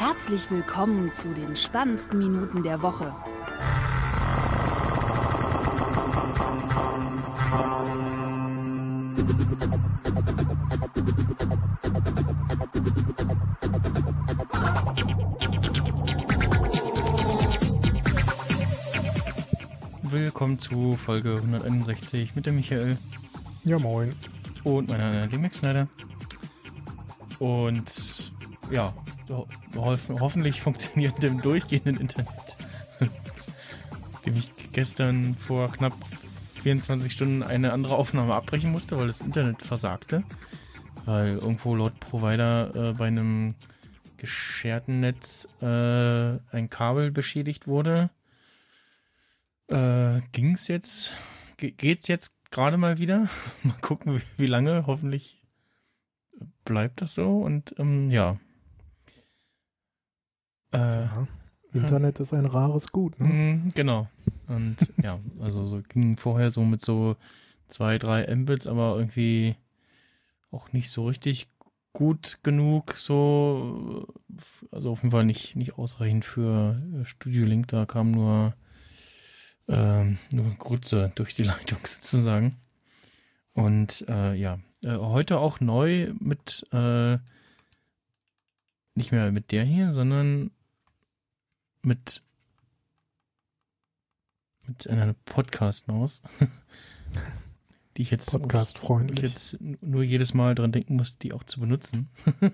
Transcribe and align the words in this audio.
Herzlich 0.00 0.50
willkommen 0.50 1.12
zu 1.14 1.28
den 1.34 1.54
spannendsten 1.54 2.18
Minuten 2.18 2.62
der 2.62 2.80
Woche. 2.80 3.14
Willkommen 20.04 20.58
zu 20.58 20.96
Folge 20.96 21.36
161 21.36 22.34
mit 22.34 22.46
dem 22.46 22.56
Michael. 22.56 22.96
Ja, 23.64 23.78
moin. 23.78 24.14
Und 24.64 24.88
meiner 24.88 25.26
dem 25.26 25.42
Max 25.42 25.58
Snyder. 25.58 25.88
Und 27.38 28.32
ja, 28.70 28.94
hoffentlich 29.76 30.60
funktioniert 30.60 31.22
dem 31.22 31.40
durchgehenden 31.40 31.96
Internet. 31.96 32.56
Dem 34.26 34.36
ich 34.36 34.50
gestern 34.72 35.34
vor 35.34 35.72
knapp 35.72 35.94
24 36.62 37.10
Stunden 37.10 37.42
eine 37.42 37.72
andere 37.72 37.96
Aufnahme 37.96 38.34
abbrechen 38.34 38.70
musste, 38.70 38.96
weil 38.96 39.06
das 39.06 39.20
Internet 39.20 39.62
versagte. 39.62 40.22
Weil 41.06 41.38
irgendwo 41.38 41.74
laut 41.74 41.98
Provider 42.00 42.90
äh, 42.90 42.92
bei 42.92 43.06
einem 43.06 43.54
gescherten 44.18 45.00
Netz 45.00 45.48
äh, 45.62 45.66
ein 45.66 46.68
Kabel 46.68 47.10
beschädigt 47.10 47.66
wurde. 47.66 48.10
Äh, 49.68 50.20
ging's 50.32 50.68
jetzt? 50.68 51.14
Ge 51.56 51.70
geht's 51.70 52.08
jetzt 52.08 52.34
gerade 52.50 52.76
mal 52.76 52.98
wieder? 52.98 53.28
mal 53.62 53.76
gucken, 53.80 54.16
wie, 54.16 54.42
wie 54.42 54.46
lange. 54.46 54.86
Hoffentlich 54.86 55.42
bleibt 56.64 57.00
das 57.00 57.14
so 57.14 57.40
und 57.40 57.74
ähm, 57.78 58.10
ja. 58.10 58.38
Äh, 60.72 60.78
ja. 60.78 61.28
Internet 61.72 62.20
ist 62.20 62.32
ein 62.32 62.46
rares 62.46 62.90
Gut, 62.90 63.20
ne? 63.20 63.28
Mm, 63.28 63.72
genau. 63.74 64.08
Und 64.48 64.76
ja, 65.02 65.20
also 65.40 65.66
so 65.66 65.80
ging 65.88 66.16
vorher 66.16 66.50
so 66.50 66.64
mit 66.64 66.80
so 66.80 67.16
zwei, 67.68 67.98
drei 67.98 68.34
Mbits, 68.34 68.66
aber 68.66 68.96
irgendwie 68.96 69.56
auch 70.50 70.72
nicht 70.72 70.90
so 70.90 71.06
richtig 71.06 71.48
gut 71.92 72.38
genug, 72.42 72.94
so, 72.94 74.06
also 74.70 74.90
auf 74.90 75.02
jeden 75.02 75.10
Fall 75.12 75.24
nicht, 75.24 75.56
nicht 75.56 75.78
ausreichend 75.78 76.24
für 76.24 76.80
Studio 77.04 77.44
Link, 77.44 77.68
da 77.68 77.86
kam 77.86 78.10
nur, 78.12 78.54
ähm, 79.68 80.18
nur 80.30 80.54
Grütze 80.56 81.12
durch 81.14 81.34
die 81.34 81.42
Leitung 81.44 81.78
sozusagen. 81.84 82.56
Und 83.52 84.04
äh, 84.08 84.34
ja, 84.34 84.58
äh, 84.84 84.96
heute 84.96 85.38
auch 85.38 85.60
neu 85.60 86.12
mit, 86.18 86.66
äh, 86.72 87.18
nicht 88.94 89.12
mehr 89.12 89.32
mit 89.32 89.50
der 89.52 89.64
hier, 89.64 89.92
sondern 89.92 90.50
mit 91.82 92.22
mit 94.70 94.88
einer 94.88 95.14
Podcast-Maus, 95.24 96.22
die 97.96 98.02
ich 98.02 98.10
jetzt 98.12 98.30
Podcast-freundlich 98.30 99.20
jetzt 99.20 99.56
nur 99.60 100.04
jedes 100.04 100.32
Mal 100.32 100.54
dran 100.54 100.70
denken 100.70 100.96
muss, 100.96 101.18
die 101.18 101.32
auch 101.32 101.42
zu 101.42 101.58
benutzen, 101.58 102.08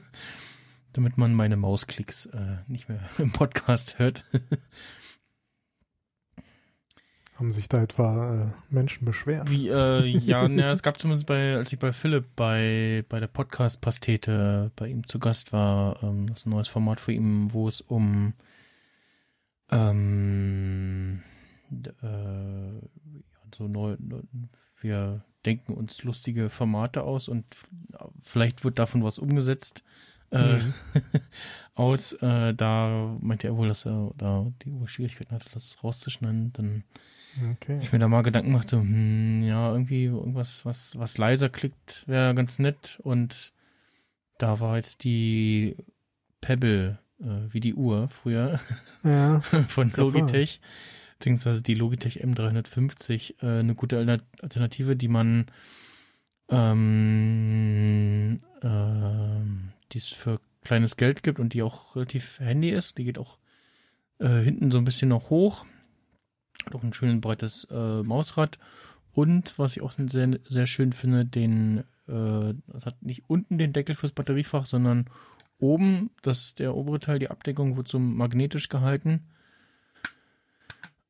damit 0.94 1.18
man 1.18 1.34
meine 1.34 1.56
Mausklicks 1.56 2.26
äh, 2.26 2.56
nicht 2.68 2.88
mehr 2.88 3.00
im 3.18 3.32
Podcast 3.32 3.98
hört. 3.98 4.24
Haben 7.34 7.52
sich 7.52 7.68
da 7.68 7.82
etwa 7.82 8.44
äh, 8.44 8.46
Menschen 8.70 9.04
beschwert? 9.04 9.50
Wie, 9.50 9.68
äh, 9.68 10.06
ja, 10.06 10.48
na, 10.48 10.72
es 10.72 10.82
gab 10.82 10.98
zumindest 10.98 11.26
bei, 11.26 11.56
als 11.56 11.70
ich 11.70 11.78
bei 11.78 11.92
Philipp 11.92 12.34
bei, 12.34 13.04
bei 13.10 13.20
der 13.20 13.26
Podcast-Pastete 13.26 14.72
bei 14.74 14.88
ihm 14.88 15.06
zu 15.06 15.18
Gast 15.18 15.52
war, 15.52 16.02
ähm, 16.02 16.28
das 16.28 16.38
ist 16.38 16.46
ein 16.46 16.50
neues 16.50 16.68
Format 16.68 16.98
für 16.98 17.12
ihn, 17.12 17.52
wo 17.52 17.68
es 17.68 17.82
um 17.82 18.32
ähm, 19.70 21.22
äh, 21.70 22.80
so 23.56 23.68
neu, 23.68 23.96
wir 24.80 25.24
denken 25.44 25.74
uns 25.74 26.02
lustige 26.02 26.50
Formate 26.50 27.02
aus 27.02 27.28
und 27.28 27.44
vielleicht 28.22 28.64
wird 28.64 28.78
davon 28.78 29.04
was 29.04 29.18
umgesetzt 29.18 29.84
äh, 30.30 30.56
mhm. 30.56 30.74
aus. 31.74 32.12
Äh, 32.14 32.54
da 32.54 33.16
meinte 33.20 33.46
er 33.46 33.56
wohl, 33.56 33.68
dass 33.68 33.86
er 33.86 34.12
da 34.16 34.52
die 34.62 34.86
Schwierigkeiten 34.86 35.34
hatte, 35.34 35.48
das 35.52 35.82
rauszuschneiden. 35.82 36.52
Dann 36.52 36.84
okay. 37.52 37.78
ich 37.82 37.92
mir 37.92 37.98
da 37.98 38.08
mal 38.08 38.22
Gedanken 38.22 38.50
gemacht, 38.50 38.68
so, 38.68 38.78
hm, 38.78 39.42
ja, 39.42 39.70
irgendwie 39.70 40.04
irgendwas, 40.04 40.64
was, 40.64 40.98
was 40.98 41.18
leiser 41.18 41.48
klickt, 41.48 42.04
wäre 42.06 42.34
ganz 42.34 42.58
nett. 42.58 43.00
Und 43.02 43.52
da 44.38 44.60
war 44.60 44.76
jetzt 44.76 45.04
die 45.04 45.76
Pebble, 46.40 46.98
äh, 47.20 47.52
wie 47.52 47.60
die 47.60 47.74
Uhr 47.74 48.08
früher, 48.08 48.60
ja, 49.02 49.40
von 49.68 49.92
Logitech. 49.94 50.60
Beziehungsweise 51.18 51.62
die 51.62 51.74
Logitech 51.74 52.22
M350 52.22 53.42
äh, 53.42 53.60
eine 53.60 53.74
gute 53.74 53.98
Alternative, 53.98 54.96
die 54.96 55.08
man 55.08 55.46
ähm, 56.48 58.40
äh, 58.62 59.40
die 59.92 59.98
es 59.98 60.08
für 60.08 60.40
kleines 60.62 60.96
Geld 60.96 61.22
gibt 61.22 61.38
und 61.38 61.54
die 61.54 61.62
auch 61.62 61.96
relativ 61.96 62.40
handy 62.40 62.70
ist. 62.70 62.98
Die 62.98 63.04
geht 63.04 63.18
auch 63.18 63.38
äh, 64.18 64.40
hinten 64.40 64.70
so 64.70 64.78
ein 64.78 64.84
bisschen 64.84 65.08
noch 65.08 65.30
hoch. 65.30 65.64
Hat 66.64 66.74
auch 66.74 66.82
ein 66.82 66.92
schönes 66.92 67.20
breites 67.20 67.66
äh, 67.70 68.02
Mausrad. 68.02 68.58
Und 69.12 69.58
was 69.58 69.76
ich 69.76 69.82
auch 69.82 69.92
sehr, 69.92 70.38
sehr 70.48 70.66
schön 70.66 70.92
finde, 70.92 71.24
den, 71.24 71.78
äh, 72.08 72.54
das 72.66 72.86
hat 72.86 73.02
nicht 73.02 73.24
unten 73.28 73.58
den 73.58 73.72
Deckel 73.72 73.94
fürs 73.94 74.12
Batteriefach, 74.12 74.66
sondern 74.66 75.06
oben, 75.58 76.10
das 76.22 76.54
der 76.54 76.74
obere 76.74 77.00
Teil, 77.00 77.18
die 77.18 77.30
Abdeckung 77.30 77.76
wird 77.76 77.88
so 77.88 77.98
magnetisch 77.98 78.68
gehalten. 78.68 79.20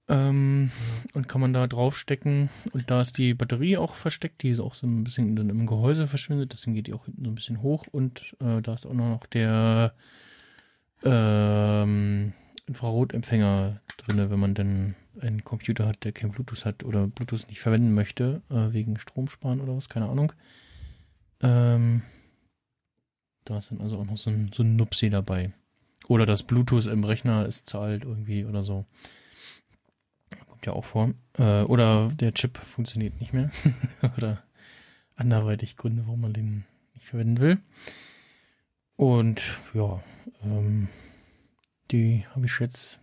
Ähm, 0.09 0.71
und 1.15 1.29
kann 1.29 1.41
man 1.41 1.53
da 1.53 1.67
draufstecken. 1.67 2.49
Und 2.73 2.91
da 2.91 3.01
ist 3.01 3.19
die 3.19 3.35
Batterie 3.35 3.77
auch 3.77 3.95
versteckt, 3.95 4.43
die 4.43 4.51
ist 4.51 4.61
auch 4.61 4.75
so 4.75 4.87
ein 4.87 5.03
bisschen 5.03 5.35
dann 5.35 5.51
im 5.51 5.67
Gehäuse 5.67 6.07
verschwindet, 6.07 6.53
deswegen 6.53 6.75
geht 6.75 6.87
die 6.87 6.95
auch 6.95 7.07
hinten 7.07 7.25
so 7.25 7.31
ein 7.31 7.35
bisschen 7.35 7.63
hoch. 7.63 7.87
Und 7.91 8.37
äh, 8.41 8.63
da 8.63 8.75
ist 8.75 8.87
auch 8.87 8.95
noch 8.95 9.27
der 9.27 9.95
ähm, 11.03 12.33
Infrarotempfänger 12.67 13.81
drinne, 13.97 14.31
wenn 14.31 14.39
man 14.39 14.55
denn 14.55 14.95
einen 15.21 15.45
Computer 15.45 15.87
hat, 15.87 16.05
der 16.05 16.13
kein 16.13 16.31
Bluetooth 16.31 16.65
hat 16.65 16.85
oder 16.85 17.07
Bluetooth 17.07 17.49
nicht 17.49 17.61
verwenden 17.61 17.95
möchte, 17.95 18.43
äh, 18.51 18.73
wegen 18.73 18.99
Stromsparen 18.99 19.61
oder 19.61 19.77
was, 19.77 19.89
keine 19.89 20.09
Ahnung. 20.09 20.33
Ähm, 21.43 22.03
da 23.47 23.59
ist 23.59 23.71
dann 23.71 23.81
also 23.81 23.99
auch 23.99 24.05
noch 24.05 24.17
so 24.17 24.31
ein, 24.31 24.51
so 24.55 24.63
ein 24.63 24.77
Nupsi 24.77 25.11
dabei. 25.11 25.53
Oder 26.09 26.27
das 26.27 26.43
Bluetooth 26.43 26.87
im 26.87 27.05
Rechner 27.05 27.47
ist 27.47 27.69
zu 27.69 27.81
alt 27.81 28.05
irgendwie 28.05 28.45
oder 28.45 28.63
so 28.63 28.85
ja 30.67 30.73
auch 30.73 30.85
vor. 30.85 31.15
Äh, 31.39 31.63
oder 31.63 32.11
der 32.13 32.35
Chip 32.35 32.59
funktioniert 32.59 33.19
nicht 33.21 33.33
mehr. 33.33 33.51
oder 34.17 34.43
anderweitig 35.15 35.77
Gründe, 35.77 36.03
warum 36.07 36.21
man 36.21 36.33
den 36.33 36.65
nicht 36.93 37.07
verwenden 37.07 37.41
will. 37.41 37.59
Und 38.97 39.59
ja, 39.73 40.03
ähm, 40.43 40.89
die 41.91 42.27
habe 42.35 42.47
ich 42.47 42.59
jetzt 42.61 43.01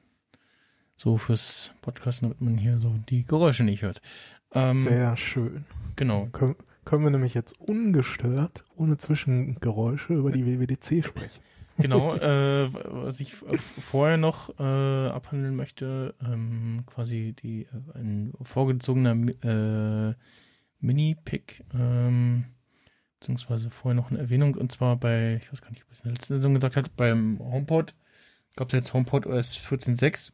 so 0.96 1.18
fürs 1.18 1.74
Podcast, 1.82 2.22
damit 2.22 2.42
man 2.42 2.58
hier 2.58 2.80
so 2.80 2.96
die 3.10 3.26
Geräusche 3.26 3.64
nicht 3.64 3.82
hört. 3.82 4.02
Ähm, 4.54 4.84
Sehr 4.84 5.18
schön. 5.18 5.66
Genau. 5.96 6.28
Können, 6.28 6.56
können 6.86 7.04
wir 7.04 7.12
nämlich 7.12 7.34
jetzt 7.34 7.60
ungestört, 7.60 8.66
ohne 8.76 8.98
Zwischengeräusche 8.98 10.14
über 10.14 10.32
die 10.32 10.46
WWDC 10.46 11.06
sprechen. 11.06 11.42
Genau, 11.78 12.16
äh, 12.16 12.70
was 12.72 13.20
ich 13.20 13.34
vorher 13.34 14.18
noch 14.18 14.58
äh, 14.60 15.08
abhandeln 15.10 15.56
möchte, 15.56 16.14
ähm, 16.24 16.84
quasi 16.86 17.34
die 17.34 17.64
äh, 17.64 17.98
ein 17.98 18.34
vorgezogener 18.42 19.16
äh, 19.44 20.14
Mini-Pick, 20.80 21.66
ähm, 21.74 22.46
beziehungsweise 23.20 23.70
vorher 23.70 23.96
noch 23.96 24.12
eine 24.12 24.20
Erwähnung, 24.20 24.56
und 24.56 24.72
zwar 24.72 24.98
bei, 24.98 25.40
ich 25.42 25.52
weiß 25.52 25.62
gar 25.62 25.72
nicht, 25.72 25.84
ob 25.84 25.92
ich 25.92 25.98
es 25.98 26.04
in 26.04 26.10
der 26.10 26.14
letzten 26.14 26.34
Sendung 26.34 26.54
gesagt 26.56 26.76
hat, 26.76 26.96
beim 26.96 27.40
HomePod, 27.40 27.96
gab 28.56 28.68
es 28.68 28.74
jetzt 28.74 28.94
HomePod 28.94 29.26
OS 29.26 29.58
14.6 29.58 30.32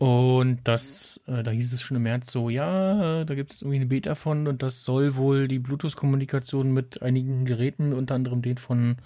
und 0.00 0.60
das, 0.64 1.20
äh, 1.26 1.42
da 1.42 1.50
hieß 1.50 1.74
es 1.74 1.82
schon 1.82 1.98
im 1.98 2.04
März 2.04 2.32
so, 2.32 2.48
ja, 2.48 3.22
da 3.24 3.34
gibt 3.34 3.52
es 3.52 3.60
irgendwie 3.60 3.76
eine 3.76 3.84
Beta 3.86 4.14
von 4.14 4.48
und 4.48 4.62
das 4.62 4.82
soll 4.82 5.14
wohl 5.14 5.46
die 5.46 5.58
Bluetooth-Kommunikation 5.58 6.72
mit 6.72 7.02
einigen 7.02 7.44
Geräten, 7.44 7.92
unter 7.92 8.14
anderem 8.14 8.40
den 8.40 8.56
von 8.56 8.96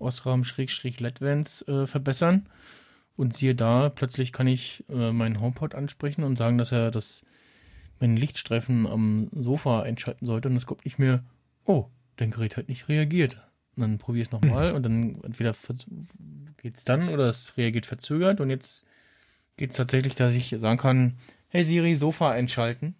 Osram-Letvens 0.00 1.62
äh, 1.68 1.86
verbessern. 1.86 2.48
Und 3.16 3.36
siehe 3.36 3.54
da, 3.54 3.90
plötzlich 3.90 4.32
kann 4.32 4.48
ich 4.48 4.82
äh, 4.88 5.12
meinen 5.12 5.40
HomePod 5.40 5.76
ansprechen 5.76 6.24
und 6.24 6.34
sagen, 6.34 6.58
dass 6.58 6.72
er 6.72 6.90
das 6.90 7.22
meinen 8.00 8.16
Lichtstreifen 8.16 8.88
am 8.88 9.28
Sofa 9.30 9.82
einschalten 9.82 10.26
sollte. 10.26 10.48
Und 10.48 10.56
es 10.56 10.66
kommt 10.66 10.84
nicht 10.84 10.98
mehr, 10.98 11.22
oh, 11.64 11.86
dein 12.16 12.32
Gerät 12.32 12.56
hat 12.56 12.68
nicht 12.68 12.88
reagiert. 12.88 13.40
Und 13.76 13.82
dann 13.82 13.98
probiere 13.98 14.22
ich 14.22 14.28
es 14.28 14.32
nochmal 14.32 14.72
und 14.74 14.84
dann 14.84 15.22
entweder 15.22 15.54
geht's 16.56 16.82
dann 16.82 17.08
oder 17.08 17.28
es 17.28 17.56
reagiert 17.56 17.86
verzögert. 17.86 18.40
Und 18.40 18.50
jetzt 18.50 18.84
geht's 19.60 19.76
tatsächlich, 19.76 20.14
dass 20.14 20.34
ich 20.34 20.54
sagen 20.58 20.78
kann, 20.78 21.18
hey 21.48 21.62
Siri, 21.62 21.94
Sofa 21.94 22.30
einschalten. 22.30 22.94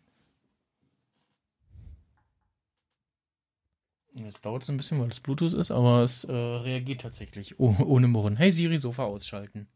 Jetzt 4.12 4.44
dauert 4.44 4.62
es 4.62 4.68
ein 4.68 4.76
bisschen, 4.76 5.00
weil 5.00 5.08
es 5.08 5.20
Bluetooth 5.20 5.54
ist, 5.54 5.70
aber 5.70 6.02
es 6.02 6.24
äh, 6.24 6.32
reagiert 6.32 7.00
tatsächlich 7.00 7.58
oh, 7.60 7.74
ohne 7.82 8.08
Murren. 8.08 8.36
Hey 8.36 8.50
Siri, 8.52 8.76
Sofa 8.76 9.04
ausschalten. 9.04 9.68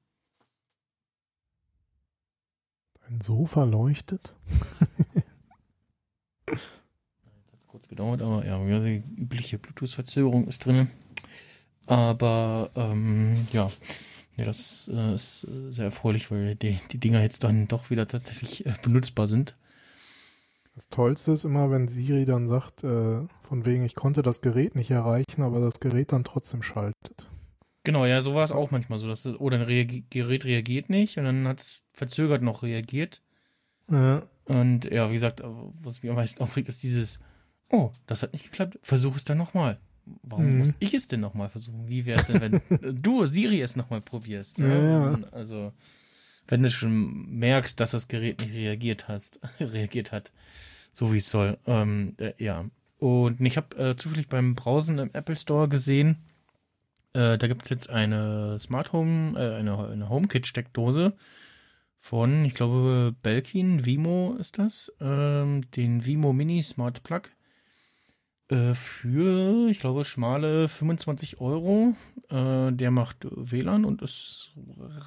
Ein 3.08 3.22
Sofa 3.22 3.64
leuchtet? 3.64 4.34
Jetzt 6.46 6.60
hat 7.52 7.60
es 7.60 7.66
kurz 7.66 7.88
gedauert, 7.88 8.20
aber 8.20 8.44
ja, 8.44 8.58
die 8.80 9.02
übliche 9.16 9.58
Bluetooth-Verzögerung 9.58 10.48
ist 10.48 10.66
drin. 10.66 10.90
Aber 11.86 12.70
ähm, 12.74 13.48
ja, 13.52 13.70
ja, 14.36 14.44
das 14.44 14.90
äh, 14.92 15.14
ist 15.14 15.44
äh, 15.44 15.70
sehr 15.70 15.86
erfreulich, 15.86 16.30
weil 16.30 16.56
die, 16.56 16.80
die 16.90 16.98
Dinger 16.98 17.22
jetzt 17.22 17.44
dann 17.44 17.68
doch 17.68 17.90
wieder 17.90 18.06
tatsächlich 18.06 18.66
äh, 18.66 18.74
benutzbar 18.82 19.26
sind. 19.26 19.56
Das 20.74 20.88
Tollste 20.88 21.32
ist 21.32 21.44
immer, 21.44 21.70
wenn 21.70 21.86
Siri 21.86 22.24
dann 22.24 22.48
sagt, 22.48 22.82
äh, 22.82 23.22
von 23.42 23.64
wegen, 23.64 23.84
ich 23.84 23.94
konnte 23.94 24.22
das 24.22 24.40
Gerät 24.40 24.74
nicht 24.74 24.90
erreichen, 24.90 25.42
aber 25.42 25.60
das 25.60 25.78
Gerät 25.78 26.10
dann 26.10 26.24
trotzdem 26.24 26.62
schaltet. 26.62 27.28
Genau, 27.84 28.06
ja, 28.06 28.22
so 28.22 28.34
war 28.34 28.42
es 28.42 28.50
auch 28.50 28.70
manchmal 28.70 28.98
so, 28.98 29.06
dass 29.06 29.26
oder 29.26 29.58
ein 29.58 29.62
Reagi 29.62 30.04
Gerät 30.10 30.44
reagiert 30.44 30.90
nicht 30.90 31.18
und 31.18 31.24
dann 31.24 31.46
hat 31.46 31.60
es 31.60 31.82
verzögert 31.92 32.42
noch 32.42 32.62
reagiert. 32.62 33.22
Ja. 33.90 34.22
Und 34.46 34.86
ja, 34.86 35.10
wie 35.10 35.14
gesagt, 35.14 35.42
was 35.44 36.02
mich 36.02 36.10
am 36.10 36.16
meisten 36.16 36.42
aufregt, 36.42 36.68
ist 36.68 36.82
dieses, 36.82 37.20
oh, 37.70 37.92
das 38.06 38.22
hat 38.22 38.32
nicht 38.32 38.46
geklappt, 38.46 38.78
versuch 38.82 39.16
es 39.16 39.24
dann 39.24 39.38
nochmal. 39.38 39.78
Warum 40.22 40.50
Mhm. 40.50 40.58
muss 40.58 40.74
ich 40.80 40.94
es 40.94 41.08
denn 41.08 41.20
nochmal 41.20 41.48
versuchen? 41.48 41.88
Wie 41.88 42.04
wäre 42.06 42.20
es 42.20 42.26
denn, 42.26 42.40
wenn 42.40 42.60
du, 43.02 43.26
Siri, 43.26 43.60
es 43.60 43.76
nochmal 43.76 44.00
probierst? 44.00 44.58
Ja, 44.58 44.66
ja. 44.78 45.18
Also, 45.32 45.72
wenn 46.46 46.62
du 46.62 46.70
schon 46.70 47.30
merkst, 47.38 47.80
dass 47.80 47.92
das 47.92 48.08
Gerät 48.08 48.40
nicht 48.40 48.54
reagiert 48.54 49.08
hast, 49.08 49.40
reagiert 49.60 50.12
hat, 50.12 50.32
so 50.92 51.12
wie 51.12 51.18
es 51.18 51.30
soll. 51.30 51.58
Ähm, 51.66 52.14
äh, 52.18 52.32
ja. 52.38 52.66
Und 52.98 53.40
ich 53.40 53.56
habe 53.56 53.76
äh, 53.76 53.96
zufällig 53.96 54.28
beim 54.28 54.54
Browsen 54.54 54.98
im 54.98 55.10
Apple 55.12 55.36
Store 55.36 55.68
gesehen, 55.68 56.16
äh, 57.14 57.38
da 57.38 57.46
gibt 57.46 57.62
es 57.62 57.70
jetzt 57.70 57.90
eine 57.90 58.58
Smart 58.58 58.92
Home, 58.92 59.38
äh, 59.38 59.56
eine, 59.56 59.88
eine 59.88 60.08
HomeKit-Steckdose 60.08 61.14
von, 62.00 62.44
ich 62.44 62.54
glaube, 62.54 63.14
Belkin, 63.22 63.86
Vimo 63.86 64.36
ist 64.38 64.58
das, 64.58 64.92
ähm, 65.00 65.62
den 65.72 66.04
Vimo 66.04 66.32
Mini 66.32 66.62
Smart 66.62 67.02
Plug 67.02 67.22
äh, 68.48 68.74
für, 68.74 69.70
ich 69.70 69.80
glaube, 69.80 70.04
schmale 70.04 70.68
25 70.68 71.40
Euro. 71.40 71.96
Äh, 72.28 72.72
der 72.72 72.90
macht 72.90 73.26
WLAN 73.30 73.84
und 73.84 74.02
ist 74.02 74.52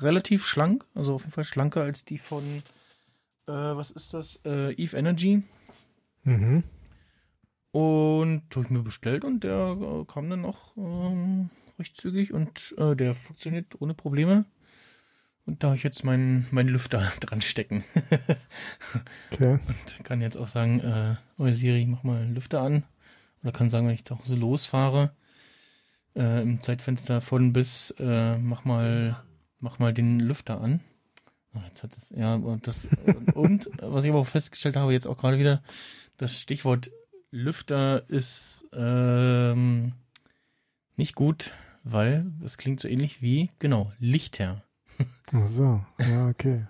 relativ 0.02 0.48
schlank, 0.48 0.86
also 0.96 1.16
auf 1.16 1.22
jeden 1.22 1.34
Fall 1.34 1.44
schlanker 1.44 1.82
als 1.82 2.04
die 2.04 2.18
von, 2.18 2.44
äh, 3.48 3.52
was 3.52 3.92
ist 3.92 4.14
das, 4.14 4.42
äh, 4.46 4.74
Eve 4.74 4.98
Energy. 4.98 5.44
Mhm. 6.24 6.64
Und 7.72 8.44
habe 8.56 8.66
ich 8.66 8.72
mir 8.72 8.82
bestellt 8.82 9.24
und 9.24 9.44
der 9.44 9.78
äh, 9.80 10.06
kam 10.06 10.30
dann 10.32 10.46
auch 10.46 10.76
ähm, 10.78 11.52
recht 11.78 11.96
zügig 11.96 12.34
und 12.34 12.74
der 12.80 13.14
funktioniert 13.14 13.80
ohne 13.80 13.94
Probleme. 13.94 14.46
Und 15.46 15.62
da 15.62 15.68
habe 15.68 15.78
ich 15.78 15.84
jetzt 15.84 16.04
meinen 16.04 16.48
meinen 16.50 16.70
Lüfter 16.70 17.12
dran 17.20 17.44
stecken. 17.44 17.84
Okay. 19.32 19.60
und 19.68 20.04
kann 20.04 20.22
jetzt 20.22 20.38
auch 20.38 20.48
sagen, 20.48 20.80
äh, 20.80 21.16
oh 21.38 21.52
Siri, 21.52 21.86
mach 21.86 22.02
mal 22.02 22.22
einen 22.22 22.34
Lüfter 22.34 22.62
an. 22.62 22.84
Oder 23.48 23.54
kann 23.54 23.70
sagen, 23.70 23.88
wenn 23.88 23.94
ich 23.94 24.04
zu 24.04 24.20
Hause 24.20 24.36
losfahre, 24.36 25.16
äh, 26.18 26.42
im 26.42 26.60
Zeitfenster 26.60 27.22
von 27.22 27.54
bis, 27.54 27.92
äh, 27.92 28.38
mach 28.38 28.66
mal, 28.66 29.24
mach 29.62 29.80
mal 29.80 29.94
den 29.94 30.20
Lüfter 30.20 30.60
an. 30.60 30.82
Ah, 31.54 31.62
jetzt 31.66 31.82
hat 31.82 31.96
es, 31.96 32.10
ja, 32.10 32.36
und 32.36 32.68
das, 32.68 32.90
und 33.36 33.70
was 33.82 34.04
ich 34.04 34.10
aber 34.10 34.20
auch 34.20 34.28
festgestellt 34.28 34.76
habe, 34.76 34.92
jetzt 34.92 35.08
auch 35.08 35.18
gerade 35.18 35.40
wieder, 35.40 35.64
das 36.18 36.38
Stichwort 36.38 36.92
Lüfter 37.32 38.04
ist 38.10 38.66
ähm, 38.74 39.94
nicht 40.98 41.16
gut, 41.16 41.54
weil 41.86 42.30
es 42.44 42.58
klingt 42.58 42.82
so 42.82 42.90
ähnlich 42.90 43.22
wie, 43.22 43.50
genau, 43.60 43.94
Lichtherr. 43.98 44.62
Ach 45.32 45.48
so, 45.48 45.86
ja, 46.00 46.28
okay. 46.28 46.66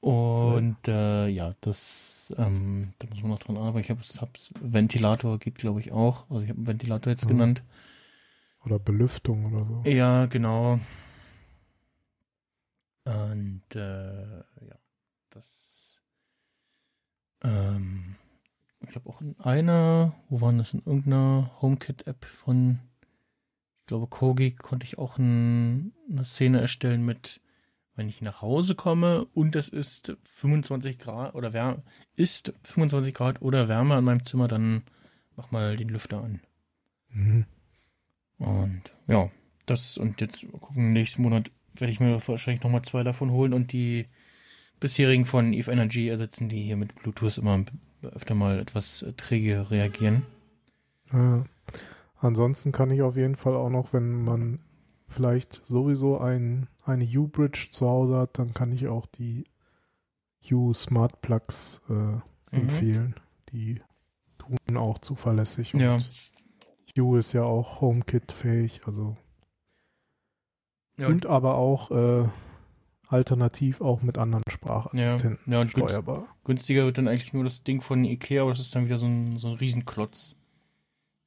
Und 0.00 0.88
äh, 0.88 1.28
ja, 1.28 1.54
das, 1.60 2.34
ähm, 2.38 2.94
da 2.98 3.06
muss 3.08 3.20
man 3.20 3.30
noch 3.32 3.38
dran 3.38 3.58
arbeiten. 3.58 3.80
Ich 3.80 3.90
habe 3.90 4.00
hab's 4.20 4.50
Ventilator 4.60 5.38
geht, 5.38 5.56
glaube 5.56 5.80
ich, 5.80 5.92
auch. 5.92 6.28
Also 6.30 6.42
ich 6.42 6.48
habe 6.48 6.58
einen 6.58 6.66
Ventilator 6.66 7.10
jetzt 7.10 7.26
Mhm. 7.26 7.28
genannt. 7.30 7.62
Oder 8.64 8.78
Belüftung 8.78 9.52
oder 9.52 9.64
so. 9.64 9.82
Ja, 9.84 10.26
genau. 10.26 10.80
Und 13.04 13.62
äh, 13.74 14.36
ja, 14.38 14.78
das. 15.30 15.98
Ähm, 17.42 18.16
ich 18.88 18.94
habe 18.96 19.08
auch 19.08 19.20
in 19.20 19.38
einer, 19.40 20.14
wo 20.28 20.40
waren 20.40 20.58
das? 20.58 20.72
In 20.74 20.82
irgendeiner 20.84 21.50
HomeKit-App 21.60 22.24
von, 22.24 22.78
ich 23.80 23.86
glaube, 23.86 24.06
Kogi 24.06 24.52
konnte 24.52 24.84
ich 24.84 24.98
auch 24.98 25.18
ein, 25.18 25.92
eine 26.10 26.24
Szene 26.24 26.60
erstellen 26.60 27.04
mit, 27.04 27.40
wenn 28.00 28.08
ich 28.08 28.22
nach 28.22 28.40
Hause 28.40 28.74
komme 28.74 29.26
und 29.34 29.54
es 29.54 29.68
ist 29.68 30.16
25 30.24 30.98
Grad 30.98 31.34
oder 31.34 31.52
wär, 31.52 31.82
ist 32.16 32.54
25 32.62 33.12
Grad 33.12 33.42
oder 33.42 33.68
Wärme 33.68 33.98
in 33.98 34.04
meinem 34.04 34.24
Zimmer, 34.24 34.48
dann 34.48 34.84
mach 35.36 35.50
mal 35.50 35.76
den 35.76 35.90
Lüfter 35.90 36.24
an. 36.24 36.40
Mhm. 37.10 37.44
Und 38.38 38.82
ja, 39.06 39.30
das 39.66 39.98
und 39.98 40.22
jetzt 40.22 40.50
gucken, 40.50 40.94
nächsten 40.94 41.20
Monat 41.20 41.52
werde 41.74 41.92
ich 41.92 42.00
mir 42.00 42.26
wahrscheinlich 42.26 42.62
nochmal 42.62 42.80
zwei 42.80 43.02
davon 43.02 43.32
holen 43.32 43.52
und 43.52 43.70
die 43.70 44.06
bisherigen 44.80 45.26
von 45.26 45.52
Eve 45.52 45.70
Energy 45.70 46.08
ersetzen, 46.08 46.48
die 46.48 46.62
hier 46.62 46.76
mit 46.76 46.94
Bluetooth 46.94 47.36
immer 47.36 47.66
öfter 48.00 48.34
mal 48.34 48.60
etwas 48.60 49.04
träge 49.18 49.70
reagieren. 49.70 50.22
Ja. 51.12 51.44
Ansonsten 52.18 52.72
kann 52.72 52.90
ich 52.90 53.02
auf 53.02 53.16
jeden 53.16 53.36
Fall 53.36 53.54
auch 53.54 53.68
noch, 53.68 53.92
wenn 53.92 54.24
man 54.24 54.60
vielleicht 55.06 55.60
sowieso 55.66 56.18
ein, 56.18 56.66
eine 56.90 57.04
U-Bridge 57.04 57.68
zu 57.70 57.88
Hause 57.88 58.16
hat, 58.18 58.38
dann 58.38 58.52
kann 58.54 58.72
ich 58.72 58.88
auch 58.88 59.06
die 59.06 59.44
U 60.50 60.72
Smart 60.72 61.20
Plugs 61.22 61.80
Mhm. 61.88 62.22
äh, 62.52 62.56
empfehlen. 62.56 63.14
Die 63.52 63.80
tun 64.38 64.76
auch 64.76 64.98
zuverlässig. 64.98 65.74
Und 65.74 65.80
Ja. 65.80 65.98
U 66.98 67.16
ist 67.16 67.32
ja 67.32 67.44
auch 67.44 67.80
HomeKit-fähig, 67.80 68.80
also 68.86 69.16
Ja, 70.98 71.06
und 71.08 71.26
aber 71.26 71.54
auch 71.54 71.90
äh, 71.90 72.28
alternativ 73.08 73.80
auch 73.80 74.02
mit 74.02 74.18
anderen 74.18 74.44
Sprachassistenten 74.50 75.52
ja, 75.52 75.60
und 75.60 75.72
günst, 75.72 75.90
steuerbar. 75.90 76.28
günstiger 76.44 76.84
wird 76.84 76.98
dann 76.98 77.08
eigentlich 77.08 77.32
nur 77.32 77.44
das 77.44 77.62
Ding 77.64 77.80
von 77.80 78.04
Ikea, 78.04 78.42
aber 78.42 78.50
das 78.50 78.60
ist 78.60 78.74
dann 78.74 78.84
wieder 78.84 78.98
so 78.98 79.06
ein, 79.06 79.36
so 79.38 79.48
ein 79.48 79.54
Riesenklotz, 79.54 80.36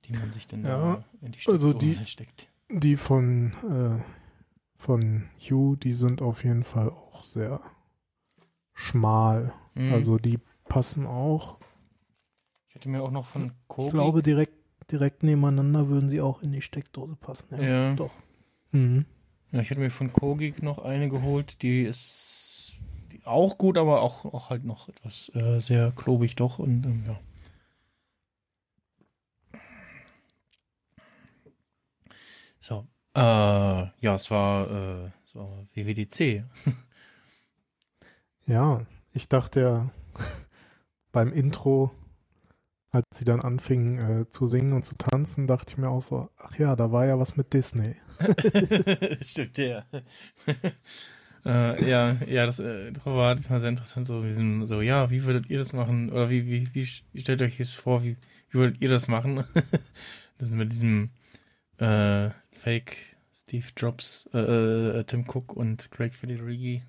den 0.07 0.19
man 0.19 0.31
sich 0.31 0.48
dann 0.48 0.63
Ja, 0.63 0.95
da 0.95 1.04
in 1.21 1.31
die 1.31 1.39
also 1.48 1.69
Steckdose 1.71 2.00
die- 2.00 2.06
steckt. 2.06 2.48
Die 2.69 2.95
von, 2.95 3.54
äh, 3.69 4.01
von 4.83 5.30
U, 5.49 5.78
die 5.78 5.94
sind 5.94 6.21
auf 6.21 6.44
jeden 6.44 6.66
Fall 6.66 6.90
auch 6.90 7.23
sehr 7.23 7.61
schmal. 8.73 9.54
Mhm. 9.75 9.94
Also 9.94 10.18
die 10.18 10.40
passen 10.68 11.07
auch. 11.07 11.57
ich 12.68 12.75
hatte 12.75 12.90
mir 12.90 13.02
auch 13.02 13.11
noch 13.11 13.25
von 13.25 13.54
Kogi, 13.68 13.87
Ich 13.87 13.94
glaube, 13.94 14.21
direkt, 14.21 14.57
direkt 14.92 15.23
nebeneinander 15.23 15.87
würden 15.87 16.09
sie 16.09 16.19
auch 16.19 16.42
in 16.42 16.52
die 16.52 16.61
Steckdose 16.61 17.16
passen. 17.16 17.61
Ja. 17.61 17.95
Doch. 17.95 18.11
Mhm. 18.71 19.06
Ja, 19.54 19.61
ich 19.61 19.69
hatte 19.69 19.80
mir 19.80 19.90
von 19.90 20.11
Kogik 20.11 20.61
noch 20.61 20.80
eine 20.80 21.07
geholt, 21.07 21.61
die 21.61 21.83
ist 21.83 22.78
die 23.13 23.25
auch 23.25 23.57
gut, 23.57 23.78
aber 23.78 24.02
auch, 24.02 24.25
auch 24.25 24.49
halt 24.49 24.66
noch 24.66 24.90
etwas 24.90 25.31
äh, 25.33 25.61
sehr 25.61 25.92
klobig 25.92 26.35
doch 26.35 26.59
und 26.59 26.85
ähm, 26.85 27.04
ja. 27.07 27.19
So, 32.59 32.87
äh, 33.15 33.19
ja, 33.19 34.15
es 34.15 34.29
war, 34.31 34.69
äh, 34.69 35.09
es 35.23 35.35
war 35.35 35.65
WWDC. 35.73 36.43
Ja, 38.45 38.85
ich 39.13 39.29
dachte 39.29 39.61
ja 39.61 39.89
beim 41.13 41.31
Intro, 41.31 41.91
als 42.91 43.05
sie 43.13 43.23
dann 43.25 43.39
anfingen 43.39 44.21
äh, 44.21 44.29
zu 44.29 44.47
singen 44.47 44.73
und 44.73 44.83
zu 44.83 44.95
tanzen, 44.95 45.47
dachte 45.47 45.71
ich 45.71 45.77
mir 45.77 45.89
auch 45.89 46.01
so, 46.01 46.29
ach 46.37 46.57
ja, 46.59 46.75
da 46.75 46.91
war 46.91 47.05
ja 47.05 47.17
was 47.17 47.37
mit 47.37 47.53
Disney. 47.53 47.95
Stimmt, 49.21 49.57
ja. 49.57 49.85
äh, 51.45 51.89
ja, 51.89 52.17
ja, 52.27 52.45
das, 52.45 52.59
äh, 52.59 52.91
war, 53.05 53.35
das 53.35 53.49
war 53.49 53.61
sehr 53.61 53.69
interessant, 53.69 54.05
so, 54.05 54.21
sind 54.21 54.65
so, 54.65 54.81
ja, 54.81 55.09
wie 55.09 55.23
würdet 55.23 55.49
ihr 55.49 55.57
das 55.57 55.71
machen? 55.71 56.11
Oder 56.11 56.29
wie, 56.29 56.45
wie, 56.45 56.67
wie, 56.73 56.87
wie 57.13 57.21
stellt 57.21 57.41
euch 57.41 57.57
das 57.57 57.73
vor, 57.73 58.03
wie, 58.03 58.17
wie 58.49 58.57
würdet 58.59 58.81
ihr 58.81 58.89
das 58.89 59.07
machen? 59.07 59.43
das 60.37 60.51
mit 60.51 60.69
diesem 60.69 61.11
äh, 61.77 62.29
Fake 62.63 62.95
Steve 63.35 63.67
Jobs, 63.75 64.29
äh, 64.33 64.39
äh, 64.39 65.03
Tim 65.03 65.25
Cook 65.27 65.51
und 65.53 65.91
Craig 65.91 66.13
Federighi. 66.13 66.81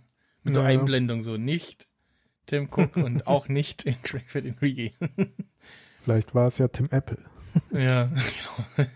Mit 0.45 0.55
so 0.55 0.61
Ja. 0.61 0.69
Einblendung, 0.69 1.25
so 1.25 1.37
nicht 1.37 1.89
Tim 2.47 2.69
Cook 2.71 2.97
und 2.97 3.27
auch 3.27 3.49
nicht 3.49 3.85
Craig 4.05 4.31
Federighi. 4.31 4.93
Vielleicht 6.05 6.33
war 6.33 6.47
es 6.47 6.59
ja 6.59 6.69
Tim 6.69 6.89
Apple. 6.91 7.19
Ja, 7.73 8.07
genau. 8.07 8.89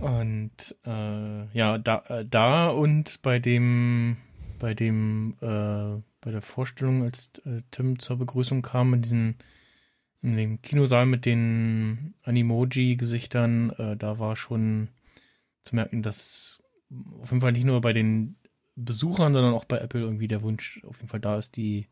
Und 0.00 0.74
äh, 0.86 1.56
ja, 1.56 1.76
da, 1.78 2.02
äh, 2.08 2.24
da 2.28 2.68
und 2.70 3.20
bei 3.22 3.38
dem, 3.38 4.16
bei 4.58 4.72
dem, 4.74 5.36
äh, 5.42 6.00
bei 6.22 6.30
der 6.30 6.40
Vorstellung, 6.42 7.02
als 7.02 7.30
äh, 7.44 7.60
Tim 7.70 7.98
zur 7.98 8.16
Begrüßung 8.18 8.62
kam, 8.62 8.90
mit 8.90 9.04
diesen 9.04 9.36
in 10.22 10.36
dem 10.36 10.62
Kinosaal 10.62 11.06
mit 11.06 11.24
den 11.26 12.14
Animoji-Gesichtern, 12.24 13.70
äh, 13.70 13.96
da 13.96 14.18
war 14.18 14.36
schon 14.36 14.88
zu 15.62 15.74
merken, 15.74 16.02
dass 16.02 16.62
auf 17.20 17.30
jeden 17.30 17.40
Fall 17.40 17.52
nicht 17.52 17.64
nur 17.64 17.80
bei 17.80 17.92
den 17.92 18.36
Besuchern, 18.76 19.32
sondern 19.32 19.54
auch 19.54 19.64
bei 19.64 19.78
Apple 19.78 20.00
irgendwie 20.00 20.28
der 20.28 20.42
Wunsch 20.42 20.80
auf 20.84 20.96
jeden 20.96 21.08
Fall 21.08 21.20
da 21.20 21.38
ist, 21.38 21.56
die 21.56 21.86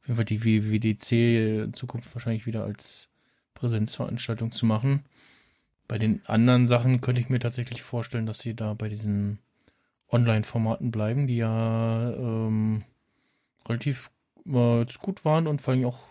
auf 0.00 0.08
jeden 0.08 0.16
Fall 0.16 0.24
die 0.24 0.44
WWDC 0.44 1.64
in 1.64 1.72
Zukunft 1.72 2.14
wahrscheinlich 2.14 2.46
wieder 2.46 2.64
als 2.64 3.10
Präsenzveranstaltung 3.54 4.52
zu 4.52 4.66
machen. 4.66 5.04
Bei 5.88 5.98
den 5.98 6.24
anderen 6.26 6.68
Sachen 6.68 7.00
könnte 7.00 7.20
ich 7.20 7.28
mir 7.28 7.38
tatsächlich 7.38 7.82
vorstellen, 7.82 8.26
dass 8.26 8.38
sie 8.38 8.54
da 8.54 8.74
bei 8.74 8.88
diesen 8.88 9.38
Online-Formaten 10.10 10.90
bleiben, 10.90 11.26
die 11.26 11.36
ja 11.36 12.12
ähm, 12.12 12.84
relativ 13.66 14.10
äh, 14.46 14.84
gut 15.00 15.24
waren 15.24 15.46
und 15.46 15.60
vor 15.60 15.72
allem 15.72 15.86
auch 15.86 16.06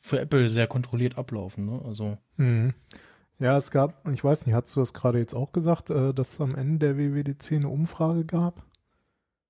für 0.00 0.20
Apple 0.20 0.48
sehr 0.48 0.66
kontrolliert 0.66 1.18
ablaufen. 1.18 1.66
Ne? 1.66 1.82
Also 1.84 2.18
mhm. 2.36 2.74
Ja, 3.40 3.56
es 3.56 3.70
gab, 3.70 4.06
ich 4.08 4.22
weiß 4.22 4.46
nicht, 4.46 4.54
hast 4.54 4.76
du 4.76 4.80
das 4.80 4.92
gerade 4.94 5.18
jetzt 5.18 5.34
auch 5.34 5.52
gesagt, 5.52 5.90
äh, 5.90 6.12
dass 6.12 6.34
es 6.34 6.40
am 6.40 6.54
Ende 6.54 6.94
der 6.94 6.98
WWDC 6.98 7.52
eine 7.56 7.68
Umfrage 7.68 8.24
gab? 8.24 8.62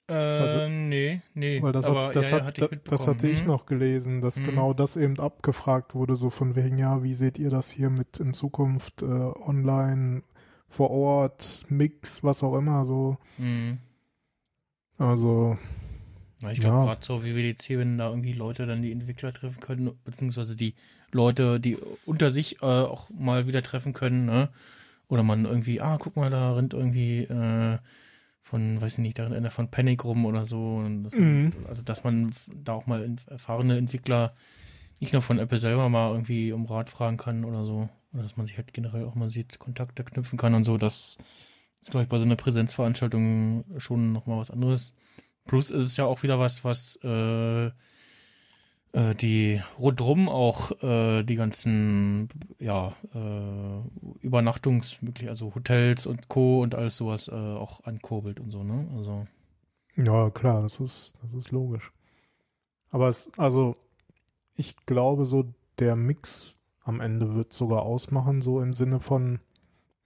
Äh, 0.09 0.13
also, 0.15 0.69
nee, 0.69 1.21
nee. 1.35 1.61
Weil 1.63 1.73
das, 1.73 1.87
aber, 1.87 2.07
hat, 2.09 2.17
das, 2.17 2.31
ja, 2.31 2.37
hat, 2.39 2.45
hatte 2.47 2.69
ich 2.73 2.81
das 2.85 3.07
hatte 3.09 3.29
ich 3.29 3.41
hm? 3.41 3.49
noch 3.49 3.67
gelesen, 3.67 4.21
dass 4.21 4.39
Mhm. 4.41 4.45
genau 4.47 4.75
das 4.75 4.97
eben 4.97 5.19
abgefragt 5.19 5.95
wurde, 5.95 6.17
so 6.17 6.31
von 6.31 6.57
wegen, 6.57 6.79
ja, 6.79 7.03
wie 7.03 7.15
seht 7.15 7.39
ihr 7.39 7.51
das 7.51 7.71
hier 7.71 7.91
mit 7.91 8.21
in 8.21 8.33
Zukunft 8.33 9.03
äh, 9.03 9.07
online, 9.07 10.23
vor 10.69 10.91
Ort, 10.91 11.65
Mix, 11.69 12.23
was 12.23 12.45
auch 12.45 12.57
immer, 12.57 12.85
so. 12.85 13.19
Mhm. 13.39 13.79
Also, 14.99 15.59
ich 16.51 16.61
glaube, 16.61 16.77
Ja. 16.77 16.85
gerade 16.85 17.05
so 17.05 17.23
WWDC, 17.25 17.79
wenn 17.79 17.99
da 17.99 18.11
irgendwie 18.11 18.33
Leute 18.33 18.67
dann 18.67 18.83
die 18.83 18.93
Entwickler 18.93 19.33
treffen 19.33 19.61
können, 19.61 19.99
beziehungsweise 20.05 20.57
die 20.57 20.75
Leute, 21.13 21.61
die 21.61 21.77
unter 22.07 22.31
sich 22.31 22.63
äh, 22.63 22.67
auch 22.67 23.11
mal 23.11 23.47
wieder 23.47 23.63
treffen 23.63 23.93
können, 23.93 24.25
ne? 24.25 24.49
Oder 25.09 25.23
man 25.23 25.45
irgendwie, 25.45 25.81
ah, 25.81 25.99
guck 25.99 26.17
mal, 26.17 26.31
da 26.31 26.55
rennt 26.55 26.73
irgendwie 26.73 27.25
äh, 27.25 27.79
von, 28.43 28.81
weiß 28.81 28.95
ich 28.95 28.99
nicht, 28.99 29.19
da 29.19 29.25
rennt 29.25 29.35
einer 29.35 29.51
von 29.51 29.71
Panic 29.71 30.05
rum 30.05 30.25
oder 30.25 30.45
so. 30.45 30.77
Und 30.77 31.05
dass 31.05 31.13
man, 31.15 31.45
Mhm. 31.45 31.53
Also, 31.69 31.83
dass 31.83 32.05
man 32.05 32.33
da 32.47 32.75
auch 32.75 32.87
mal 32.87 33.17
erfahrene 33.27 33.77
Entwickler 33.77 34.35
nicht 35.01 35.13
nur 35.13 35.23
von 35.23 35.39
Apple 35.39 35.59
selber 35.59 35.89
mal 35.89 36.13
irgendwie 36.13 36.53
um 36.53 36.67
Rat 36.67 36.91
fragen 36.91 37.17
kann 37.17 37.45
oder 37.45 37.65
so. 37.65 37.89
Oder 38.13 38.23
dass 38.23 38.37
man 38.37 38.47
sich 38.47 38.57
halt 38.57 38.73
generell 38.73 39.05
auch 39.05 39.15
mal 39.15 39.29
sieht, 39.31 39.59
Kontakte 39.59 40.05
knüpfen 40.05 40.39
kann 40.39 40.55
und 40.55 40.65
so. 40.65 40.77
Das 40.77 41.19
ist, 41.83 41.91
glaube 41.91 42.05
ich, 42.05 42.09
bei 42.09 42.19
so 42.19 42.25
einer 42.25 42.37
Präsenzveranstaltung 42.37 43.65
schon 43.79 44.13
nochmal 44.13 44.39
was 44.39 44.51
anderes. 44.51 44.95
Plus 45.47 45.71
ist 45.71 45.85
es 45.85 45.97
ja 45.97 46.05
auch 46.05 46.23
wieder 46.23 46.39
was, 46.39 46.65
was 46.65 46.97
äh, 47.03 47.71
äh, 48.93 49.15
die 49.15 49.61
rundrum 49.79 50.29
auch 50.29 50.71
äh, 50.83 51.23
die 51.23 51.37
ganzen 51.37 52.29
ja 52.59 52.95
äh, 53.15 54.25
Übernachtungsmöglichkeiten, 54.27 55.29
also 55.29 55.55
Hotels 55.55 56.07
und 56.07 56.29
Co. 56.29 56.63
und 56.63 56.75
alles 56.75 56.97
sowas 56.97 57.29
äh, 57.29 57.33
auch 57.35 57.85
ankurbelt 57.85 58.41
und 58.41 58.51
so, 58.51 58.63
ne? 58.65 58.89
Also 58.97 59.27
ja, 59.97 60.31
klar, 60.31 60.63
das 60.63 60.81
ist, 60.81 61.15
das 61.23 61.35
ist 61.35 61.51
logisch. 61.51 61.93
Aber 62.91 63.09
es, 63.09 63.31
also, 63.37 63.77
ich 64.57 64.77
glaube, 64.87 65.27
so 65.27 65.53
der 65.79 65.97
Mix 65.97 66.57
am 66.83 67.01
Ende 67.01 67.35
wird 67.35 67.53
sogar 67.53 67.83
ausmachen, 67.83 68.41
so 68.41 68.61
im 68.61 68.73
Sinne 68.73 69.01
von 69.01 69.41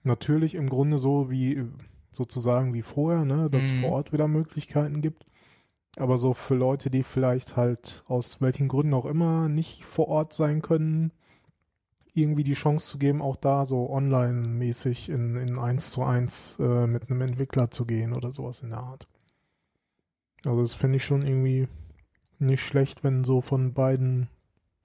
natürlich 0.02 0.54
im 0.54 0.68
Grunde 0.68 0.98
so 0.98 1.30
wie 1.30 1.64
sozusagen 2.10 2.74
wie 2.74 2.82
vorher, 2.82 3.24
ne, 3.24 3.48
dass 3.50 3.64
es 3.64 3.70
Mhm. 3.72 3.76
vor 3.80 3.92
Ort 3.92 4.12
wieder 4.12 4.28
Möglichkeiten 4.28 5.00
gibt. 5.00 5.26
Aber 5.96 6.18
so 6.18 6.34
für 6.34 6.54
Leute, 6.54 6.90
die 6.90 7.02
vielleicht 7.02 7.56
halt 7.56 8.04
aus 8.08 8.40
welchen 8.40 8.68
Gründen 8.68 8.94
auch 8.94 9.06
immer 9.06 9.48
nicht 9.48 9.84
vor 9.84 10.08
Ort 10.08 10.32
sein 10.32 10.60
können, 10.60 11.12
irgendwie 12.14 12.44
die 12.44 12.54
Chance 12.54 12.88
zu 12.88 12.98
geben, 12.98 13.22
auch 13.22 13.36
da 13.36 13.66
so 13.66 13.90
online-mäßig 13.90 15.08
in, 15.08 15.36
in 15.36 15.58
1 15.58 15.90
zu 15.90 16.04
1 16.04 16.58
äh, 16.60 16.86
mit 16.86 17.10
einem 17.10 17.20
Entwickler 17.20 17.70
zu 17.70 17.86
gehen 17.86 18.12
oder 18.12 18.32
sowas 18.32 18.60
in 18.60 18.70
der 18.70 18.78
Art. 18.78 19.08
Also 20.44 20.62
das 20.62 20.74
finde 20.74 20.96
ich 20.96 21.04
schon 21.04 21.22
irgendwie 21.22 21.68
nicht 22.38 22.62
schlecht, 22.62 23.02
wenn 23.02 23.24
so 23.24 23.40
von 23.40 23.72
beiden 23.72 24.28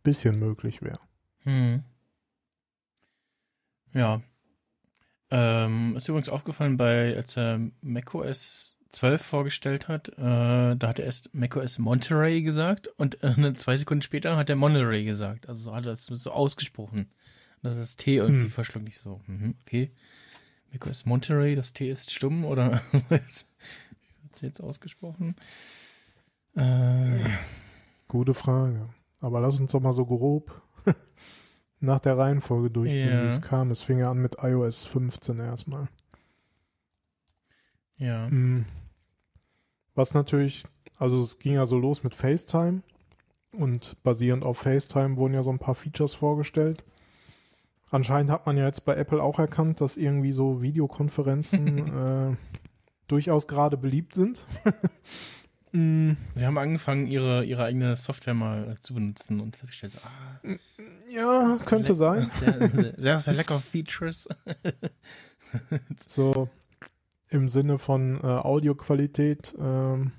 bisschen 0.04 0.40
möglich 0.40 0.82
wäre. 0.82 1.00
Hm. 1.44 1.84
Ja. 3.94 4.22
Ähm, 5.32 5.96
ist 5.98 6.08
übrigens 6.08 6.30
aufgefallen, 6.30 6.78
bei, 6.78 7.16
als 7.16 7.38
er 7.38 7.60
macOS 7.82 8.79
12 8.90 9.22
vorgestellt 9.22 9.88
hat, 9.88 10.10
äh, 10.10 10.76
da 10.76 10.80
hat 10.88 11.00
er 11.00 11.06
erst 11.06 11.34
macOS 11.34 11.78
Monterey 11.80 12.42
gesagt 12.42 12.88
und 12.98 13.24
äh, 13.24 13.54
zwei 13.54 13.78
Sekunden 13.78 14.02
später 14.02 14.36
hat 14.38 14.50
er 14.50 14.56
Monterey 14.56 15.04
gesagt. 15.06 15.48
Also 15.48 15.70
so 15.70 15.76
hat 15.76 15.86
er 15.86 15.92
das 15.92 16.06
so 16.06 16.32
ausgesprochen. 16.32 17.08
Das 17.62 17.74
ist 17.74 17.80
das 17.82 17.96
T 17.98 18.16
irgendwie 18.16 18.46
Hm. 18.46 18.52
verschluckt. 18.52 18.90
Ich 18.90 19.00
so, 19.00 19.22
mhm, 19.28 19.56
okay. 19.66 19.92
macOS 20.72 21.06
Monterey, 21.06 21.56
das 21.56 21.74
T 21.74 21.90
ist 21.90 22.12
stumm 22.12 22.46
oder 22.46 22.82
wird 23.10 23.22
es 23.30 24.42
jetzt 24.42 24.62
ausgesprochen? 24.62 25.36
Äh, 26.56 27.20
Gute 28.08 28.34
Frage. 28.34 28.90
Aber 29.22 29.40
lass 29.42 29.60
uns 29.60 29.72
doch 29.72 29.82
mal 29.82 29.94
so 29.94 30.06
grob 30.06 30.62
nach 31.80 32.00
der 32.00 32.18
Reihenfolge 32.18 32.72
durchgehen, 32.72 33.10
Ja. 33.10 33.24
wie 33.24 33.28
es 33.28 33.42
kam. 33.42 33.70
Es 33.70 33.82
fing 33.84 34.00
ja 34.00 34.10
an 34.10 34.18
mit 34.18 34.38
iOS 34.42 34.86
15 34.86 35.40
erstmal. 35.40 35.90
Ja. 38.00 38.28
Mm. 38.30 38.66
Was 39.94 40.14
natürlich, 40.14 40.64
also 40.98 41.22
es 41.22 41.40
ging 41.40 41.54
ja 41.54 41.66
so 41.66 41.78
los 41.78 42.04
mit 42.04 42.16
FaceTime 42.16 42.82
und 43.52 44.02
basierend 44.04 44.44
auf 44.46 44.60
FaceTime 44.60 45.18
wurden 45.18 45.34
ja 45.34 45.44
so 45.44 45.52
ein 45.52 45.60
paar 45.60 45.76
Features 45.76 46.14
vorgestellt. 46.14 46.84
Anscheinend 47.92 48.32
hat 48.32 48.46
man 48.46 48.56
ja 48.56 48.66
jetzt 48.66 48.86
bei 48.86 48.96
Apple 48.96 49.22
auch 49.22 49.40
erkannt, 49.40 49.82
dass 49.82 49.98
irgendwie 49.98 50.32
so 50.32 50.62
Videokonferenzen 50.62 52.32
äh, 52.32 52.36
durchaus 53.08 53.48
gerade 53.48 53.78
beliebt 53.78 54.16
sind. 54.16 54.46
Mm, 55.72 56.14
Sie 56.34 56.48
haben 56.48 56.58
angefangen, 56.58 57.06
ihre, 57.06 57.46
ihre 57.46 57.64
eigene 57.64 57.96
Software 57.96 58.34
mal 58.34 58.72
äh, 58.72 58.82
zu 58.82 58.96
benutzen 58.96 59.40
und 59.40 59.56
festgestellt, 59.56 60.00
ah, 60.04 60.50
ja, 61.08 61.60
könnte 61.64 61.94
sein. 61.94 62.32
Sehr, 62.34 62.70
sehr, 62.72 62.94
sehr, 62.98 63.20
sehr 63.20 63.34
lecker 63.36 63.60
Features. 63.60 64.28
So 66.08 66.50
im 67.30 67.48
Sinne 67.48 67.78
von 67.80 68.20
äh, 68.24 68.28
Audioqualität 68.28 69.54
ähm, 69.60 70.12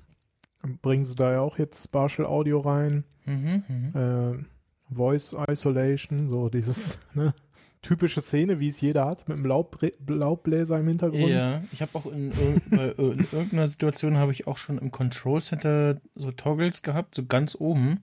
bringen 0.81 1.03
sie 1.03 1.15
da 1.15 1.31
ja 1.31 1.41
auch 1.41 1.57
jetzt 1.57 1.83
Spatial 1.83 2.27
Audio 2.27 2.59
rein. 2.59 3.03
mhm, 3.25 3.63
mhm. 3.67 3.99
äh, 3.99 4.45
Voice 4.93 5.35
Isolation, 5.49 6.27
so 6.27 6.49
dieses 6.49 6.99
ne, 7.13 7.33
typische 7.81 8.19
Szene, 8.21 8.59
wie 8.59 8.67
es 8.67 8.81
jeder 8.81 9.05
hat, 9.05 9.27
mit 9.29 9.37
einem 9.37 9.47
Laubbre- 9.47 9.93
Laubbläser 10.07 10.79
im 10.79 10.87
Hintergrund. 10.89 11.29
Ja, 11.29 11.63
ich 11.71 11.81
habe 11.81 11.91
auch 11.95 12.05
in, 12.05 12.31
irg- 12.33 12.95
in 12.97 13.19
irgendeiner 13.31 13.67
Situation 13.67 14.17
habe 14.17 14.31
ich 14.33 14.47
auch 14.47 14.57
schon 14.57 14.77
im 14.77 14.91
Control 14.91 15.41
Center 15.41 15.99
so 16.15 16.31
Toggles 16.31 16.81
gehabt, 16.83 17.15
so 17.15 17.25
ganz 17.25 17.55
oben 17.57 18.01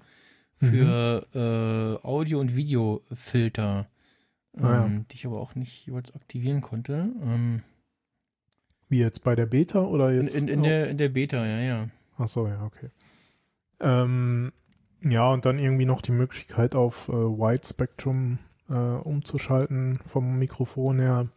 für 0.61 1.27
äh, 2.03 2.05
Audio- 2.07 2.41
und 2.41 2.57
Videofilter, 2.57 3.87
ähm, 4.57 4.65
Ah, 4.65 4.73
ja. 4.89 4.89
die 5.11 5.15
ich 5.15 5.27
aber 5.27 5.39
auch 5.41 5.55
nicht 5.55 5.87
jeweils 5.87 6.15
aktivieren 6.15 6.61
konnte. 6.63 7.11
Ähm, 7.23 7.63
Wie 8.89 8.99
jetzt 8.99 9.25
bei 9.25 9.35
der 9.35 9.47
Beta 9.47 9.83
oder 9.83 10.11
in, 10.11 10.23
jetzt? 10.23 10.37
in, 10.37 10.49
in, 10.49 10.63
der, 10.63 10.89
in 10.89 10.99
der 10.99 11.09
Beta, 11.09 11.47
ja, 11.47 11.61
ja. 11.61 11.89
Ach 12.17 12.29
so, 12.29 12.47
ja, 12.47 12.65
okay. 12.65 12.91
Ähm, 13.81 14.53
ja, 15.03 15.31
und 15.31 15.45
dann 15.45 15.59
irgendwie 15.59 15.85
noch 15.85 16.03
die 16.03 16.13
Möglichkeit 16.13 16.75
auf 16.75 17.09
äh, 17.09 17.13
Wide 17.13 17.67
Spectrum 17.67 18.39
äh, 18.69 18.75
umzuschalten 18.75 20.01
vom 20.07 20.39
Mikrofon 20.39 20.99
her, 20.99 21.29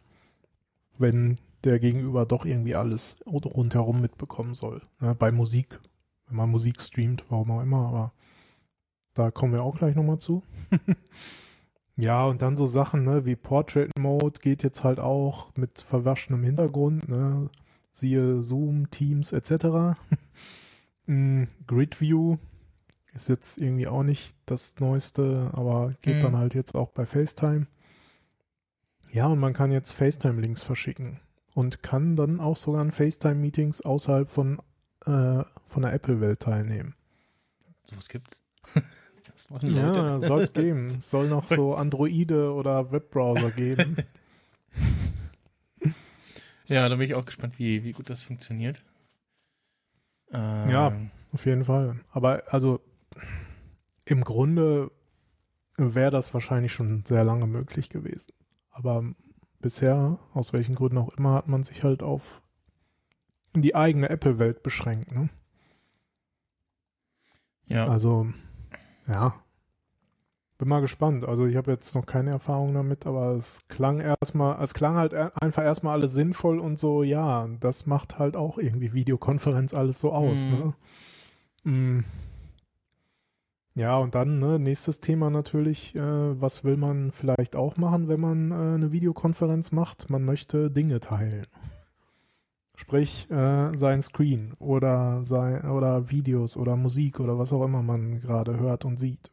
wenn 0.98 1.38
der 1.64 1.78
Gegenüber 1.78 2.26
doch 2.26 2.44
irgendwie 2.44 2.74
alles 2.74 3.22
rundherum 3.26 4.00
mitbekommen 4.00 4.54
soll. 4.54 4.82
Ne, 5.00 5.14
bei 5.14 5.30
Musik, 5.30 5.78
wenn 6.26 6.36
man 6.36 6.50
Musik 6.50 6.80
streamt, 6.80 7.24
warum 7.28 7.50
auch 7.52 7.62
immer, 7.62 7.86
aber 7.86 8.12
da 9.14 9.30
kommen 9.30 9.52
wir 9.52 9.62
auch 9.62 9.76
gleich 9.76 9.94
nochmal 9.94 10.18
zu. 10.18 10.42
ja, 11.96 12.24
und 12.24 12.42
dann 12.42 12.56
so 12.56 12.66
Sachen, 12.66 13.04
ne, 13.04 13.24
wie 13.24 13.36
Portrait 13.36 13.90
Mode 13.98 14.40
geht 14.40 14.62
jetzt 14.62 14.82
halt 14.84 14.98
auch 15.00 15.54
mit 15.56 15.80
verwaschenem 15.80 16.42
Hintergrund, 16.42 17.08
ne, 17.08 17.50
siehe 17.92 18.42
Zoom, 18.42 18.90
Teams 18.90 19.32
etc. 19.32 19.96
Mm, 21.06 21.44
Grid 21.66 22.00
View 22.00 22.38
ist 23.12 23.28
jetzt 23.28 23.58
irgendwie 23.58 23.88
auch 23.88 24.04
nicht 24.04 24.36
das 24.46 24.78
Neueste, 24.78 25.50
aber 25.52 25.94
geht 26.00 26.18
Mhm. 26.18 26.20
dann 26.22 26.36
halt 26.36 26.54
jetzt 26.54 26.76
auch 26.76 26.90
bei 26.90 27.06
FaceTime. 27.06 27.66
Ja, 29.10 29.26
und 29.26 29.40
man 29.40 29.52
kann 29.52 29.72
jetzt 29.72 29.90
FaceTime-Links 29.90 30.62
verschicken 30.62 31.18
und 31.54 31.82
kann 31.82 32.14
dann 32.14 32.38
auch 32.38 32.56
sogar 32.56 32.82
an 32.82 32.92
FaceTime-Meetings 32.92 33.80
außerhalb 33.82 34.30
von, 34.30 34.60
äh, 35.04 35.42
von 35.68 35.82
der 35.82 35.92
Apple-Welt 35.92 36.38
teilnehmen. 36.38 36.94
Sowas 37.84 38.08
gibt's. 38.08 38.40
Das 39.34 39.50
machen 39.50 39.70
Leute. 39.70 39.98
Ja, 39.98 40.20
soll 40.20 40.40
es 40.40 40.52
geben. 40.54 40.86
Es 40.98 41.10
soll 41.10 41.28
noch 41.28 41.46
so 41.48 41.74
Androide 41.74 42.52
oder 42.52 42.92
Webbrowser 42.92 43.50
geben. 43.50 43.96
Ja, 46.66 46.88
da 46.88 46.96
bin 46.96 47.04
ich 47.04 47.14
auch 47.16 47.24
gespannt, 47.24 47.58
wie, 47.58 47.84
wie 47.84 47.92
gut 47.92 48.08
das 48.08 48.22
funktioniert. 48.22 48.82
Ähm, 50.30 50.70
Ja. 50.70 50.92
Auf 51.32 51.46
jeden 51.46 51.64
Fall. 51.64 51.98
Aber 52.10 52.42
also 52.48 52.80
im 54.04 54.22
Grunde 54.22 54.90
wäre 55.76 56.10
das 56.10 56.32
wahrscheinlich 56.34 56.72
schon 56.72 57.04
sehr 57.06 57.24
lange 57.24 57.46
möglich 57.46 57.88
gewesen. 57.88 58.34
Aber 58.70 59.04
bisher, 59.60 60.18
aus 60.34 60.52
welchen 60.52 60.74
Gründen 60.74 60.98
auch 60.98 61.12
immer, 61.16 61.34
hat 61.34 61.48
man 61.48 61.62
sich 61.62 61.82
halt 61.84 62.02
auf 62.02 62.42
die 63.54 63.74
eigene 63.74 64.10
Apple-Welt 64.10 64.62
beschränkt. 64.62 65.12
Ne? 65.14 65.28
Ja. 67.66 67.88
Also, 67.88 68.32
ja. 69.08 69.34
Bin 70.58 70.68
mal 70.68 70.80
gespannt. 70.80 71.24
Also 71.24 71.46
ich 71.46 71.56
habe 71.56 71.72
jetzt 71.72 71.94
noch 71.96 72.06
keine 72.06 72.30
Erfahrung 72.30 72.72
damit, 72.72 73.04
aber 73.04 73.32
es 73.32 73.66
klang 73.68 73.98
erstmal, 74.00 74.62
es 74.62 74.74
klang 74.74 74.94
halt 74.94 75.12
einfach 75.12 75.64
erstmal 75.64 75.94
alles 75.94 76.12
sinnvoll 76.12 76.60
und 76.60 76.78
so, 76.78 77.02
ja, 77.02 77.48
das 77.58 77.86
macht 77.86 78.18
halt 78.20 78.36
auch 78.36 78.58
irgendwie 78.58 78.92
Videokonferenz 78.92 79.74
alles 79.74 80.00
so 80.00 80.12
aus, 80.12 80.46
Mhm. 80.46 80.74
ne? 81.64 81.70
Mm. 81.72 82.04
Ja, 83.74 83.96
und 83.96 84.14
dann, 84.14 84.38
ne, 84.38 84.58
nächstes 84.58 85.00
Thema 85.00 85.30
natürlich, 85.30 85.96
äh, 85.96 86.40
was 86.40 86.62
will 86.62 86.76
man 86.76 87.10
vielleicht 87.10 87.56
auch 87.56 87.76
machen, 87.78 88.06
wenn 88.06 88.20
man 88.20 88.50
äh, 88.50 88.54
eine 88.54 88.92
Videokonferenz 88.92 89.72
macht? 89.72 90.10
Man 90.10 90.24
möchte 90.24 90.70
Dinge 90.70 91.00
teilen. 91.00 91.46
Sprich, 92.82 93.30
äh, 93.30 93.76
sein 93.76 94.02
Screen 94.02 94.54
oder 94.58 95.22
sein 95.22 95.70
oder 95.70 96.10
Videos 96.10 96.56
oder 96.56 96.74
Musik 96.74 97.20
oder 97.20 97.38
was 97.38 97.52
auch 97.52 97.64
immer 97.64 97.80
man 97.80 98.18
gerade 98.18 98.58
hört 98.58 98.84
und 98.84 98.96
sieht. 98.96 99.30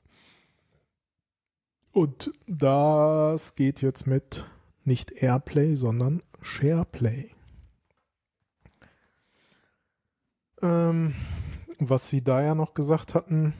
Und 1.91 2.31
das 2.45 3.55
geht 3.55 3.81
jetzt 3.81 4.05
mit 4.05 4.45
nicht 4.83 5.11
Airplay, 5.23 5.75
sondern 5.75 6.21
SharePlay. 6.43 7.31
Ähm, 10.61 11.15
was 11.79 12.07
sie 12.07 12.23
da 12.23 12.43
ja 12.43 12.53
noch 12.53 12.75
gesagt 12.75 13.15
hatten, 13.15 13.55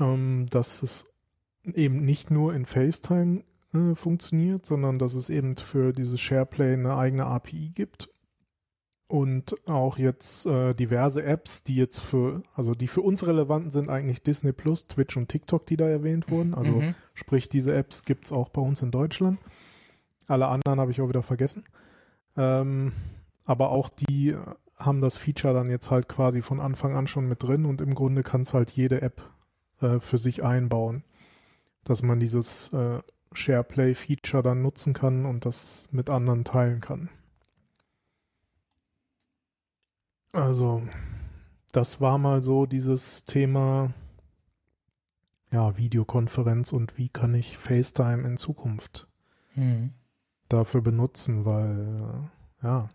ähm, 0.00 0.48
dass 0.50 0.82
es 0.82 1.04
eben 1.72 2.04
nicht 2.04 2.32
nur 2.32 2.52
in 2.52 2.66
FaceTime 2.66 3.44
äh, 3.74 3.94
funktioniert, 3.94 4.66
sondern 4.66 4.98
dass 4.98 5.14
es 5.14 5.30
eben 5.30 5.56
für 5.56 5.92
dieses 5.92 6.20
SharePlay 6.20 6.72
eine 6.72 6.96
eigene 6.96 7.26
API 7.26 7.70
gibt 7.72 8.10
und 9.08 9.56
auch 9.66 9.96
jetzt 9.98 10.44
äh, 10.46 10.74
diverse 10.74 11.22
Apps, 11.22 11.64
die 11.64 11.76
jetzt 11.76 11.98
für, 11.98 12.42
also 12.54 12.72
die 12.72 12.88
für 12.88 13.00
uns 13.00 13.26
relevanten 13.26 13.70
sind 13.70 13.88
eigentlich 13.88 14.22
Disney 14.22 14.52
Plus, 14.52 14.86
Twitch 14.86 15.16
und 15.16 15.28
TikTok, 15.28 15.64
die 15.66 15.78
da 15.78 15.88
erwähnt 15.88 16.30
wurden. 16.30 16.54
Also 16.54 16.82
Mhm. 16.82 16.94
sprich, 17.14 17.48
diese 17.48 17.74
Apps 17.74 18.04
gibt's 18.04 18.32
auch 18.32 18.50
bei 18.50 18.60
uns 18.60 18.82
in 18.82 18.90
Deutschland. 18.90 19.38
Alle 20.26 20.48
anderen 20.48 20.78
habe 20.78 20.90
ich 20.90 21.00
auch 21.00 21.08
wieder 21.08 21.22
vergessen. 21.22 21.64
Ähm, 22.36 22.92
aber 23.46 23.70
auch 23.70 23.88
die 23.88 24.30
äh, 24.30 24.38
haben 24.76 25.00
das 25.00 25.16
Feature 25.16 25.54
dann 25.54 25.70
jetzt 25.70 25.90
halt 25.90 26.08
quasi 26.08 26.42
von 26.42 26.60
Anfang 26.60 26.94
an 26.94 27.08
schon 27.08 27.26
mit 27.26 27.42
drin 27.42 27.64
und 27.64 27.80
im 27.80 27.94
Grunde 27.94 28.22
kann 28.22 28.42
es 28.42 28.52
halt 28.52 28.70
jede 28.70 29.00
App 29.00 29.22
äh, 29.80 30.00
für 30.00 30.18
sich 30.18 30.44
einbauen, 30.44 31.02
dass 31.82 32.02
man 32.02 32.20
dieses 32.20 32.72
äh, 32.74 33.00
SharePlay-Feature 33.32 34.42
dann 34.42 34.60
nutzen 34.62 34.92
kann 34.92 35.24
und 35.24 35.46
das 35.46 35.88
mit 35.92 36.10
anderen 36.10 36.44
teilen 36.44 36.80
kann. 36.80 37.08
Also, 40.32 40.82
das 41.72 42.00
war 42.00 42.18
mal 42.18 42.42
so 42.42 42.66
dieses 42.66 43.24
Thema, 43.24 43.92
ja, 45.50 45.76
Videokonferenz 45.76 46.72
und 46.72 46.96
wie 46.98 47.08
kann 47.10 47.34
ich 47.34 47.56
FaceTime 47.58 48.26
in 48.26 48.36
Zukunft 48.38 49.06
Mhm. 49.56 49.90
dafür 50.48 50.80
benutzen, 50.82 51.44
weil, 51.44 52.30
äh, 52.62 52.66
ja, 52.66 52.88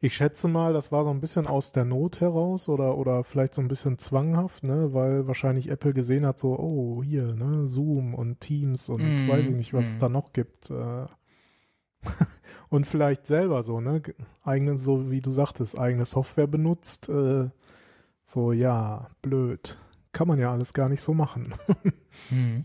ich 0.00 0.16
schätze 0.16 0.48
mal, 0.48 0.72
das 0.72 0.92
war 0.92 1.04
so 1.04 1.10
ein 1.10 1.20
bisschen 1.20 1.46
aus 1.46 1.72
der 1.72 1.84
Not 1.84 2.20
heraus 2.20 2.68
oder, 2.68 2.98
oder 2.98 3.24
vielleicht 3.24 3.54
so 3.54 3.62
ein 3.62 3.68
bisschen 3.68 3.98
zwanghaft, 3.98 4.64
ne, 4.64 4.94
weil 4.94 5.26
wahrscheinlich 5.28 5.70
Apple 5.70 5.94
gesehen 5.94 6.26
hat, 6.26 6.38
so, 6.38 6.58
oh, 6.58 7.02
hier, 7.02 7.34
ne, 7.34 7.68
Zoom 7.68 8.14
und 8.14 8.40
Teams 8.40 8.88
und 8.90 9.02
Mhm, 9.04 9.28
weiß 9.28 9.48
ich 9.48 9.56
nicht, 9.56 9.74
was 9.74 9.92
es 9.92 9.96
mhm. 9.96 10.00
da 10.00 10.08
noch 10.08 10.32
gibt. 10.32 10.70
Äh, 10.70 11.06
und 12.68 12.86
vielleicht 12.86 13.26
selber 13.26 13.62
so, 13.62 13.80
ne, 13.80 14.02
eigene, 14.44 14.78
so 14.78 15.10
wie 15.10 15.20
du 15.20 15.30
sagtest, 15.30 15.78
eigene 15.78 16.04
Software 16.04 16.46
benutzt, 16.46 17.08
äh, 17.08 17.48
so, 18.24 18.52
ja, 18.52 19.10
blöd. 19.22 19.78
Kann 20.12 20.28
man 20.28 20.38
ja 20.38 20.50
alles 20.52 20.72
gar 20.72 20.88
nicht 20.88 21.02
so 21.02 21.14
machen. 21.14 21.54
Mhm. 22.30 22.64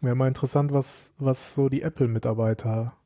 Wäre 0.00 0.14
mal 0.14 0.28
interessant, 0.28 0.72
was, 0.72 1.12
was 1.18 1.54
so 1.54 1.68
die 1.68 1.82
Apple-Mitarbeiter 1.82 2.96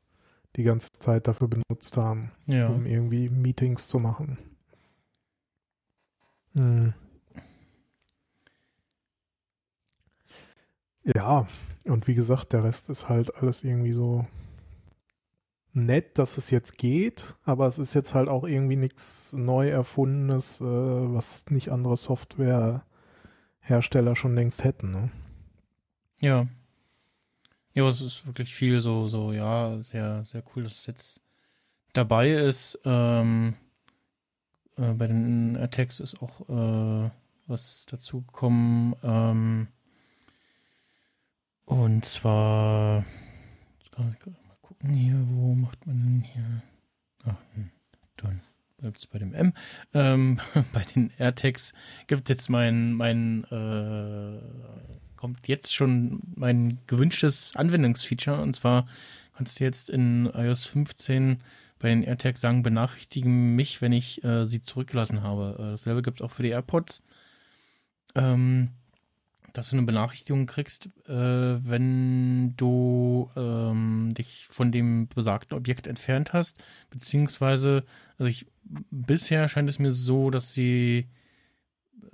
die 0.55 0.63
ganze 0.63 0.91
Zeit 0.93 1.27
dafür 1.27 1.47
benutzt 1.49 1.97
haben, 1.97 2.31
Ja. 2.45 2.67
um 2.69 2.85
irgendwie 2.85 3.27
Meetings 3.29 3.87
zu 3.89 3.99
machen. 3.99 4.37
Hm. 6.53 6.93
Ja, 11.03 11.47
und 11.85 12.07
wie 12.07 12.15
gesagt, 12.15 12.53
der 12.53 12.63
Rest 12.63 12.89
ist 12.89 13.09
halt 13.09 13.35
alles 13.35 13.63
irgendwie 13.63 13.91
so 13.93 14.25
nett, 15.73 16.19
dass 16.19 16.37
es 16.37 16.51
jetzt 16.51 16.77
geht, 16.77 17.35
aber 17.43 17.67
es 17.67 17.79
ist 17.79 17.93
jetzt 17.93 18.13
halt 18.13 18.29
auch 18.29 18.45
irgendwie 18.45 18.75
nichts 18.75 19.33
neu 19.33 19.69
erfundenes, 19.69 20.61
äh, 20.61 20.65
was 20.65 21.49
nicht 21.49 21.69
andere 21.69 21.97
Softwarehersteller 21.97 24.15
schon 24.15 24.35
längst 24.35 24.63
hätten. 24.63 24.91
Ne? 24.91 25.11
Ja. 26.19 26.47
Ja, 27.73 27.87
es 27.87 28.01
ist 28.01 28.25
wirklich 28.27 28.53
viel 28.53 28.81
so, 28.81 29.07
so, 29.09 29.33
ja, 29.33 29.81
sehr, 29.81 30.25
sehr 30.25 30.43
cool, 30.55 30.63
dass 30.63 30.73
es 30.73 30.85
jetzt 30.85 31.21
dabei 31.93 32.29
ist. 32.29 32.79
Ähm, 32.85 33.55
äh, 34.77 34.93
bei 34.93 35.07
den 35.07 35.57
Attacks 35.57 35.99
ist 35.99 36.21
auch 36.21 36.47
äh, 36.49 37.09
was 37.47 37.87
dazu 37.89 38.21
gekommen. 38.21 38.95
Ähm, 39.03 39.67
und 41.65 42.05
zwar, 42.05 43.05
hier, 44.91 45.25
wo 45.29 45.55
macht 45.55 45.85
man 45.85 45.97
denn 45.97 46.21
hier? 46.21 46.63
Ach, 47.25 47.37
hm, 47.53 47.69
dann 48.17 48.41
bleibt 48.77 48.97
es 48.97 49.07
bei 49.07 49.19
dem 49.19 49.33
M. 49.33 49.53
Ähm, 49.93 50.39
bei 50.73 50.83
den 50.95 51.11
AirTags 51.17 51.73
gibt 52.07 52.29
jetzt 52.29 52.49
mein, 52.49 52.93
mein 52.93 53.45
äh, 53.45 54.39
kommt 55.15 55.47
jetzt 55.47 55.73
schon 55.73 56.19
mein 56.35 56.79
gewünschtes 56.87 57.55
Anwendungsfeature. 57.55 58.41
Und 58.41 58.53
zwar 58.53 58.87
kannst 59.35 59.59
du 59.59 59.63
jetzt 59.63 59.89
in 59.89 60.25
iOS 60.25 60.65
15 60.65 61.37
bei 61.79 61.89
den 61.89 62.03
AirTags 62.03 62.41
sagen, 62.41 62.63
benachrichtigen 62.63 63.55
mich, 63.55 63.81
wenn 63.81 63.93
ich 63.93 64.23
äh, 64.23 64.45
sie 64.45 64.61
zurückgelassen 64.61 65.23
habe. 65.23 65.55
Äh, 65.57 65.71
dasselbe 65.71 66.01
gibt 66.01 66.19
es 66.19 66.25
auch 66.25 66.31
für 66.31 66.43
die 66.43 66.49
AirPods. 66.49 67.01
Ähm, 68.15 68.69
dass 69.53 69.69
du 69.69 69.77
eine 69.77 69.85
Benachrichtigung 69.85 70.47
kriegst, 70.47 70.87
äh, 71.07 71.11
wenn 71.13 72.55
du 72.57 73.29
ähm, 73.35 74.13
dich 74.15 74.47
von 74.49 74.71
dem 74.71 75.07
besagten 75.07 75.55
Objekt 75.55 75.87
entfernt 75.87 76.33
hast, 76.33 76.57
beziehungsweise, 76.89 77.83
also 78.17 78.29
ich 78.29 78.47
bisher 78.91 79.47
scheint 79.49 79.69
es 79.69 79.79
mir 79.79 79.93
so, 79.93 80.29
dass 80.31 80.53
sie 80.53 81.07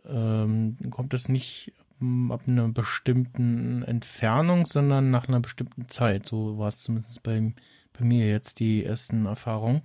ähm, 0.06 0.78
kommt 0.89 1.13
es 1.13 1.30
nicht 1.30 1.73
m, 2.02 2.32
ab 2.32 2.41
einer 2.47 2.67
bestimmten 2.67 3.84
Entfernung, 3.84 4.65
sondern 4.65 5.12
nach 5.12 5.28
einer 5.28 5.39
bestimmten 5.39 5.88
Zeit. 5.88 6.25
So 6.25 6.58
war 6.58 6.69
es 6.69 6.80
zumindest 6.80 7.23
bei, 7.23 7.54
bei 7.97 8.06
mir 8.06 8.28
jetzt 8.28 8.60
die 8.60 8.84
ersten 8.84 9.25
Erfahrungen. 9.25 9.82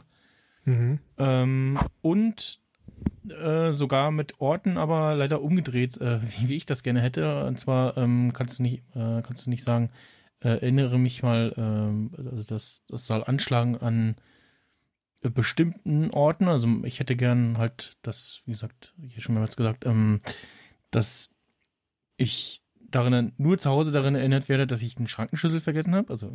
Mhm. 0.65 0.99
Ähm, 1.19 1.79
und 2.01 2.61
äh, 3.29 3.73
sogar 3.73 4.11
mit 4.11 4.41
Orten, 4.41 4.77
aber 4.77 5.15
leider 5.15 5.43
umgedreht, 5.43 6.01
äh, 6.01 6.21
wie, 6.39 6.49
wie 6.49 6.57
ich 6.57 6.67
das 6.67 6.83
gerne 6.83 7.01
hätte. 7.01 7.45
Und 7.47 7.59
zwar 7.59 7.97
ähm, 7.97 8.33
kannst 8.33 8.59
du 8.59 8.63
nicht, 8.63 8.83
äh, 8.95 9.23
kannst 9.23 9.47
du 9.47 9.51
nicht 9.51 9.65
sagen, 9.65 9.91
äh, 10.41 10.49
erinnere 10.49 10.99
mich 10.99 11.23
mal, 11.23 11.55
ähm, 11.57 12.11
also 12.17 12.43
das, 12.43 12.83
das 12.89 13.07
soll 13.07 13.25
anschlagen 13.25 13.77
an 13.77 14.17
äh, 15.23 15.31
bestimmten 15.31 16.11
Orten. 16.11 16.49
Also 16.49 16.69
ich 16.85 17.01
hätte 17.01 17.17
gern 17.17 17.59
halt 17.59 17.97
das, 18.03 18.43
wie 18.45 18.53
gesagt, 18.53 18.95
hier 19.01 19.23
schon 19.23 19.35
mehrmals 19.35 19.57
gesagt, 19.57 19.87
ähm, 19.87 20.21
dass 20.91 21.31
ich 22.17 22.64
darin 22.95 23.33
nur 23.37 23.59
zu 23.59 23.71
Hause 23.71 23.93
darin 23.93 24.15
erinnert 24.15 24.49
werde, 24.49 24.67
dass 24.67 24.83
ich 24.83 24.95
den 24.95 25.09
Schrankenschlüssel 25.09 25.61
vergessen 25.61 25.95
habe, 25.95 26.11
also 26.11 26.31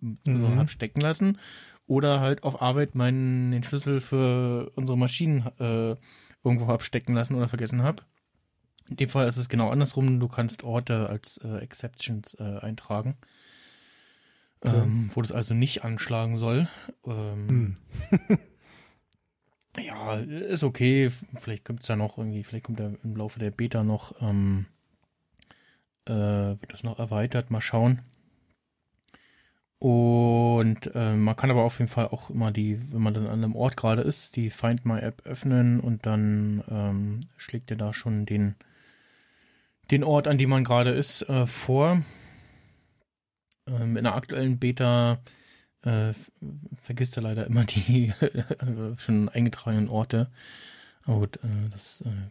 Mhm. 0.00 0.18
mhm. 0.24 0.58
habe 0.58 0.68
stecken 0.70 1.00
lassen 1.00 1.38
oder 1.86 2.20
halt 2.20 2.42
auf 2.44 2.60
Arbeit 2.62 2.94
meinen 2.94 3.50
den 3.50 3.62
Schlüssel 3.64 4.00
für 4.00 4.70
unsere 4.76 4.98
Maschinen 4.98 5.46
äh, 5.58 5.96
irgendwo 6.44 6.66
hab 6.66 6.82
stecken 6.82 7.14
lassen 7.14 7.34
oder 7.34 7.48
vergessen 7.48 7.82
habe. 7.82 8.02
In 8.88 8.96
dem 8.96 9.08
Fall 9.08 9.28
ist 9.28 9.36
es 9.36 9.48
genau 9.48 9.70
andersrum. 9.70 10.18
Du 10.20 10.28
kannst 10.28 10.64
Orte 10.64 11.08
als 11.08 11.38
äh, 11.38 11.58
Exceptions 11.58 12.34
äh, 12.34 12.58
eintragen, 12.60 13.16
Okay. 14.64 14.82
ähm, 14.82 15.10
wo 15.14 15.22
das 15.22 15.32
also 15.32 15.54
nicht 15.54 15.84
anschlagen 15.84 16.36
soll. 16.36 16.68
Ähm, 17.06 17.48
Hm. 17.48 17.76
Ja, 19.78 20.16
ist 20.16 20.64
okay. 20.64 21.10
Vielleicht 21.38 21.64
kommt 21.64 21.80
es 21.80 21.88
ja 21.88 21.96
noch 21.96 22.18
irgendwie, 22.18 22.44
vielleicht 22.44 22.64
kommt 22.66 22.78
er 22.80 22.92
im 23.02 23.16
Laufe 23.16 23.38
der 23.38 23.50
Beta 23.50 23.82
noch, 23.82 24.14
ähm, 24.20 24.66
äh, 26.06 26.12
wird 26.12 26.72
das 26.72 26.82
noch 26.82 26.98
erweitert, 26.98 27.50
mal 27.50 27.60
schauen. 27.60 28.02
Und 29.78 30.94
äh, 30.94 31.14
man 31.14 31.34
kann 31.34 31.50
aber 31.50 31.64
auf 31.64 31.80
jeden 31.80 31.90
Fall 31.90 32.06
auch 32.08 32.30
immer 32.30 32.52
die, 32.52 32.80
wenn 32.92 33.02
man 33.02 33.14
dann 33.14 33.26
an 33.26 33.42
einem 33.42 33.56
Ort 33.56 33.76
gerade 33.76 34.02
ist, 34.02 34.36
die 34.36 34.50
Find 34.50 34.84
My 34.84 35.00
App 35.00 35.22
öffnen 35.24 35.80
und 35.80 36.06
dann 36.06 36.62
ähm, 36.70 37.28
schlägt 37.36 37.70
er 37.72 37.76
da 37.76 37.92
schon 37.92 38.24
den, 38.24 38.54
den 39.90 40.04
Ort, 40.04 40.28
an 40.28 40.38
dem 40.38 40.50
man 40.50 40.62
gerade 40.62 40.90
ist, 40.90 41.28
äh, 41.28 41.48
vor. 41.48 42.02
ähm, 43.66 43.96
in 43.96 44.04
der 44.04 44.14
aktuellen 44.14 44.58
Beta 44.60 45.18
äh, 45.82 46.12
vergisst 46.80 47.16
er 47.16 47.24
leider 47.24 47.46
immer 47.46 47.64
die 47.64 48.12
schon 48.98 49.28
eingetragenen 49.28 49.88
Orte. 49.88 50.30
Aber 51.04 51.18
gut, 51.20 51.36
äh, 51.38 51.68
das 51.70 52.02
äh, 52.02 52.30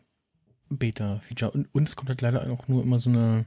Beta-Feature. 0.70 1.52
Und, 1.52 1.88
es 1.88 1.96
kommt 1.96 2.10
halt 2.10 2.22
leider 2.22 2.50
auch 2.50 2.68
nur 2.68 2.82
immer 2.82 3.00
so 3.00 3.10
eine, 3.10 3.46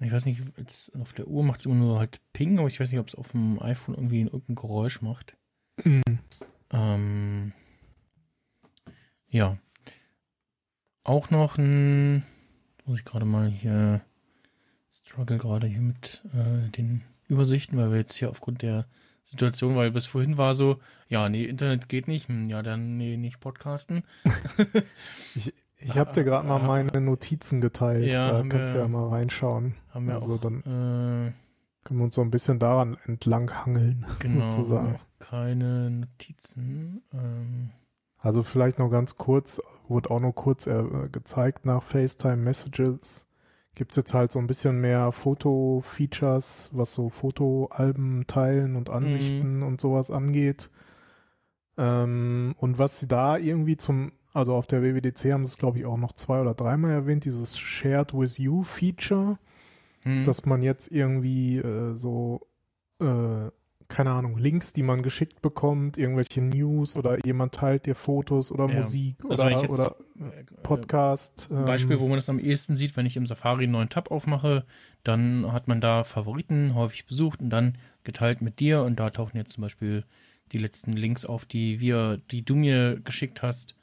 ich 0.00 0.12
weiß 0.12 0.26
nicht, 0.26 0.42
jetzt 0.56 0.94
auf 0.96 1.12
der 1.12 1.28
Uhr 1.28 1.44
macht 1.44 1.60
es 1.60 1.66
immer 1.66 1.76
nur 1.76 1.98
halt 1.98 2.20
Ping, 2.32 2.58
aber 2.58 2.68
ich 2.68 2.80
weiß 2.80 2.90
nicht, 2.90 3.00
ob 3.00 3.08
es 3.08 3.14
auf 3.14 3.32
dem 3.32 3.60
iPhone 3.62 3.94
irgendwie 3.94 4.22
irgendein 4.22 4.56
Geräusch 4.56 5.02
macht. 5.02 5.36
Mhm. 5.82 6.02
Ähm, 6.70 7.52
ja. 9.28 9.58
Auch 11.04 11.30
noch 11.30 11.58
ein, 11.58 12.24
muss 12.84 12.98
ich 12.98 13.04
gerade 13.04 13.24
mal 13.24 13.48
hier, 13.48 14.00
struggle 15.04 15.38
gerade 15.38 15.66
hier 15.66 15.80
mit 15.80 16.22
äh, 16.32 16.70
den 16.70 17.02
Übersichten, 17.28 17.78
weil 17.78 17.90
wir 17.90 17.98
jetzt 17.98 18.16
hier 18.16 18.30
aufgrund 18.30 18.62
der 18.62 18.86
Situation, 19.22 19.76
weil 19.76 19.90
bis 19.90 20.06
vorhin 20.06 20.36
war 20.36 20.54
so, 20.54 20.80
ja, 21.08 21.28
nee, 21.28 21.44
Internet 21.44 21.88
geht 21.88 22.08
nicht, 22.08 22.28
hm, 22.28 22.48
ja, 22.48 22.62
dann 22.62 22.96
nee, 22.96 23.16
nicht 23.16 23.40
podcasten. 23.40 24.02
ich 25.34 25.52
ich 25.84 25.98
habe 25.98 26.12
dir 26.12 26.24
gerade 26.24 26.46
mal 26.46 26.60
meine 26.60 27.00
Notizen 27.00 27.60
geteilt, 27.60 28.12
ja, 28.12 28.42
da 28.42 28.48
kannst 28.48 28.74
du 28.74 28.78
ja 28.78 28.88
mal 28.88 29.08
reinschauen. 29.08 29.74
Haben 29.92 30.06
wir 30.06 30.14
also 30.14 30.34
auch, 30.34 30.40
dann 30.40 30.60
äh, 30.60 31.32
können 31.84 32.00
wir 32.00 32.04
uns 32.04 32.14
so 32.14 32.22
ein 32.22 32.30
bisschen 32.30 32.58
daran 32.58 32.96
entlang 33.04 33.50
hangeln, 33.50 34.06
genau, 34.18 34.48
sozusagen. 34.48 34.96
Keine 35.18 35.90
Notizen. 35.90 37.02
Ähm. 37.12 37.70
Also 38.18 38.42
vielleicht 38.42 38.78
noch 38.78 38.90
ganz 38.90 39.18
kurz, 39.18 39.62
wurde 39.88 40.10
auch 40.10 40.20
noch 40.20 40.32
kurz 40.32 40.66
äh, 40.66 40.82
gezeigt 41.12 41.66
nach 41.66 41.82
FaceTime 41.82 42.36
Messages 42.36 43.28
gibt 43.74 43.92
es 43.92 43.96
jetzt 43.96 44.14
halt 44.14 44.32
so 44.32 44.38
ein 44.38 44.46
bisschen 44.46 44.80
mehr 44.80 45.10
Foto-Features, 45.12 46.70
was 46.72 46.94
so 46.94 47.08
Fotoalben 47.08 48.26
teilen 48.26 48.76
und 48.76 48.90
Ansichten 48.90 49.58
mhm. 49.58 49.62
und 49.64 49.80
sowas 49.80 50.10
angeht. 50.10 50.70
Ähm, 51.76 52.54
und 52.58 52.78
was 52.78 53.00
sie 53.00 53.08
da 53.08 53.36
irgendwie 53.36 53.76
zum, 53.76 54.12
also 54.34 54.54
auf 54.54 54.66
der 54.66 54.82
WWDC 54.82 55.32
haben 55.32 55.44
sie 55.44 55.50
es, 55.50 55.58
glaube 55.58 55.78
ich, 55.78 55.86
auch 55.86 55.96
noch 55.96 56.12
zwei 56.12 56.40
oder 56.40 56.54
dreimal 56.54 56.90
erwähnt, 56.90 57.24
dieses 57.24 57.58
Shared 57.58 58.12
with 58.12 58.36
You 58.38 58.62
Feature, 58.62 59.38
mhm. 60.04 60.24
dass 60.24 60.44
man 60.44 60.62
jetzt 60.62 60.92
irgendwie 60.92 61.56
äh, 61.56 61.96
so 61.96 62.46
äh, 63.00 63.50
keine 63.88 64.10
Ahnung, 64.10 64.38
Links, 64.38 64.72
die 64.72 64.82
man 64.82 65.02
geschickt 65.02 65.42
bekommt, 65.42 65.98
irgendwelche 65.98 66.40
News 66.40 66.96
oder 66.96 67.24
jemand 67.24 67.54
teilt 67.54 67.86
dir 67.86 67.94
Fotos 67.94 68.50
oder 68.50 68.68
ja. 68.68 68.76
Musik 68.76 69.16
also 69.28 69.44
oder, 69.44 69.70
oder 69.70 69.96
äh, 70.18 70.44
Podcast. 70.62 71.48
Ein 71.50 71.64
Beispiel, 71.64 71.96
ähm, 71.96 72.02
wo 72.02 72.08
man 72.08 72.16
das 72.16 72.28
am 72.28 72.38
ehesten 72.38 72.76
sieht, 72.76 72.96
wenn 72.96 73.06
ich 73.06 73.16
im 73.16 73.26
Safari 73.26 73.64
einen 73.64 73.72
neuen 73.72 73.88
Tab 73.88 74.10
aufmache, 74.10 74.64
dann 75.02 75.52
hat 75.52 75.68
man 75.68 75.80
da 75.80 76.04
Favoriten 76.04 76.74
häufig 76.74 77.06
besucht 77.06 77.40
und 77.40 77.50
dann 77.50 77.78
geteilt 78.04 78.42
mit 78.42 78.58
dir 78.58 78.82
und 78.82 78.98
da 78.98 79.10
tauchen 79.10 79.36
jetzt 79.36 79.52
zum 79.52 79.62
Beispiel 79.62 80.04
die 80.52 80.58
letzten 80.58 80.92
Links 80.92 81.24
auf, 81.24 81.44
die 81.44 81.80
wir, 81.80 82.20
die 82.30 82.44
du 82.44 82.54
mir 82.54 83.00
geschickt 83.00 83.42
hast. 83.42 83.74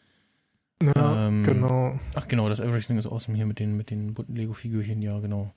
Ja, 0.81 1.27
ähm, 1.27 1.43
genau. 1.43 1.99
Ach 2.15 2.27
genau, 2.27 2.49
das 2.49 2.59
Everything 2.59 2.97
is 2.97 3.05
Awesome 3.05 3.35
hier 3.35 3.45
mit 3.45 3.59
den, 3.59 3.77
mit 3.77 3.91
den 3.91 4.13
bunten 4.13 4.35
Lego-Figürchen, 4.35 5.01
ja, 5.01 5.19
genau. 5.19 5.53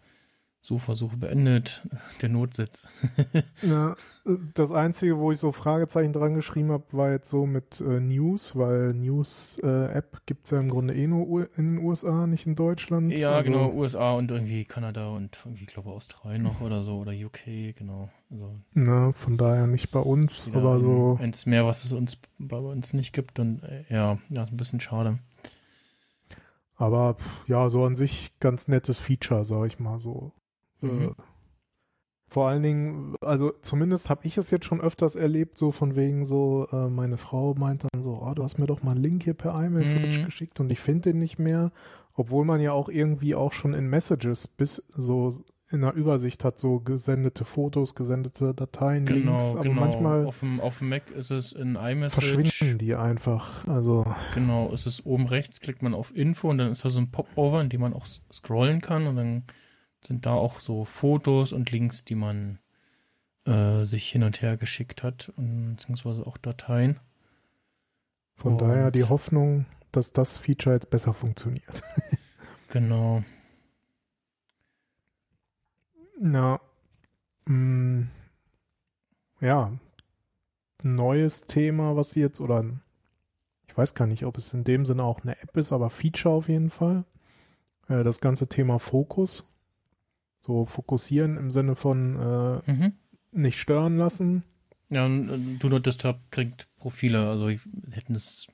Suchversuche 0.64 1.18
beendet, 1.18 1.87
der 2.22 2.31
Notsitz. 2.31 2.88
ja, 3.62 3.96
das 4.55 4.72
Einzige, 4.72 5.18
wo 5.18 5.31
ich 5.31 5.37
so 5.37 5.53
Fragezeichen 5.53 6.14
dran 6.14 6.33
geschrieben 6.33 6.72
habe, 6.72 6.85
war 6.92 7.11
jetzt 7.11 7.29
so 7.29 7.44
mit 7.44 7.83
äh, 7.83 8.00
News, 8.00 8.57
weil 8.57 8.94
News-App 8.94 10.16
äh, 10.16 10.18
gibt 10.24 10.46
es 10.46 10.53
ja 10.53 10.59
im 10.59 10.70
Grunde 10.70 10.94
eh 10.94 11.07
nur 11.07 11.50
in 11.59 11.77
den 11.77 11.85
USA, 11.85 12.27
nicht 12.27 12.46
in 12.46 12.55
Deutschland. 12.55 13.12
Ja, 13.12 13.33
also, 13.33 13.50
genau, 13.50 13.72
USA 13.74 14.14
und 14.14 14.31
irgendwie 14.31 14.64
Kanada 14.64 15.09
und 15.09 15.38
irgendwie, 15.44 15.66
glaube 15.66 15.90
Australien 15.90 16.44
noch 16.44 16.62
oder 16.62 16.83
so 16.83 16.96
oder 16.96 17.12
UK, 17.12 17.77
genau. 17.77 18.09
Also, 18.31 18.59
na, 18.72 19.12
von 19.12 19.37
daher 19.37 19.66
nicht 19.66 19.92
bei 19.92 20.00
uns, 20.00 20.50
aber 20.55 20.81
so. 20.81 21.18
Eins 21.20 21.44
mehr, 21.44 21.66
was 21.66 21.85
es 21.85 21.92
uns 21.92 22.16
bei 22.38 22.57
uns 22.57 22.94
nicht 22.94 23.12
gibt 23.12 23.38
und 23.38 23.62
äh, 23.64 23.85
ja, 23.90 24.16
ja, 24.31 24.42
ist 24.42 24.50
ein 24.50 24.57
bisschen 24.57 24.81
schade. 24.81 25.18
Aber 26.74 27.18
ja, 27.46 27.68
so 27.68 27.85
an 27.85 27.96
sich 27.96 28.33
ganz 28.40 28.66
nettes 28.66 28.98
Feature, 28.98 29.44
sag 29.44 29.66
ich 29.66 29.79
mal 29.79 30.00
so. 30.00 30.33
Mhm. 30.85 31.03
Äh, 31.03 31.12
vor 32.29 32.49
allen 32.49 32.62
Dingen, 32.62 33.14
also 33.20 33.53
zumindest 33.62 34.11
habe 34.11 34.27
ich 34.27 34.37
es 34.38 34.51
jetzt 34.51 34.64
schon 34.64 34.81
öfters 34.81 35.14
erlebt, 35.14 35.57
so 35.57 35.70
von 35.70 35.94
wegen 35.94 36.25
so, 36.25 36.66
äh, 36.73 36.88
meine 36.88 37.16
Frau 37.16 37.55
meint 37.55 37.85
dann 37.85 38.03
so, 38.03 38.20
oh, 38.20 38.35
du 38.35 38.42
hast 38.42 38.59
mir 38.59 38.66
doch 38.66 38.83
mal 38.83 38.92
einen 38.92 39.03
Link 39.03 39.23
hier 39.23 39.35
per 39.35 39.55
iMessage 39.64 40.18
mhm. 40.18 40.25
geschickt 40.25 40.59
und 40.59 40.70
ich 40.73 40.81
finde 40.81 41.12
den 41.12 41.20
nicht 41.20 41.38
mehr, 41.38 41.70
obwohl 42.14 42.44
man 42.44 42.61
ja 42.61 42.73
auch 42.73 42.88
irgendwie 42.88 43.35
auch 43.37 43.53
schon 43.53 43.73
in 43.73 43.88
Messages 43.88 44.49
bis 44.49 44.85
so 44.97 45.31
in 45.70 45.81
der 45.83 45.94
Übersicht 45.94 46.44
hat, 46.44 46.59
so 46.59 46.81
gesendete 46.81 47.44
Fotos, 47.44 47.94
gesendete 47.94 48.55
Dateien, 48.55 49.05
genau, 49.05 49.33
Links, 49.33 49.55
aber 49.55 49.62
genau. 49.62 49.81
manchmal 49.81 50.27
auf 50.27 50.40
dem, 50.40 50.61
auf 50.61 50.79
dem 50.79 50.88
Mac 50.88 51.11
ist 51.11 51.31
es 51.31 51.53
in 51.53 51.77
iMessage. 51.77 52.33
Verschwinden 52.33 52.79
die 52.79 52.94
einfach, 52.94 53.66
also. 53.66 54.05
Genau, 54.35 54.70
ist 54.73 54.87
es 54.87 55.05
oben 55.05 55.27
rechts, 55.27 55.61
klickt 55.61 55.83
man 55.83 55.94
auf 55.94 56.14
Info 56.16 56.51
und 56.51 56.59
dann 56.59 56.70
ist 56.70 56.85
da 56.85 56.90
so 56.90 57.01
ein 57.01 57.11
Popover, 57.11 57.61
in 57.61 57.68
dem 57.68 57.81
man 57.81 57.92
auch 57.92 58.07
scrollen 58.33 58.81
kann 58.81 59.07
und 59.07 59.16
dann 59.16 59.44
sind 60.07 60.27
da 60.27 60.35
auch 60.35 60.61
so 60.61 60.85
Fotos 60.85 61.53
und 61.53 61.71
Links, 61.71 62.05
die 62.05 62.14
man 62.14 62.59
äh, 63.47 63.85
sich 63.85 64.11
hin 64.11 64.23
und 64.23 64.43
her 64.43 64.57
geschickt 64.57 65.03
hat, 65.03 65.33
und, 65.37 65.77
beziehungsweise 65.77 66.27
auch 66.27 66.37
Dateien. 66.37 67.01
Von 68.35 68.53
und 68.53 68.62
daher 68.62 68.90
die 68.90 69.05
Hoffnung, 69.05 69.67
dass 69.93 70.12
das 70.12 70.38
Feature 70.38 70.75
jetzt 70.75 70.90
besser 70.90 71.14
funktioniert. 71.14 71.83
genau. 72.69 73.23
Na, 76.21 76.61
mh, 77.47 77.55
mm, 77.55 78.11
ja, 79.40 79.73
neues 80.83 81.47
Thema, 81.47 81.97
was 81.97 82.11
sie 82.11 82.21
jetzt, 82.21 82.40
oder 82.40 82.64
ich 83.67 83.77
weiß 83.77 83.95
gar 83.95 84.07
nicht, 84.07 84.25
ob 84.25 84.38
es 84.38 84.55
in 84.55 84.64
dem 84.64 84.87
Sinne 84.87 85.05
auch 85.05 85.23
eine 85.23 85.40
App 85.40 85.57
ist, 85.57 85.73
aber 85.73 85.90
Feature 85.90 86.35
auf 86.35 86.49
jeden 86.49 86.71
Fall. 86.71 87.05
Äh, 87.88 88.05
das 88.05 88.21
ganze 88.21 88.49
Thema 88.49 88.79
Fokus. 88.79 89.47
So 90.44 90.66
fokussieren 90.66 91.38
im 91.38 91.50
Sinne 91.50 91.74
von 91.74 92.16
äh, 92.66 92.70
mhm. 92.70 92.92
nicht 93.33 93.59
stören 93.59 93.96
lassen. 93.96 94.42
Ja, 94.90 95.07
und 95.07 95.59
Do 95.59 95.70
Not 95.70 95.87
Disturb 95.87 96.20
kriegt 96.30 96.68
Profile. 96.76 97.26
Also 97.30 97.48
hätten 97.48 98.14
es 98.14 98.48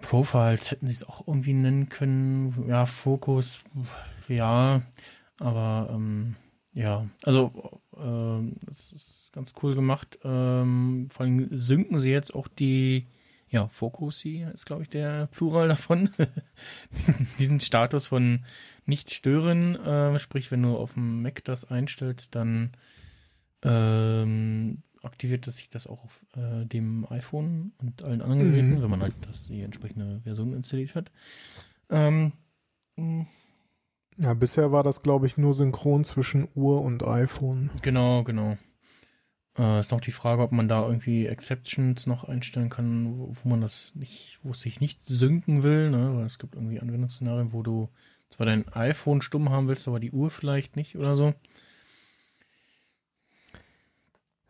Profiles, 0.00 0.70
hätten 0.70 0.86
sie 0.86 0.94
es 0.94 1.04
auch 1.04 1.28
irgendwie 1.28 1.52
nennen 1.52 1.90
können. 1.90 2.64
Ja, 2.68 2.86
Fokus, 2.86 3.60
ja, 4.28 4.80
aber 5.40 5.90
ähm, 5.92 6.36
ja, 6.72 7.06
also 7.22 7.82
äh, 7.94 8.56
das 8.64 8.92
ist 8.92 9.30
ganz 9.34 9.52
cool 9.62 9.74
gemacht. 9.74 10.18
Ähm, 10.24 11.08
vor 11.10 11.26
allem 11.26 11.48
synken 11.50 11.98
sie 11.98 12.10
jetzt 12.10 12.34
auch 12.34 12.48
die 12.48 13.06
ja, 13.48 13.68
Fokusi 13.68 14.46
ist, 14.54 14.64
glaube 14.64 14.84
ich, 14.84 14.88
der 14.88 15.26
Plural 15.26 15.68
davon. 15.68 16.08
Diesen 17.38 17.60
Status 17.60 18.06
von 18.06 18.44
nicht 18.86 19.12
stören, 19.12 19.76
äh, 19.76 20.18
sprich, 20.18 20.50
wenn 20.50 20.62
du 20.62 20.76
auf 20.76 20.94
dem 20.94 21.22
Mac 21.22 21.44
das 21.44 21.70
einstellst, 21.70 22.34
dann 22.34 22.72
ähm, 23.62 24.82
aktiviert 25.02 25.46
das 25.46 25.56
sich 25.56 25.68
das 25.68 25.86
auch 25.86 26.04
auf 26.04 26.24
äh, 26.36 26.66
dem 26.66 27.06
iPhone 27.10 27.72
und 27.78 28.02
allen 28.02 28.22
anderen 28.22 28.44
Geräten, 28.44 28.76
mhm. 28.76 28.82
wenn 28.82 28.90
man 28.90 29.02
halt 29.02 29.14
das, 29.28 29.46
die 29.46 29.62
entsprechende 29.62 30.20
Version 30.22 30.52
installiert 30.52 30.94
hat. 30.94 31.10
Ähm, 31.90 32.32
ja, 34.18 34.34
bisher 34.34 34.72
war 34.72 34.82
das, 34.82 35.02
glaube 35.02 35.26
ich, 35.26 35.36
nur 35.36 35.52
synchron 35.52 36.04
zwischen 36.04 36.48
Uhr 36.54 36.82
und 36.82 37.02
iPhone. 37.02 37.70
Genau, 37.82 38.24
genau. 38.24 38.56
Äh, 39.58 39.80
ist 39.80 39.90
noch 39.90 40.00
die 40.00 40.12
Frage, 40.12 40.42
ob 40.42 40.52
man 40.52 40.68
da 40.68 40.86
irgendwie 40.86 41.26
Exceptions 41.26 42.06
noch 42.06 42.24
einstellen 42.24 42.68
kann, 42.68 43.18
wo, 43.18 43.36
wo 43.42 43.48
man 43.48 43.60
das 43.60 43.92
nicht, 43.94 44.38
wo 44.42 44.52
es 44.52 44.60
sich 44.60 44.80
nicht 44.80 45.02
synken 45.02 45.62
will, 45.62 45.90
ne? 45.90 46.16
Weil 46.16 46.26
es 46.26 46.38
gibt 46.38 46.54
irgendwie 46.54 46.80
Anwendungsszenarien, 46.80 47.52
wo 47.52 47.62
du 47.62 47.88
zwar 48.30 48.46
dein 48.46 48.68
iPhone 48.72 49.22
stumm 49.22 49.50
haben 49.50 49.68
willst, 49.68 49.88
aber 49.88 50.00
die 50.00 50.12
Uhr 50.12 50.30
vielleicht 50.30 50.76
nicht 50.76 50.96
oder 50.96 51.16
so. 51.16 51.34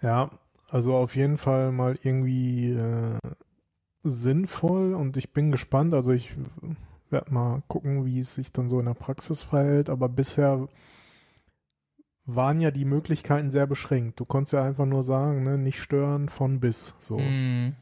Ja, 0.03 0.31
also 0.69 0.95
auf 0.97 1.17
jeden 1.17 1.39
Fall 1.39 1.73
mal 1.73 1.99
irgendwie 2.03 2.71
äh, 2.71 3.19
sinnvoll 4.03 4.95
und 4.95 5.17
ich 5.17 5.33
bin 5.33 5.51
gespannt. 5.51 5.95
Also 5.95 6.13
ich 6.13 6.35
werde 7.11 7.33
mal 7.33 7.63
gucken, 7.69 8.05
wie 8.05 8.21
es 8.21 8.35
sich 8.35 8.53
dann 8.53 8.69
so 8.69 8.79
in 8.79 8.87
der 8.87 8.95
Praxis 8.95 9.43
verhält, 9.43 9.89
aber 9.89 10.09
bisher 10.09 10.69
waren 12.25 12.61
ja 12.61 12.73
die 12.73 12.85
Möglichkeiten 12.85 13.51
sehr 13.51 13.67
beschränkt. 13.67 14.19
Du 14.19 14.25
konntest 14.25 14.53
ja 14.53 14.65
einfach 14.65 14.87
nur 14.87 15.03
sagen, 15.03 15.45
ne, 15.45 15.59
nicht 15.59 15.81
stören 15.81 16.29
von 16.29 16.59
bis 16.59 16.97
so. 16.99 17.19
Mm. 17.19 17.77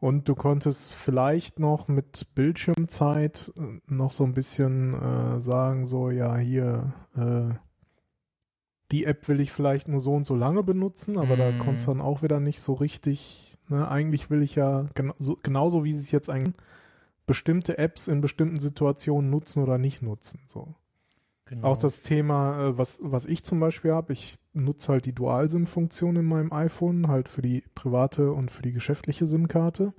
Und 0.00 0.28
du 0.28 0.34
konntest 0.34 0.92
vielleicht 0.92 1.58
noch 1.58 1.88
mit 1.88 2.34
Bildschirmzeit 2.34 3.52
äh, 3.56 3.80
noch 3.86 4.12
so 4.12 4.24
ein 4.24 4.34
bisschen 4.34 4.94
äh, 4.94 5.40
sagen, 5.40 5.86
so, 5.86 6.10
ja, 6.10 6.36
hier, 6.36 6.92
äh, 7.16 7.54
die 8.90 9.04
App 9.04 9.28
will 9.28 9.40
ich 9.40 9.50
vielleicht 9.50 9.88
nur 9.88 10.00
so 10.00 10.14
und 10.14 10.26
so 10.26 10.36
lange 10.36 10.62
benutzen, 10.62 11.16
aber 11.16 11.36
mm. 11.36 11.38
da 11.38 11.58
konntest 11.58 11.86
du 11.86 11.92
dann 11.92 12.02
auch 12.02 12.22
wieder 12.22 12.38
nicht 12.38 12.60
so 12.60 12.74
richtig, 12.74 13.56
ne, 13.68 13.88
eigentlich 13.88 14.30
will 14.30 14.42
ich 14.42 14.54
ja 14.56 14.86
gen 14.94 15.12
so, 15.18 15.38
genauso 15.42 15.84
wie 15.84 15.92
sie 15.92 16.02
es 16.02 16.10
jetzt 16.10 16.28
eigentlich 16.28 16.54
bestimmte 17.26 17.78
Apps 17.78 18.06
in 18.06 18.20
bestimmten 18.20 18.60
Situationen 18.60 19.30
nutzen 19.30 19.62
oder 19.62 19.78
nicht 19.78 20.02
nutzen, 20.02 20.40
so. 20.46 20.74
Genau. 21.46 21.68
Auch 21.68 21.76
das 21.76 22.02
Thema, 22.02 22.68
äh, 22.68 22.78
was, 22.78 23.00
was 23.02 23.26
ich 23.26 23.44
zum 23.44 23.60
Beispiel 23.60 23.92
habe, 23.92 24.12
ich 24.12 24.38
nutze 24.54 24.92
halt 24.92 25.04
die 25.04 25.14
Dual-SIM-Funktion 25.14 26.16
in 26.16 26.24
meinem 26.24 26.52
iPhone, 26.52 27.08
halt 27.08 27.28
für 27.28 27.42
die 27.42 27.64
private 27.74 28.32
und 28.32 28.50
für 28.50 28.62
die 28.62 28.72
geschäftliche 28.72 29.26
SIM-Karte. 29.26 29.92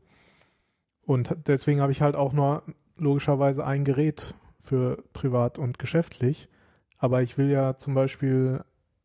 Und 1.05 1.35
deswegen 1.45 1.81
habe 1.81 1.91
ich 1.91 2.01
halt 2.01 2.15
auch 2.15 2.33
nur 2.33 2.63
logischerweise 2.97 3.65
ein 3.65 3.83
Gerät 3.83 4.33
für 4.63 5.03
privat 5.13 5.59
und 5.59 5.77
geschäftlich. 5.77 6.49
Aber 6.97 7.21
ich 7.21 7.37
will 7.37 7.51
ja 7.51 7.77
zum 7.77 7.93
Beispiel 7.93 8.63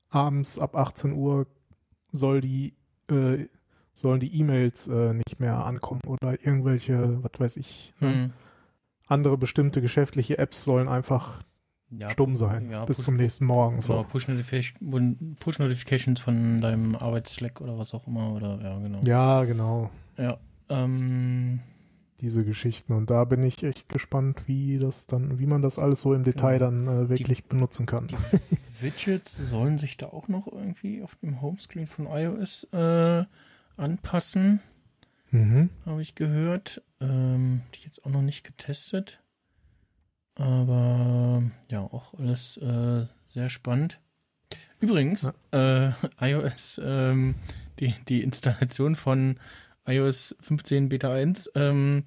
abends 0.08 0.58
ab 0.58 0.76
18 0.76 1.12
Uhr 1.12 1.46
soll 2.10 2.40
die, 2.40 2.74
äh, 3.10 3.46
sollen 3.92 4.20
die 4.20 4.34
E-Mails 4.40 4.88
äh, 4.88 5.12
nicht 5.12 5.40
mehr 5.40 5.64
ankommen 5.64 6.00
oder 6.06 6.40
irgendwelche, 6.44 7.22
was 7.22 7.38
weiß 7.38 7.56
ich, 7.58 7.92
ne? 8.00 8.12
Hm. 8.12 8.32
andere 9.06 9.36
bestimmte 9.36 9.82
geschäftliche 9.82 10.38
Apps 10.38 10.64
sollen 10.64 10.88
einfach 10.88 11.42
Ja, 11.90 12.10
stumm 12.10 12.36
sein 12.36 12.70
ja, 12.70 12.84
bis 12.84 12.98
Push- 12.98 13.04
zum 13.04 13.16
nächsten 13.16 13.44
Morgen. 13.46 13.80
So. 13.80 14.04
Push-Notification- 14.04 15.36
Push-Notifications 15.40 16.20
von 16.20 16.60
deinem 16.60 16.94
Arbeitsslack 16.94 17.60
oder 17.60 17.78
was 17.78 17.94
auch 17.94 18.06
immer. 18.06 18.32
Oder 18.34 18.60
ja, 18.62 18.78
genau. 18.78 19.00
Ja, 19.04 19.44
genau. 19.44 19.90
Ja. 20.16 20.38
Ähm, 20.68 21.60
Diese 22.20 22.44
Geschichten. 22.44 22.92
Und 22.92 23.08
da 23.10 23.24
bin 23.24 23.42
ich 23.42 23.62
echt 23.64 23.88
gespannt, 23.88 24.42
wie 24.46 24.76
das 24.78 25.06
dann, 25.06 25.38
wie 25.38 25.46
man 25.46 25.62
das 25.62 25.78
alles 25.78 26.02
so 26.02 26.12
im 26.14 26.22
Detail 26.22 26.58
Genau. 26.58 26.70
dann 26.86 27.06
äh, 27.06 27.08
wirklich 27.08 27.44
benutzen 27.46 27.86
kann. 27.86 28.06
die 28.08 28.16
Widgets 28.80 29.36
sollen 29.36 29.78
sich 29.78 29.96
da 29.96 30.06
auch 30.06 30.28
noch 30.28 30.46
irgendwie 30.46 31.02
auf 31.02 31.16
dem 31.16 31.40
Homescreen 31.40 31.86
von 31.86 32.06
iOS 32.06 32.64
äh, 32.72 33.24
anpassen, 33.76 34.60
Mhm. 35.32 35.70
habe 35.86 36.02
ich 36.02 36.14
gehört. 36.14 36.82
Ähm, 37.00 37.62
die 37.72 37.78
ich 37.78 37.84
jetzt 37.86 38.04
auch 38.04 38.10
noch 38.10 38.20
nicht 38.22 38.44
getestet. 38.44 39.19
Aber 40.40 41.42
ja, 41.68 41.80
auch 41.80 42.14
alles 42.14 42.56
äh, 42.56 43.06
sehr 43.26 43.50
spannend. 43.50 44.00
Übrigens, 44.80 45.30
äh, 45.52 45.90
iOS, 46.20 46.80
ähm, 46.82 47.34
die, 47.78 47.94
die 48.08 48.22
Installation 48.22 48.96
von 48.96 49.38
iOS 49.86 50.34
15 50.40 50.88
Beta 50.88 51.12
1, 51.12 51.52
ähm, 51.56 52.04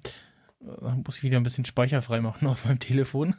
da 0.58 0.96
muss 1.06 1.18
ich 1.18 1.22
wieder 1.22 1.36
ein 1.36 1.44
bisschen 1.44 1.64
Speicher 1.64 2.02
freimachen 2.02 2.48
auf 2.48 2.64
meinem 2.64 2.80
Telefon. 2.80 3.36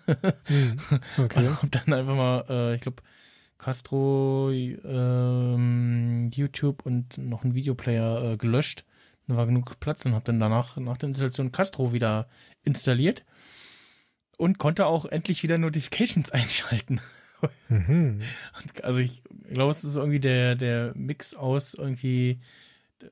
Mhm. 0.48 0.78
Okay. 1.18 1.40
Und 1.40 1.62
hab 1.62 1.72
dann 1.72 1.94
einfach 1.94 2.16
mal, 2.16 2.46
äh, 2.50 2.76
ich 2.76 2.82
glaube, 2.82 3.04
Castro, 3.58 4.52
ähm, 4.52 6.30
YouTube 6.34 6.86
und 6.86 7.18
noch 7.18 7.44
einen 7.44 7.56
Videoplayer 7.56 8.32
äh, 8.32 8.38
gelöscht. 8.38 8.86
Da 9.28 9.36
war 9.36 9.46
genug 9.46 9.80
Platz 9.80 10.06
und 10.06 10.14
habe 10.14 10.26
dann 10.26 10.40
danach 10.40 10.78
nach 10.78 10.98
der 10.98 11.08
Installation 11.08 11.52
Castro 11.52 11.92
wieder 11.92 12.30
installiert 12.64 13.26
und 14.38 14.58
konnte 14.58 14.86
auch 14.86 15.06
endlich 15.06 15.44
wieder 15.44 15.58
Notifications 15.58 16.32
einschalten. 16.32 17.00
Mhm. 17.70 18.20
Also 18.82 19.00
ich 19.00 19.22
glaube, 19.54 19.72
es 19.72 19.84
ist 19.84 19.98
irgendwie 19.98 20.20
der 20.20 20.56
der 20.56 20.94
Mix 20.96 21.36
aus 21.36 21.74
irgendwie 21.74 22.40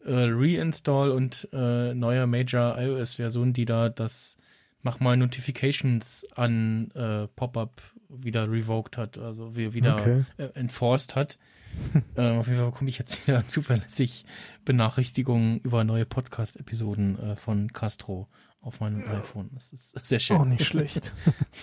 äh, 0.06 0.26
Reinstall 0.30 1.12
und 1.12 1.48
äh, 1.54 1.94
neuer 1.94 2.26
Major 2.26 2.76
iOS 2.80 3.16
Version, 3.16 3.54
die 3.54 3.66
da 3.66 3.90
das 3.90 4.38
mach 4.82 5.00
mal 5.00 5.16
Notifications 5.18 6.26
an 6.36 6.92
äh, 6.92 7.28
Pop-up 7.36 7.82
wieder 8.10 8.50
revoked 8.52 8.98
hat, 8.98 9.18
also 9.18 9.56
wie- 9.56 9.74
wieder 9.74 9.96
Okay. 9.98 10.24
äh, 10.38 10.50
enforced 10.56 11.16
hat. 11.16 11.38
äh, 12.18 12.22
auf 12.32 12.48
jeden 12.48 12.60
Fall 12.60 12.70
bekomme 12.72 12.90
ich 12.90 13.00
jetzt 13.00 13.26
wieder 13.28 13.48
zuverlässig 13.48 14.26
Benachrichtigungen 14.66 15.60
über 15.62 15.84
neue 15.84 16.06
Podcast-Episoden 16.06 17.20
äh, 17.20 17.36
von 17.36 17.72
Castro 17.74 18.28
auf 18.64 18.80
meinem 18.80 19.08
iPhone. 19.08 19.50
Das 19.54 19.72
ist 19.72 19.92
sehr 20.06 20.20
schön. 20.20 20.38
Auch 20.38 20.46
nicht 20.46 20.66
schlecht. 20.66 21.14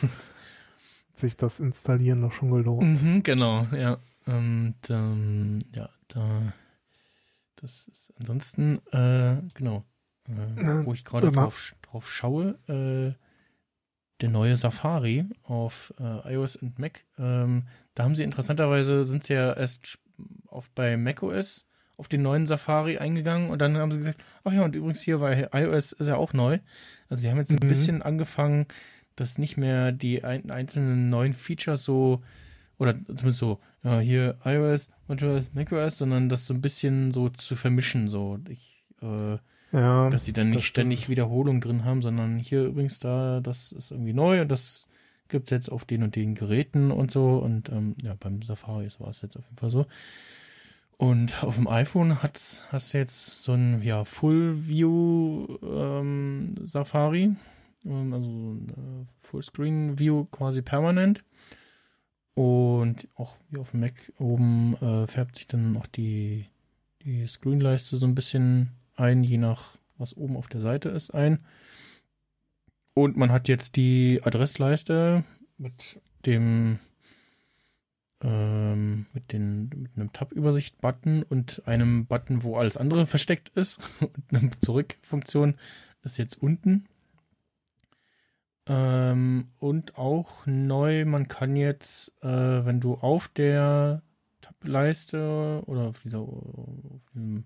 Sich 1.14 1.36
das 1.36 1.60
Installieren 1.60 2.20
noch 2.20 2.32
schon 2.32 2.50
gelohnt. 2.50 3.02
Mhm, 3.02 3.22
genau, 3.22 3.66
ja. 3.72 3.98
Und 4.26 4.76
ähm, 4.88 5.58
ja, 5.74 5.90
da 6.08 6.52
das 7.60 7.88
ist 7.88 8.14
ansonsten, 8.18 8.80
äh, 8.92 9.36
genau, 9.54 9.84
äh, 10.28 10.84
wo 10.84 10.94
ich 10.94 11.04
gerade 11.04 11.30
drauf, 11.30 11.74
drauf 11.82 12.10
schaue, 12.10 12.58
äh, 12.68 13.14
der 14.20 14.28
neue 14.28 14.56
Safari 14.56 15.26
auf 15.42 15.92
äh, 15.98 16.34
iOS 16.34 16.56
und 16.56 16.78
Mac. 16.78 17.04
Ähm, 17.18 17.66
da 17.94 18.04
haben 18.04 18.14
sie 18.14 18.24
interessanterweise, 18.24 19.04
sind 19.04 19.24
sie 19.24 19.34
ja 19.34 19.52
erst 19.52 19.98
auf 20.46 20.70
bei 20.70 20.96
macOS 20.96 21.66
auf 22.00 22.08
den 22.08 22.22
neuen 22.22 22.46
Safari 22.46 22.98
eingegangen 22.98 23.50
und 23.50 23.60
dann 23.60 23.76
haben 23.76 23.92
sie 23.92 23.98
gesagt, 23.98 24.24
ach 24.42 24.52
ja, 24.52 24.64
und 24.64 24.74
übrigens 24.74 25.00
hier 25.02 25.18
bei 25.18 25.48
iOS 25.52 25.92
ist 25.92 26.06
ja 26.08 26.16
auch 26.16 26.32
neu. 26.32 26.58
Also 27.08 27.22
sie 27.22 27.30
haben 27.30 27.38
jetzt 27.38 27.50
so 27.52 27.56
ein 27.56 27.64
Mhm. 27.64 27.68
bisschen 27.68 28.02
angefangen, 28.02 28.66
dass 29.16 29.38
nicht 29.38 29.56
mehr 29.56 29.92
die 29.92 30.24
ein, 30.24 30.50
einzelnen 30.50 31.10
neuen 31.10 31.34
Features 31.34 31.84
so, 31.84 32.22
oder 32.78 32.94
zumindest 32.98 33.38
so, 33.38 33.60
ja, 33.84 34.00
hier 34.00 34.38
iOS, 34.44 34.88
WatchOS, 35.06 35.50
macOS, 35.54 35.98
sondern 35.98 36.28
das 36.28 36.46
so 36.46 36.54
ein 36.54 36.60
bisschen 36.62 37.12
so 37.12 37.28
zu 37.28 37.54
vermischen, 37.54 38.08
so. 38.08 38.38
Ich, 38.48 38.84
äh, 39.02 39.36
Ja. 39.72 40.10
dass 40.10 40.24
sie 40.24 40.32
dann 40.32 40.50
nicht 40.50 40.64
ständig. 40.66 41.08
Wiederholung 41.08 41.60
drin 41.60 41.84
haben, 41.84 42.02
sondern 42.02 42.38
hier 42.38 42.64
übrigens 42.64 42.98
da, 42.98 43.40
das 43.40 43.72
ist 43.72 43.90
irgendwie 43.92 44.12
neu 44.14 44.40
und 44.40 44.48
das 44.48 44.88
gibt's 45.28 45.50
jetzt 45.50 45.70
auf 45.70 45.84
den 45.84 46.02
und 46.02 46.16
den 46.16 46.34
Geräten 46.34 46.90
und 46.90 47.10
so 47.12 47.36
und 47.38 47.68
ähm, 47.68 47.94
ja, 48.02 48.14
beim 48.18 48.42
Safari 48.42 48.88
war 48.98 49.10
es 49.10 49.22
jetzt 49.22 49.36
auf 49.36 49.44
jeden 49.44 49.58
Fall 49.58 49.70
so. 49.70 49.86
Und 51.00 51.42
auf 51.42 51.54
dem 51.54 51.66
iPhone 51.66 52.22
hat's, 52.22 52.62
hast 52.68 52.92
du 52.92 52.98
jetzt 52.98 53.42
so 53.42 53.54
ein 53.54 53.80
ja, 53.80 54.04
Full 54.04 54.68
View 54.68 55.46
ähm, 55.62 56.56
Safari, 56.62 57.34
ähm, 57.86 58.12
also 58.12 58.28
ein 58.28 58.68
äh, 58.68 59.26
Fullscreen 59.26 59.98
View 59.98 60.26
quasi 60.26 60.60
permanent. 60.60 61.24
Und 62.34 63.08
auch 63.14 63.38
wie 63.48 63.58
auf 63.58 63.70
dem 63.70 63.80
Mac 63.80 64.12
oben 64.18 64.76
äh, 64.82 65.06
färbt 65.06 65.36
sich 65.36 65.46
dann 65.46 65.74
auch 65.78 65.86
die, 65.86 66.44
die 67.02 67.26
Screenleiste 67.26 67.96
so 67.96 68.04
ein 68.04 68.14
bisschen 68.14 68.68
ein, 68.94 69.24
je 69.24 69.38
nach 69.38 69.78
was 69.96 70.14
oben 70.14 70.36
auf 70.36 70.48
der 70.48 70.60
Seite 70.60 70.90
ist, 70.90 71.14
ein. 71.14 71.38
Und 72.92 73.16
man 73.16 73.32
hat 73.32 73.48
jetzt 73.48 73.76
die 73.76 74.20
Adressleiste 74.22 75.24
mit 75.56 75.98
dem 76.26 76.78
ähm, 78.22 79.06
mit 79.12 79.32
den 79.32 79.68
mit 79.70 79.90
einem 79.96 80.12
Tab-Übersicht-Button 80.12 81.22
und 81.22 81.62
einem 81.66 82.06
Button, 82.06 82.42
wo 82.42 82.56
alles 82.56 82.76
andere 82.76 83.06
versteckt 83.06 83.50
ist 83.50 83.80
und 84.00 84.12
eine 84.30 84.50
Zurück-Funktion 84.60 85.54
ist 86.02 86.18
jetzt 86.18 86.42
unten. 86.42 86.86
Ähm, 88.66 89.48
und 89.58 89.96
auch 89.98 90.46
neu, 90.46 91.04
man 91.04 91.28
kann 91.28 91.56
jetzt, 91.56 92.12
äh, 92.22 92.64
wenn 92.64 92.80
du 92.80 92.94
auf 92.94 93.28
der 93.28 94.02
Tab-Leiste 94.40 95.62
oder 95.66 95.88
auf 95.88 95.98
dieser 95.98 96.20
auf 96.20 97.02
diesem 97.14 97.44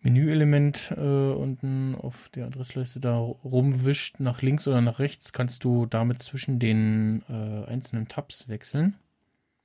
Menüelement 0.00 0.94
äh, 0.96 1.00
unten 1.00 1.96
auf 1.96 2.28
der 2.30 2.46
Adressleiste 2.46 3.00
da 3.00 3.16
rumwischt, 3.16 4.20
nach 4.20 4.42
links 4.42 4.68
oder 4.68 4.80
nach 4.80 5.00
rechts, 5.00 5.32
kannst 5.32 5.64
du 5.64 5.86
damit 5.86 6.22
zwischen 6.22 6.60
den 6.60 7.22
äh, 7.28 7.66
einzelnen 7.66 8.06
Tabs 8.06 8.48
wechseln. 8.48 8.94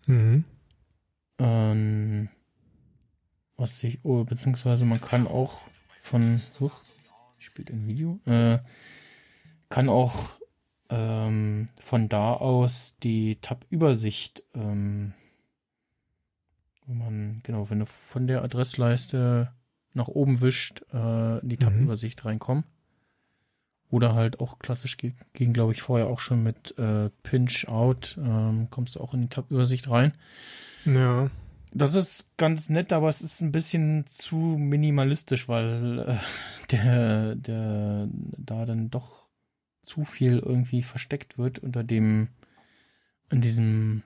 Mhm. 0.08 0.44
Ähm, 1.40 2.30
was 3.58 3.80
sich, 3.80 4.00
oh, 4.04 4.24
beziehungsweise 4.24 4.86
man 4.86 5.02
kann 5.02 5.28
auch 5.28 5.62
von, 6.02 6.42
huch, 6.60 6.80
spielt 7.38 7.70
ein 7.70 7.88
Video, 7.88 8.20
äh, 8.26 8.60
kann 9.70 9.90
auch 9.90 10.32
ähm, 10.90 11.68
von 11.80 12.10
da 12.10 12.34
aus 12.34 12.96
die 13.02 13.38
Tab-Übersicht, 13.38 14.44
ähm, 14.54 15.14
wo 16.86 16.94
man, 16.94 17.42
genau, 17.44 17.70
wenn 17.70 17.80
du 17.80 17.86
von 17.86 18.28
der 18.28 18.44
Adressleiste 18.44 19.54
nach 19.94 20.08
oben 20.08 20.42
wischt, 20.42 20.82
äh, 20.94 21.40
in 21.40 21.50
die 21.50 21.56
Mhm. 21.56 21.60
Tab-Übersicht 21.60 22.26
reinkommen. 22.26 22.64
Oder 23.94 24.16
halt 24.16 24.40
auch 24.40 24.58
klassisch 24.58 24.98
ging, 24.98 25.54
glaube 25.54 25.72
ich, 25.72 25.84
vorher 25.84 26.08
auch 26.08 26.20
schon 26.20 26.42
mit 26.42 26.76
äh, 26.80 27.12
Pinch 27.22 27.68
Out, 27.68 28.18
ähm, 28.18 28.66
kommst 28.72 28.96
du 28.96 29.02
auch 29.02 29.14
in 29.14 29.22
die 29.22 29.30
Tab-Übersicht 29.30 29.88
rein. 29.88 30.14
Ja. 30.84 31.30
Das 31.72 31.94
ist 31.94 32.36
ganz 32.38 32.70
nett, 32.70 32.92
aber 32.92 33.08
es 33.08 33.22
ist 33.22 33.42
ein 33.42 33.52
bisschen 33.52 34.08
zu 34.08 34.36
minimalistisch, 34.36 35.48
weil 35.48 36.06
äh, 36.08 36.16
der, 36.72 37.36
der 37.36 38.08
da 38.12 38.66
dann 38.66 38.90
doch 38.90 39.28
zu 39.84 40.06
viel 40.06 40.40
irgendwie 40.40 40.82
versteckt 40.82 41.38
wird 41.38 41.60
unter 41.60 41.84
dem, 41.84 42.30
in 43.30 43.42
diesem 43.42 44.02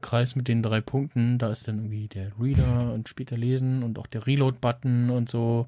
Kreis 0.00 0.34
mit 0.34 0.48
den 0.48 0.62
drei 0.62 0.80
Punkten. 0.80 1.36
Da 1.36 1.50
ist 1.50 1.68
dann 1.68 1.76
irgendwie 1.76 2.08
der 2.08 2.32
Reader 2.40 2.94
und 2.94 3.06
später 3.10 3.36
lesen 3.36 3.82
und 3.82 3.98
auch 3.98 4.06
der 4.06 4.26
Reload-Button 4.26 5.10
und 5.10 5.28
so. 5.28 5.66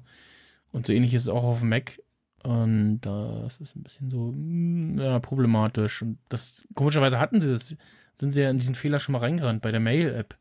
Und 0.71 0.87
so 0.87 0.93
ähnlich 0.93 1.13
ist 1.13 1.23
es 1.23 1.29
auch 1.29 1.43
auf 1.43 1.59
dem 1.59 1.69
Mac. 1.69 1.99
Und 2.43 3.01
das 3.01 3.59
ist 3.61 3.75
ein 3.75 3.83
bisschen 3.83 4.11
so 4.11 4.31
mm, 4.35 4.97
ja, 4.99 5.19
problematisch. 5.19 6.01
Und 6.01 6.17
das, 6.29 6.67
komischerweise 6.75 7.19
hatten 7.19 7.41
sie 7.41 7.51
das, 7.51 7.75
sind 8.15 8.33
sie 8.33 8.41
ja 8.41 8.49
in 8.49 8.59
diesen 8.59 8.75
Fehler 8.75 8.99
schon 8.99 9.13
mal 9.13 9.19
reingerannt 9.19 9.61
bei 9.61 9.71
der 9.71 9.79
Mail-App 9.79 10.37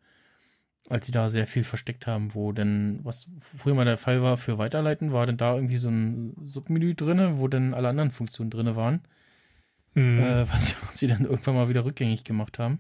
als 0.89 1.07
sie 1.07 1.13
da 1.13 1.31
sehr 1.31 1.47
viel 1.47 1.63
versteckt 1.63 2.07
haben, 2.07 2.35
wo 2.35 2.53
denn, 2.53 3.01
was 3.05 3.29
früher 3.57 3.75
mal 3.75 3.85
der 3.85 3.97
Fall 3.99 4.21
war 4.23 4.37
für 4.37 4.59
Weiterleiten, 4.59 5.13
war 5.13 5.27
denn 5.27 5.37
da 5.37 5.55
irgendwie 5.55 5.77
so 5.77 5.89
ein 5.89 6.35
Submenü 6.45 6.95
drinne, 6.95 7.39
wo 7.39 7.49
dann 7.49 7.73
alle 7.73 7.89
anderen 7.89 8.11
Funktionen 8.11 8.51
drinne 8.51 8.77
waren, 8.77 9.01
Mhm. 9.95 10.19
äh, 10.19 10.49
was 10.51 10.75
sie 10.95 11.07
dann 11.07 11.25
irgendwann 11.25 11.55
mal 11.55 11.69
wieder 11.69 11.85
rückgängig 11.85 12.25
gemacht 12.25 12.59
haben. 12.59 12.79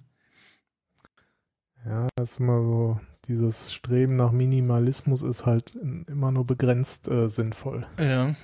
Ja, 1.85 2.09
das 2.17 2.33
ist 2.33 2.41
immer 2.41 2.61
so, 2.63 3.01
dieses 3.27 3.73
Streben 3.73 4.17
nach 4.17 4.33
Minimalismus 4.33 5.23
ist 5.23 5.47
halt 5.47 5.75
immer 6.07 6.33
nur 6.33 6.47
begrenzt 6.47 7.09
äh, 7.09 7.29
sinnvoll. 7.29 7.87
Ja. 8.01 8.35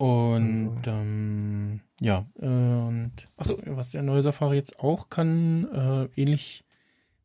Und 0.00 0.78
also. 0.78 0.90
ähm, 0.92 1.80
ja, 2.00 2.24
äh, 2.38 2.46
und 2.46 3.12
achso, 3.36 3.58
was 3.66 3.90
der 3.90 4.02
neue 4.02 4.22
Safari 4.22 4.56
jetzt 4.56 4.80
auch 4.80 5.10
kann, 5.10 5.68
äh, 5.74 6.08
ähnlich 6.18 6.64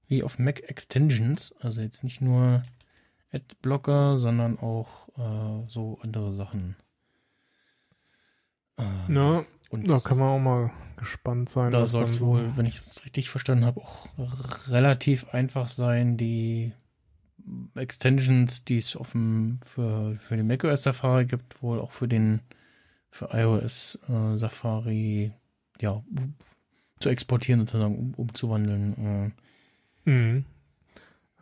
wie 0.10 0.24
auf 0.24 0.40
Mac 0.40 0.60
Extensions, 0.70 1.56
also 1.62 1.80
jetzt 1.80 2.04
nicht 2.04 2.20
nur 2.20 2.64
Adblocker, 3.32 4.18
sondern 4.18 4.60
auch 4.60 5.08
äh, 5.18 5.70
so 5.70 6.00
andere 6.02 6.34
Sachen. 6.34 6.76
Ähm, 8.78 9.16
ja, 9.16 9.46
und 9.70 9.90
da 9.90 10.00
kann 10.02 10.20
man 10.20 10.28
auch 10.28 10.40
mal 10.40 10.72
gespannt 10.98 11.50
sein. 11.50 11.72
Da 11.72 11.86
soll 11.86 12.04
es 12.04 12.20
wohl, 12.20 12.58
wenn 12.58 12.66
ich 12.66 12.76
das 12.76 13.06
richtig 13.06 13.30
verstanden 13.30 13.64
habe, 13.64 13.80
auch 13.80 14.10
relativ 14.68 15.30
einfach 15.30 15.70
sein, 15.70 16.18
die 16.18 16.74
Extensions, 17.76 18.66
die 18.66 18.80
es 18.80 18.98
auf 18.98 19.14
dem, 19.14 19.62
für, 19.66 20.18
für 20.18 20.36
den 20.36 20.48
macOS 20.48 20.84
Safari 20.84 21.26
gibt, 21.26 21.64
wohl 21.64 21.80
auch 21.80 21.92
für 21.92 22.10
den 22.10 22.42
für 23.15 23.30
iOS 23.32 23.97
äh, 24.10 24.38
Safari 24.38 25.32
ja 25.80 26.04
zu 26.99 27.08
exportieren 27.08 27.62
sozusagen 27.62 27.97
um, 27.97 28.13
umzuwandeln. 28.13 29.34
Äh. 30.06 30.10
Mhm. 30.10 30.45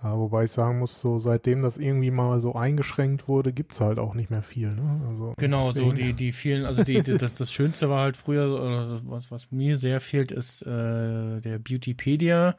Ja, 0.03 0.17
wobei 0.17 0.43
ich 0.43 0.51
sagen 0.51 0.79
muss, 0.79 0.99
so 0.99 1.17
seitdem 1.17 1.63
das 1.63 1.77
irgendwie 1.77 2.11
mal 2.11 2.39
so 2.41 2.53
eingeschränkt 2.53 3.27
wurde, 3.27 3.53
gibt 3.53 3.71
es 3.71 3.81
halt 3.81 3.97
auch 3.97 4.13
nicht 4.13 4.29
mehr 4.29 4.43
viel. 4.43 4.69
Ne? 4.69 5.01
Also 5.07 5.33
genau, 5.37 5.71
deswegen. 5.71 5.89
so 5.89 5.93
die, 5.93 6.13
die 6.13 6.31
vielen, 6.31 6.65
also 6.65 6.83
die, 6.83 7.01
die, 7.01 7.17
das, 7.17 7.33
das 7.33 7.51
Schönste 7.51 7.89
war 7.89 8.03
halt 8.03 8.17
früher, 8.17 8.53
oder 8.53 9.01
was, 9.05 9.31
was 9.31 9.51
mir 9.51 9.77
sehr 9.77 9.99
fehlt, 9.99 10.31
ist 10.31 10.61
äh, 10.63 11.39
der 11.41 11.57
Beautypedia, 11.57 12.55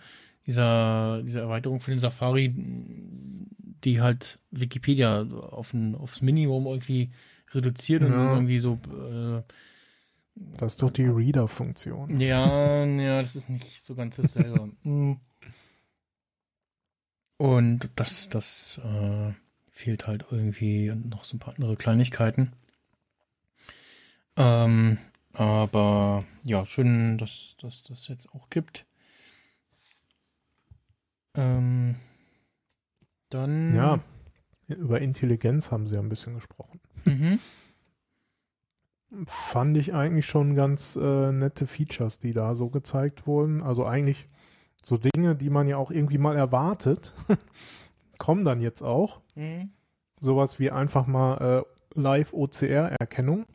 dieser, 0.46 1.22
diese 1.22 1.40
Erweiterung 1.40 1.80
für 1.80 1.90
den 1.90 2.00
Safari, 2.00 2.52
die 3.84 4.00
halt 4.00 4.40
Wikipedia 4.50 5.22
auf 5.22 5.72
ein, 5.72 5.94
aufs 5.94 6.20
Minimum 6.20 6.66
irgendwie 6.66 7.10
reduziert 7.54 8.02
ja. 8.02 8.08
und 8.08 8.14
irgendwie 8.14 8.58
so. 8.58 8.78
Äh, 8.90 9.42
das 10.34 10.74
ist 10.74 10.82
doch 10.82 10.90
die 10.90 11.06
Reader-Funktion. 11.06 12.18
Ja, 12.20 12.84
ja, 12.84 13.20
das 13.20 13.36
ist 13.36 13.48
nicht 13.48 13.84
so 13.84 13.94
ganz 13.94 14.16
dasselbe. 14.16 14.72
Hm. 14.82 15.18
Und 17.36 17.90
das, 17.96 18.28
das 18.28 18.80
äh, 18.84 19.32
fehlt 19.70 20.06
halt 20.06 20.24
irgendwie 20.30 20.90
und 20.90 21.10
noch 21.10 21.24
so 21.24 21.36
ein 21.36 21.40
paar 21.40 21.54
andere 21.54 21.76
Kleinigkeiten. 21.76 22.52
Ähm, 24.36 24.98
aber 25.32 26.24
ja, 26.44 26.64
schön, 26.64 27.18
dass 27.18 27.56
das 27.60 28.08
jetzt 28.08 28.28
auch 28.32 28.50
gibt. 28.50 28.86
Ähm, 31.34 31.96
dann. 33.30 33.74
Ja, 33.74 34.00
über 34.68 35.00
Intelligenz 35.00 35.70
haben 35.70 35.86
sie 35.86 35.96
ja 35.96 36.00
ein 36.00 36.08
bisschen 36.08 36.34
gesprochen. 36.34 36.80
Mhm. 37.04 37.38
Fand 39.26 39.76
ich 39.76 39.94
eigentlich 39.94 40.26
schon 40.26 40.54
ganz 40.56 40.96
äh, 40.96 41.32
nette 41.32 41.66
Features, 41.66 42.18
die 42.18 42.32
da 42.32 42.54
so 42.54 42.68
gezeigt 42.68 43.26
wurden. 43.26 43.62
Also 43.62 43.86
eigentlich 43.86 44.28
so 44.82 44.98
Dinge, 44.98 45.36
die 45.36 45.50
man 45.50 45.68
ja 45.68 45.76
auch 45.76 45.90
irgendwie 45.90 46.18
mal 46.18 46.36
erwartet, 46.36 47.14
kommen 48.18 48.44
dann 48.44 48.60
jetzt 48.60 48.82
auch. 48.82 49.20
Mhm. 49.34 49.70
Sowas 50.20 50.58
wie 50.58 50.70
einfach 50.70 51.06
mal 51.06 51.64
äh, 51.94 52.00
Live-OCR-Erkennung. 52.00 53.46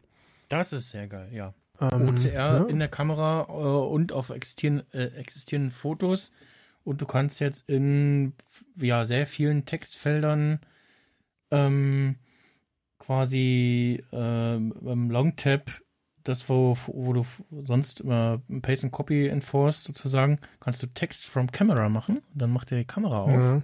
Das 0.47 0.73
ist 0.73 0.89
sehr 0.89 1.07
geil, 1.07 1.29
ja. 1.33 1.53
Ähm, 1.81 2.09
OCR 2.09 2.31
ja. 2.31 2.63
in 2.65 2.79
der 2.79 2.87
Kamera 2.87 3.47
äh, 3.49 3.51
und 3.51 4.11
auf 4.11 4.29
existieren, 4.29 4.83
äh, 4.91 5.05
existierenden 5.15 5.71
Fotos. 5.71 6.31
Und 6.83 7.01
du 7.01 7.05
kannst 7.05 7.39
jetzt 7.39 7.69
in 7.69 8.33
ja, 8.75 9.05
sehr 9.05 9.27
vielen 9.27 9.65
Textfeldern 9.65 10.59
ähm, 11.51 12.15
quasi 12.99 14.03
ähm, 14.11 14.73
beim 14.79 15.09
Longtap 15.09 15.81
das, 16.23 16.47
wo, 16.49 16.77
wo 16.87 17.13
du 17.13 17.25
sonst 17.63 18.01
immer 18.01 18.41
Paste 18.61 18.85
and 18.85 18.91
Copy 18.91 19.27
enforced 19.27 19.83
sozusagen, 19.83 20.39
kannst 20.59 20.83
du 20.83 20.87
Text 20.87 21.25
from 21.25 21.51
Camera 21.51 21.89
machen. 21.89 22.21
Dann 22.35 22.51
macht 22.51 22.71
er 22.71 22.77
die 22.77 22.85
Kamera 22.85 23.23
auf. 23.23 23.33
Ja. 23.33 23.61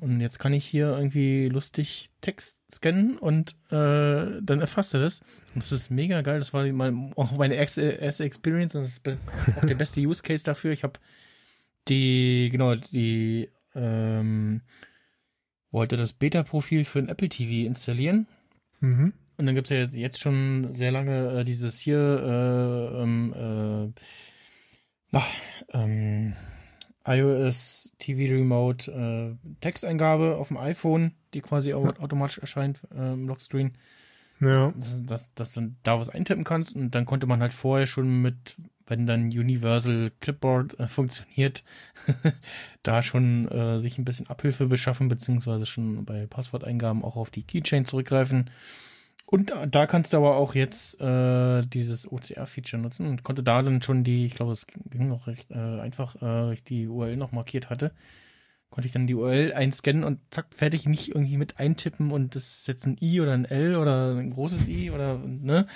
Und 0.00 0.20
jetzt 0.20 0.38
kann 0.38 0.52
ich 0.52 0.64
hier 0.64 0.96
irgendwie 0.96 1.48
lustig 1.48 2.10
Text 2.22 2.58
scannen 2.74 3.18
und 3.18 3.52
äh, 3.70 4.40
dann 4.42 4.60
erfasst 4.60 4.94
er 4.94 5.00
das. 5.00 5.20
Und 5.54 5.62
das 5.62 5.72
ist 5.72 5.90
mega 5.90 6.22
geil. 6.22 6.38
Das 6.38 6.54
war 6.54 6.66
mein, 6.66 7.12
auch 7.16 7.36
meine 7.36 7.54
erste, 7.54 7.82
erste 7.82 8.24
Experience 8.24 8.74
und 8.74 8.82
das 8.82 8.92
ist 8.92 9.02
auch 9.56 9.66
der 9.66 9.74
beste 9.74 10.00
Use 10.00 10.22
Case 10.22 10.44
dafür. 10.44 10.72
Ich 10.72 10.84
habe 10.84 10.98
die, 11.88 12.48
genau, 12.50 12.74
die, 12.76 13.50
ähm, 13.74 14.62
wollte 15.70 15.96
das 15.96 16.12
Beta-Profil 16.12 16.84
für 16.84 16.98
ein 16.98 17.08
Apple 17.08 17.28
TV 17.28 17.66
installieren. 17.66 18.26
Mhm. 18.80 19.12
Und 19.36 19.46
dann 19.46 19.54
gibt 19.54 19.70
es 19.70 19.76
ja 19.76 19.98
jetzt 19.98 20.20
schon 20.20 20.74
sehr 20.74 20.92
lange 20.92 21.40
äh, 21.40 21.44
dieses 21.44 21.78
hier, 21.78 21.98
äh, 21.98 23.02
ähm, 23.02 23.34
äh, 23.34 24.00
na, 25.12 25.24
ähm, 25.72 26.34
iOS 27.06 27.92
TV 27.98 28.34
Remote 28.34 28.92
äh, 28.92 29.50
Texteingabe 29.60 30.36
auf 30.36 30.48
dem 30.48 30.58
iPhone, 30.58 31.12
die 31.32 31.40
quasi 31.40 31.72
auch 31.72 31.86
automatisch 32.00 32.38
erscheint 32.38 32.82
äh, 32.94 33.14
im 33.14 33.26
Lockscreen. 33.26 33.72
Ja. 34.40 34.72
Dass, 34.76 35.06
dass, 35.06 35.34
dass 35.34 35.52
du 35.54 35.74
da 35.82 35.98
was 35.98 36.08
eintippen 36.08 36.44
kannst 36.44 36.74
und 36.76 36.94
dann 36.94 37.06
konnte 37.06 37.26
man 37.26 37.40
halt 37.40 37.54
vorher 37.54 37.86
schon 37.86 38.22
mit, 38.22 38.56
wenn 38.90 39.06
dann 39.06 39.26
Universal 39.26 40.12
Clipboard 40.20 40.78
äh, 40.78 40.88
funktioniert, 40.88 41.64
da 42.82 43.02
schon 43.02 43.48
äh, 43.48 43.80
sich 43.80 43.96
ein 43.98 44.04
bisschen 44.04 44.26
Abhilfe 44.26 44.66
beschaffen, 44.66 45.08
beziehungsweise 45.08 45.64
schon 45.64 46.04
bei 46.04 46.26
Passworteingaben 46.26 47.04
auch 47.04 47.16
auf 47.16 47.30
die 47.30 47.44
Keychain 47.44 47.86
zurückgreifen. 47.86 48.50
Und 49.30 49.52
da 49.68 49.86
kannst 49.86 50.12
du 50.12 50.16
aber 50.16 50.36
auch 50.36 50.56
jetzt 50.56 51.00
äh, 51.00 51.64
dieses 51.64 52.10
OCR-Feature 52.10 52.82
nutzen 52.82 53.06
und 53.06 53.22
konnte 53.22 53.44
da 53.44 53.62
dann 53.62 53.80
schon 53.80 54.02
die, 54.02 54.26
ich 54.26 54.34
glaube, 54.34 54.50
es 54.50 54.66
ging 54.66 55.06
noch 55.06 55.28
recht 55.28 55.52
äh, 55.52 55.80
einfach, 55.80 56.20
äh, 56.20 56.52
ich 56.52 56.64
die 56.64 56.88
URL 56.88 57.16
noch 57.16 57.30
markiert 57.30 57.70
hatte, 57.70 57.92
konnte 58.70 58.88
ich 58.88 58.92
dann 58.92 59.06
die 59.06 59.14
URL 59.14 59.52
einscannen 59.52 60.02
und 60.02 60.18
zack, 60.30 60.46
fertig, 60.52 60.86
nicht 60.86 61.10
irgendwie 61.10 61.36
mit 61.36 61.60
eintippen 61.60 62.10
und 62.10 62.34
das 62.34 62.58
ist 62.58 62.66
jetzt 62.66 62.86
ein 62.86 62.96
I 63.00 63.20
oder 63.20 63.34
ein 63.34 63.44
L 63.44 63.76
oder 63.76 64.16
ein 64.16 64.30
großes 64.30 64.66
I 64.66 64.90
oder, 64.90 65.18
ne? 65.18 65.66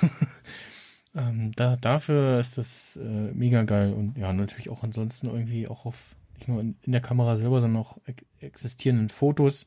ähm, 1.14 1.52
da, 1.52 1.76
dafür 1.76 2.40
ist 2.40 2.58
das 2.58 2.96
äh, 2.96 3.32
mega 3.32 3.62
geil 3.64 3.92
und 3.92 4.16
ja, 4.16 4.32
natürlich 4.32 4.70
auch 4.70 4.82
ansonsten 4.82 5.28
irgendwie 5.28 5.68
auch 5.68 5.86
auf, 5.86 6.16
nicht 6.36 6.48
nur 6.48 6.60
in, 6.60 6.76
in 6.82 6.92
der 6.92 7.00
Kamera 7.00 7.36
selber, 7.36 7.60
sondern 7.60 7.82
auch 7.82 7.98
existierenden 8.40 9.08
Fotos, 9.08 9.66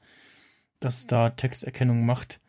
dass 0.79 1.07
da 1.07 1.29
Texterkennung 1.29 2.05
macht 2.05 2.39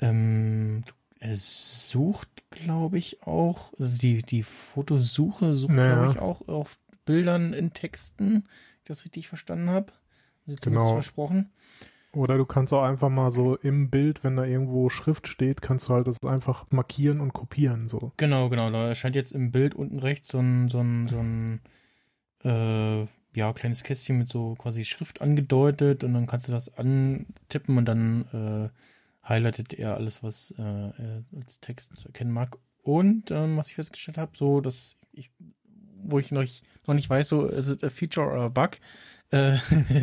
ähm, 0.00 0.84
er 1.20 1.36
sucht, 1.36 2.28
glaube 2.50 2.98
ich, 2.98 3.22
auch, 3.22 3.72
also 3.78 3.98
die, 3.98 4.22
die 4.22 4.42
Fotosuche 4.42 5.54
sucht, 5.54 5.74
naja. 5.74 5.94
glaube 5.94 6.12
ich, 6.12 6.18
auch 6.18 6.48
auf 6.48 6.78
Bildern 7.04 7.52
in 7.52 7.72
Texten, 7.72 8.26
wenn 8.26 8.42
ich 8.82 8.84
das 8.84 9.04
richtig 9.04 9.28
verstanden 9.28 9.68
habe. 9.70 9.92
Genau. 10.62 10.94
versprochen. 10.94 11.50
Oder 12.12 12.38
du 12.38 12.46
kannst 12.46 12.72
auch 12.72 12.82
einfach 12.82 13.10
mal 13.10 13.30
so 13.30 13.56
im 13.56 13.90
Bild, 13.90 14.24
wenn 14.24 14.36
da 14.36 14.44
irgendwo 14.44 14.88
Schrift 14.88 15.28
steht, 15.28 15.60
kannst 15.60 15.88
du 15.88 15.94
halt 15.94 16.06
das 16.06 16.22
einfach 16.24 16.66
markieren 16.70 17.20
und 17.20 17.34
kopieren. 17.34 17.86
So. 17.86 18.12
Genau, 18.16 18.48
genau. 18.48 18.70
Da 18.70 18.88
erscheint 18.88 19.14
jetzt 19.14 19.32
im 19.32 19.52
Bild 19.52 19.74
unten 19.74 19.98
rechts 19.98 20.28
so 20.28 20.38
ein, 20.38 20.68
so 20.68 20.80
ein, 20.80 21.08
so 21.08 21.18
ein 21.18 21.60
äh, 22.44 23.06
ja, 23.34 23.52
kleines 23.52 23.84
Kästchen 23.84 24.18
mit 24.18 24.30
so 24.30 24.54
quasi 24.54 24.84
Schrift 24.84 25.20
angedeutet 25.20 26.02
und 26.02 26.14
dann 26.14 26.26
kannst 26.26 26.48
du 26.48 26.52
das 26.52 26.76
antippen 26.76 27.76
und 27.76 27.84
dann 27.84 28.72
äh, 28.72 29.28
highlightet 29.28 29.74
er 29.74 29.94
alles, 29.94 30.22
was 30.22 30.52
äh, 30.58 30.62
er 30.62 31.24
als 31.36 31.60
Text 31.60 31.94
zu 31.94 32.08
erkennen 32.08 32.32
mag. 32.32 32.56
Und 32.82 33.30
ähm, 33.30 33.58
was 33.58 33.68
ich 33.68 33.74
festgestellt 33.74 34.16
habe, 34.16 34.32
so 34.34 34.62
dass 34.62 34.96
ich, 35.12 35.30
wo 36.02 36.18
ich 36.18 36.32
noch, 36.32 36.44
noch 36.86 36.94
nicht 36.94 37.10
weiß, 37.10 37.28
so 37.28 37.46
ist 37.46 37.66
es 37.66 37.84
a 37.84 37.90
Feature 37.90 38.28
or 38.28 38.40
a 38.40 38.48
Bug, 38.48 38.78
äh, 39.30 39.58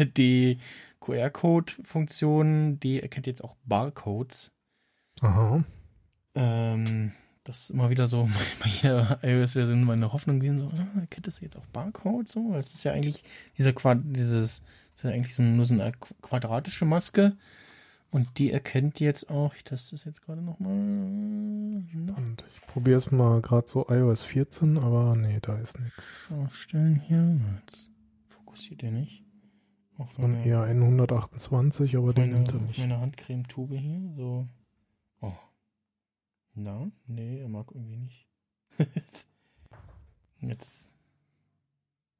die 0.18 0.60
QR-Code-Funktion, 1.06 2.80
die 2.80 3.01
erkennt 3.01 3.28
jetzt 3.28 3.43
auch 3.43 3.56
Barcodes. 3.66 4.51
Aha. 5.22 5.64
Ähm, 6.34 7.12
das 7.43 7.62
ist 7.62 7.70
immer 7.70 7.89
wieder 7.89 8.08
so 8.08 8.30
bei 8.60 8.70
jeder 8.70 9.20
iOS-Version 9.22 9.84
meine 9.84 10.12
Hoffnung 10.12 10.39
gewesen, 10.39 10.60
so, 10.60 10.72
ah, 10.76 10.99
erkennt 10.99 11.28
das 11.28 11.39
jetzt 11.41 11.58
auch 11.58 11.66
Barcodes 11.68 12.32
so? 12.32 12.49
Weil 12.49 12.60
es 12.60 12.74
ist 12.74 12.84
ja 12.84 12.91
eigentlich 12.91 13.24
dieser 13.58 13.74
Quad, 13.74 13.99
dieses, 14.03 14.64
ist 14.95 15.03
ja 15.03 15.12
eigentlich 15.12 15.36
so, 15.36 15.43
nur 15.43 15.66
so 15.66 15.74
eine 15.74 15.91
quadratische 16.22 16.86
Maske 16.86 17.38
und 18.10 18.39
die 18.39 18.51
erkennt 18.51 18.99
jetzt 18.99 19.30
auch, 19.30 19.53
ich 19.56 19.64
teste 19.64 19.95
das 19.95 20.06
jetzt 20.06 20.22
gerade 20.22 20.41
nochmal. 20.41 20.72
Und 20.72 22.43
ich 22.56 22.62
probiere 22.68 22.97
es 22.97 23.12
mal 23.12 23.41
gerade 23.41 23.68
so 23.68 23.88
iOS 23.89 24.24
14, 24.24 24.78
aber 24.78 25.16
nee, 25.16 25.39
da 25.41 25.58
ist 25.58 25.80
nichts. 25.80 26.32
Aufstellen 26.32 26.99
hier. 26.99 27.39
Jetzt 27.60 27.89
fokussiert 28.30 28.84
er 28.84 28.91
nicht. 28.91 29.24
Auf 29.98 30.14
so 30.14 30.24
eine, 30.24 30.46
eher 30.46 30.64
N128, 30.66 31.98
aber 31.98 32.14
den 32.14 32.32
nimmt 32.32 32.54
er 32.54 32.60
nicht. 32.60 32.80
Meine 32.80 33.00
Handcremetube 33.00 33.76
hier, 33.78 34.14
so. 34.18 34.48
Oh. 35.22 35.32
Na, 36.54 36.91
nee, 37.08 37.39
er 37.39 37.48
mag 37.48 37.68
irgendwie 37.74 37.98
nicht. 37.98 38.28
jetzt. 40.41 40.91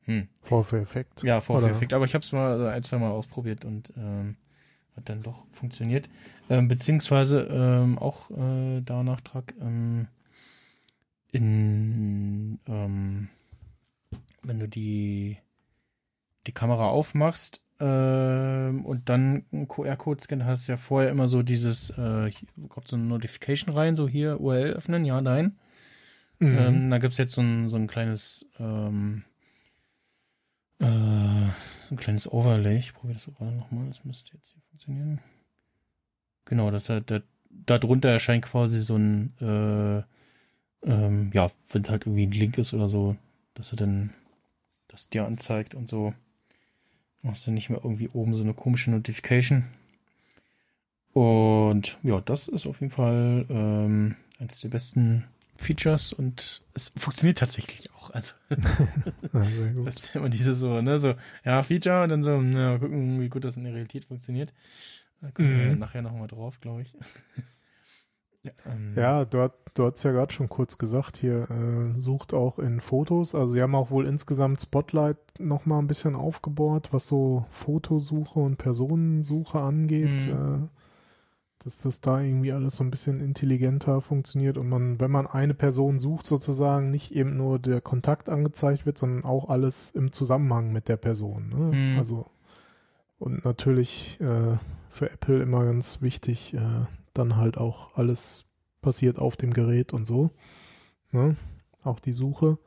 Hm. 0.01 0.30
Vorführeffekt. 0.43 1.23
Ja, 1.23 1.41
Vorführeffekt. 1.41 1.93
Aber 1.93 2.05
ich 2.05 2.13
habe 2.13 2.23
es 2.23 2.32
mal 2.32 2.67
ein, 2.69 2.84
zwei 2.84 2.97
Mal 2.97 3.11
ausprobiert 3.11 3.65
und 3.65 3.91
ähm, 3.97 4.38
hat 4.95 5.09
dann 5.09 5.21
doch 5.21 5.45
funktioniert. 5.51 6.09
Ähm, 6.49 6.67
beziehungsweise 6.67 7.47
ähm, 7.51 7.97
auch 7.97 8.32
äh, 8.32 8.82
da 8.82 9.03
Nachtrag 9.03 9.53
ähm, 9.59 10.07
in 11.32 12.59
ähm, 12.67 13.30
wenn 14.43 14.59
du 14.59 14.69
die 14.69 15.38
die 16.47 16.51
Kamera 16.51 16.88
aufmachst 16.88 17.61
ähm, 17.80 18.86
und 18.86 19.09
dann 19.09 19.45
einen 19.51 19.67
QR-Code 19.67 20.23
scannt, 20.23 20.45
hast 20.45 20.67
du 20.67 20.73
ja 20.73 20.78
vorher 20.78 21.09
immer 21.11 21.28
so 21.28 21.43
dieses, 21.43 21.89
äh, 21.91 22.32
kommt 22.69 22.88
so 22.88 22.95
eine 22.95 23.05
Notification 23.05 23.73
rein, 23.76 23.95
so 23.95 24.07
hier 24.07 24.39
URL 24.39 24.73
öffnen, 24.73 25.05
ja, 25.05 25.21
nein. 25.21 25.57
Mhm. 26.39 26.57
Ähm, 26.57 26.89
da 26.89 26.97
gibt's 26.97 27.17
jetzt 27.17 27.34
so 27.34 27.41
ein, 27.41 27.69
so 27.69 27.78
ein 27.78 27.88
kleines 27.88 28.45
ähm, 28.59 29.23
äh, 30.80 30.86
ein 30.86 31.97
kleines 31.97 32.32
Overlay. 32.32 32.78
Ich 32.78 32.93
probiere 32.93 33.19
das 33.19 33.34
gerade 33.36 33.55
nochmal, 33.55 33.88
das 33.88 34.03
müsste 34.03 34.34
jetzt 34.36 34.51
hier 34.51 34.61
funktionieren. 34.69 35.21
Genau, 36.45 36.71
das 36.71 36.89
hat, 36.89 37.09
da, 37.09 37.21
da 37.49 37.78
drunter 37.78 38.09
erscheint 38.09 38.45
quasi 38.45 38.80
so 38.80 38.95
ein, 38.97 39.34
äh, 39.39 40.03
ähm, 40.88 41.32
ja, 41.34 41.51
wenn 41.71 41.82
es 41.82 41.89
halt 41.89 42.05
irgendwie 42.05 42.28
ein 42.28 42.32
Link 42.32 42.57
ist 42.57 42.73
oder 42.73 42.89
so, 42.89 43.15
dass 43.53 43.71
er 43.71 43.78
dann 43.78 44.13
das 44.88 45.09
dir 45.09 45.26
anzeigt 45.26 45.76
und 45.76 45.88
so. 45.88 46.13
Machst 47.26 47.47
du 47.47 47.51
nicht 47.51 47.69
mehr 47.69 47.82
irgendwie 47.84 48.09
oben 48.09 48.36
so 48.36 48.43
eine 48.43 48.53
komische 48.53 48.91
Notification. 48.91 49.63
Und 51.13 51.97
ja, 52.03 52.21
das 52.21 52.47
ist 52.47 52.65
auf 52.67 52.82
jeden 52.82 52.91
Fall 52.91 53.45
ähm, 53.49 54.15
eines 54.39 54.59
der 54.61 54.69
besten 54.69 55.23
Features 55.57 56.11
und 56.11 56.61
es 56.73 56.91
funktioniert 56.97 57.38
tatsächlich 57.38 57.89
auch. 57.93 58.09
Also 58.11 58.36
Ja, 59.34 59.43
sehr 59.45 59.71
gut. 59.73 59.88
das 59.88 59.95
ist 59.97 60.15
immer 60.15 60.30
diese 60.30 60.53
so, 60.53 60.82
ne, 60.82 60.99
so, 60.99 61.15
ja, 61.45 61.63
Feature 61.63 62.03
und 62.03 62.09
dann 62.09 62.23
so, 62.23 62.39
na, 62.41 62.78
gucken, 62.78 63.21
wie 63.21 63.30
gut 63.30 63.45
das 63.45 63.55
in 63.57 63.63
der 63.63 63.73
Realität 63.73 64.05
funktioniert. 64.05 64.53
Da 65.21 65.32
kommen 65.32 65.53
wir 65.53 65.73
Mhm. 65.73 65.80
nachher 65.80 66.01
nochmal 66.01 66.28
drauf, 66.28 66.59
glaube 66.59 66.82
ich. 66.84 66.93
ja, 68.45 68.51
ähm, 68.71 68.93
Ja, 68.95 69.25
du, 69.25 69.41
hat, 69.41 69.53
du 69.73 69.85
hast 69.85 70.03
ja 70.03 70.11
gerade 70.11 70.33
schon 70.33 70.49
kurz 70.49 70.77
gesagt, 70.77 71.17
hier 71.17 71.49
äh, 71.49 71.99
sucht 71.99 72.33
auch 72.33 72.59
in 72.59 72.79
Fotos. 72.79 73.35
Also 73.35 73.53
sie 73.53 73.61
haben 73.61 73.75
auch 73.75 73.91
wohl 73.91 74.07
insgesamt 74.07 74.61
Spotlight 74.61 75.17
nochmal 75.39 75.79
ein 75.79 75.87
bisschen 75.87 76.15
aufgebohrt, 76.15 76.93
was 76.93 77.07
so 77.07 77.45
Fotosuche 77.49 78.39
und 78.39 78.57
Personensuche 78.57 79.59
angeht. 79.59 80.27
Mhm. 80.27 80.31
Äh, 80.31 80.67
dass 81.63 81.81
das 81.81 81.99
da 81.99 82.21
irgendwie 82.21 82.51
alles 82.51 82.75
so 82.75 82.83
ein 82.83 82.91
bisschen 82.91 83.19
intelligenter 83.21 83.99
funktioniert 83.99 84.59
und 84.59 84.69
man, 84.69 84.99
wenn 84.99 85.09
man 85.09 85.25
eine 85.25 85.55
Person 85.55 85.97
sucht, 85.99 86.27
sozusagen 86.27 86.91
nicht 86.91 87.11
eben 87.11 87.37
nur 87.37 87.57
der 87.57 87.81
Kontakt 87.81 88.29
angezeigt 88.29 88.85
wird, 88.85 88.99
sondern 88.99 89.25
auch 89.25 89.49
alles 89.49 89.89
im 89.89 90.11
Zusammenhang 90.11 90.71
mit 90.71 90.89
der 90.89 90.97
Person. 90.97 91.49
Ne? 91.49 91.75
Mhm. 91.75 91.97
Also 91.97 92.27
und 93.17 93.45
natürlich 93.45 94.19
äh, 94.21 94.57
für 94.89 95.09
Apple 95.09 95.41
immer 95.41 95.65
ganz 95.65 96.03
wichtig, 96.03 96.53
äh, 96.53 96.85
dann 97.18 97.36
halt 97.36 97.57
auch 97.57 97.95
alles 97.95 98.45
passiert 98.82 99.18
auf 99.20 99.36
dem 99.36 99.53
Gerät 99.53 99.93
und 99.93 100.05
so. 100.05 100.30
Ne? 101.11 101.36
Auch 101.84 101.99
die 101.99 102.13
Suche. 102.13 102.57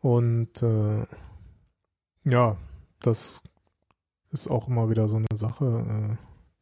Und 0.00 0.62
äh, 0.62 1.04
ja, 2.24 2.56
das 3.00 3.42
ist 4.32 4.48
auch 4.48 4.68
immer 4.68 4.90
wieder 4.90 5.08
so 5.08 5.16
eine 5.16 5.26
Sache, 5.34 6.16
äh, 6.16 6.16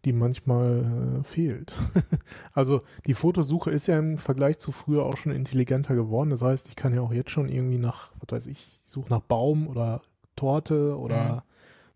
die 0.05 0.13
manchmal 0.13 1.19
äh, 1.21 1.25
fehlt. 1.25 1.73
also 2.53 2.83
die 3.07 3.15
Fotosuche 3.15 3.71
ist 3.71 3.87
ja 3.89 3.99
im 3.99 4.17
Vergleich 4.17 4.59
zu 4.59 4.73
früher 4.73 5.05
auch 5.05 5.17
schon 5.17 5.33
intelligenter 5.33 5.95
geworden. 5.95 6.31
Das 6.31 6.43
heißt, 6.43 6.69
ich 6.69 6.77
kann 6.77 6.95
ja 6.95 7.01
auch 7.01 7.13
jetzt 7.13 7.31
schon 7.31 7.49
irgendwie 7.49 7.79
nach, 7.79 8.11
was 8.21 8.33
weiß 8.33 8.47
ich, 8.47 8.81
ich 8.85 8.93
suche 8.93 9.11
nach 9.11 9.21
Baum 9.21 9.67
oder 9.67 10.03
Torte 10.37 10.97
oder 10.97 11.17
Mhm. 11.35 11.43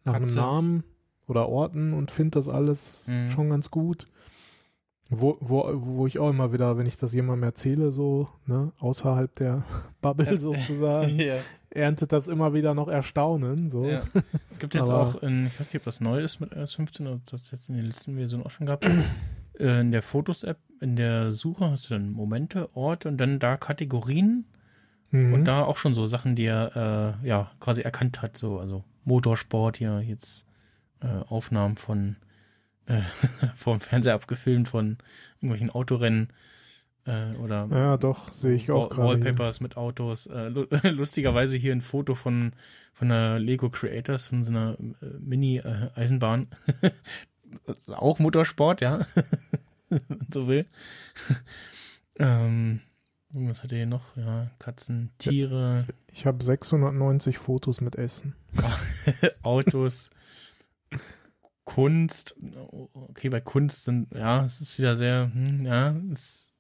nach 0.05 0.15
einem 0.15 0.25
Katze. 0.27 0.37
Namen 0.39 0.85
oder 1.29 1.49
Orten 1.49 1.93
und 1.93 2.11
finde 2.11 2.33
das 2.33 2.49
alles 2.49 3.07
Mhm. 3.09 3.31
schon 3.31 3.51
ganz 3.51 3.71
gut. 3.71 4.09
Wo, 5.15 5.37
wo, 5.41 5.71
wo 5.75 6.07
ich 6.07 6.19
auch 6.19 6.31
immer 6.31 6.53
wieder, 6.53 6.79
wenn 6.79 6.87
ich 6.87 6.97
das 6.97 7.13
jemandem 7.13 7.45
erzähle, 7.45 7.93
so, 7.93 8.29
ne, 8.47 8.73
außerhalb 8.81 9.35
der 9.37 9.65
Bubble 10.01 10.37
sozusagen, 10.37 11.17
ja, 11.21 11.37
erntet 11.71 12.13
das 12.13 12.29
immer 12.29 12.55
wieder 12.55 12.75
noch 12.75 12.89
Erstaunen. 12.89 13.71
So. 13.71 13.85
ja. 13.87 14.03
Es 14.51 14.59
gibt 14.59 14.75
jetzt 14.75 14.91
Aber- 14.91 15.03
auch, 15.03 15.23
in, 15.23 15.47
ich 15.47 15.61
weiß 15.61 15.73
nicht, 15.73 15.81
ob 15.83 15.85
das 15.85 16.01
neu 16.01 16.21
ist 16.21 16.41
mit 16.41 16.53
iOS 16.53 16.75
15 16.75 17.07
oder 17.07 17.21
das 17.31 17.51
jetzt 17.51 17.69
in 17.69 17.77
den 17.77 17.87
letzten 17.87 18.17
Versionen 18.17 18.45
auch 18.45 18.51
schon 18.51 18.67
gab. 18.67 18.85
Äh, 19.59 19.83
in 19.83 19.93
der 19.93 20.01
Fotos-App, 20.03 20.57
in 20.81 20.97
der 20.97 21.31
Suche 21.31 21.71
hast 21.71 21.91
du 21.91 21.95
dann 21.95 22.11
Momente, 22.11 22.75
Orte 22.75 23.09
und 23.11 23.19
dann 23.19 23.39
da 23.39 23.59
Kategorien 23.59 24.47
Mhm. 25.15 25.35
Und 25.35 25.45
da 25.45 25.63
auch 25.65 25.77
schon 25.77 25.93
so 25.93 26.07
Sachen, 26.07 26.37
die 26.37 26.47
er 26.47 27.19
äh, 27.23 27.29
ja 27.29 27.51
quasi 27.61 27.83
erkannt 27.83 28.23
hat, 28.23 28.35
so 28.39 28.59
also 28.59 28.83
Motorsport 29.05 29.77
hier 29.77 30.01
jetzt 30.01 30.47
äh, 31.03 31.07
Aufnahmen 31.29 31.77
von 31.77 32.17
äh, 32.87 33.01
vom 33.55 33.81
Fernseher 33.81 34.15
abgefilmt 34.15 34.69
von 34.69 34.99
irgendwelchen 35.37 35.71
Autorennen 35.71 36.29
äh, 37.05 37.35
oder 37.37 37.67
ja, 37.71 37.97
doch, 37.97 38.33
sehe 38.33 38.55
ich 38.55 38.71
auch 38.71 38.91
Wall- 38.91 38.97
gerade. 38.97 39.17
hier. 39.19 39.25
Wallpapers 39.27 39.61
mit 39.61 39.77
Autos. 39.77 40.27
Äh, 40.27 40.49
lu 40.49 40.67
lustigerweise 40.91 41.57
hier 41.57 41.73
ein 41.73 41.81
Foto 41.81 42.15
von 42.15 42.53
von 42.93 43.09
der 43.09 43.39
Lego 43.39 43.71
Creators 43.71 44.29
von 44.29 44.43
so 44.45 44.51
einer 44.53 44.77
äh, 45.01 45.07
Mini 45.19 45.59
äh, 45.59 45.91
Eisenbahn. 45.95 46.49
auch 47.89 48.19
Motorsport, 48.19 48.81
ja. 48.83 49.07
Wenn 49.89 50.01
man 50.09 50.27
so 50.33 50.47
will. 50.47 50.67
ähm, 52.19 52.81
was 53.31 53.63
hat 53.63 53.73
er 53.73 53.79
hier 53.79 53.87
noch? 53.87 54.17
Ja, 54.17 54.51
Katzen, 54.59 55.11
Tiere, 55.19 55.87
Ich 56.13 56.27
habe 56.27 56.43
690 56.45 57.39
Fotos 57.39 57.81
mit 57.81 57.97
Essen. 57.97 58.35
Autos, 59.43 60.11
Kunst. 61.65 62.37
Okay, 62.93 63.29
bei 63.29 63.41
Kunst 63.41 63.85
sind, 63.85 64.13
ja, 64.15 64.45
es 64.45 64.61
ist 64.61 64.79
wieder 64.79 64.97
sehr, 64.97 65.31
hm, 65.33 65.65
ja, 65.65 65.95
es 66.11 66.53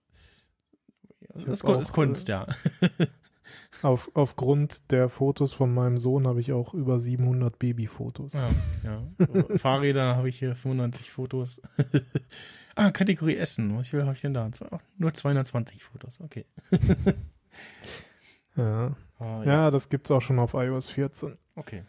ist, 1.34 1.64
ist 1.64 1.92
Kunst, 1.92 2.28
ja. 2.28 2.46
Auf, 3.82 4.10
aufgrund 4.14 4.92
der 4.92 5.08
Fotos 5.08 5.52
von 5.52 5.74
meinem 5.74 5.98
Sohn 5.98 6.28
habe 6.28 6.40
ich 6.40 6.52
auch 6.52 6.72
über 6.72 7.00
700 7.00 7.58
Babyfotos. 7.58 8.34
Ja, 8.34 8.50
ja. 8.84 9.58
Fahrräder 9.58 10.14
habe 10.14 10.28
ich 10.28 10.38
hier 10.38 10.54
95 10.54 11.10
Fotos. 11.10 11.60
ah, 12.76 12.92
Kategorie 12.92 13.36
Essen. 13.36 13.76
Was 13.76 13.88
viel 13.88 14.02
habe 14.02 14.14
ich 14.14 14.20
denn 14.20 14.34
da? 14.34 14.48
Nur 14.98 15.12
220 15.12 15.82
Fotos, 15.82 16.20
okay. 16.20 16.46
Ja. 18.56 18.94
Ah, 19.18 19.42
ja, 19.44 19.70
das 19.70 19.88
gibt's 19.88 20.10
auch 20.10 20.20
schon 20.20 20.38
auf 20.38 20.54
iOS 20.54 20.88
14. 20.88 21.36
Okay. 21.56 21.84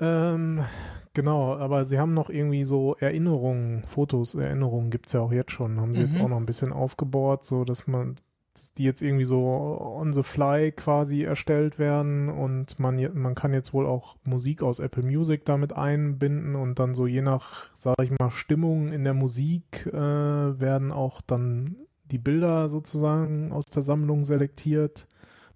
Ähm, 0.00 0.64
genau, 1.12 1.54
aber 1.56 1.84
sie 1.84 1.98
haben 1.98 2.14
noch 2.14 2.30
irgendwie 2.30 2.64
so 2.64 2.96
Erinnerungen, 2.96 3.84
Fotos, 3.86 4.34
Erinnerungen 4.34 4.90
gibt's 4.90 5.12
ja 5.12 5.20
auch 5.20 5.32
jetzt 5.32 5.52
schon. 5.52 5.80
Haben 5.80 5.94
sie 5.94 6.02
jetzt 6.02 6.16
Mhm. 6.16 6.24
auch 6.24 6.28
noch 6.28 6.36
ein 6.38 6.46
bisschen 6.46 6.72
aufgebohrt, 6.72 7.44
so 7.44 7.64
dass 7.64 7.86
man, 7.86 8.16
dass 8.54 8.74
die 8.74 8.84
jetzt 8.84 9.02
irgendwie 9.02 9.24
so 9.24 9.38
on 9.80 10.12
the 10.12 10.22
fly 10.22 10.72
quasi 10.72 11.22
erstellt 11.22 11.78
werden 11.78 12.28
und 12.28 12.78
man, 12.80 12.96
man 13.14 13.34
kann 13.34 13.52
jetzt 13.52 13.72
wohl 13.72 13.86
auch 13.86 14.16
Musik 14.24 14.62
aus 14.62 14.78
Apple 14.80 15.02
Music 15.04 15.44
damit 15.44 15.72
einbinden 15.74 16.56
und 16.56 16.78
dann 16.78 16.94
so 16.94 17.06
je 17.06 17.22
nach, 17.22 17.70
sag 17.74 17.96
ich 18.02 18.10
mal, 18.10 18.30
Stimmung 18.30 18.92
in 18.92 19.04
der 19.04 19.14
Musik 19.14 19.86
äh, 19.86 19.92
werden 19.92 20.90
auch 20.92 21.20
dann 21.20 21.76
die 22.10 22.18
Bilder 22.18 22.68
sozusagen 22.68 23.52
aus 23.52 23.64
der 23.66 23.82
Sammlung 23.82 24.24
selektiert. 24.24 25.06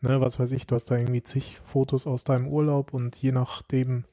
Ne, 0.00 0.20
was 0.20 0.38
weiß 0.38 0.52
ich, 0.52 0.66
du 0.66 0.76
hast 0.76 0.90
da 0.92 0.96
irgendwie 0.96 1.22
zig 1.24 1.58
Fotos 1.64 2.06
aus 2.06 2.22
deinem 2.22 2.46
Urlaub 2.48 2.94
und 2.94 3.16
je 3.16 3.32
nachdem, 3.32 4.04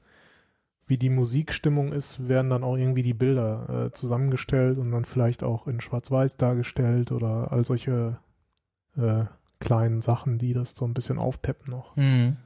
wie 0.88 0.98
die 0.98 1.10
Musikstimmung 1.10 1.94
ist, 1.94 2.28
werden 2.28 2.50
dann 2.50 2.64
auch 2.64 2.76
irgendwie 2.76 3.04
die 3.04 3.14
Bilder 3.14 3.88
äh, 3.88 3.92
zusammengestellt 3.92 4.78
und 4.78 4.92
dann 4.92 5.06
vielleicht 5.06 5.44
auch 5.44 5.68
in 5.68 5.82
Schwarz-Weiß 5.82 6.38
dargestellt 6.38 7.12
oder 7.12 7.52
all 7.52 7.66
solche 7.66 8.20
äh, 8.96 9.26
kleinen 9.60 10.02
Sachen, 10.02 10.38
die 10.38 10.54
das 10.54 10.76
so 10.76 10.86
ein 10.86 10.94
bisschen 10.94 11.18
aufpeppen 11.18 11.72
noch. 11.72 11.96
Mhm. 11.96 12.38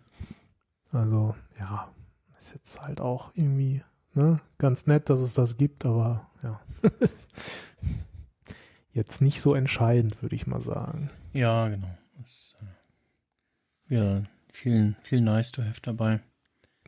Also, 0.92 1.36
ja, 1.60 1.90
ist 2.38 2.54
jetzt 2.54 2.82
halt 2.82 3.02
auch 3.02 3.32
irgendwie 3.34 3.84
ne, 4.14 4.40
ganz 4.58 4.88
nett, 4.88 5.10
dass 5.10 5.22
es 5.22 5.34
das 5.34 5.58
gibt, 5.58 5.86
aber 5.86 6.28
ja. 6.42 6.60
jetzt 8.94 9.22
nicht 9.22 9.42
so 9.42 9.54
entscheidend, 9.54 10.22
würde 10.22 10.36
ich 10.36 10.48
mal 10.48 10.62
sagen. 10.62 11.10
Ja, 11.34 11.68
genau. 11.68 11.90
Das, 12.18 12.56
äh, 13.90 13.96
ja, 13.96 14.24
viel, 14.50 14.96
viel 15.02 15.22
nice 15.22 15.52
to 15.52 15.62
have 15.62 15.82
dabei. 15.82 16.22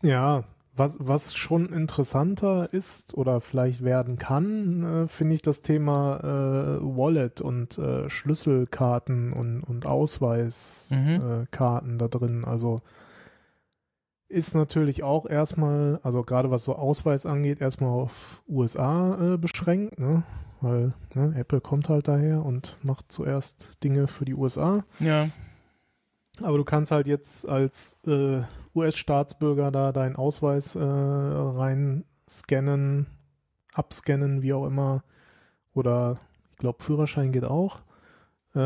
Ja, 0.01 0.45
was, 0.74 0.97
was 0.99 1.36
schon 1.36 1.74
interessanter 1.74 2.74
ist 2.74 3.13
oder 3.15 3.41
vielleicht 3.41 3.84
werden 3.84 4.17
kann, 4.17 4.84
äh, 4.84 5.07
finde 5.07 5.36
ich 5.36 5.41
das 5.41 5.61
Thema 5.61 6.19
äh, 6.19 6.82
Wallet 6.82 7.41
und 7.41 7.78
äh, 7.78 8.09
Schlüsselkarten 8.09 9.34
und, 9.34 9.63
und 9.63 9.86
Ausweiskarten 9.86 11.43
äh, 11.43 11.45
Karten 11.51 11.97
da 11.97 12.07
drin. 12.07 12.45
Also 12.45 12.82
ist 14.30 14.55
natürlich 14.55 15.03
auch 15.03 15.30
erstmal, 15.30 15.99
also 16.03 16.24
gerade 16.24 16.51
was 16.51 16.63
so 16.63 16.76
Ausweis 16.76 17.26
angeht, 17.26 17.59
erstmal 17.59 17.89
auf 17.89 18.41
USA 18.47 19.34
äh, 19.34 19.38
beschränkt, 19.38 19.99
ne? 19.99 20.24
Weil 20.61 20.93
ne, 21.15 21.34
Apple 21.36 21.59
kommt 21.59 21.89
halt 21.89 22.07
daher 22.07 22.45
und 22.45 22.78
macht 22.84 23.11
zuerst 23.11 23.84
Dinge 23.84 24.07
für 24.07 24.26
die 24.26 24.36
USA. 24.36 24.86
Ja. 24.99 25.30
Aber 26.41 26.57
du 26.57 26.63
kannst 26.63 26.91
halt 26.91 27.07
jetzt 27.07 27.49
als 27.49 27.99
äh, 28.05 28.41
US-Staatsbürger 28.76 29.72
da 29.72 29.91
deinen 29.91 30.15
Ausweis 30.15 30.76
äh, 30.76 30.82
rein 30.84 32.05
scannen, 32.30 33.07
abscannen, 33.74 34.41
wie 34.41 34.53
auch 34.53 34.65
immer. 34.65 35.03
Oder 35.74 36.19
ich 36.51 36.57
glaube, 36.57 36.84
Führerschein 36.84 37.32
geht 37.32 37.43
auch. 37.45 37.80
Äh, 38.55 38.59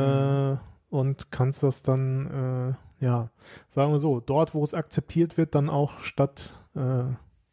Mhm. 0.54 0.60
Und 0.90 1.32
kannst 1.32 1.62
das 1.64 1.84
dann, 1.84 2.78
äh, 3.02 3.06
ja, 3.06 3.30
sagen 3.70 3.92
wir 3.92 4.00
so, 4.00 4.20
dort, 4.22 4.54
wo 4.54 4.64
es 4.64 4.74
akzeptiert 4.74 5.36
wird, 5.38 5.54
dann 5.54 5.70
auch 5.70 6.00
statt 6.02 6.56
äh, 6.76 7.04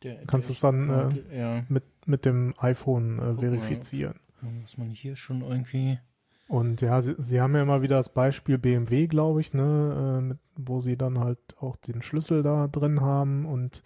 Der, 0.03 0.25
Kannst 0.27 0.49
der 0.49 0.53
du's 0.53 0.61
dann, 0.61 0.89
äh, 0.89 0.93
Karte, 0.93 1.25
ja, 1.35 1.63
mit, 1.69 1.85
mit 2.07 2.25
dem 2.25 2.55
iPhone 2.59 3.19
äh, 3.19 3.23
mal. 3.23 3.39
verifizieren. 3.39 4.21
muss 4.41 4.77
man 4.79 4.91
hier 4.91 5.17
schon 5.17 5.43
irgendwie. 5.43 5.99
Und 6.53 6.83
ja, 6.83 7.01
sie, 7.01 7.15
sie 7.17 7.41
haben 7.41 7.55
ja 7.55 7.63
immer 7.63 7.81
wieder 7.81 7.97
das 7.97 8.11
Beispiel 8.11 8.59
BMW, 8.59 9.07
glaube 9.07 9.41
ich, 9.41 9.55
ne, 9.55 10.19
äh, 10.19 10.21
mit, 10.21 10.39
wo 10.55 10.81
sie 10.81 10.99
dann 10.99 11.19
halt 11.19 11.39
auch 11.59 11.77
den 11.77 12.03
Schlüssel 12.03 12.43
da 12.43 12.69
drin 12.69 13.01
haben 13.01 13.47
und 13.47 13.83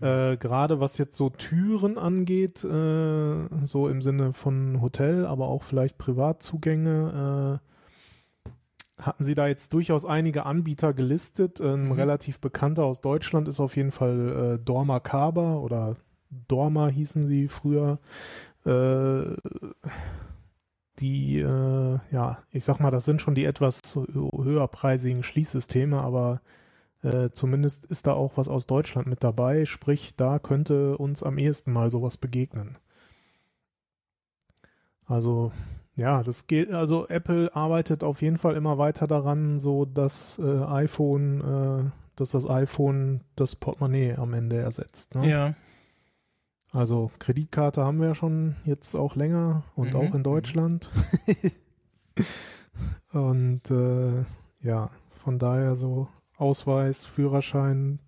äh, 0.00 0.38
gerade 0.38 0.80
was 0.80 0.96
jetzt 0.96 1.18
so 1.18 1.28
Türen 1.28 1.98
angeht, 1.98 2.64
äh, 2.64 3.66
so 3.66 3.88
im 3.88 4.00
Sinne 4.00 4.32
von 4.32 4.80
Hotel, 4.80 5.26
aber 5.26 5.48
auch 5.48 5.62
vielleicht 5.64 5.98
Privatzugänge, 5.98 7.60
äh, 7.60 9.02
hatten 9.02 9.24
sie 9.24 9.34
da 9.34 9.46
jetzt 9.46 9.74
durchaus 9.74 10.06
einige 10.06 10.46
Anbieter 10.46 10.94
gelistet. 10.94 11.60
Ein 11.60 11.88
Mhm. 11.88 11.92
relativ 11.92 12.40
bekannter 12.40 12.84
aus 12.84 13.02
Deutschland 13.02 13.48
ist 13.48 13.60
auf 13.60 13.76
jeden 13.76 13.90
Fall 13.92 14.54
äh, 14.54 14.64
Dorma 14.64 14.98
Kaba 14.98 15.56
oder 15.56 15.96
Dorma 16.48 16.88
hießen 16.88 17.26
sie 17.26 17.48
früher. 17.48 17.98
Äh, 18.64 19.34
die, 20.98 21.38
äh, 21.38 21.98
ja, 22.10 22.38
ich 22.50 22.64
sag 22.64 22.80
mal, 22.80 22.90
das 22.90 23.04
sind 23.04 23.22
schon 23.22 23.34
die 23.34 23.44
etwas 23.44 23.80
höherpreisigen 23.94 25.22
Schließsysteme, 25.22 26.00
aber 26.00 26.40
äh, 27.02 27.30
zumindest 27.30 27.86
ist 27.86 28.06
da 28.06 28.12
auch 28.12 28.32
was 28.36 28.48
aus 28.48 28.66
Deutschland 28.66 29.06
mit 29.08 29.24
dabei, 29.24 29.64
sprich, 29.64 30.14
da 30.16 30.38
könnte 30.38 30.96
uns 30.98 31.22
am 31.22 31.38
ehesten 31.38 31.72
mal 31.72 31.90
sowas 31.90 32.16
begegnen. 32.16 32.78
Also, 35.06 35.52
ja, 35.96 36.22
das 36.22 36.46
geht, 36.46 36.70
also 36.70 37.08
Apple 37.08 37.54
arbeitet 37.54 38.04
auf 38.04 38.22
jeden 38.22 38.38
Fall 38.38 38.56
immer 38.56 38.78
weiter 38.78 39.06
daran, 39.06 39.58
so 39.58 39.84
dass 39.84 40.38
äh, 40.38 40.64
iPhone, 40.64 41.40
äh, 41.40 41.90
dass 42.16 42.30
das 42.30 42.48
iPhone 42.48 43.22
das 43.34 43.56
Portemonnaie 43.56 44.14
am 44.16 44.32
Ende 44.32 44.58
ersetzt. 44.58 45.14
Ne? 45.14 45.28
Ja. 45.28 45.54
Also 46.72 47.10
Kreditkarte 47.18 47.84
haben 47.84 48.00
wir 48.00 48.08
ja 48.08 48.14
schon 48.14 48.56
jetzt 48.64 48.94
auch 48.94 49.14
länger 49.14 49.62
und 49.76 49.90
Mhm, 49.90 49.96
auch 49.96 50.14
in 50.14 50.22
Deutschland. 50.22 50.90
und 53.12 53.70
äh, 53.70 54.24
ja, 54.62 54.90
von 55.22 55.38
daher 55.38 55.76
so 55.76 56.08
Ausweis, 56.36 57.04
Führerschein, 57.06 57.98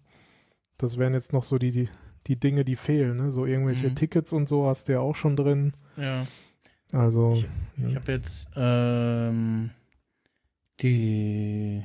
das 0.78 0.98
wären 0.98 1.12
jetzt 1.14 1.32
noch 1.32 1.42
so 1.42 1.58
die, 1.58 1.70
die, 1.72 1.88
die 2.26 2.36
Dinge, 2.40 2.64
die 2.64 2.76
fehlen. 2.76 3.18
Ne? 3.18 3.32
So 3.32 3.44
irgendwelche 3.46 3.88
Mhm. 3.88 3.94
Tickets 3.96 4.32
und 4.32 4.48
so 4.48 4.66
hast 4.66 4.88
du 4.88 4.92
ja 4.94 5.00
auch 5.00 5.14
schon 5.14 5.36
drin. 5.36 5.74
Ja. 5.96 6.26
Also 6.92 7.34
Ich- 7.34 7.46
ja. 7.76 7.88
Ich 7.88 7.96
habe 7.96 8.12
jetzt 8.12 8.48
ähm, 8.56 9.70
die, 10.80 11.84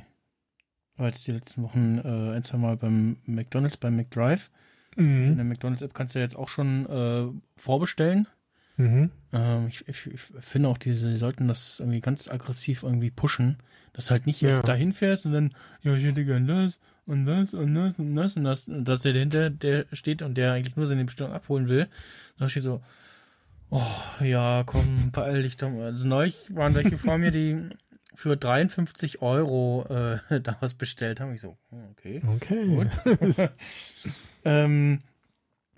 war 0.96 1.08
jetzt 1.08 1.26
die 1.26 1.32
letzten 1.32 1.62
Wochen 1.62 1.98
äh, 1.98 2.36
ein, 2.36 2.42
zwei 2.42 2.58
Mal 2.58 2.76
beim 2.76 3.16
McDonalds, 3.26 3.76
beim 3.76 3.96
McDrive. 3.96 4.50
In 4.96 5.26
mhm. 5.30 5.36
der 5.36 5.44
McDonalds-App 5.44 5.94
kannst 5.94 6.14
du 6.14 6.18
jetzt 6.18 6.36
auch 6.36 6.48
schon 6.48 6.86
äh, 6.86 7.26
vorbestellen. 7.56 8.26
Mhm. 8.76 9.10
Ähm, 9.32 9.66
ich, 9.68 9.86
ich, 9.86 10.06
ich 10.06 10.20
finde 10.40 10.68
auch, 10.68 10.78
die, 10.78 10.92
die 10.92 11.16
sollten 11.16 11.48
das 11.48 11.80
irgendwie 11.80 12.00
ganz 12.00 12.28
aggressiv 12.28 12.82
irgendwie 12.82 13.10
pushen, 13.10 13.58
dass 13.92 14.06
du 14.06 14.12
halt 14.12 14.26
nicht 14.26 14.42
erst 14.42 14.58
Ja. 14.58 14.64
dahin 14.64 14.92
fährst 14.92 15.26
und 15.26 15.32
dann, 15.32 15.54
ja, 15.82 15.94
ich 15.94 16.04
hätte 16.04 16.24
gern 16.24 16.46
das 16.46 16.80
und 17.06 17.26
das 17.26 17.54
und 17.54 17.74
das 17.74 17.98
und 17.98 18.14
das 18.16 18.36
und 18.36 18.44
das, 18.44 18.68
und 18.68 18.84
dass 18.84 19.02
der 19.02 19.12
dahinter 19.12 19.50
der 19.50 19.86
steht 19.92 20.22
und 20.22 20.34
der 20.36 20.52
eigentlich 20.52 20.76
nur 20.76 20.86
seine 20.86 21.04
Bestellung 21.04 21.32
abholen 21.32 21.68
will. 21.68 21.88
Da 22.38 22.48
steht 22.48 22.62
so, 22.62 22.80
oh, 23.70 23.82
ja, 24.22 24.62
komm, 24.64 25.10
beeil 25.12 25.42
dich 25.42 25.56
doch. 25.56 25.70
Also 25.72 26.06
neulich 26.06 26.54
waren 26.54 26.74
welche 26.74 26.98
vor 26.98 27.18
mir, 27.18 27.30
die 27.30 27.58
für 28.14 28.36
53 28.36 29.22
Euro 29.22 29.84
äh, 29.88 30.40
da 30.40 30.56
was 30.60 30.74
bestellt 30.74 31.20
haben. 31.20 31.34
Ich 31.34 31.40
so, 31.40 31.56
hm, 31.70 31.84
okay. 31.92 32.22
Okay. 32.36 32.66
Gut. 32.66 32.88
ähm, 34.44 35.00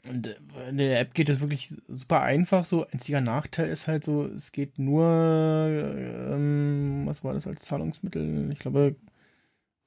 und 0.08 0.26
äh, 0.26 0.68
in 0.68 0.78
der 0.78 1.00
App 1.00 1.14
geht 1.14 1.28
es 1.28 1.40
wirklich 1.40 1.76
super 1.88 2.20
einfach. 2.22 2.64
So 2.64 2.86
einziger 2.86 3.20
Nachteil 3.20 3.68
ist 3.68 3.86
halt 3.86 4.04
so, 4.04 4.26
es 4.26 4.52
geht 4.52 4.78
nur, 4.78 5.06
ähm, 5.06 7.02
was 7.04 7.22
war 7.22 7.34
das 7.34 7.46
als 7.46 7.62
Zahlungsmittel? 7.62 8.50
Ich 8.52 8.58
glaube, 8.58 8.96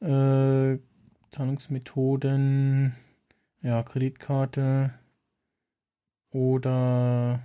äh, 0.02 0.78
Zahlungsmethoden, 1.32 2.96
ja, 3.62 3.84
Kreditkarte 3.84 4.94
oder 6.32 7.42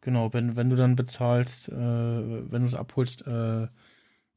genau, 0.00 0.32
wenn, 0.32 0.56
wenn 0.56 0.70
du 0.70 0.76
dann 0.76 0.96
bezahlst, 0.96 1.68
äh, 1.68 1.72
wenn 1.72 2.62
du 2.62 2.68
es 2.68 2.74
abholst, 2.74 3.26
äh, 3.26 3.68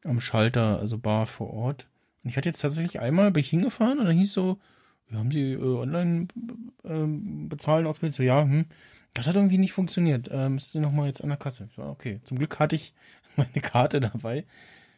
am 0.05 0.21
Schalter, 0.21 0.79
also 0.79 0.97
bar 0.97 1.25
vor 1.27 1.51
Ort. 1.53 1.87
Und 2.23 2.29
ich 2.29 2.37
hatte 2.37 2.49
jetzt 2.49 2.61
tatsächlich 2.61 2.99
einmal, 2.99 3.31
bin 3.31 3.41
ich 3.41 3.49
hingefahren 3.49 3.99
und 3.99 4.05
dann 4.05 4.17
hieß 4.17 4.33
so, 4.33 4.59
ja, 5.11 5.19
haben 5.19 5.31
Sie 5.31 5.53
äh, 5.53 5.57
online 5.61 6.27
ähm, 6.83 7.49
bezahlen 7.49 7.85
ausgewählt? 7.85 8.13
So, 8.13 8.23
ja, 8.23 8.43
hm. 8.43 8.65
Das 9.13 9.27
hat 9.27 9.35
irgendwie 9.35 9.57
nicht 9.57 9.71
funktioniert. 9.73 10.29
Äh, 10.29 10.49
müsst 10.49 10.75
ihr 10.75 10.81
nochmal 10.81 11.07
jetzt 11.07 11.21
an 11.23 11.29
der 11.29 11.37
Kasse. 11.37 11.69
So, 11.75 11.83
okay. 11.83 12.19
Zum 12.25 12.37
Glück 12.37 12.59
hatte 12.59 12.75
ich 12.75 12.93
meine 13.37 13.61
Karte 13.61 13.99
dabei. 13.99 14.45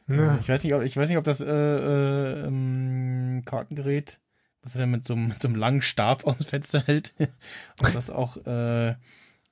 Ja. 0.08 0.38
Ich 0.40 0.48
weiß 0.48 0.64
nicht, 0.64 0.74
ob, 0.74 0.84
ich 0.84 0.96
weiß 0.96 1.10
nicht, 1.10 1.18
ob 1.18 1.26
das 1.26 1.42
äh, 1.42 1.46
äh, 1.46 2.46
ähm, 2.48 3.42
Kartengerät, 3.46 4.20
was 4.64 4.74
er 4.76 4.80
dann 4.82 4.92
mit 4.92 5.06
so, 5.06 5.14
einem- 5.14 5.28
mit 5.30 5.42
so 5.42 5.50
einem 5.50 5.58
langen 5.58 5.82
Stab 5.82 6.26
aus 6.26 6.38
dem 6.38 6.46
Fenster 6.46 6.82
hält, 6.86 7.14
ob 7.80 7.92
das 7.92 8.10
auch 8.10 8.38
äh, 8.46 8.96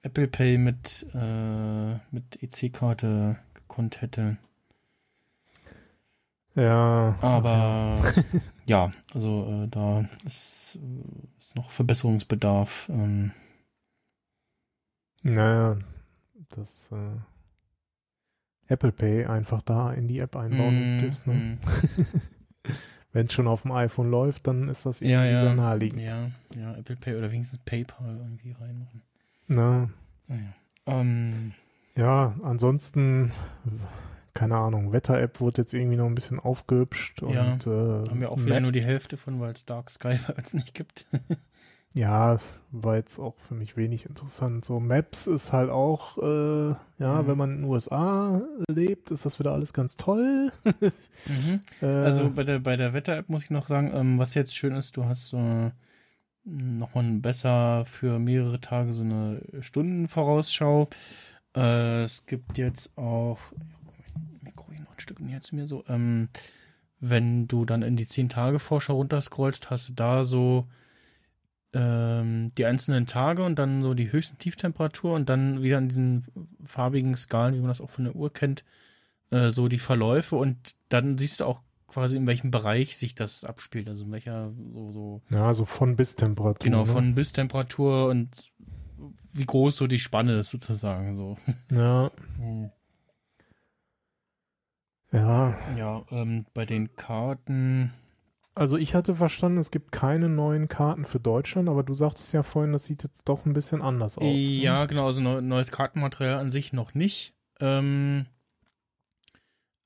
Apple 0.02 0.28
Pay 0.28 0.58
mit, 0.58 1.06
äh, 1.14 1.96
mit 2.12 2.42
EC-Karte 2.42 3.38
gekonnt 3.54 4.02
hätte. 4.02 4.38
Ja. 6.56 7.16
Aber 7.22 8.14
ja, 8.66 8.92
also 9.14 9.64
äh, 9.64 9.68
da 9.68 10.06
ist, 10.26 10.78
äh, 10.82 11.38
ist 11.40 11.56
noch 11.56 11.72
Verbesserungsbedarf. 11.72 12.90
Ähm, 12.90 13.32
Naja, 15.24 15.78
das 16.50 16.90
äh, 16.92 17.18
Apple 18.68 18.92
Pay 18.92 19.26
einfach 19.26 19.62
da 19.62 19.92
in 19.94 20.08
die 20.08 20.20
App 20.20 20.36
einbauen 20.36 21.02
mm, 21.02 21.04
ist. 21.06 21.28
Ne? 21.28 21.34
mm. 21.34 21.58
Wenn 23.14 23.28
es 23.28 23.34
schon 23.34 23.48
auf 23.48 23.62
dem 23.62 23.72
iPhone 23.72 24.10
läuft, 24.12 24.48
dann 24.48 24.68
ist 24.70 24.86
das 24.86 25.02
irgendwie 25.02 25.14
Ja, 25.14 25.26
ja. 25.26 25.42
sehr 25.42 25.56
naheliegend. 25.56 26.02
Ja, 26.02 26.32
ja, 26.58 26.76
Apple 26.76 26.96
Pay 26.98 27.16
oder 27.16 27.32
wenigstens 27.32 27.60
PayPal 27.60 28.18
irgendwie 28.18 28.52
reinmachen. 28.52 29.02
Na, 29.48 29.90
Naja. 30.28 30.54
Ähm, 30.88 31.54
ja, 31.96 32.36
ansonsten, 32.44 33.32
keine 34.36 34.58
Ahnung, 34.58 34.92
Wetter-App 34.92 35.40
wurde 35.40 35.62
jetzt 35.64 35.74
irgendwie 35.74 35.98
noch 35.98 36.06
ein 36.06 36.14
bisschen 36.14 36.40
aufgehübscht 36.40 37.22
Ja, 37.24 37.54
und 37.54 37.66
äh, 37.66 37.70
haben 38.10 38.20
wir 38.20 38.32
auch 38.32 38.38
wieder 38.44 38.60
nur 38.60 38.72
die 38.72 38.84
Hälfte 38.84 39.18
von, 39.18 39.40
weil 39.40 39.54
es 39.54 39.66
Dark 39.66 39.90
Sky 39.90 40.20
bei 40.28 40.34
uns 40.36 40.54
nicht 40.54 40.76
gibt. 40.76 41.08
Ja, 41.98 42.40
war 42.72 42.98
jetzt 42.98 43.20
auch 43.20 43.36
für 43.48 43.54
mich 43.54 43.78
wenig 43.78 44.06
interessant. 44.06 44.66
So 44.66 44.82
Maps 44.82 45.28
ist 45.28 45.54
halt 45.54 45.70
auch, 45.70 46.18
äh, 46.18 46.76
ja, 47.00 47.22
Mhm. 47.22 47.28
wenn 47.28 47.38
man 47.38 47.50
in 47.52 47.56
den 47.62 47.64
USA 47.70 48.42
lebt, 48.70 49.12
ist 49.12 49.26
das 49.26 49.40
wieder 49.40 49.54
alles 49.54 49.72
ganz 49.72 49.96
toll. 49.96 50.52
mhm. 51.26 51.62
äh, 51.82 51.86
Also 51.86 52.30
bei 52.32 52.44
der, 52.44 52.60
bei 52.60 52.76
der 52.76 52.94
Wetter-App 52.94 53.30
muss 53.30 53.44
ich 53.46 53.50
noch 53.50 53.70
sagen, 53.70 53.92
ähm, 53.96 54.20
was 54.20 54.34
jetzt 54.34 54.58
schön 54.58 54.76
ist, 54.76 54.98
du 54.98 55.06
hast 55.06 55.28
so 55.28 55.72
nochmal 56.44 57.06
besser 57.22 57.86
für 57.86 58.20
mehrere 58.20 58.60
Tage 58.60 58.92
so 58.92 59.04
eine 59.04 59.42
Stundenvorausschau. 59.62 60.90
Äh, 61.56 62.04
es 62.04 62.26
gibt 62.26 62.58
jetzt 62.58 62.98
auch, 62.98 63.40
Stück 65.06 65.20
näher 65.20 65.42
zu 65.42 65.56
mir 65.56 65.68
so, 65.68 65.84
ähm, 65.88 66.30
wenn 67.00 67.48
du 67.48 67.66
dann 67.66 67.84
in 67.84 67.96
die 67.96 68.06
10-Tage-Vorschau 68.06 68.96
runterscrollst, 68.96 69.70
hast 69.70 69.90
du 69.90 69.94
da 69.94 70.26
so 70.26 70.68
ähm, 71.74 72.52
die 72.58 72.66
einzelnen 72.66 73.06
Tage 73.06 73.44
und 73.44 73.60
dann 73.60 73.82
so 73.82 73.94
die 73.94 74.12
höchsten 74.12 74.38
Tieftemperatur 74.38 75.14
und 75.14 75.30
dann 75.30 75.62
wieder 75.62 75.78
in 75.78 75.90
diesen 75.90 76.26
farbigen 76.66 77.16
Skalen, 77.16 77.54
wie 77.54 77.60
man 77.60 77.68
das 77.68 77.82
auch 77.82 77.90
von 77.90 78.06
der 78.06 78.16
Uhr 78.16 78.34
kennt, 78.34 78.64
äh, 79.30 79.52
so 79.52 79.68
die 79.68 79.78
Verläufe 79.78 80.36
und 80.38 80.76
dann 80.90 81.18
siehst 81.18 81.42
du 81.42 81.46
auch 81.46 81.62
quasi 81.88 82.18
in 82.18 82.28
welchem 82.28 82.50
Bereich 82.50 82.98
sich 82.98 83.14
das 83.14 83.44
abspielt, 83.44 83.88
also 83.88 84.04
in 84.04 84.12
welcher 84.12 84.52
so 84.74 84.92
so 84.92 85.22
ja, 85.30 85.54
so 85.54 85.66
von 85.66 85.96
bis 85.96 86.16
Temperatur. 86.16 86.64
genau 86.64 86.86
ne? 86.86 86.92
von 86.92 87.16
bis 87.16 87.34
Temperatur 87.34 88.08
und 88.08 88.52
wie 89.34 89.46
groß 89.46 89.76
so 89.76 89.88
die 89.88 90.00
Spanne 90.00 90.40
ist 90.40 90.50
sozusagen 90.50 91.14
so. 91.14 91.38
Ja, 91.72 92.10
ja. 95.12 95.58
Ja, 95.78 96.04
ähm, 96.12 96.46
bei 96.54 96.66
den 96.66 96.96
Karten 96.96 97.94
Also 98.56 98.78
ich 98.78 98.96
hatte 98.96 99.16
verstanden, 99.16 99.58
es 99.58 99.72
gibt 99.72 99.92
keine 99.92 100.30
neuen 100.30 100.68
Karten 100.68 101.06
für 101.06 101.20
Deutschland, 101.20 101.70
aber 101.70 101.84
du 101.84 101.94
sagtest 101.94 102.34
ja 102.34 102.44
vorhin, 102.44 102.72
das 102.72 102.86
sieht 102.86 103.04
jetzt 103.04 103.28
doch 103.28 103.46
ein 103.46 103.54
bisschen 103.54 103.82
anders 103.82 104.18
aus. 104.18 104.24
Ne? 104.24 104.40
Ja, 104.40 104.86
genau, 104.86 105.08
also 105.08 105.22
neu, 105.22 105.42
neues 105.42 105.72
Kartenmaterial 105.72 106.40
an 106.40 106.52
sich 106.52 106.74
noch 106.74 106.94
nicht. 106.94 107.34
Ähm, 107.60 108.26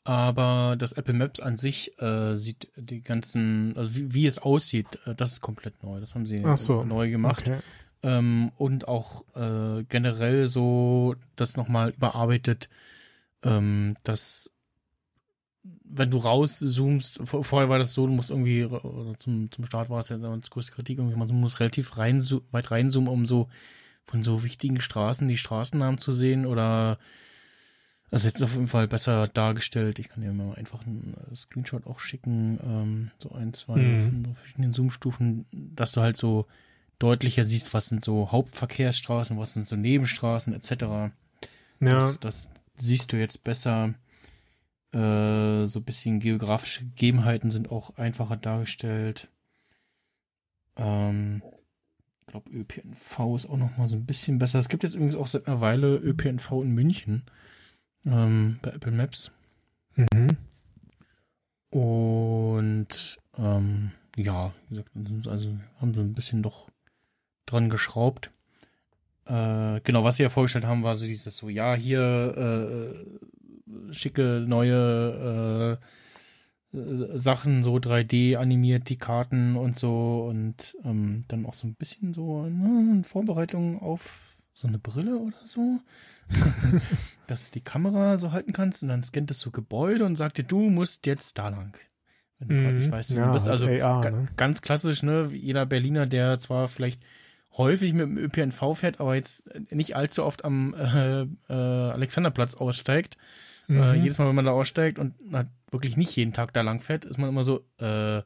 aber 0.03 0.75
das 0.77 0.93
Apple 0.93 1.13
Maps 1.13 1.39
an 1.39 1.57
sich 1.57 1.99
äh, 2.01 2.35
sieht 2.35 2.71
die 2.75 3.01
ganzen, 3.03 3.77
also 3.77 3.95
wie, 3.95 4.13
wie 4.13 4.25
es 4.27 4.39
aussieht, 4.39 4.99
äh, 5.05 5.13
das 5.13 5.33
ist 5.33 5.41
komplett 5.41 5.83
neu. 5.83 5.99
Das 5.99 6.15
haben 6.15 6.25
sie 6.25 6.43
so, 6.55 6.83
neu 6.83 7.09
gemacht. 7.11 7.47
Okay. 7.47 7.59
Ähm, 8.01 8.51
und 8.57 8.87
auch 8.87 9.23
äh, 9.35 9.83
generell 9.83 10.47
so 10.47 11.15
das 11.35 11.57
nochmal 11.57 11.89
überarbeitet, 11.89 12.69
ähm, 13.43 13.97
dass 14.03 14.49
wenn 15.83 16.09
du 16.09 16.17
rauszoomst, 16.17 17.21
vor- 17.27 17.43
vorher 17.43 17.69
war 17.69 17.79
das 17.79 17.93
so, 17.93 18.05
du 18.07 18.13
musst 18.13 18.29
irgendwie, 18.29 18.63
oder 18.65 19.17
zum, 19.17 19.51
zum 19.51 19.65
Start 19.65 19.89
war 19.89 19.99
es 19.99 20.09
ja 20.09 20.17
das 20.17 20.49
größte 20.49 20.71
Kritik, 20.71 20.97
irgendwie, 20.99 21.17
man 21.17 21.27
muss 21.39 21.59
relativ 21.59 21.97
rein, 21.97 22.23
weit 22.51 22.71
reinzoomen, 22.71 23.09
um 23.09 23.25
so 23.25 23.49
von 24.05 24.23
so 24.23 24.43
wichtigen 24.43 24.81
Straßen 24.81 25.27
die 25.27 25.37
Straßennamen 25.37 25.99
zu 25.99 26.11
sehen 26.13 26.45
oder 26.45 26.97
also 28.11 28.27
jetzt 28.27 28.41
auf 28.41 28.53
jeden 28.53 28.67
Fall 28.67 28.87
besser 28.87 29.27
dargestellt. 29.27 29.99
Ich 29.99 30.09
kann 30.09 30.23
dir 30.23 30.33
mal 30.33 30.55
einfach 30.55 30.83
einen 30.85 31.13
äh, 31.31 31.35
Screenshot 31.35 31.85
auch 31.85 31.99
schicken, 31.99 32.59
ähm, 32.63 33.11
so 33.17 33.31
ein, 33.33 33.53
zwei 33.53 33.77
Mhm. 33.79 34.33
verschiedenen 34.33 34.73
Zoom-Stufen, 34.73 35.45
dass 35.51 35.91
du 35.91 36.01
halt 36.01 36.17
so 36.17 36.47
deutlicher 36.97 37.45
siehst, 37.45 37.73
was 37.75 37.87
sind 37.87 38.03
so 38.03 38.31
Hauptverkehrsstraßen, 38.31 39.37
was 39.37 39.53
sind 39.53 39.67
so 39.67 39.75
Nebenstraßen 39.75 40.53
etc. 40.53 40.81
Ja, 40.81 41.11
Das, 41.81 42.19
das 42.19 42.49
siehst 42.77 43.13
du 43.13 43.17
jetzt 43.17 43.43
besser. 43.43 43.93
Äh, 44.91 45.67
so 45.67 45.79
ein 45.79 45.83
bisschen 45.85 46.19
geografische 46.19 46.83
Gegebenheiten 46.83 47.51
sind 47.51 47.71
auch 47.71 47.97
einfacher 47.97 48.37
dargestellt. 48.37 49.29
Ähm, 50.77 51.43
ich 52.21 52.27
glaube, 52.27 52.49
ÖPNV 52.51 53.35
ist 53.35 53.49
auch 53.49 53.57
noch 53.57 53.77
mal 53.77 53.87
so 53.87 53.95
ein 53.95 54.05
bisschen 54.05 54.39
besser. 54.39 54.59
Es 54.59 54.69
gibt 54.69 54.83
jetzt 54.83 54.95
übrigens 54.95 55.15
auch 55.15 55.27
seit 55.27 55.47
einer 55.47 55.61
Weile 55.61 55.95
ÖPNV 55.95 56.51
in 56.63 56.71
München 56.73 57.23
ähm, 58.05 58.59
bei 58.61 58.71
Apple 58.71 58.91
Maps. 58.91 59.31
mhm. 59.95 60.37
Und 61.71 63.19
ähm, 63.37 63.91
ja, 64.15 64.53
wie 64.69 64.75
gesagt, 64.75 65.27
also 65.27 65.55
haben 65.79 65.93
so 65.93 66.01
ein 66.01 66.13
bisschen 66.13 66.41
doch 66.41 66.69
dran 67.45 67.69
geschraubt. 67.69 68.31
Äh, 69.25 69.81
genau, 69.81 70.03
was 70.03 70.15
sie 70.15 70.23
ja 70.23 70.29
vorgestellt 70.29 70.65
haben, 70.65 70.81
war 70.81 70.97
so 70.97 71.05
dieses 71.05 71.37
so, 71.37 71.49
ja, 71.49 71.75
hier 71.75 72.33
äh, 72.35 73.19
schicke 73.91 74.43
neue 74.47 75.79
äh, 76.73 76.77
äh, 76.77 77.17
Sachen, 77.17 77.63
so 77.63 77.75
3D 77.79 78.37
animiert, 78.37 78.89
die 78.89 78.97
Karten 78.97 79.55
und 79.55 79.77
so 79.77 80.25
und 80.29 80.77
ähm, 80.83 81.23
dann 81.27 81.45
auch 81.45 81.53
so 81.53 81.67
ein 81.67 81.75
bisschen 81.75 82.13
so 82.13 82.43
ne, 82.43 83.03
Vorbereitung 83.03 83.81
auf 83.81 84.37
so 84.53 84.67
eine 84.67 84.79
Brille 84.79 85.17
oder 85.17 85.37
so. 85.45 85.79
dass 87.27 87.45
du 87.47 87.51
die 87.53 87.63
Kamera 87.63 88.17
so 88.17 88.31
halten 88.31 88.53
kannst 88.53 88.83
und 88.83 88.89
dann 88.89 89.03
scannt 89.03 89.31
es 89.31 89.39
so 89.39 89.51
Gebäude 89.51 90.05
und 90.05 90.15
sagt 90.15 90.37
dir, 90.37 90.43
du 90.43 90.69
musst 90.69 91.05
jetzt 91.07 91.37
da 91.37 91.49
lang. 91.49 91.75
Wenn 92.37 92.49
du 92.49 92.55
gerade 92.55 92.75
nicht 92.77 92.87
Mhm. 92.87 92.91
weißt, 92.91 93.11
Ja, 93.11 93.25
du 93.27 93.31
bist. 93.31 93.47
halt 93.47 93.51
Also 93.61 93.65
AR, 93.67 94.01
ga- 94.01 94.09
ne? 94.11 94.27
ganz 94.37 94.61
klassisch, 94.61 95.03
ne? 95.03 95.29
Jeder 95.33 95.65
Berliner, 95.65 96.05
der 96.07 96.39
zwar 96.39 96.67
vielleicht 96.69 97.01
häufig 97.57 97.93
mit 97.93 98.01
dem 98.01 98.17
ÖPNV 98.17 98.75
fährt, 98.75 98.99
aber 98.99 99.15
jetzt 99.15 99.49
nicht 99.71 99.95
allzu 99.95 100.23
oft 100.23 100.45
am 100.45 100.73
äh, 100.75 101.21
äh, 101.23 101.53
Alexanderplatz 101.53 102.55
aussteigt. 102.55 103.17
Äh, 103.69 103.97
Mhm. 103.97 104.03
jedes 104.03 104.17
Mal, 104.17 104.27
wenn 104.27 104.35
man 104.35 104.45
da 104.45 104.51
aussteigt 104.51 104.99
und 104.99 105.13
halt 105.31 105.47
wirklich 105.71 105.95
nicht 105.95 106.15
jeden 106.15 106.33
Tag 106.33 106.53
da 106.53 106.61
lang 106.61 106.79
fährt, 106.79 107.05
ist 107.05 107.17
man 107.17 107.29
immer 107.29 107.43
so, 107.43 107.63
äh, 107.77 108.21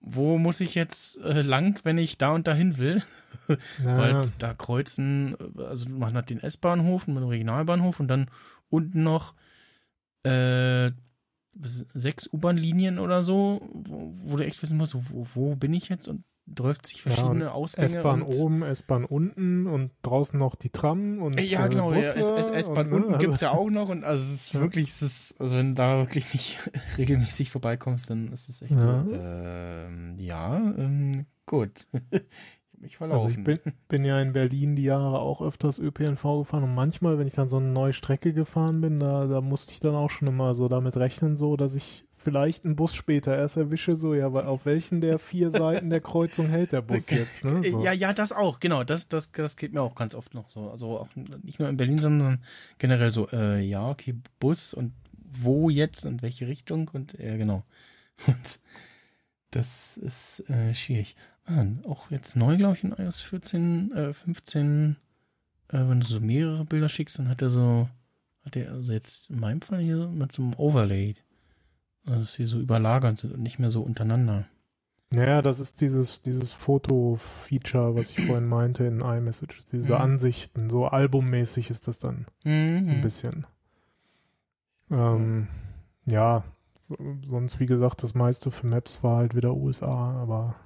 wo 0.00 0.38
muss 0.38 0.60
ich 0.60 0.74
jetzt 0.74 1.18
äh, 1.18 1.42
lang, 1.42 1.80
wenn 1.84 1.98
ich 1.98 2.18
da 2.18 2.32
und 2.32 2.46
dahin 2.46 2.78
will? 2.78 3.02
Weil 3.78 4.30
da 4.38 4.54
kreuzen, 4.54 5.36
äh, 5.56 5.62
also 5.62 5.88
man 5.88 6.14
hat 6.14 6.30
den 6.30 6.40
S-Bahnhof 6.42 7.06
und 7.08 7.14
den 7.14 7.24
Regionalbahnhof 7.24 8.00
und 8.00 8.08
dann 8.08 8.30
unten 8.68 9.02
noch 9.02 9.34
äh, 10.24 10.90
sechs 11.94 12.28
U-Bahn-Linien 12.32 12.98
oder 12.98 13.22
so, 13.22 13.60
wo, 13.72 14.12
wo 14.14 14.36
du 14.36 14.44
echt 14.44 14.60
wissen 14.62 14.76
musst, 14.76 14.94
wo, 14.94 15.26
wo 15.34 15.54
bin 15.56 15.74
ich 15.74 15.88
jetzt 15.88 16.08
und 16.08 16.24
läuft 16.58 16.86
sich 16.86 17.04
Ja, 17.04 17.12
verschiedene 17.12 17.52
Ausgänge. 17.52 17.96
S-Bahn 17.98 18.22
oben, 18.22 18.62
S-Bahn 18.62 19.04
unten 19.04 19.66
und 19.66 19.90
draußen 20.02 20.38
noch 20.38 20.54
die 20.54 20.70
Tram 20.70 21.20
und 21.20 21.38
Äh, 21.38 21.44
Ja, 21.44 21.66
äh, 21.66 21.68
genau, 21.68 21.90
ja, 21.92 21.96
Busse 21.96 22.36
S-Bahn 22.36 22.92
unten 22.92 23.12
ne, 23.12 23.18
gibt's 23.18 23.40
ja 23.40 23.50
auch 23.50 23.70
noch 23.70 23.88
und 23.88 24.04
also 24.04 24.22
es 24.24 24.34
ist 24.46 24.52
Ja. 24.54 24.60
wirklich, 24.60 24.90
es 24.90 25.02
ist, 25.02 25.40
also 25.40 25.56
wenn 25.56 25.68
du 25.68 25.74
da 25.74 25.98
wirklich 25.98 26.32
nicht 26.32 26.58
regelmäßig 26.98 27.50
vorbeikommst, 27.50 28.10
dann 28.10 28.32
ist 28.32 28.48
es 28.48 28.62
echt 28.62 28.72
Ja. 28.72 29.04
so, 29.04 29.12
ähm, 29.12 30.14
ja, 30.18 30.56
ähm, 30.56 31.26
gut. 31.46 31.86
mich 32.80 33.00
Also 33.00 33.28
ich 33.28 33.42
bin, 33.42 33.58
bin 33.88 34.04
ja 34.04 34.20
in 34.20 34.32
Berlin 34.32 34.76
die 34.76 34.84
Jahre 34.84 35.18
auch 35.18 35.42
öfters 35.42 35.78
ÖPNV 35.78 36.22
gefahren 36.38 36.62
und 36.64 36.74
manchmal, 36.74 37.18
wenn 37.18 37.26
ich 37.26 37.34
dann 37.34 37.48
so 37.48 37.56
eine 37.56 37.66
neue 37.68 37.92
Strecke 37.92 38.32
gefahren 38.32 38.80
bin, 38.80 39.00
da, 39.00 39.26
da 39.26 39.40
musste 39.40 39.72
ich 39.72 39.80
dann 39.80 39.94
auch 39.94 40.10
schon 40.10 40.28
immer 40.28 40.54
so 40.54 40.68
damit 40.68 40.96
rechnen, 40.96 41.36
so, 41.36 41.56
dass 41.56 41.74
ich 41.74 42.04
vielleicht 42.28 42.66
einen 42.66 42.76
Bus 42.76 42.94
später 42.94 43.34
erst 43.34 43.56
erwische, 43.56 43.96
so, 43.96 44.14
ja, 44.14 44.32
weil 44.34 44.44
auf 44.44 44.66
welchen 44.66 45.00
der 45.00 45.18
vier 45.18 45.50
Seiten 45.50 45.88
der 45.88 46.02
Kreuzung 46.02 46.48
hält 46.48 46.72
der 46.72 46.82
Bus 46.82 47.08
jetzt, 47.10 47.42
ne? 47.42 47.62
So. 47.64 47.82
Ja, 47.82 47.92
ja, 47.92 48.12
das 48.12 48.32
auch, 48.32 48.60
genau. 48.60 48.84
Das, 48.84 49.08
das, 49.08 49.32
das 49.32 49.56
geht 49.56 49.72
mir 49.72 49.80
auch 49.80 49.94
ganz 49.94 50.14
oft 50.14 50.34
noch 50.34 50.50
so. 50.50 50.70
Also 50.70 50.98
auch 50.98 51.08
nicht 51.42 51.58
nur 51.58 51.70
in 51.70 51.78
Berlin, 51.78 51.98
sondern 51.98 52.42
generell 52.76 53.10
so, 53.10 53.28
äh, 53.32 53.62
ja, 53.62 53.88
okay, 53.88 54.14
Bus 54.40 54.74
und 54.74 54.92
wo 55.30 55.70
jetzt 55.70 56.04
und 56.04 56.20
welche 56.20 56.48
Richtung 56.48 56.90
und 56.92 57.18
äh, 57.18 57.38
genau. 57.38 57.64
Und 58.26 58.58
das 59.52 59.96
ist 59.96 60.40
äh, 60.50 60.74
schwierig. 60.74 61.14
Ah, 61.44 61.64
auch 61.86 62.10
jetzt 62.10 62.34
neu, 62.34 62.56
glaube 62.56 62.74
ich, 62.74 62.82
in 62.82 62.90
iOS 62.90 63.20
14, 63.20 63.92
äh, 63.92 64.12
15, 64.12 64.96
äh, 65.68 65.78
wenn 65.78 66.00
du 66.00 66.06
so 66.06 66.20
mehrere 66.20 66.64
Bilder 66.64 66.88
schickst, 66.88 67.20
dann 67.20 67.28
hat 67.28 67.40
er 67.40 67.48
so, 67.48 67.88
hat 68.44 68.56
er 68.56 68.72
also 68.72 68.92
jetzt 68.92 69.30
in 69.30 69.38
meinem 69.38 69.62
Fall 69.62 69.80
hier 69.80 70.08
mit 70.08 70.32
so 70.32 70.42
einem 70.42 70.54
Overlay, 70.54 71.10
äh, 71.10 71.14
dass 72.16 72.32
sie 72.34 72.44
so 72.44 72.58
überlagert 72.58 73.18
sind 73.18 73.34
und 73.34 73.42
nicht 73.42 73.58
mehr 73.58 73.70
so 73.70 73.82
untereinander. 73.82 74.46
Ja, 75.12 75.40
das 75.40 75.58
ist 75.58 75.80
dieses, 75.80 76.20
dieses 76.20 76.52
Foto-Feature, 76.52 77.94
was 77.94 78.10
ich 78.10 78.20
vorhin 78.20 78.46
meinte 78.46 78.84
in 78.84 79.00
iMessage, 79.00 79.60
diese 79.72 79.94
Mhm. 79.94 80.00
Ansichten, 80.00 80.68
so 80.68 80.86
albummäßig 80.86 81.70
ist 81.70 81.88
das 81.88 81.98
dann. 81.98 82.26
Mhm. 82.44 82.88
ein 82.90 83.00
bisschen. 83.00 83.46
Ähm, 84.90 85.48
ja, 86.06 86.44
so, 86.80 86.96
sonst 87.26 87.60
wie 87.60 87.66
gesagt, 87.66 88.02
das 88.02 88.14
meiste 88.14 88.50
für 88.50 88.66
Maps 88.66 89.02
war 89.04 89.18
halt 89.18 89.34
wieder 89.34 89.54
USA, 89.54 90.12
aber 90.20 90.56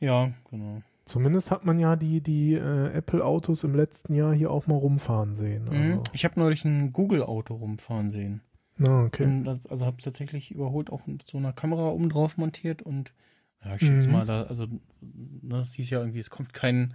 Ja, 0.00 0.30
genau. 0.50 0.82
zumindest 1.04 1.50
hat 1.50 1.64
man 1.64 1.78
ja 1.78 1.96
die, 1.96 2.20
die 2.20 2.54
äh, 2.54 2.88
Apple-Autos 2.92 3.64
im 3.64 3.74
letzten 3.74 4.14
Jahr 4.14 4.34
hier 4.34 4.50
auch 4.50 4.66
mal 4.66 4.76
rumfahren 4.76 5.36
sehen. 5.36 5.68
Also, 5.68 5.80
Mhm. 5.80 6.00
Ich 6.12 6.24
habe 6.24 6.38
neulich 6.40 6.64
ein 6.64 6.92
Google-Auto 6.92 7.54
rumfahren 7.54 8.10
sehen. 8.10 8.42
Na, 8.76 9.04
okay. 9.04 9.24
Bin 9.24 9.44
das- 9.44 9.64
Also 9.68 9.86
habe 9.86 9.96
es 9.98 10.04
tatsächlich 10.04 10.50
überholt, 10.50 10.90
auch 10.90 11.06
mit 11.06 11.26
so 11.26 11.38
einer 11.38 11.52
Kamera 11.52 11.88
oben 11.88 12.08
drauf 12.08 12.36
montiert 12.36 12.82
und 12.82 13.12
ja, 13.64 13.76
ich 13.76 13.82
schätze 13.86 14.08
Mhm. 14.08 14.12
mal, 14.12 14.26
da, 14.26 14.42
also 14.44 14.66
ne, 14.66 14.80
das 15.48 15.72
hieß 15.74 15.88
ja 15.90 16.00
irgendwie, 16.00 16.18
es 16.20 16.30
kommt 16.30 16.52
kein, 16.52 16.92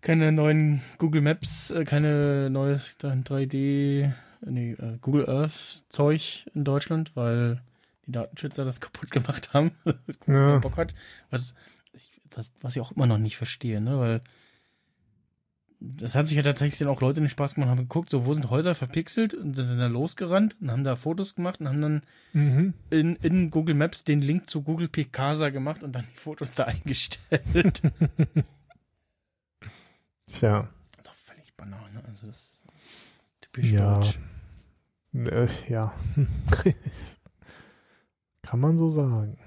keine 0.00 0.32
neuen 0.32 0.82
Google 0.98 1.22
Maps, 1.22 1.70
äh, 1.70 1.84
keine 1.84 2.50
neues 2.50 2.98
dann 2.98 3.24
3D, 3.24 4.12
nee, 4.44 4.72
äh, 4.72 4.98
Google 5.00 5.28
Earth 5.28 5.84
Zeug 5.88 6.46
in 6.54 6.64
Deutschland, 6.64 7.16
weil 7.16 7.62
die 8.06 8.12
Datenschützer 8.12 8.64
das 8.64 8.80
kaputt 8.82 9.10
gemacht 9.10 9.54
haben. 9.54 9.70
Google 10.20 10.34
Ja. 10.34 10.58
Bock 10.58 10.76
hat. 10.76 10.94
Was, 11.30 11.54
ich, 11.92 12.20
das, 12.30 12.52
was 12.60 12.76
ich 12.76 12.82
auch 12.82 12.92
immer 12.92 13.06
noch 13.06 13.18
nicht 13.18 13.36
verstehe, 13.38 13.80
ne, 13.80 13.98
weil 13.98 14.20
das 15.80 16.14
haben 16.16 16.26
sich 16.26 16.36
ja 16.36 16.42
tatsächlich 16.42 16.78
dann 16.78 16.88
auch 16.88 17.00
Leute 17.00 17.20
den 17.20 17.28
Spaß 17.28 17.54
gemacht, 17.54 17.70
haben 17.70 17.78
geguckt, 17.78 18.10
so 18.10 18.26
wo 18.26 18.34
sind 18.34 18.50
Häuser 18.50 18.74
verpixelt 18.74 19.34
und 19.34 19.54
sind 19.54 19.68
dann 19.68 19.78
da 19.78 19.86
losgerannt 19.86 20.56
und 20.60 20.70
haben 20.72 20.82
da 20.84 20.96
Fotos 20.96 21.34
gemacht 21.34 21.60
und 21.60 21.68
haben 21.68 21.80
dann 21.80 22.02
Mhm. 22.32 22.74
in, 22.90 23.16
in 23.16 23.50
Google 23.50 23.74
Maps 23.74 24.04
den 24.04 24.20
Link 24.20 24.50
zu 24.50 24.62
Google 24.62 24.88
Picasa 24.88 25.48
gemacht 25.50 25.82
und 25.84 25.92
dann 25.92 26.04
die 26.12 26.16
Fotos 26.18 26.52
da 26.54 26.64
eingestellt. 26.64 27.80
Tja, 30.26 30.68
das 30.96 31.06
ist 31.06 31.10
auch 31.10 31.14
völlig 31.14 31.54
Banane. 31.56 32.02
Also 32.06 32.26
das 32.26 32.36
ist 32.36 32.64
typisch 33.40 33.72
Ja. 33.72 34.00
deutsch. 34.00 34.18
äh, 35.14 35.48
ja. 35.68 35.94
Kann 38.42 38.60
man 38.60 38.76
so 38.76 38.88
sagen. 38.88 39.38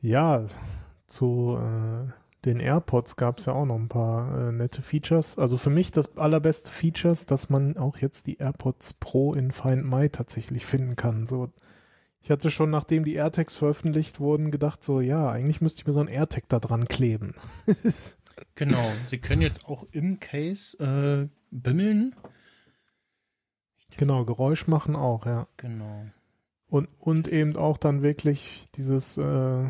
Ja, 0.00 0.46
zu 1.06 1.56
äh, 1.60 2.10
den 2.44 2.60
AirPods 2.60 3.16
gab 3.16 3.38
es 3.38 3.46
ja 3.46 3.52
auch 3.54 3.64
noch 3.64 3.78
ein 3.78 3.88
paar 3.88 4.48
äh, 4.48 4.52
nette 4.52 4.82
Features. 4.82 5.38
Also 5.38 5.56
für 5.56 5.70
mich 5.70 5.90
das 5.90 6.16
allerbeste 6.16 6.70
Features, 6.70 7.26
dass 7.26 7.50
man 7.50 7.76
auch 7.76 7.96
jetzt 7.98 8.26
die 8.26 8.38
AirPods 8.38 8.94
Pro 8.94 9.34
in 9.34 9.52
Find 9.52 9.84
My 9.84 10.08
tatsächlich 10.08 10.66
finden 10.66 10.96
kann. 10.96 11.26
So, 11.26 11.52
ich 12.20 12.30
hatte 12.30 12.50
schon, 12.50 12.70
nachdem 12.70 13.04
die 13.04 13.14
AirTags 13.14 13.56
veröffentlicht 13.56 14.20
wurden, 14.20 14.50
gedacht, 14.50 14.82
so 14.84 15.00
ja, 15.00 15.30
eigentlich 15.30 15.60
müsste 15.60 15.80
ich 15.80 15.86
mir 15.86 15.92
so 15.92 16.00
ein 16.00 16.08
AirTag 16.08 16.48
da 16.48 16.60
dran 16.60 16.88
kleben. 16.88 17.34
Genau. 18.56 18.90
Sie 19.06 19.18
können 19.18 19.42
jetzt 19.42 19.66
auch 19.66 19.86
im 19.92 20.20
Case 20.20 20.76
äh, 20.78 21.28
bimmeln. 21.50 22.16
genau, 23.96 24.24
Geräusch 24.24 24.66
machen 24.66 24.96
auch, 24.96 25.26
ja. 25.26 25.46
Genau. 25.56 26.06
Und, 26.68 26.88
und 26.98 27.28
eben 27.28 27.56
auch 27.56 27.78
dann 27.78 28.02
wirklich 28.02 28.66
dieses, 28.74 29.16
äh, 29.18 29.68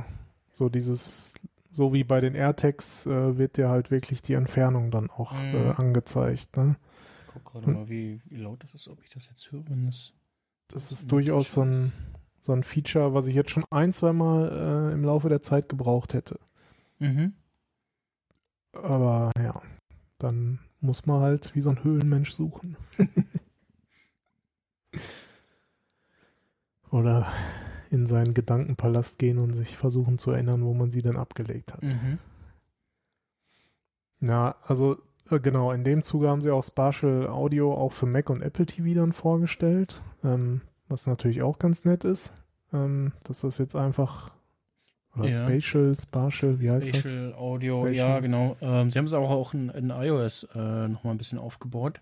so 0.52 0.68
dieses, 0.68 1.34
so 1.74 1.92
wie 1.92 2.04
bei 2.04 2.20
den 2.20 2.34
AirTags, 2.34 3.06
äh, 3.06 3.36
wird 3.36 3.56
dir 3.56 3.68
halt 3.68 3.90
wirklich 3.90 4.22
die 4.22 4.34
Entfernung 4.34 4.90
dann 4.90 5.10
auch 5.10 5.32
Mhm. 5.32 5.54
äh, 5.54 5.70
angezeigt. 5.72 6.56
Ne? 6.56 6.76
Ich 7.26 7.32
guck 7.32 7.44
gerade 7.46 7.70
mal, 7.70 7.88
wie, 7.88 8.20
wie 8.26 8.36
laut 8.36 8.62
das 8.62 8.74
ist, 8.74 8.88
ob 8.88 9.02
ich 9.02 9.10
das 9.10 9.26
jetzt 9.26 9.50
höre, 9.50 9.64
das. 9.86 10.12
das 10.68 10.92
ist 10.92 11.10
durchaus 11.10 11.52
so 11.52 11.62
ein, 11.62 11.92
so 12.40 12.52
ein 12.52 12.62
Feature, 12.62 13.12
was 13.12 13.26
ich 13.26 13.34
jetzt 13.34 13.50
schon 13.50 13.64
ein, 13.70 13.92
zwei 13.92 14.12
Mal 14.12 14.90
äh, 14.90 14.94
im 14.94 15.04
Laufe 15.04 15.28
der 15.28 15.42
Zeit 15.42 15.68
gebraucht 15.68 16.14
hätte. 16.14 16.38
Mhm. 17.00 17.32
Aber 18.72 19.30
ja, 19.38 19.60
dann 20.18 20.60
muss 20.80 21.06
man 21.06 21.20
halt 21.20 21.54
wie 21.54 21.60
so 21.60 21.70
ein 21.70 21.82
Höhlenmensch 21.82 22.32
suchen. 22.32 22.76
Oder 26.90 27.32
in 27.94 28.06
seinen 28.06 28.34
Gedankenpalast 28.34 29.18
gehen 29.18 29.38
und 29.38 29.52
sich 29.54 29.76
versuchen 29.76 30.18
zu 30.18 30.32
erinnern, 30.32 30.64
wo 30.64 30.74
man 30.74 30.90
sie 30.90 31.00
denn 31.02 31.16
abgelegt 31.16 31.72
hat. 31.72 31.82
Mhm. 31.84 32.18
Ja, 34.20 34.56
also 34.66 34.98
äh, 35.30 35.38
genau, 35.40 35.72
in 35.72 35.84
dem 35.84 36.02
Zuge 36.02 36.28
haben 36.28 36.42
sie 36.42 36.50
auch 36.50 36.62
Spatial 36.62 37.28
Audio 37.28 37.74
auch 37.74 37.92
für 37.92 38.06
Mac 38.06 38.30
und 38.30 38.42
Apple 38.42 38.66
TV 38.66 38.94
dann 38.98 39.12
vorgestellt, 39.12 40.02
ähm, 40.22 40.60
was 40.88 41.06
natürlich 41.06 41.42
auch 41.42 41.58
ganz 41.58 41.84
nett 41.84 42.04
ist, 42.04 42.34
ähm, 42.72 43.12
dass 43.24 43.40
das 43.42 43.58
jetzt 43.58 43.76
einfach 43.76 44.32
oder 45.16 45.26
Ja. 45.26 45.30
Spatial, 45.30 45.94
Spatial, 45.94 46.60
wie 46.60 46.70
heißt 46.70 46.88
Spatial 46.96 47.34
Audio, 47.34 47.82
Spatial. 47.84 47.94
ja, 47.94 48.20
genau. 48.20 48.56
Ähm, 48.60 48.90
sie 48.90 48.98
haben 48.98 49.06
es 49.06 49.12
auch, 49.12 49.30
auch 49.30 49.54
in, 49.54 49.68
in 49.70 49.90
iOS 49.90 50.48
äh, 50.54 50.88
nochmal 50.88 51.14
ein 51.14 51.18
bisschen 51.18 51.38
aufgebaut. 51.38 52.00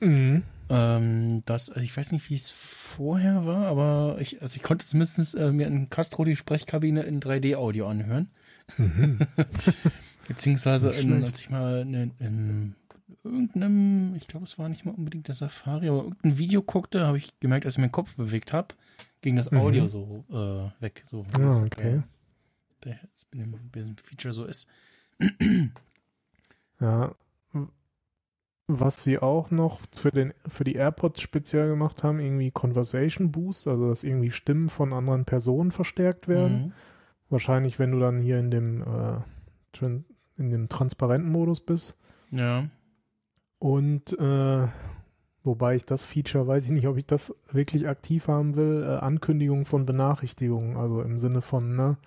das? 0.00 0.08
Mhm. 0.08 0.42
Ähm, 0.70 1.42
das, 1.44 1.68
also 1.70 1.80
ich 1.82 1.96
weiß 1.96 2.12
nicht, 2.12 2.30
wie 2.30 2.34
es 2.34 2.50
vorher 2.50 3.44
war, 3.46 3.66
aber 3.66 4.16
ich, 4.20 4.40
also 4.42 4.56
ich 4.56 4.62
konnte 4.62 4.86
zumindest 4.86 5.34
äh, 5.34 5.52
mir 5.52 5.66
in 5.66 5.90
Castro 5.90 6.24
die 6.24 6.36
Sprechkabine 6.36 7.02
in 7.02 7.20
3D-Audio 7.20 7.86
anhören. 7.88 8.30
Mhm. 8.78 9.18
Beziehungsweise 10.28 10.90
in, 10.90 11.22
als 11.22 11.40
ich 11.40 11.50
mal 11.50 11.82
in, 11.82 12.12
in 12.18 12.74
irgendeinem, 13.22 14.14
ich 14.16 14.26
glaube, 14.26 14.46
es 14.46 14.58
war 14.58 14.68
nicht 14.70 14.86
mal 14.86 14.92
unbedingt 14.94 15.28
der 15.28 15.34
Safari, 15.34 15.88
aber 15.88 15.98
irgendein 16.04 16.38
Video 16.38 16.62
guckte, 16.62 17.06
habe 17.06 17.18
ich 17.18 17.38
gemerkt, 17.40 17.66
als 17.66 17.74
ich 17.74 17.78
meinen 17.78 17.92
Kopf 17.92 18.14
bewegt 18.14 18.52
habe, 18.54 18.68
ging 19.20 19.36
das 19.36 19.50
Mhm. 19.50 19.58
Audio 19.58 19.86
so 19.86 20.24
äh, 20.30 20.82
weg. 20.82 21.02
So, 21.06 21.26
Ah, 21.34 21.38
Das, 21.38 21.60
okay. 21.60 22.02
mit 23.32 23.40
dem, 23.46 23.50
mit 23.50 23.74
dem 23.76 23.96
Feature 23.98 24.32
so 24.34 24.44
ist. 24.44 24.66
Ja. 26.80 27.14
Was 28.66 29.02
sie 29.02 29.18
auch 29.18 29.50
noch 29.50 29.78
für, 29.94 30.10
den, 30.10 30.32
für 30.46 30.64
die 30.64 30.74
AirPods 30.74 31.20
speziell 31.20 31.68
gemacht 31.68 32.02
haben, 32.02 32.18
irgendwie 32.18 32.50
Conversation 32.50 33.30
Boost, 33.30 33.68
also 33.68 33.90
dass 33.90 34.04
irgendwie 34.04 34.30
Stimmen 34.30 34.70
von 34.70 34.94
anderen 34.94 35.26
Personen 35.26 35.70
verstärkt 35.70 36.28
werden. 36.28 36.66
Mhm. 36.66 36.72
Wahrscheinlich, 37.28 37.78
wenn 37.78 37.90
du 37.90 38.00
dann 38.00 38.20
hier 38.20 38.38
in 38.38 38.50
dem, 38.50 38.82
äh, 38.82 39.86
in 40.38 40.50
dem 40.50 40.68
transparenten 40.70 41.30
Modus 41.30 41.60
bist. 41.60 42.00
Ja. 42.30 42.68
Und 43.58 44.18
äh, 44.18 44.68
wobei 45.42 45.74
ich 45.74 45.84
das 45.84 46.04
Feature, 46.04 46.46
weiß 46.46 46.66
ich 46.66 46.72
nicht, 46.72 46.86
ob 46.86 46.96
ich 46.96 47.06
das 47.06 47.34
wirklich 47.52 47.86
aktiv 47.86 48.28
haben 48.28 48.56
will, 48.56 48.82
äh, 48.82 48.96
Ankündigung 48.96 49.66
von 49.66 49.84
Benachrichtigungen, 49.84 50.76
also 50.76 51.02
im 51.02 51.18
Sinne 51.18 51.42
von 51.42 51.76
ne, 51.76 51.98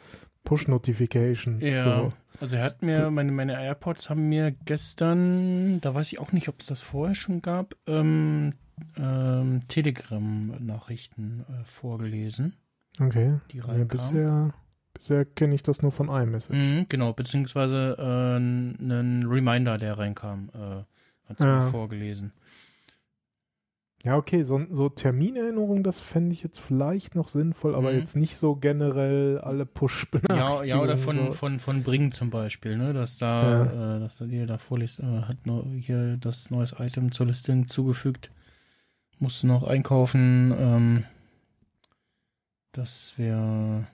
Push-Notifications. 0.47 1.61
Ja, 1.63 1.83
So. 1.83 2.13
also 2.39 2.55
er 2.55 2.63
hat 2.63 2.81
mir, 2.81 3.11
meine, 3.11 3.31
meine 3.31 3.53
AirPods 3.61 4.09
haben 4.09 4.29
mir 4.29 4.51
gestern, 4.65 5.81
da 5.81 5.93
weiß 5.93 6.11
ich 6.13 6.19
auch 6.19 6.31
nicht, 6.31 6.47
ob 6.47 6.59
es 6.61 6.67
das 6.67 6.79
vorher 6.79 7.15
schon 7.15 7.41
gab, 7.41 7.75
ähm, 7.87 8.53
ähm, 8.97 9.61
Telegram-Nachrichten 9.67 11.45
äh, 11.49 11.63
vorgelesen, 11.65 12.53
Okay. 12.99 13.39
die 13.51 13.57
Ja, 13.57 13.83
bisher 13.83 14.53
bisher 14.93 15.25
kenne 15.25 15.53
ich 15.53 15.61
das 15.63 15.81
nur 15.83 15.91
von 15.91 16.09
iMessage. 16.09 16.57
Mhm, 16.57 16.85
genau, 16.89 17.13
beziehungsweise 17.13 17.95
äh, 17.99 18.35
einen 18.37 19.25
Reminder, 19.27 19.77
der 19.77 19.97
reinkam, 19.99 20.49
äh, 20.55 21.29
hat 21.29 21.37
sie 21.37 21.43
Ja. 21.43 21.65
mir 21.65 21.69
vorgelesen. 21.71 22.31
Ja, 24.07 24.15
okay, 24.15 24.41
so, 24.43 24.61
so 24.71 24.87
Terminerinnerungen, 24.87 25.83
das 25.83 25.99
fände 25.99 26.31
ich 26.31 26.41
jetzt 26.41 26.61
vielleicht 26.61 27.13
noch 27.13 27.27
sinnvoll, 27.27 27.75
aber 27.75 27.91
Mhm. 27.91 27.97
jetzt 27.99 28.15
nicht 28.15 28.37
so 28.37 28.55
generell 28.55 29.37
alle 29.39 29.63
Ja, 29.63 29.65
Push-Benachrichtigungen. 29.65 30.69
ja, 30.69 30.81
oder 30.81 30.95
von, 30.95 31.15
so. 31.17 31.31
von, 31.33 31.59
von 31.59 31.83
Bring 31.83 32.13
zum 32.13 32.29
Beispiel, 32.29 32.77
ne, 32.77 32.93
dass 32.93 33.17
da, 33.17 33.97
äh, 33.97 33.99
dass 33.99 34.15
da 34.15 34.25
dir 34.25 34.47
da 34.47 34.57
vorliest, 34.59 35.01
äh, 35.01 35.03
hat 35.23 35.35
hier 35.79 36.15
das 36.15 36.49
neues 36.51 36.73
Item 36.79 37.11
zur 37.11 37.25
Liste 37.25 37.51
hinzugefügt. 37.51 38.31
Musst 39.19 39.43
du 39.43 39.47
noch 39.47 39.63
einkaufen, 39.63 40.53
ähm, 40.57 41.03
das 42.71 43.11
wäre 43.17 43.87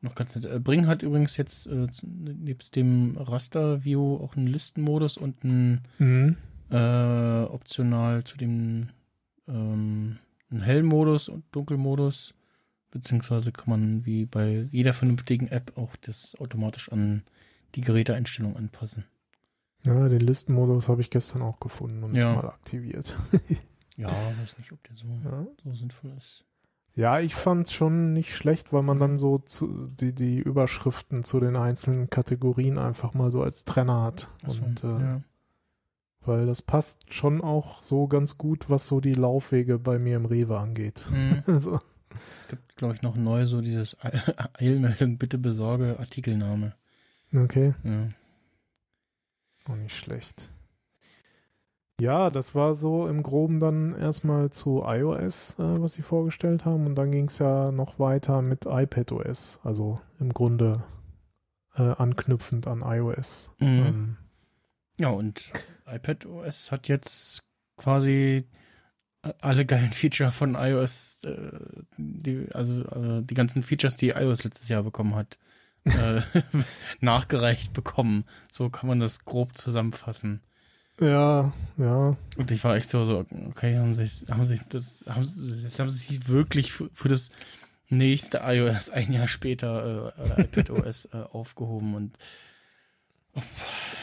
noch 0.00 0.14
ganz 0.14 0.34
nett. 0.36 0.46
Äh, 0.46 0.58
Bring 0.58 0.86
hat 0.86 1.02
übrigens 1.02 1.36
jetzt 1.36 1.66
äh, 1.66 1.86
nebst 2.02 2.76
dem 2.76 3.16
Raster-View 3.18 4.16
auch 4.22 4.36
einen 4.36 4.46
Listenmodus 4.46 5.18
und 5.18 5.44
einen 5.44 5.82
Mhm. 5.98 6.36
äh, 6.70 7.42
optional 7.42 8.24
zu 8.24 8.38
dem 8.38 8.88
ähm, 9.48 10.18
einen 10.50 10.60
Hellmodus 10.60 11.28
und 11.28 11.44
Dunkelmodus, 11.52 12.34
beziehungsweise 12.90 13.52
kann 13.52 13.70
man 13.70 14.06
wie 14.06 14.26
bei 14.26 14.68
jeder 14.70 14.92
vernünftigen 14.92 15.48
App 15.48 15.72
auch 15.76 15.96
das 15.96 16.36
automatisch 16.40 16.90
an 16.92 17.22
die 17.74 17.80
Geräteeinstellung 17.80 18.56
anpassen. 18.56 19.04
Ja, 19.84 20.08
den 20.08 20.20
Listenmodus 20.20 20.88
habe 20.88 21.00
ich 21.02 21.10
gestern 21.10 21.42
auch 21.42 21.60
gefunden 21.60 22.02
und 22.04 22.14
Ja. 22.14 22.34
mal 22.34 22.46
aktiviert. 22.48 23.16
Ja, 23.96 24.08
weiß 24.36 24.58
nicht, 24.58 24.72
ob 24.72 24.82
der 24.82 24.96
so, 24.96 25.06
Ja. 25.24 25.46
so 25.62 25.72
sinnvoll 25.72 26.12
ist. 26.18 26.44
Ja, 26.96 27.20
ich 27.20 27.36
fand's 27.36 27.72
schon 27.72 28.12
nicht 28.12 28.34
schlecht, 28.34 28.72
weil 28.72 28.82
man 28.82 28.98
dann 28.98 29.18
so 29.18 29.38
zu, 29.38 29.84
die, 29.86 30.12
die 30.12 30.38
Überschriften 30.38 31.22
zu 31.22 31.38
den 31.38 31.54
einzelnen 31.54 32.10
Kategorien 32.10 32.76
einfach 32.78 33.14
mal 33.14 33.30
so 33.30 33.40
als 33.44 33.64
Trenner 33.64 34.02
hat. 34.02 34.28
Achso, 34.42 34.64
Und 34.64 34.82
äh, 34.82 34.86
ja. 35.00 35.20
Weil 36.26 36.46
das 36.46 36.62
passt 36.62 37.12
schon 37.12 37.40
auch 37.40 37.80
so 37.82 38.06
ganz 38.08 38.38
gut, 38.38 38.68
was 38.70 38.86
so 38.86 39.00
die 39.00 39.14
Laufwege 39.14 39.78
bei 39.78 39.98
mir 39.98 40.16
im 40.16 40.26
Rewe 40.26 40.58
angeht. 40.58 41.04
Mhm. 41.10 41.42
Also, 41.52 41.80
Es 42.42 42.48
gibt, 42.48 42.76
glaube 42.76 42.94
ich, 42.94 43.02
noch 43.02 43.16
neu 43.16 43.46
so 43.46 43.60
dieses 43.60 43.96
Eilmeldung, 44.58 45.18
bitte 45.18 45.38
besorge 45.38 45.98
Artikelname. 45.98 46.74
okay, 47.36 47.74
Ja. 47.82 48.08
auch 49.68 49.76
nicht 49.76 49.96
schlecht. 49.96 50.48
Ja, 52.00 52.28
das 52.30 52.56
war 52.56 52.74
so 52.74 53.06
im 53.06 53.22
Groben 53.22 53.60
dann 53.60 53.94
erstmal 53.96 54.50
zu 54.50 54.82
iOS, 54.84 55.58
äh, 55.60 55.80
was 55.80 55.94
sie 55.94 56.02
vorgestellt 56.02 56.64
haben. 56.64 56.86
Und 56.86 56.96
dann 56.96 57.12
ging's 57.12 57.38
ja 57.38 57.70
noch 57.70 58.00
weiter 58.00 58.42
mit 58.42 58.66
iPadOS. 58.66 59.60
Also 59.62 60.00
im 60.18 60.32
Grunde 60.34 60.82
äh, 61.76 61.82
anknüpfend 61.82 62.66
an 62.66 62.82
iOS. 62.84 63.50
Mhm. 63.60 63.66
Ähm, 63.86 64.16
Ja, 64.98 65.08
und 65.08 65.48
iPad 65.86 66.26
OS 66.26 66.70
hat 66.70 66.88
jetzt 66.88 67.40
quasi 67.76 68.46
alle 69.40 69.64
geilen 69.66 69.92
Feature 69.92 70.32
von 70.32 70.54
iOS, 70.54 71.24
äh, 71.24 71.58
die, 71.96 72.46
also 72.52 72.82
äh, 72.84 73.22
die 73.22 73.34
ganzen 73.34 73.62
Features, 73.62 73.96
die 73.96 74.10
iOS 74.10 74.44
letztes 74.44 74.68
Jahr 74.68 74.82
bekommen 74.82 75.14
hat, 75.14 75.38
äh, 75.84 76.20
nachgereicht 77.00 77.72
bekommen. 77.72 78.24
So 78.50 78.70
kann 78.70 78.88
man 78.88 79.00
das 79.00 79.24
grob 79.24 79.56
zusammenfassen. 79.58 80.40
ja, 81.00 81.52
ja. 81.76 82.16
Und 82.36 82.50
ich 82.50 82.62
war 82.64 82.76
echt 82.76 82.88
so, 82.90 83.04
so 83.04 83.26
okay, 83.48 83.76
haben 83.78 83.94
sich, 83.94 84.24
haben 84.30 84.44
sich 84.44 84.60
das, 84.68 85.04
haben, 85.08 85.24
sie- 85.24 85.68
haben 85.78 85.88
sie 85.90 86.06
sich 86.06 86.28
wirklich 86.28 86.72
für, 86.72 86.88
für 86.92 87.08
das 87.08 87.30
nächste 87.88 88.42
iOS 88.44 88.90
ein 88.90 89.12
Jahr 89.12 89.28
später 89.28 90.12
äh, 90.16 90.22
oder 90.22 90.38
iPad 90.38 90.70
OS 90.70 91.06
äh, 91.06 91.16
aufgehoben 91.18 91.94
und 91.94 92.16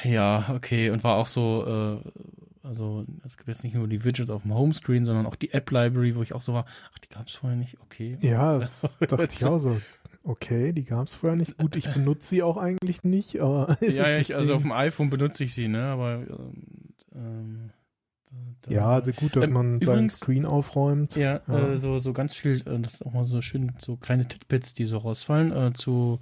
ja, 0.03 0.51
okay, 0.55 0.89
und 0.89 1.03
war 1.03 1.15
auch 1.17 1.27
so, 1.27 2.01
äh, 2.03 2.67
also 2.67 3.05
es 3.25 3.37
gibt 3.37 3.49
jetzt 3.49 3.63
nicht 3.63 3.75
nur 3.75 3.87
die 3.87 4.03
Widgets 4.03 4.29
auf 4.29 4.43
dem 4.43 4.53
Homescreen, 4.53 5.05
sondern 5.05 5.25
auch 5.25 5.35
die 5.35 5.51
App 5.53 5.71
Library, 5.71 6.15
wo 6.15 6.21
ich 6.23 6.33
auch 6.33 6.41
so 6.41 6.53
war, 6.53 6.65
ach, 6.93 6.99
die 6.99 7.09
gab 7.09 7.27
es 7.27 7.33
vorher 7.33 7.57
nicht, 7.57 7.77
okay. 7.81 8.17
Ja, 8.21 8.59
das 8.59 8.99
dachte 8.99 9.27
ich 9.31 9.43
auch 9.45 9.57
so. 9.57 9.79
Okay, 10.23 10.71
die 10.71 10.83
gab's 10.83 11.15
vorher 11.15 11.35
nicht. 11.35 11.57
Gut, 11.57 11.75
ich 11.75 11.91
benutze 11.91 12.27
sie 12.29 12.43
auch 12.43 12.57
eigentlich 12.57 13.03
nicht, 13.03 13.39
aber. 13.41 13.75
Ja, 13.81 14.07
ja, 14.07 14.17
ich, 14.19 14.35
also 14.35 14.53
auf 14.55 14.61
dem 14.61 14.71
iPhone 14.71 15.09
benutze 15.09 15.43
ich 15.43 15.53
sie, 15.55 15.67
ne, 15.67 15.81
aber 15.85 16.19
ähm, 16.29 16.63
ähm, 17.15 17.71
da, 18.61 18.71
Ja, 18.71 18.89
also 18.91 19.11
gut, 19.13 19.35
dass 19.35 19.45
Ähm, 19.47 19.53
man 19.53 19.81
seinen 19.81 19.93
übrigens- 19.95 20.17
Screen 20.19 20.45
aufräumt. 20.45 21.15
Ja, 21.15 21.41
Ja. 21.47 21.69
Äh, 21.73 21.77
so, 21.79 21.97
so 21.97 22.13
ganz 22.13 22.35
viel, 22.35 22.61
äh, 22.67 22.79
das 22.79 22.95
ist 22.95 23.05
auch 23.05 23.13
mal 23.13 23.25
so 23.25 23.41
schön, 23.41 23.71
so 23.79 23.95
kleine 23.97 24.27
Titbits, 24.27 24.75
die 24.75 24.85
so 24.85 24.99
rausfallen, 24.99 25.51
äh, 25.51 25.73
zu, 25.73 26.19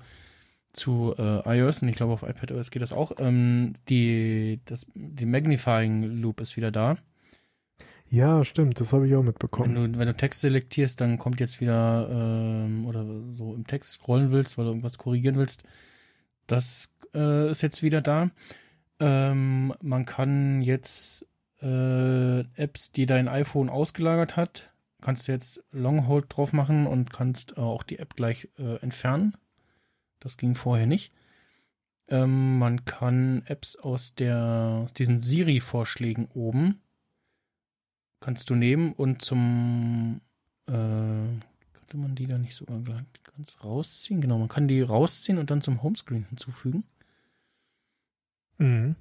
zu 0.74 1.16
äh, 1.18 1.58
iOS 1.58 1.82
und 1.82 1.88
ich 1.90 1.96
glaube 1.96 2.14
auf 2.14 2.24
iPadOS 2.24 2.72
geht 2.72 2.82
das 2.82 2.92
auch. 2.92 3.14
Ähm, 3.18 3.74
die, 3.90 4.60
das, 4.66 4.86
die 4.94 5.26
Magnifying 5.26 6.04
Loop 6.22 6.42
ist 6.42 6.58
wieder 6.58 6.72
da. 6.72 6.98
Ja, 8.12 8.44
stimmt, 8.44 8.80
das 8.80 8.92
habe 8.92 9.08
ich 9.08 9.14
auch 9.14 9.20
Wenn 9.20 9.26
mitbekommen. 9.28 9.94
du, 9.94 10.00
wenn 10.00 10.08
du 10.08 10.16
Text 10.18 10.42
selektierst, 10.42 11.00
dann 11.00 11.20
kommt 11.20 11.40
jetzt 11.40 11.62
wieder, 11.62 12.10
ähm, 12.12 12.88
oder 12.88 13.06
so 13.32 13.54
im 13.54 13.68
Text 13.68 13.94
scrollen 13.94 14.32
willst, 14.32 14.58
weil 14.58 14.66
du 14.66 14.72
irgendwas 14.72 14.98
korrigieren 14.98 15.38
willst, 15.38 15.64
das 16.48 16.92
äh, 17.14 17.52
ist 17.52 17.62
jetzt 17.62 17.84
wieder 17.84 18.02
da. 18.02 18.32
Ähm, 19.00 19.74
man 19.82 20.06
kann 20.06 20.62
jetzt 20.62 21.26
äh, 21.62 22.40
Apps, 22.56 22.92
die 22.92 23.06
dein 23.06 23.28
iPhone 23.28 23.70
ausgelagert 23.70 24.36
hat, 24.38 24.72
kannst 25.02 25.28
du 25.28 25.32
jetzt 25.32 25.64
Longhold 25.72 26.26
drauf 26.30 26.52
machen 26.52 26.88
und 26.88 27.14
kannst 27.14 27.58
äh, 27.58 27.62
auch 27.62 27.84
die 27.84 28.00
App 28.00 28.16
gleich 28.16 28.50
äh, 28.58 28.78
entfernen. 28.82 29.36
Das 30.20 30.38
ging 30.38 30.56
vorher 30.56 30.88
nicht. 30.88 31.14
Ähm, 32.08 32.58
man 32.60 32.86
kann 32.86 33.44
Apps 33.46 33.76
aus 33.76 34.16
der 34.16 34.82
aus 34.84 34.94
diesen 34.94 35.22
Siri-Vorschlägen 35.22 36.28
oben 36.34 36.82
kannst 38.20 38.50
du 38.50 38.56
nehmen 38.56 38.94
und 38.94 39.22
zum 39.22 40.22
Äh, 40.68 40.72
könnte 41.74 41.98
man 41.98 42.16
die 42.16 42.28
da 42.28 42.38
nicht 42.38 42.56
sogar 42.56 42.80
gleich 42.80 43.04
ganz 43.36 43.58
rausziehen? 43.64 44.22
Genau, 44.22 44.38
man 44.38 44.50
kann 44.50 44.68
die 44.68 44.82
rausziehen 44.82 45.40
und 45.40 45.50
dann 45.50 45.62
zum 45.64 45.82
Homescreen 45.82 46.26
hinzufügen. 46.26 46.84
Mhm. 48.60 48.96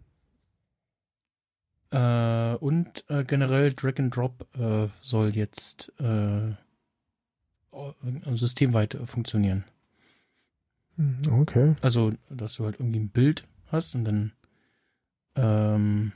Äh, 1.90 2.54
und 2.54 3.04
äh, 3.08 3.24
generell 3.24 3.72
Drag 3.74 3.98
and 3.98 4.16
Drop 4.16 4.46
äh, 4.58 4.88
soll 5.02 5.36
jetzt 5.36 5.92
äh, 6.00 6.54
systemweit 8.34 8.98
funktionieren. 9.04 9.64
Mhm, 10.99 11.22
Okay. 11.40 11.74
Also, 11.80 12.12
dass 12.28 12.55
du 12.55 12.64
halt 12.64 12.78
irgendwie 12.78 12.99
ein 13.01 13.09
Bild 13.11 13.44
hast 13.72 13.94
und 13.94 14.05
dann 14.05 14.32
ähm, 15.36 16.12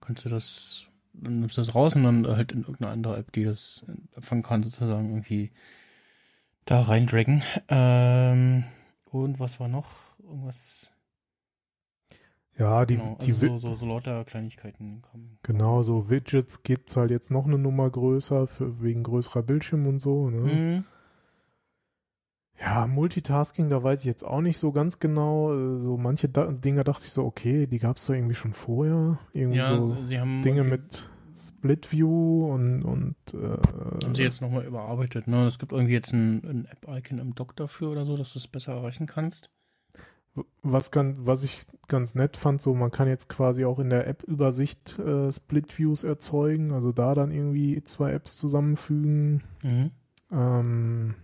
kannst 0.00 0.24
du 0.24 0.28
das, 0.28 0.86
dann 1.12 1.40
nimmst 1.40 1.56
du 1.56 1.60
das 1.60 1.74
raus 1.74 1.96
und 1.96 2.04
dann 2.04 2.26
halt 2.26 2.52
in 2.52 2.60
irgendeine 2.60 2.92
andere 2.92 3.16
App, 3.18 3.32
die 3.32 3.44
das 3.44 3.84
empfangen 4.14 4.42
kann, 4.42 4.62
sozusagen 4.62 5.08
irgendwie 5.10 5.50
da 6.64 6.82
reindragen. 6.82 7.42
Ähm, 7.68 8.64
und 9.04 9.40
was 9.40 9.58
war 9.58 9.68
noch? 9.68 10.18
Irgendwas. 10.22 10.90
Ja, 12.58 12.84
die, 12.86 12.96
genau, 12.96 13.16
die 13.20 13.32
also 13.32 13.42
Wi- 13.42 13.48
so, 13.48 13.58
so, 13.58 13.74
so 13.74 13.86
lauter 13.86 14.24
Kleinigkeiten 14.24 15.00
kommen. 15.02 15.38
genau, 15.44 15.82
so 15.82 16.10
Widgets 16.10 16.62
gibt's 16.64 16.96
halt 16.96 17.10
jetzt 17.10 17.30
noch 17.30 17.46
eine 17.46 17.56
Nummer 17.58 17.88
größer, 17.88 18.46
für, 18.48 18.82
wegen 18.82 19.02
größerer 19.04 19.42
Bildschirm 19.42 19.86
und 19.86 20.00
so. 20.00 20.28
Ne? 20.30 20.38
Mhm. 20.40 20.84
Ja, 22.60 22.86
Multitasking, 22.88 23.70
da 23.70 23.82
weiß 23.82 24.00
ich 24.00 24.06
jetzt 24.06 24.24
auch 24.24 24.40
nicht 24.40 24.58
so 24.58 24.72
ganz 24.72 24.98
genau. 24.98 25.76
So 25.78 25.96
manche 25.96 26.28
da 26.28 26.46
Dinge 26.50 26.82
dachte 26.84 27.04
ich 27.06 27.12
so, 27.12 27.24
okay, 27.24 27.66
die 27.66 27.78
gab's 27.78 28.06
da 28.06 28.14
irgendwie 28.14 28.34
schon 28.34 28.52
vorher. 28.52 29.18
Irgendwie 29.32 29.58
Ja, 29.58 29.78
so 29.78 30.02
sie- 30.02 30.18
haben 30.18 30.42
Dinge 30.42 30.64
mit 30.64 31.08
Split 31.36 31.92
View 31.92 32.52
und, 32.52 32.82
und 32.82 33.14
äh, 33.32 34.04
Haben 34.04 34.14
sie 34.16 34.22
jetzt 34.24 34.40
nochmal 34.40 34.64
überarbeitet, 34.64 35.28
ne? 35.28 35.46
Es 35.46 35.60
gibt 35.60 35.70
irgendwie 35.70 35.92
jetzt 35.92 36.12
ein, 36.12 36.42
ein 36.44 36.64
App-Icon 36.64 37.18
im 37.18 37.36
Dock 37.36 37.54
dafür 37.54 37.90
oder 37.92 38.04
so, 38.04 38.16
dass 38.16 38.32
du 38.32 38.40
es 38.40 38.48
besser 38.48 38.72
erreichen 38.74 39.06
kannst. 39.06 39.50
was, 40.62 40.90
ganz, 40.90 41.18
was 41.22 41.44
ich 41.44 41.64
ganz 41.86 42.16
nett 42.16 42.36
fand, 42.36 42.60
so 42.60 42.74
man 42.74 42.90
kann 42.90 43.06
jetzt 43.06 43.28
quasi 43.28 43.64
auch 43.64 43.78
in 43.78 43.88
der 43.90 44.08
App-Übersicht 44.08 44.98
äh, 44.98 45.30
Split 45.30 45.78
Views 45.78 46.02
erzeugen, 46.02 46.72
also 46.72 46.90
da 46.90 47.14
dann 47.14 47.30
irgendwie 47.30 47.82
zwei 47.84 48.12
Apps 48.12 48.36
zusammenfügen. 48.36 49.44
Mhm. 49.62 49.90
Ähm, 50.32 51.14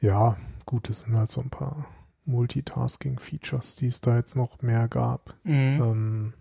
ja, 0.00 0.36
gut, 0.66 0.88
es 0.90 1.00
sind 1.00 1.16
halt 1.16 1.30
so 1.30 1.40
ein 1.40 1.50
paar 1.50 1.86
Multitasking-Features, 2.24 3.76
die 3.76 3.88
es 3.88 4.00
da 4.00 4.16
jetzt 4.16 4.36
noch 4.36 4.62
mehr 4.62 4.88
gab. 4.88 5.34
Mhm. 5.44 5.52
Ähm, 5.82 6.34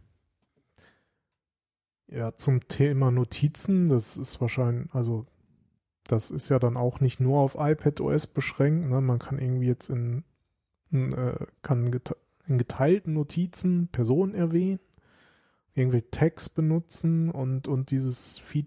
ja, 2.08 2.36
zum 2.36 2.68
Thema 2.68 3.12
Notizen, 3.12 3.90
das 3.90 4.18
ist 4.18 4.42
wahrscheinlich, 4.42 4.94
also 4.94 5.26
das 6.04 6.32
ist 6.32 6.50
ja 6.50 6.58
dann 6.58 6.76
auch 6.76 7.02
nicht 7.02 7.20
nur 7.20 7.40
auf 7.40 7.56
iPad 7.60 8.02
OS 8.02 8.28
beschränkt. 8.28 8.90
Ne? 8.90 9.02
Man 9.02 9.20
kann 9.20 9.38
irgendwie 9.38 9.68
jetzt 9.68 9.90
in, 9.90 10.24
in, 10.92 11.14
äh, 11.14 11.46
kann 11.62 11.92
gete 11.92 12.18
in 12.48 12.58
geteilten 12.58 13.14
Notizen 13.14 13.90
Personen 13.90 14.34
erwähnen, 14.34 14.80
irgendwie 15.76 16.02
Tags 16.02 16.50
benutzen 16.50 17.30
und, 17.30 17.68
und 17.68 17.92
dieses 17.92 18.40
Feed, 18.40 18.66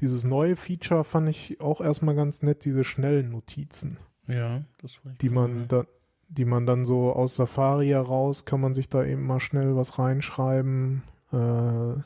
dieses 0.00 0.24
neue 0.24 0.56
Feature 0.56 1.04
fand 1.04 1.28
ich 1.28 1.60
auch 1.60 1.80
erstmal 1.80 2.16
ganz 2.16 2.42
nett, 2.42 2.64
diese 2.64 2.82
schnellen 2.82 3.30
Notizen 3.30 3.98
Ja, 4.28 4.62
das 4.78 4.96
wollte 5.04 5.12
ich 5.14 5.18
die 5.18 5.28
man 5.28 5.68
da, 5.68 5.84
die 6.28 6.44
man 6.44 6.66
dann 6.66 6.84
so 6.84 7.12
aus 7.12 7.36
Safari 7.36 7.88
heraus 7.88 8.44
kann 8.44 8.60
man 8.60 8.74
sich 8.74 8.88
da 8.88 9.04
eben 9.04 9.26
mal 9.26 9.40
schnell 9.40 9.76
was 9.76 9.98
reinschreiben 9.98 11.02
äh, 11.32 12.00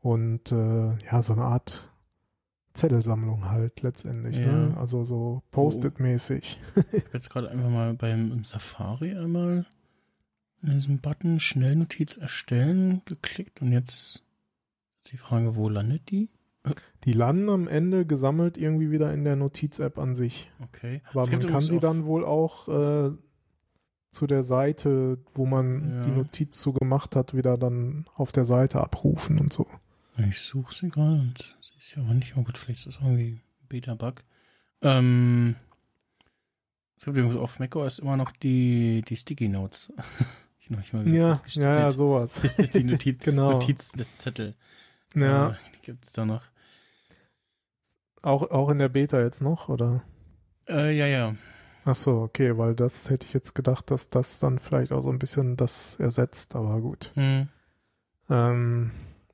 und 0.00 0.52
äh, 0.52 0.96
ja 1.04 1.22
so 1.22 1.32
eine 1.34 1.42
Art 1.44 1.90
Zettelsammlung 2.72 3.50
halt 3.50 3.82
letztendlich, 3.82 4.38
Ja. 4.38 4.46
ne? 4.52 4.76
also 4.78 5.04
so 5.04 5.42
Post-it-mäßig. 5.50 6.58
Ich 6.92 7.04
habe 7.04 7.10
jetzt 7.14 7.30
gerade 7.30 7.50
einfach 7.50 7.70
mal 7.70 7.94
beim 7.94 8.30
im 8.32 8.44
Safari 8.44 9.14
einmal 9.16 9.66
in 10.62 10.70
diesem 10.70 10.98
Button 11.00 11.40
Schnellnotiz 11.40 12.16
erstellen 12.16 13.02
geklickt 13.04 13.60
und 13.62 13.72
jetzt 13.72 14.22
ist 15.02 15.12
die 15.12 15.16
Frage, 15.16 15.56
wo 15.56 15.68
landet 15.68 16.10
die? 16.10 16.28
Die 17.04 17.12
landen 17.12 17.48
am 17.48 17.68
Ende 17.68 18.04
gesammelt 18.06 18.58
irgendwie 18.58 18.90
wieder 18.90 19.12
in 19.12 19.24
der 19.24 19.36
Notiz-App 19.36 19.98
an 19.98 20.14
sich, 20.14 20.50
Okay. 20.62 21.00
aber 21.10 21.26
man 21.26 21.40
kann 21.46 21.62
sie 21.62 21.78
dann 21.80 22.04
wohl 22.06 22.24
auch 22.24 22.68
äh, 22.68 23.10
zu 24.10 24.26
der 24.26 24.42
Seite, 24.42 25.18
wo 25.34 25.46
man 25.46 25.90
Ja. 25.96 26.00
die 26.02 26.10
Notiz 26.10 26.60
zu 26.60 26.72
gemacht 26.72 27.14
hat, 27.16 27.34
wieder 27.34 27.56
dann 27.58 28.06
auf 28.14 28.32
der 28.32 28.44
Seite 28.44 28.80
abrufen 28.80 29.38
und 29.38 29.52
so. 29.52 29.66
Ich 30.28 30.40
suche 30.40 30.74
sie 30.74 30.88
gerade 30.88 31.12
und 31.20 31.56
sie 31.60 31.78
ist 31.78 31.94
ja 31.96 32.02
aber 32.02 32.14
nicht. 32.14 32.34
Oh 32.36 32.42
gut, 32.42 32.58
vielleicht 32.58 32.86
ist 32.86 32.96
das 32.98 33.04
irgendwie 33.04 33.34
ein 33.34 33.40
Beta-Bug. 33.68 34.24
Ähm, 34.82 35.54
es 36.98 37.04
gibt 37.04 37.16
übrigens 37.16 37.40
auf 37.40 37.58
macOS 37.60 38.00
immer 38.00 38.16
noch 38.16 38.32
die, 38.32 39.02
die 39.08 39.16
Sticky 39.16 39.48
Notes. 39.48 39.92
ich 40.60 40.70
noch 40.70 40.78
nicht 40.78 40.92
mal 40.92 41.06
Ja, 41.08 41.40
ja, 41.54 41.78
ja, 41.78 41.90
sowas. 41.92 42.42
die 42.74 42.84
Notiz, 42.84 43.18
Genau. 43.22 43.52
Notizzettel. 43.52 44.56
Ja. 45.14 45.50
Äh, 45.50 45.54
die 45.76 45.86
gibt 45.86 46.04
es 46.04 46.12
da 46.12 46.24
noch. 46.26 46.42
Auch, 48.22 48.50
auch 48.50 48.68
in 48.70 48.78
der 48.78 48.88
Beta 48.88 49.20
jetzt 49.20 49.42
noch, 49.42 49.68
oder? 49.68 50.02
Äh, 50.68 50.96
ja, 50.96 51.06
ja. 51.06 51.34
Ach 51.84 51.94
so, 51.94 52.20
okay, 52.20 52.58
weil 52.58 52.74
das 52.74 53.08
hätte 53.08 53.24
ich 53.26 53.32
jetzt 53.32 53.54
gedacht, 53.54 53.90
dass 53.90 54.10
das 54.10 54.38
dann 54.38 54.58
vielleicht 54.58 54.92
auch 54.92 55.02
so 55.02 55.10
ein 55.10 55.18
bisschen 55.18 55.56
das 55.56 55.96
ersetzt, 55.96 56.54
aber 56.54 56.80
gut. 56.80 57.12
Hm. 57.14 57.48
Ähm, 58.28 58.90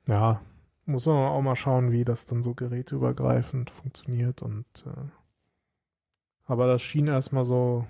ja, 0.07 0.41
muss 0.85 1.05
man 1.05 1.17
auch 1.17 1.41
mal 1.41 1.55
schauen, 1.55 1.91
wie 1.91 2.05
das 2.05 2.25
dann 2.25 2.43
so 2.43 2.53
geräteübergreifend 2.53 3.71
funktioniert 3.71 4.41
und 4.41 4.65
äh, 4.85 5.09
aber 6.45 6.67
das 6.67 6.81
schien 6.81 7.07
erstmal 7.07 7.43
so, 7.43 7.87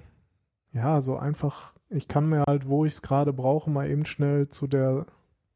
ja, 0.71 1.01
so 1.01 1.17
einfach, 1.17 1.73
ich 1.89 2.07
kann 2.07 2.29
mir 2.29 2.43
halt, 2.47 2.67
wo 2.67 2.85
ich 2.85 2.93
es 2.93 3.01
gerade 3.01 3.33
brauche, 3.33 3.69
mal 3.69 3.89
eben 3.89 4.05
schnell 4.05 4.49
zu 4.49 4.67
der, 4.67 5.05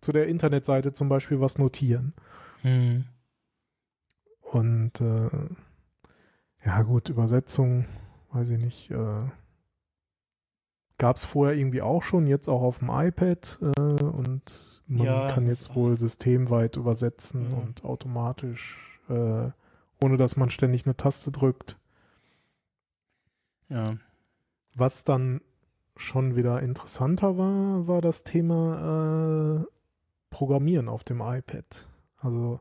zu 0.02 0.12
der 0.12 0.28
Internetseite 0.28 0.94
zum 0.94 1.10
Beispiel 1.10 1.40
was 1.40 1.58
notieren. 1.58 2.14
Hm. 2.62 3.06
Und 4.52 5.00
äh, 5.02 5.30
ja 6.66 6.82
gut, 6.84 7.10
Übersetzung, 7.10 7.86
weiß 8.32 8.50
ich 8.52 8.60
nicht, 8.60 8.92
äh, 8.92 9.24
gab 10.98 11.18
es 11.18 11.26
vorher 11.26 11.56
irgendwie 11.56 11.82
auch 11.82 12.04
schon, 12.04 12.28
jetzt 12.28 12.50
auch 12.50 12.62
auf 12.62 12.80
dem 12.80 12.90
iPad 12.90 13.60
äh, 13.62 14.04
und 14.04 14.82
man 14.88 15.06
Ja, 15.06 15.32
kann 15.32 15.46
jetzt 15.48 15.76
wohl 15.76 15.98
systemweit 15.98 16.76
übersetzen 16.78 17.50
Mhm. 17.50 17.58
und 17.58 17.86
automatisch, 17.86 19.00
äh, 19.08 19.50
ohne 20.02 20.18
dass 20.18 20.36
man 20.36 20.50
ständig 20.50 20.86
eine 20.86 20.98
Taste 20.98 21.32
drückt. 21.32 21.78
Ja. 23.70 23.84
Was 24.76 25.04
dann 25.04 25.42
schon 25.96 26.36
wieder 26.36 26.62
interessanter 26.62 27.38
war, 27.38 27.88
war 27.88 28.02
das 28.02 28.24
Thema 28.24 29.60
äh, 29.62 29.66
Programmieren 30.32 30.90
auf 30.90 31.04
dem 31.04 31.22
iPad. 31.22 31.88
Also 32.18 32.60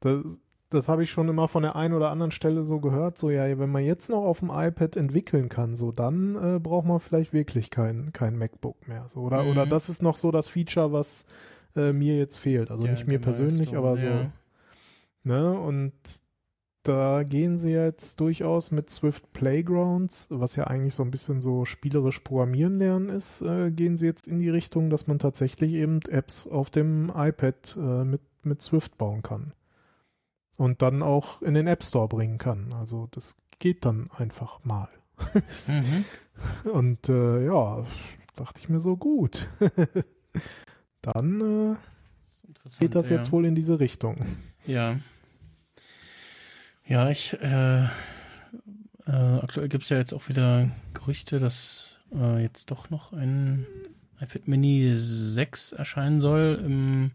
das, 0.00 0.24
das 0.70 0.88
habe 0.88 1.02
ich 1.04 1.10
schon 1.10 1.28
immer 1.28 1.46
von 1.48 1.62
der 1.62 1.76
einen 1.76 1.94
oder 1.94 2.10
anderen 2.10 2.32
Stelle 2.32 2.64
so 2.64 2.80
gehört, 2.80 3.18
so 3.18 3.30
ja, 3.30 3.58
wenn 3.58 3.70
man 3.70 3.84
jetzt 3.84 4.10
noch 4.10 4.24
auf 4.24 4.40
dem 4.40 4.50
iPad 4.52 4.96
entwickeln 4.96 5.48
kann, 5.48 5.76
so 5.76 5.92
dann 5.92 6.34
äh, 6.56 6.58
braucht 6.58 6.86
man 6.86 6.98
vielleicht 7.00 7.32
wirklich 7.32 7.70
kein, 7.70 8.12
kein 8.12 8.36
MacBook 8.36 8.88
mehr. 8.88 9.04
So, 9.08 9.20
oder, 9.20 9.44
Mhm. 9.44 9.50
oder 9.50 9.66
das 9.66 9.88
ist 9.88 10.02
noch 10.02 10.16
so 10.16 10.30
das 10.30 10.48
Feature, 10.48 10.92
was 10.92 11.24
äh, 11.76 11.92
mir 11.92 12.16
jetzt 12.16 12.38
fehlt. 12.38 12.70
Also 12.70 12.84
Der- 12.84 12.92
nicht 12.94 13.06
mir 13.06 13.18
der 13.18 13.24
persönlich, 13.24 13.70
Milestone, 13.72 13.78
aber 13.78 13.96
so. 13.96 14.06
ja. 14.06 14.30
Ne? 15.24 15.58
Und 15.58 15.92
da 16.82 17.22
gehen 17.24 17.58
sie 17.58 17.72
jetzt 17.72 18.20
durchaus 18.20 18.70
mit 18.70 18.90
Swift 18.90 19.32
Playgrounds, 19.32 20.28
was 20.30 20.54
ja 20.56 20.64
eigentlich 20.68 20.94
so 20.94 21.02
ein 21.02 21.10
bisschen 21.10 21.40
so 21.40 21.64
spielerisch 21.64 22.20
Programmieren 22.20 22.78
lernen 22.78 23.08
ist, 23.08 23.42
äh, 23.42 23.70
gehen 23.72 23.96
sie 23.98 24.06
jetzt 24.06 24.28
in 24.28 24.38
die 24.38 24.50
Richtung, 24.50 24.88
dass 24.90 25.06
man 25.08 25.18
tatsächlich 25.18 25.72
eben 25.72 26.00
Apps 26.08 26.46
auf 26.46 26.70
dem 26.70 27.10
iPad 27.14 27.76
äh, 27.76 28.04
mit, 28.04 28.20
mit 28.44 28.62
Swift 28.62 28.96
bauen 28.98 29.22
kann. 29.22 29.52
Und 30.56 30.82
dann 30.82 31.02
auch 31.02 31.42
in 31.42 31.54
den 31.54 31.66
App 31.66 31.84
Store 31.84 32.08
bringen 32.08 32.38
kann. 32.38 32.72
Also 32.72 33.08
das 33.10 33.36
geht 33.58 33.84
dann 33.84 34.10
einfach 34.16 34.64
mal. 34.64 34.88
Mhm. 35.68 36.04
Und 36.70 37.08
äh, 37.08 37.46
ja, 37.46 37.84
dachte 38.36 38.60
ich 38.60 38.68
mir 38.68 38.80
so 38.80 38.96
gut. 38.96 39.48
dann 41.02 41.76
äh, 41.76 42.78
geht 42.78 42.94
das 42.94 43.08
ja. 43.08 43.16
jetzt 43.16 43.32
wohl 43.32 43.46
in 43.46 43.54
diese 43.54 43.80
Richtung. 43.80 44.24
Ja. 44.66 44.96
Ja, 46.86 47.10
ich, 47.10 47.38
äh, 47.40 47.84
äh, 47.84 47.88
aktuell 49.06 49.68
gibt 49.68 49.84
es 49.84 49.90
ja 49.90 49.98
jetzt 49.98 50.14
auch 50.14 50.28
wieder 50.28 50.70
Gerüchte, 50.94 51.40
dass 51.40 52.00
äh, 52.14 52.42
jetzt 52.42 52.70
doch 52.70 52.90
noch 52.90 53.12
ein 53.12 53.66
iPad 54.20 54.46
Mini 54.48 54.92
6 54.94 55.72
erscheinen 55.72 56.20
soll 56.20 56.60
im 56.64 57.10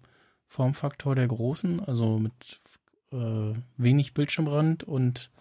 Formfaktor 0.48 1.16
der 1.16 1.28
großen, 1.28 1.80
also 1.80 2.20
mit 2.20 2.61
äh, 3.12 3.54
wenig 3.78 4.14
Bildschirmrand 4.14 4.84
und 4.84 5.32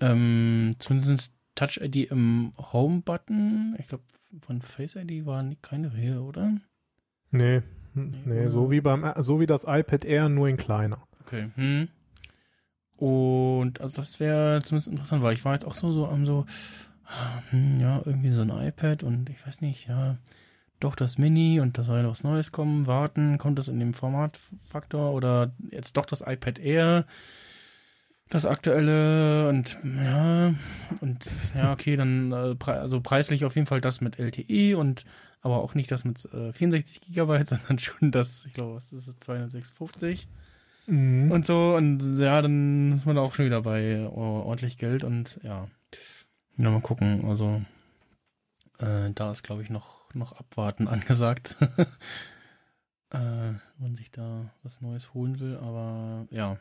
ähm, 0.00 0.74
zumindest 0.78 1.36
Touch 1.54 1.78
ID 1.80 2.10
im 2.10 2.52
Home-Button. 2.58 3.76
Ich 3.78 3.88
glaube, 3.88 4.02
von 4.40 4.60
Face 4.60 4.96
ID 4.96 5.24
war 5.26 5.42
nie- 5.42 5.56
keine 5.62 5.92
Rede, 5.94 6.20
oder? 6.22 6.52
Nee, 7.30 7.62
hm, 7.94 8.10
Nee, 8.10 8.18
nee, 8.24 8.40
oder? 8.40 8.50
so 8.50 8.70
wie 8.70 8.80
beim 8.80 9.04
so 9.22 9.38
wie 9.40 9.46
das 9.46 9.64
iPad 9.64 10.04
Air 10.04 10.28
nur 10.28 10.48
in 10.48 10.56
kleiner. 10.56 11.06
Okay. 11.20 11.50
Hm. 11.54 11.88
Und 12.96 13.80
also 13.80 13.96
das 13.96 14.20
wäre 14.20 14.60
zumindest 14.62 14.88
interessant, 14.88 15.22
weil 15.22 15.34
ich 15.34 15.44
war 15.44 15.54
jetzt 15.54 15.64
auch 15.66 15.74
so, 15.74 15.92
so 15.92 16.06
am 16.06 16.26
so, 16.26 16.46
hm, 17.50 17.80
ja, 17.80 18.00
irgendwie 18.04 18.30
so 18.30 18.42
ein 18.42 18.50
iPad 18.50 19.02
und 19.02 19.28
ich 19.30 19.44
weiß 19.46 19.60
nicht, 19.60 19.88
ja, 19.88 20.16
doch 20.80 20.94
das 20.96 21.18
Mini 21.18 21.60
und 21.60 21.78
da 21.78 21.82
soll 21.82 22.00
ja 22.00 22.08
was 22.08 22.24
Neues 22.24 22.52
kommen, 22.52 22.86
warten, 22.86 23.38
kommt 23.38 23.58
das 23.58 23.68
in 23.68 23.80
dem 23.80 23.94
Formatfaktor 23.94 25.12
oder 25.12 25.52
jetzt 25.70 25.96
doch 25.96 26.06
das 26.06 26.20
iPad 26.20 26.58
Air, 26.58 27.06
das 28.28 28.46
aktuelle 28.46 29.48
und 29.48 29.78
ja, 29.84 30.54
und 31.00 31.30
ja, 31.54 31.72
okay, 31.72 31.96
dann 31.96 32.32
äh, 32.32 32.56
also 32.70 33.00
preislich 33.00 33.44
auf 33.44 33.54
jeden 33.54 33.66
Fall 33.66 33.80
das 33.80 34.00
mit 34.00 34.18
LTE 34.18 34.76
und 34.76 35.04
aber 35.40 35.62
auch 35.62 35.74
nicht 35.74 35.90
das 35.90 36.04
mit 36.04 36.24
äh, 36.32 36.52
64 36.52 37.02
Gigabyte, 37.02 37.48
sondern 37.48 37.78
schon 37.78 38.10
das, 38.10 38.46
ich 38.46 38.54
glaube, 38.54 38.74
was 38.74 38.92
ist 38.92 39.08
das, 39.08 39.18
256 39.18 40.28
Mhm. 40.86 41.30
und 41.30 41.46
so 41.46 41.74
und 41.76 42.18
ja, 42.20 42.42
dann 42.42 42.98
ist 42.98 43.06
man 43.06 43.16
da 43.16 43.22
auch 43.22 43.34
schon 43.34 43.46
wieder 43.46 43.62
bei 43.62 44.06
oh, 44.06 44.42
ordentlich 44.44 44.76
Geld 44.76 45.02
und 45.02 45.40
ja, 45.42 45.66
ja 46.58 46.70
mal 46.70 46.82
gucken, 46.82 47.24
also 47.24 47.62
äh, 48.80 49.10
da 49.14 49.30
ist 49.30 49.42
glaube 49.42 49.62
ich 49.62 49.70
noch 49.70 50.03
noch 50.14 50.32
abwarten 50.32 50.88
angesagt, 50.88 51.56
äh, 53.10 53.52
man 53.78 53.94
sich 53.94 54.10
da 54.10 54.50
was 54.62 54.80
Neues 54.80 55.14
holen 55.14 55.38
will, 55.40 55.56
aber 55.58 56.26
ja, 56.30 56.58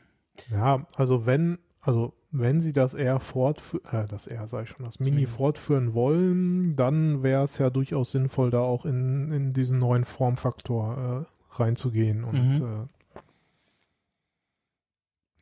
Ja, 0.51 0.85
also 0.95 1.25
wenn, 1.25 1.59
also 1.81 2.13
wenn 2.31 2.61
sie 2.61 2.73
das 2.73 2.93
eher 2.93 3.19
fortführen, 3.19 3.85
äh, 3.91 4.07
das 4.07 4.27
eher 4.27 4.47
sag 4.47 4.63
ich 4.63 4.69
schon, 4.69 4.85
das 4.85 4.99
Mini 4.99 5.25
Mini. 5.25 5.27
fortführen 5.27 5.93
wollen, 5.93 6.75
dann 6.75 7.23
wäre 7.23 7.43
es 7.43 7.57
ja 7.57 7.69
durchaus 7.69 8.11
sinnvoll, 8.11 8.49
da 8.51 8.59
auch 8.59 8.85
in, 8.85 9.31
in 9.31 9.53
diesen 9.53 9.79
neuen 9.79 10.05
Formfaktor 10.05 11.27
äh, 11.27 11.55
reinzugehen 11.55 12.23
und 12.23 12.59
Mhm. 12.59 12.61
äh, 12.61 12.87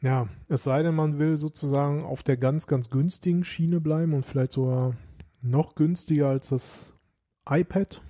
ja, 0.04 0.28
es 0.48 0.64
sei 0.64 0.82
denn, 0.82 0.96
man 0.96 1.20
will 1.20 1.38
sozusagen 1.38 2.04
auf 2.04 2.24
der 2.24 2.36
ganz, 2.38 2.66
ganz 2.66 2.90
günstigen 2.90 3.44
Schiene 3.44 3.80
bleiben 3.80 4.14
und 4.14 4.26
vielleicht 4.26 4.54
sogar 4.54 4.96
noch 5.44 5.76
günstiger 5.76 6.28
als 6.30 6.50
das 6.50 6.94
iPad. 7.50 8.02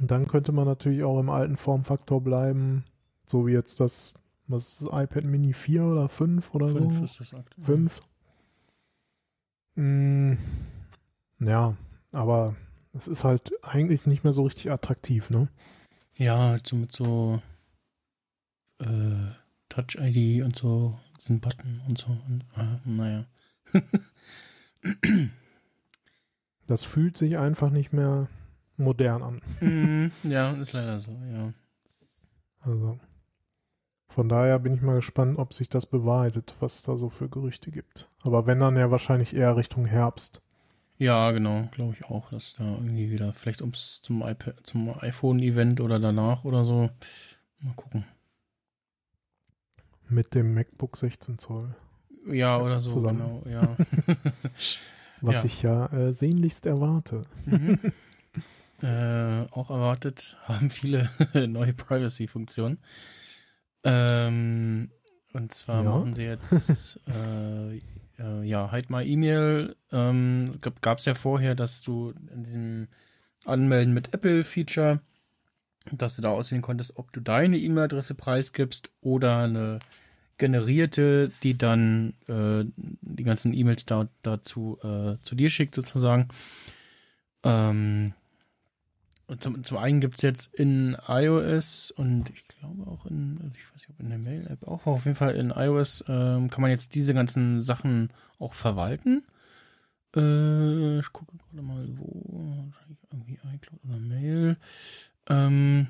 Und 0.00 0.10
dann 0.10 0.26
könnte 0.26 0.52
man 0.52 0.66
natürlich 0.66 1.04
auch 1.04 1.20
im 1.20 1.30
alten 1.30 1.56
Formfaktor 1.56 2.22
bleiben, 2.22 2.84
so 3.26 3.46
wie 3.46 3.52
jetzt 3.52 3.80
das, 3.80 4.14
was 4.46 4.68
ist 4.68 4.82
das 4.82 4.88
iPad 4.88 5.24
Mini 5.24 5.52
4 5.52 5.84
oder 5.84 6.08
5 6.08 6.54
oder 6.54 6.68
fünf 6.68 6.94
so? 6.96 7.04
ist 7.04 7.20
das 7.20 7.34
aktuell. 7.34 7.64
5. 7.64 8.00
Mm, 9.74 10.34
ja, 11.40 11.76
aber 12.12 12.56
es 12.92 13.08
ist 13.08 13.24
halt 13.24 13.52
eigentlich 13.62 14.06
nicht 14.06 14.24
mehr 14.24 14.32
so 14.32 14.44
richtig 14.44 14.70
attraktiv, 14.70 15.30
ne? 15.30 15.48
Ja, 16.14 16.38
halt 16.38 16.66
so 16.66 16.76
mit 16.76 16.92
so 16.92 17.40
äh, 18.78 19.30
Touch-ID 19.68 20.42
und 20.44 20.56
so, 20.56 20.98
diesen 21.18 21.40
Button 21.40 21.80
und 21.88 21.98
so. 21.98 22.08
Und, 22.08 22.44
ah, 22.54 22.80
naja. 22.84 23.24
Das 26.72 26.84
fühlt 26.84 27.18
sich 27.18 27.36
einfach 27.36 27.68
nicht 27.68 27.92
mehr 27.92 28.28
modern 28.78 29.22
an. 29.22 29.42
Mhm, 29.60 30.10
ja, 30.22 30.52
ist 30.52 30.72
leider 30.72 30.98
so, 31.00 31.12
ja. 31.30 31.52
Also 32.60 32.98
von 34.08 34.30
daher 34.30 34.58
bin 34.58 34.72
ich 34.72 34.80
mal 34.80 34.96
gespannt, 34.96 35.38
ob 35.38 35.52
sich 35.52 35.68
das 35.68 35.84
bewahrheitet, 35.84 36.54
was 36.60 36.76
es 36.76 36.82
da 36.84 36.96
so 36.96 37.10
für 37.10 37.28
Gerüchte 37.28 37.70
gibt. 37.70 38.08
Aber 38.22 38.46
wenn 38.46 38.58
dann 38.58 38.78
ja 38.78 38.90
wahrscheinlich 38.90 39.36
eher 39.36 39.54
Richtung 39.54 39.84
Herbst. 39.84 40.40
Ja, 40.96 41.30
genau, 41.32 41.68
glaube 41.72 41.92
ich 41.92 42.06
auch, 42.06 42.30
dass 42.30 42.54
da 42.54 42.64
irgendwie 42.64 43.10
wieder, 43.10 43.34
vielleicht 43.34 43.60
ums 43.60 44.00
zum 44.00 44.22
iPad, 44.22 44.54
zum 44.62 44.98
iPhone-Event 44.98 45.78
oder 45.82 45.98
danach 45.98 46.46
oder 46.46 46.64
so. 46.64 46.88
Mal 47.60 47.74
gucken. 47.76 48.06
Mit 50.08 50.34
dem 50.34 50.54
MacBook 50.54 50.96
16 50.96 51.36
Zoll. 51.36 51.76
Ja, 52.28 52.58
oder 52.62 52.80
so, 52.80 52.88
Zusammen. 52.94 53.42
genau, 53.42 53.42
ja. 53.46 53.76
Was 55.22 55.36
Ja. 55.38 55.44
ich 55.44 55.62
ja 55.62 55.86
äh, 55.92 56.12
sehnlichst 56.12 56.66
erwarte. 56.66 57.22
Mhm. 57.46 57.78
äh, 58.82 59.42
auch 59.52 59.70
erwartet 59.70 60.36
haben 60.44 60.68
viele 60.70 61.08
neue 61.48 61.72
Privacy-Funktionen. 61.72 62.78
Ähm, 63.84 64.90
und 65.32 65.52
zwar 65.52 65.82
Ja. 65.82 65.90
machen 65.90 66.14
sie 66.14 66.24
jetzt, 66.24 67.00
äh, 67.08 67.76
äh, 68.18 68.42
ja, 68.44 68.70
halt 68.70 68.90
mal 68.90 69.06
E-Mail. 69.06 69.76
Ähm, 69.92 70.58
gab 70.80 70.98
es 70.98 71.04
ja 71.04 71.14
vorher, 71.14 71.54
dass 71.54 71.80
du 71.82 72.12
in 72.34 72.42
diesem 72.44 72.88
Anmelden 73.44 73.94
mit 73.94 74.12
Apple-Feature, 74.14 75.00
dass 75.90 76.16
du 76.16 76.22
da 76.22 76.30
auswählen 76.30 76.62
konntest, 76.62 76.96
ob 76.96 77.12
du 77.12 77.20
deine 77.20 77.58
E-Mail-Adresse 77.58 78.14
preisgibst 78.14 78.90
oder 79.00 79.38
eine 79.38 79.78
generierte, 80.42 81.30
die 81.44 81.56
dann 81.56 82.14
äh, 82.26 82.64
die 82.74 83.22
ganzen 83.22 83.54
E-Mails 83.54 83.86
da, 83.86 84.08
dazu 84.22 84.76
äh, 84.82 85.22
zu 85.22 85.36
dir 85.36 85.50
schickt 85.50 85.76
sozusagen. 85.76 86.26
Ähm, 87.44 88.12
und 89.28 89.40
zum, 89.40 89.62
zum 89.62 89.78
einen 89.78 90.00
gibt's 90.00 90.20
jetzt 90.22 90.52
in 90.52 90.96
iOS 91.06 91.92
und 91.92 92.28
ich 92.30 92.48
glaube 92.48 92.90
auch 92.90 93.06
in, 93.06 93.52
ich 93.54 93.64
weiß 93.66 93.74
nicht, 93.76 93.90
ob 93.90 94.00
in 94.00 94.08
der 94.08 94.18
Mail-App 94.18 94.66
auch, 94.66 94.84
auf 94.86 95.04
jeden 95.04 95.16
Fall 95.16 95.36
in 95.36 95.50
iOS 95.50 96.02
ähm, 96.08 96.50
kann 96.50 96.62
man 96.62 96.72
jetzt 96.72 96.96
diese 96.96 97.14
ganzen 97.14 97.60
Sachen 97.60 98.10
auch 98.40 98.54
verwalten. 98.54 99.22
Äh, 100.16 100.98
ich 100.98 101.12
gucke 101.12 101.36
gerade 101.36 101.62
mal, 101.62 101.86
wo, 101.92 102.66
wahrscheinlich 102.66 102.98
irgendwie 103.12 103.38
iCloud 103.54 103.84
oder 103.84 103.98
Mail. 104.00 104.56
Ähm, 105.28 105.86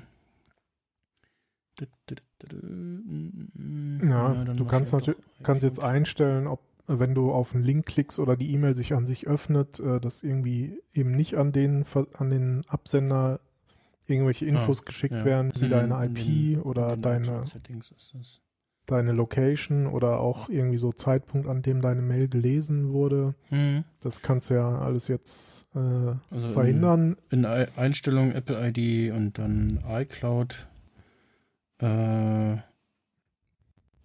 Ja, 4.01 4.43
dann 4.43 4.57
du 4.57 4.65
kannst 4.65 4.93
wahrscheinlich 4.93 5.17
natürlich, 5.17 5.43
kannst 5.43 5.63
jetzt 5.63 5.79
einstellen, 5.83 6.47
ob 6.47 6.59
wenn 6.87 7.15
du 7.15 7.31
auf 7.31 7.55
einen 7.55 7.63
Link 7.63 7.85
klickst 7.85 8.19
oder 8.19 8.35
die 8.35 8.51
E-Mail 8.53 8.75
sich 8.75 8.93
an 8.93 9.05
sich 9.05 9.25
öffnet, 9.27 9.79
äh, 9.79 10.01
dass 10.01 10.21
irgendwie 10.21 10.81
eben 10.93 11.11
nicht 11.13 11.35
an 11.35 11.53
den 11.53 11.85
an 12.17 12.29
den 12.29 12.61
Absender 12.67 13.39
irgendwelche 14.05 14.45
Infos 14.45 14.83
geschickt 14.83 15.15
Ja, 15.15 15.23
werden, 15.23 15.53
wie 15.55 15.63
in 15.65 15.71
deine 15.71 16.05
in 16.05 16.11
IP 16.15 16.25
den- 16.25 16.61
oder 16.61 16.93
in 16.95 17.01
deine 17.01 17.43
deine 18.85 19.13
Location 19.13 19.87
oder 19.87 20.19
auch 20.19 20.49
irgendwie 20.49 20.77
so 20.77 20.91
Zeitpunkt, 20.91 21.47
an 21.47 21.61
dem 21.61 21.81
deine 21.81 22.01
Mail 22.01 22.27
gelesen 22.27 22.91
wurde. 22.91 23.33
Mhm. 23.49 23.85
Das 24.01 24.21
kannst 24.21 24.49
du 24.49 24.55
ja 24.55 24.79
alles 24.79 25.07
jetzt 25.07 25.69
äh, 25.73 25.79
Also 25.79 26.47
in- 26.47 26.53
verhindern. 26.53 27.15
in 27.31 27.45
I- 27.45 27.67
Einstellungen 27.77 28.35
Apple 28.35 28.57
ID 28.73 29.13
und 29.13 29.39
dann 29.39 29.79
iCloud. 29.87 30.67
Äh, 31.83 32.57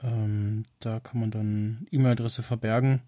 ähm, 0.03 0.65
da 0.81 1.01
kann 1.01 1.21
man 1.21 1.31
dann 1.31 1.87
E-Mail-Adresse 1.91 2.43
verbergen, 2.43 3.01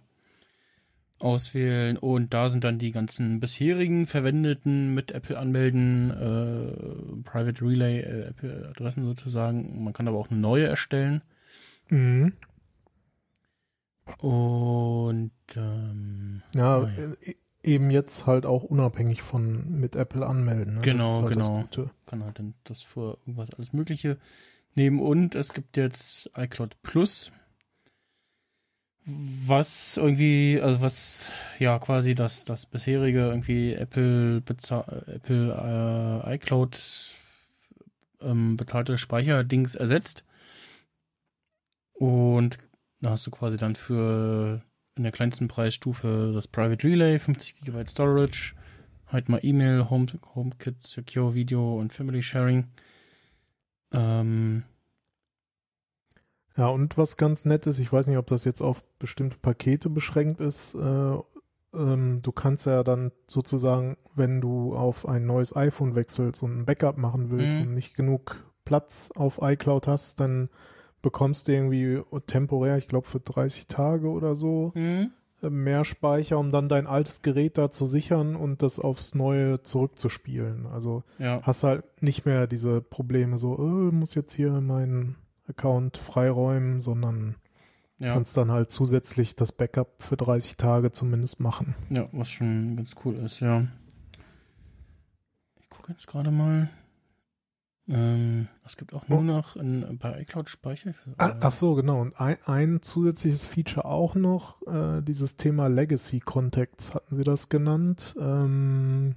auswählen 1.18 1.96
und 1.98 2.32
da 2.32 2.48
sind 2.50 2.64
dann 2.64 2.78
die 2.78 2.92
ganzen 2.92 3.40
bisherigen 3.40 4.06
verwendeten 4.06 4.94
mit 4.94 5.12
Apple 5.12 5.38
anmelden, 5.38 6.10
äh, 6.10 7.22
Private 7.28 7.62
Relay 7.64 8.00
äh, 8.00 8.22
Apple-Adressen 8.28 9.04
sozusagen. 9.04 9.82
Man 9.84 9.92
kann 9.92 10.08
aber 10.08 10.18
auch 10.18 10.30
eine 10.30 10.40
neue 10.40 10.66
erstellen. 10.66 11.22
Mhm. 11.90 12.32
Und 14.18 15.30
ähm, 15.56 16.42
Ja, 16.54 16.78
Ah, 16.78 16.88
ja. 16.96 17.04
äh, 17.20 17.34
eben 17.62 17.90
jetzt 17.90 18.26
halt 18.26 18.46
auch 18.46 18.62
unabhängig 18.62 19.22
von 19.22 19.70
mit 19.78 19.94
Apple 19.96 20.26
anmelden. 20.26 20.76
Ne? 20.76 20.80
Genau, 20.80 21.04
das 21.04 21.14
ist 21.14 21.20
halt 21.22 21.32
genau. 21.32 21.58
Das 21.70 21.76
Gute. 21.76 21.90
kann 22.06 22.24
halt 22.24 22.38
dann 22.38 22.54
das 22.64 22.82
für 22.82 23.18
irgendwas 23.26 23.50
alles 23.50 23.72
Mögliche 23.72 24.16
nehmen. 24.80 24.98
Und 24.98 25.34
es 25.34 25.52
gibt 25.52 25.76
jetzt 25.76 26.30
iCloud 26.36 26.82
Plus, 26.82 27.30
was 29.04 29.96
irgendwie, 29.96 30.58
also 30.62 30.80
was 30.80 31.30
ja 31.58 31.78
quasi 31.78 32.14
das, 32.14 32.44
das 32.46 32.64
bisherige 32.66 33.28
irgendwie 33.28 33.74
Apple 33.74 34.40
bezahl 34.40 35.04
Apple 35.06 36.22
äh, 36.24 36.34
iCloud 36.34 36.80
ähm, 38.22 38.56
bezahlte 38.56 38.96
Speicherdings 38.96 39.74
ersetzt. 39.74 40.24
Und 41.92 42.58
da 43.00 43.10
hast 43.10 43.26
du 43.26 43.30
quasi 43.30 43.58
dann 43.58 43.76
für 43.76 44.62
in 44.96 45.02
der 45.02 45.12
kleinsten 45.12 45.48
Preisstufe 45.48 46.32
das 46.34 46.48
Private 46.48 46.86
Relay, 46.86 47.18
50 47.18 47.60
GB 47.60 47.84
Storage, 47.86 48.54
halt 49.06 49.28
mal 49.28 49.40
E-Mail, 49.42 49.90
Home, 49.90 50.06
HomeKit, 50.34 50.82
Secure 50.82 51.34
Video 51.34 51.78
und 51.78 51.92
Family 51.92 52.22
Sharing. 52.22 52.68
Ähm, 53.92 54.64
Ja, 56.56 56.66
und 56.68 56.98
was 56.98 57.16
ganz 57.16 57.44
nett 57.44 57.66
ist, 57.66 57.78
ich 57.78 57.92
weiß 57.92 58.08
nicht, 58.08 58.18
ob 58.18 58.26
das 58.26 58.44
jetzt 58.44 58.60
auf 58.60 58.82
bestimmte 58.98 59.38
Pakete 59.38 59.88
beschränkt 59.88 60.40
ist. 60.40 60.74
Äh, 60.74 61.14
ähm, 61.72 62.20
du 62.22 62.32
kannst 62.32 62.66
ja 62.66 62.82
dann 62.82 63.12
sozusagen, 63.28 63.96
wenn 64.14 64.40
du 64.40 64.74
auf 64.74 65.06
ein 65.06 65.26
neues 65.26 65.54
iPhone 65.54 65.94
wechselst 65.94 66.42
und 66.42 66.58
ein 66.58 66.64
Backup 66.66 66.98
machen 66.98 67.30
willst 67.30 67.60
Mhm. 67.60 67.66
und 67.68 67.74
nicht 67.74 67.94
genug 67.94 68.44
Platz 68.64 69.12
auf 69.14 69.38
iCloud 69.40 69.86
hast, 69.86 70.18
dann 70.20 70.50
bekommst 71.02 71.48
du 71.48 71.52
irgendwie 71.52 72.02
temporär, 72.26 72.76
ich 72.78 72.88
glaube 72.88 73.06
für 73.06 73.20
30 73.20 73.68
Tage 73.68 74.08
oder 74.08 74.34
so, 74.34 74.72
äh, 74.74 75.06
mehr 75.42 75.84
Speicher, 75.84 76.38
um 76.38 76.50
dann 76.50 76.68
dein 76.68 76.86
altes 76.86 77.22
Gerät 77.22 77.56
da 77.58 77.70
zu 77.70 77.86
sichern 77.86 78.36
und 78.36 78.62
das 78.62 78.78
aufs 78.78 79.14
Neue 79.14 79.62
zurückzuspielen. 79.62 80.66
Also 80.66 81.02
ja. 81.18 81.40
hast 81.42 81.62
halt 81.62 81.84
nicht 82.02 82.26
mehr 82.26 82.46
diese 82.46 82.80
Probleme 82.80 83.38
so, 83.38 83.56
äh, 83.56 83.92
muss 83.92 84.14
jetzt 84.14 84.34
hier 84.34 84.60
mein 84.60 85.16
Account 85.48 85.96
freiräumen, 85.96 86.80
sondern 86.80 87.36
Ja, 87.98 88.14
kannst 88.14 88.36
dann 88.36 88.50
halt 88.50 88.70
zusätzlich 88.70 89.36
das 89.36 89.52
Backup 89.52 90.02
für 90.02 90.16
30 90.16 90.56
Tage 90.56 90.92
zumindest 90.92 91.40
machen. 91.40 91.74
ja, 91.90 92.08
was 92.12 92.30
schon 92.30 92.76
ganz 92.76 92.94
cool 93.04 93.16
ist, 93.16 93.40
ja. 93.40 93.66
Ich 95.60 95.68
gucke 95.68 95.92
jetzt 95.92 96.06
gerade 96.06 96.30
mal. 96.30 96.68
Ähm, 97.90 98.48
es 98.64 98.76
gibt 98.76 98.94
auch 98.94 99.06
nur 99.08 99.18
Oh. 99.18 99.22
noch 99.22 99.56
in, 99.56 99.98
bei 99.98 100.20
iCloud 100.20 100.48
Speicher. 100.48 100.92
Für, 100.94 101.10
Ah, 101.18 101.30
äh, 101.30 101.36
ach 101.40 101.52
so, 101.52 101.74
genau. 101.74 102.00
Und 102.00 102.18
ein, 102.20 102.36
ein 102.46 102.82
zusätzliches 102.82 103.44
Feature 103.44 103.84
auch 103.84 104.14
noch, 104.14 104.62
äh, 104.66 105.02
dieses 105.02 105.36
Thema 105.36 105.66
Legacy 105.68 106.20
Contacts, 106.20 106.94
hatten 106.94 107.14
Sie 107.16 107.24
das 107.24 107.48
genannt? 107.48 108.14
Ähm, 108.18 109.14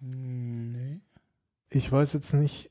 hm, 0.00 0.72
Nee. 0.72 1.00
ich 1.70 1.90
weiß 1.90 2.12
jetzt 2.14 2.34
nicht, 2.34 2.70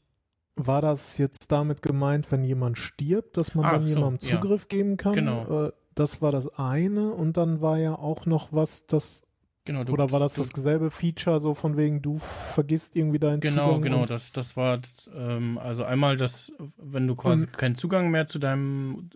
war 0.56 0.82
das 0.82 1.18
jetzt 1.18 1.52
damit 1.52 1.82
gemeint, 1.82 2.32
wenn 2.32 2.44
jemand 2.44 2.78
stirbt, 2.78 3.38
dass 3.38 3.54
man 3.56 3.66
Ach 3.66 3.72
dann 3.74 3.88
so, 3.88 3.96
jemandem 3.96 4.28
ja. 4.30 4.36
Zugriff 4.42 4.68
geben 4.68 4.98
kann? 4.98 5.14
Genau. 5.14 5.68
Äh, 5.68 5.72
das 5.96 6.22
war 6.22 6.32
das 6.32 6.48
eine 6.60 7.12
und 7.14 7.38
dann 7.38 7.62
war 7.62 7.78
ja 7.78 7.96
auch 7.98 8.26
noch 8.26 8.54
was, 8.54 8.86
das 8.88 9.24
Genau, 9.68 9.84
du, 9.84 9.94
oder 9.94 10.12
war 10.12 10.20
das 10.20 10.36
du, 10.36 10.44
dasselbe 10.44 10.90
Feature, 10.92 11.40
so 11.40 11.54
von 11.54 11.78
wegen, 11.78 12.02
du 12.02 12.18
vergisst 12.20 12.96
irgendwie 12.96 13.20
deinen 13.20 13.42
Genau, 13.42 13.74
Zugang? 13.74 13.82
genau, 13.84 14.02
und- 14.02 14.10
das, 14.10 14.32
das 14.32 14.58
war 14.58 14.78
das, 14.78 15.10
ähm, 15.16 15.58
also 15.58 15.84
einmal 15.84 16.18
das, 16.18 16.52
wenn 16.78 17.08
du 17.08 17.16
quasi 17.16 17.46
keinen 17.48 17.76
Zugang 17.76 18.10
mehr 18.10 18.26
zu 18.26 18.40
deinem 18.40 19.10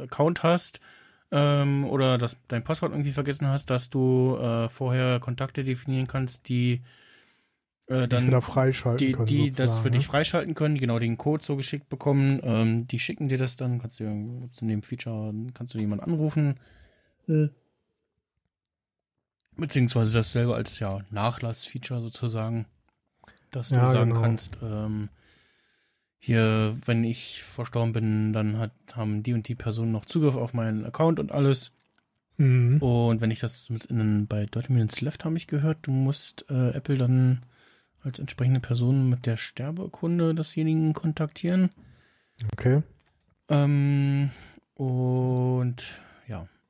Account 0.00 0.42
hast 0.42 0.80
ähm, 1.30 1.84
oder 1.84 2.18
dass 2.18 2.36
dein 2.48 2.64
Passwort 2.64 2.92
irgendwie 2.92 3.12
vergessen 3.12 3.46
hast, 3.48 3.70
dass 3.70 3.90
du 3.90 4.36
äh, 4.40 4.68
vorher 4.68 5.20
Kontakte 5.20 5.64
definieren 5.64 6.06
kannst, 6.06 6.48
die 6.48 6.82
äh, 7.88 8.02
die 8.02 8.08
dann 8.08 8.26
wieder 8.26 8.40
freischalten 8.40 9.06
die, 9.06 9.12
können. 9.12 9.26
die 9.28 9.50
das 9.50 9.78
für 9.78 9.90
dich 9.90 10.02
ne? 10.02 10.10
freischalten 10.10 10.54
können, 10.54 10.74
die 10.74 10.80
genau 10.80 10.98
den 10.98 11.16
Code 11.16 11.44
so 11.44 11.56
geschickt 11.56 11.88
bekommen, 11.88 12.40
ähm, 12.42 12.86
die 12.86 12.98
schicken 12.98 13.28
dir 13.28 13.38
das 13.38 13.56
dann, 13.56 13.78
kannst 13.80 14.00
du 14.00 14.04
in 14.04 14.50
dem 14.68 14.82
Feature, 14.82 15.34
kannst 15.54 15.74
du 15.74 15.78
jemanden 15.78 16.04
anrufen. 16.04 16.56
Beziehungsweise 19.56 20.14
das 20.14 20.32
selber 20.32 20.56
als 20.56 20.78
ja 20.78 21.00
Nachlassfeature 21.10 22.00
sozusagen, 22.00 22.66
dass 23.50 23.68
du 23.68 23.76
Ja, 23.76 23.88
sagen 23.88 24.10
genau. 24.10 24.22
kannst, 24.22 24.58
ähm, 24.62 25.08
hier, 26.18 26.76
wenn 26.84 27.04
ich 27.04 27.42
verstorben 27.42 27.92
bin, 27.92 28.32
dann 28.32 28.58
hat, 28.58 28.72
haben 28.94 29.22
die 29.22 29.34
und 29.34 29.48
die 29.48 29.56
Personen 29.56 29.92
noch 29.92 30.04
Zugriff 30.04 30.36
auf 30.36 30.54
meinen 30.54 30.84
Account 30.84 31.18
und 31.18 31.32
alles. 31.32 31.72
Mhm. 32.36 32.78
Und 32.78 33.20
wenn 33.20 33.30
ich 33.30 33.40
das 33.40 33.64
zumindest 33.64 33.90
in, 33.90 34.26
bei 34.26 34.46
30 34.46 34.70
Minutes 34.70 35.00
Left 35.00 35.24
habe 35.24 35.36
ich 35.36 35.48
gehört, 35.48 35.78
du 35.82 35.90
musst 35.90 36.46
äh, 36.48 36.70
Apple 36.70 36.96
dann 36.96 37.42
als 38.02 38.18
entsprechende 38.18 38.60
Person 38.60 39.08
mit 39.08 39.26
der 39.26 39.36
Sterbeurkunde 39.36 40.34
desjenigen 40.34 40.92
kontaktieren. 40.92 41.70
Okay. 42.52 42.82
Ähm, 43.48 44.30
und 44.74 46.00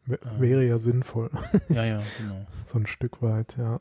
W 0.07 0.17
Ah. 0.25 0.41
Wäre 0.41 0.67
ja 0.67 0.79
sinnvoll. 0.79 1.31
ja, 1.69 1.85
ja, 1.85 1.99
genau. 2.19 2.45
So 2.67 2.79
ein 2.79 2.87
Stück 2.87 3.23
weit, 3.23 3.57
ja. 3.59 3.81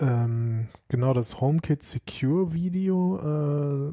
Ähm, 0.00 0.68
genau, 0.86 1.12
das 1.12 1.40
HomeKit 1.40 1.82
Secure 1.82 2.52
Video 2.52 3.18
äh, 3.18 3.92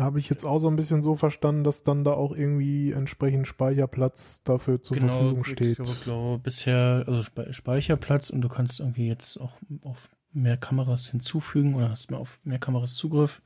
habe 0.00 0.20
ich 0.20 0.28
jetzt 0.30 0.44
auch 0.44 0.60
so 0.60 0.68
ein 0.68 0.76
bisschen 0.76 1.02
so 1.02 1.16
verstanden, 1.16 1.64
dass 1.64 1.82
dann 1.82 2.04
da 2.04 2.12
auch 2.12 2.30
irgendwie 2.32 2.92
entsprechend 2.92 3.48
Speicherplatz 3.48 4.44
dafür 4.44 4.80
zur 4.80 4.96
Verfügung 4.98 5.42
steht. 5.42 5.78
Genau, 5.78 5.90
Ich 5.90 6.02
glaube, 6.04 6.38
bisher, 6.38 7.02
also 7.08 7.22
Spe- 7.22 7.52
Speicherplatz 7.52 8.30
und 8.30 8.42
du 8.42 8.48
kannst 8.48 8.78
irgendwie 8.78 9.08
jetzt 9.08 9.40
auch 9.40 9.54
auf 9.82 10.08
mehr 10.32 10.56
Kameras 10.56 11.08
hinzufügen 11.08 11.74
oder 11.74 11.90
hast 11.90 12.12
mehr 12.12 12.20
auf 12.20 12.38
mehr 12.44 12.60
Kameras 12.60 12.94
Zugriff. 12.94 13.42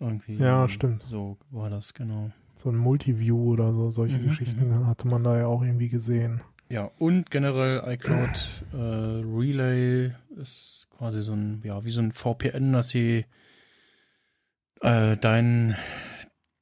Irgendwie. 0.00 0.36
Ja, 0.36 0.62
ähm, 0.62 0.68
stimmt. 0.70 1.02
So 1.06 1.36
war 1.50 1.68
das, 1.68 1.92
genau. 1.92 2.30
So 2.54 2.68
ein 2.70 2.76
Multiview 2.76 3.52
oder 3.52 3.72
so, 3.72 3.90
solche 3.90 4.18
Mhm, 4.18 4.28
Geschichten 4.28 4.86
hatte 4.86 5.08
man 5.08 5.24
da 5.24 5.38
ja 5.38 5.46
auch 5.46 5.62
irgendwie 5.62 5.88
gesehen. 5.88 6.42
Ja, 6.68 6.90
und 6.98 7.30
generell 7.30 7.82
iCloud 7.86 8.64
äh, 8.72 8.76
Relay 8.76 10.12
ist 10.40 10.86
quasi 10.96 11.22
so 11.22 11.32
ein, 11.32 11.60
ja, 11.64 11.84
wie 11.84 11.90
so 11.90 12.00
ein 12.00 12.12
VPN, 12.12 12.72
dass 12.72 12.88
sie 12.90 13.26
äh, 14.80 15.16
deinen 15.16 15.76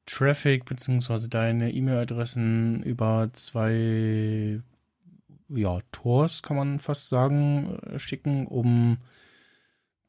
Traffic 0.07 0.65
beziehungsweise 0.65 1.29
deine 1.29 1.71
E-Mail-Adressen 1.73 2.83
über 2.83 3.31
zwei 3.33 4.61
ja, 5.49 5.79
Tors, 5.93 6.43
kann 6.43 6.57
man 6.57 6.79
fast 6.79 7.09
sagen, 7.09 7.79
äh, 7.87 7.99
schicken, 7.99 8.47
um 8.47 8.99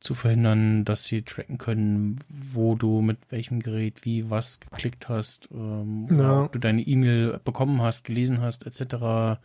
zu 0.02 0.14
verhindern, 0.16 0.84
dass 0.84 1.06
sie 1.06 1.22
tracken 1.22 1.58
können, 1.58 2.20
wo 2.30 2.76
du 2.76 3.02
mit 3.02 3.20
welchem 3.30 3.60
Gerät 3.62 4.04
wie 4.04 4.30
was 4.30 4.60
geklickt 4.60 5.08
hast, 5.10 5.48
ähm, 5.54 6.08
Ja. 6.12 6.44
ob 6.44 6.52
du 6.52 6.60
deine 6.60 6.82
E-Mail 6.82 7.40
bekommen 7.46 7.82
hast, 7.82 8.04
gelesen 8.06 8.42
hast, 8.42 8.66
etc. 8.66 9.40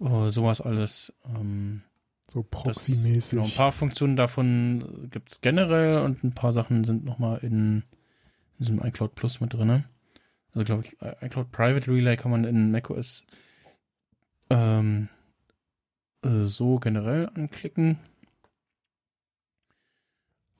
Äh, 0.00 0.30
sowas 0.30 0.60
alles. 0.60 1.12
Ähm, 1.26 1.82
So 2.28 2.42
proxymäßig. 2.42 3.32
Genau, 3.38 3.44
ein 3.44 3.54
paar 3.54 3.72
Funktionen 3.72 4.16
davon 4.16 5.08
gibt 5.10 5.30
es 5.32 5.40
generell 5.42 5.98
und 6.02 6.24
ein 6.24 6.32
paar 6.32 6.52
Sachen 6.54 6.84
sind 6.84 7.04
nochmal 7.04 7.40
in, 7.42 7.82
in 7.82 7.82
diesem 8.60 8.78
iCloud 8.82 9.14
Plus 9.14 9.40
mit 9.40 9.52
drin. 9.52 9.84
Also 10.54 10.64
glaube 10.64 10.84
ich, 10.84 10.96
iCloud 11.20 11.50
Private 11.52 11.90
Relay 11.90 12.16
kann 12.16 12.30
man 12.30 12.44
in 12.44 12.70
macOS 12.70 13.24
ähm, 14.50 15.08
äh, 16.24 16.44
so 16.44 16.78
generell 16.78 17.28
anklicken. 17.34 17.98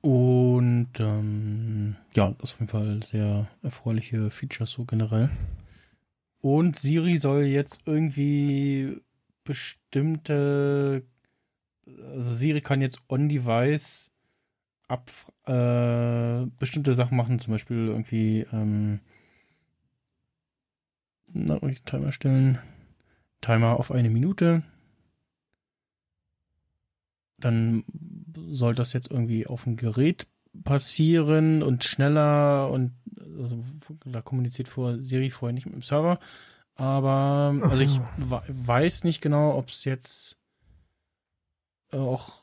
Und 0.05 0.99
ähm, 0.99 1.95
ja, 2.13 2.29
das 2.37 2.51
ist 2.51 2.53
auf 2.53 2.59
jeden 2.59 2.69
Fall 2.71 3.01
sehr 3.01 3.47
erfreuliche 3.63 4.29
Features 4.29 4.71
so 4.71 4.85
generell. 4.85 5.31
Und 6.41 6.75
Siri 6.75 7.17
soll 7.17 7.45
jetzt 7.45 7.81
irgendwie 7.87 9.01
bestimmte, 9.43 11.03
also 11.87 12.35
Siri 12.35 12.61
kann 12.61 12.81
jetzt 12.81 13.01
on-device 13.09 14.11
äh, 15.47 16.45
bestimmte 16.59 16.93
Sachen 16.93 17.17
machen, 17.17 17.39
zum 17.39 17.53
Beispiel 17.53 17.87
irgendwie 17.87 18.45
ähm, 18.53 18.99
na, 21.33 21.57
Timer 21.87 22.11
stellen. 22.11 22.59
Timer 23.41 23.79
auf 23.79 23.91
eine 23.91 24.11
Minute. 24.11 24.61
Dann 27.39 27.83
soll 28.51 28.75
das 28.75 28.93
jetzt 28.93 29.11
irgendwie 29.11 29.47
auf 29.47 29.63
dem 29.63 29.75
Gerät 29.75 30.27
passieren 30.63 31.63
und 31.63 31.83
schneller 31.83 32.69
und 32.71 32.93
also 33.39 33.63
da 34.05 34.21
kommuniziert 34.21 34.67
vor 34.67 34.99
Siri 34.99 35.29
vorher 35.29 35.53
nicht 35.53 35.65
mit 35.65 35.75
dem 35.75 35.81
Server. 35.81 36.19
Aber 36.75 37.55
also 37.63 37.83
ich 37.83 37.99
we- 38.17 38.43
weiß 38.47 39.03
nicht 39.03 39.21
genau, 39.21 39.57
ob 39.57 39.69
es 39.69 39.83
jetzt 39.85 40.37
auch 41.91 42.41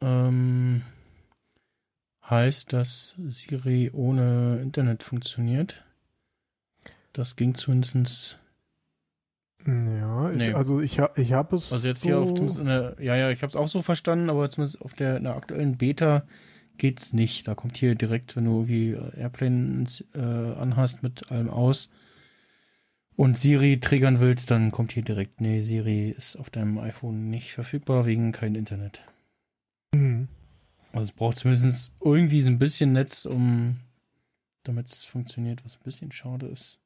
ähm, 0.00 0.82
heißt, 2.24 2.72
dass 2.72 3.14
Siri 3.18 3.90
ohne 3.92 4.60
Internet 4.60 5.02
funktioniert. 5.02 5.84
Das 7.12 7.36
ging 7.36 7.54
zumindestens 7.54 8.38
Ja, 9.64 10.30
ich, 10.30 10.38
Nee. 10.38 10.52
also 10.52 10.80
ich, 10.80 11.00
ich 11.16 11.32
habe 11.32 11.56
es 11.56 11.72
Also 11.72 11.88
jetzt 11.88 12.00
so, 12.00 12.08
hier 12.08 12.18
auf 12.18 12.34
der, 12.34 12.96
ja, 13.00 13.16
ja, 13.16 13.30
ich 13.30 13.42
habe 13.42 13.50
es 13.50 13.56
auch 13.56 13.68
so 13.68 13.82
verstanden, 13.82 14.30
aber 14.30 14.48
zumindest 14.50 14.80
auf 14.80 14.94
der, 14.94 15.18
der 15.20 15.36
aktuellen 15.36 15.76
Beta 15.76 16.24
geht's 16.78 17.12
nicht. 17.12 17.48
Da 17.48 17.54
kommt 17.54 17.76
hier 17.76 17.94
direkt, 17.94 18.36
wenn 18.36 18.44
du 18.44 18.60
irgendwie 18.60 18.96
Airplane 19.18 19.86
äh, 20.14 20.20
anhast 20.20 21.02
mit 21.02 21.30
allem 21.32 21.50
aus 21.50 21.90
und 23.16 23.36
Siri 23.38 23.80
triggern 23.80 24.20
willst, 24.20 24.50
dann 24.50 24.70
kommt 24.70 24.92
hier 24.92 25.02
direkt, 25.02 25.40
nee, 25.40 25.62
Siri 25.62 26.10
ist 26.10 26.36
auf 26.36 26.50
deinem 26.50 26.78
iPhone 26.78 27.30
nicht 27.30 27.52
verfügbar 27.52 28.06
wegen 28.06 28.30
kein 28.32 28.54
Internet. 28.54 29.00
Mhm. 29.94 30.28
Also 30.92 31.04
es 31.04 31.12
braucht 31.12 31.38
zumindest 31.38 31.94
irgendwie 32.00 32.42
so 32.42 32.50
ein 32.50 32.58
bisschen 32.58 32.92
Netz, 32.92 33.24
um 33.24 33.80
damit 34.62 34.88
es 34.88 35.04
funktioniert, 35.04 35.64
was 35.64 35.74
ein 35.76 35.84
bisschen 35.84 36.12
schade 36.12 36.46
ist. 36.46 36.78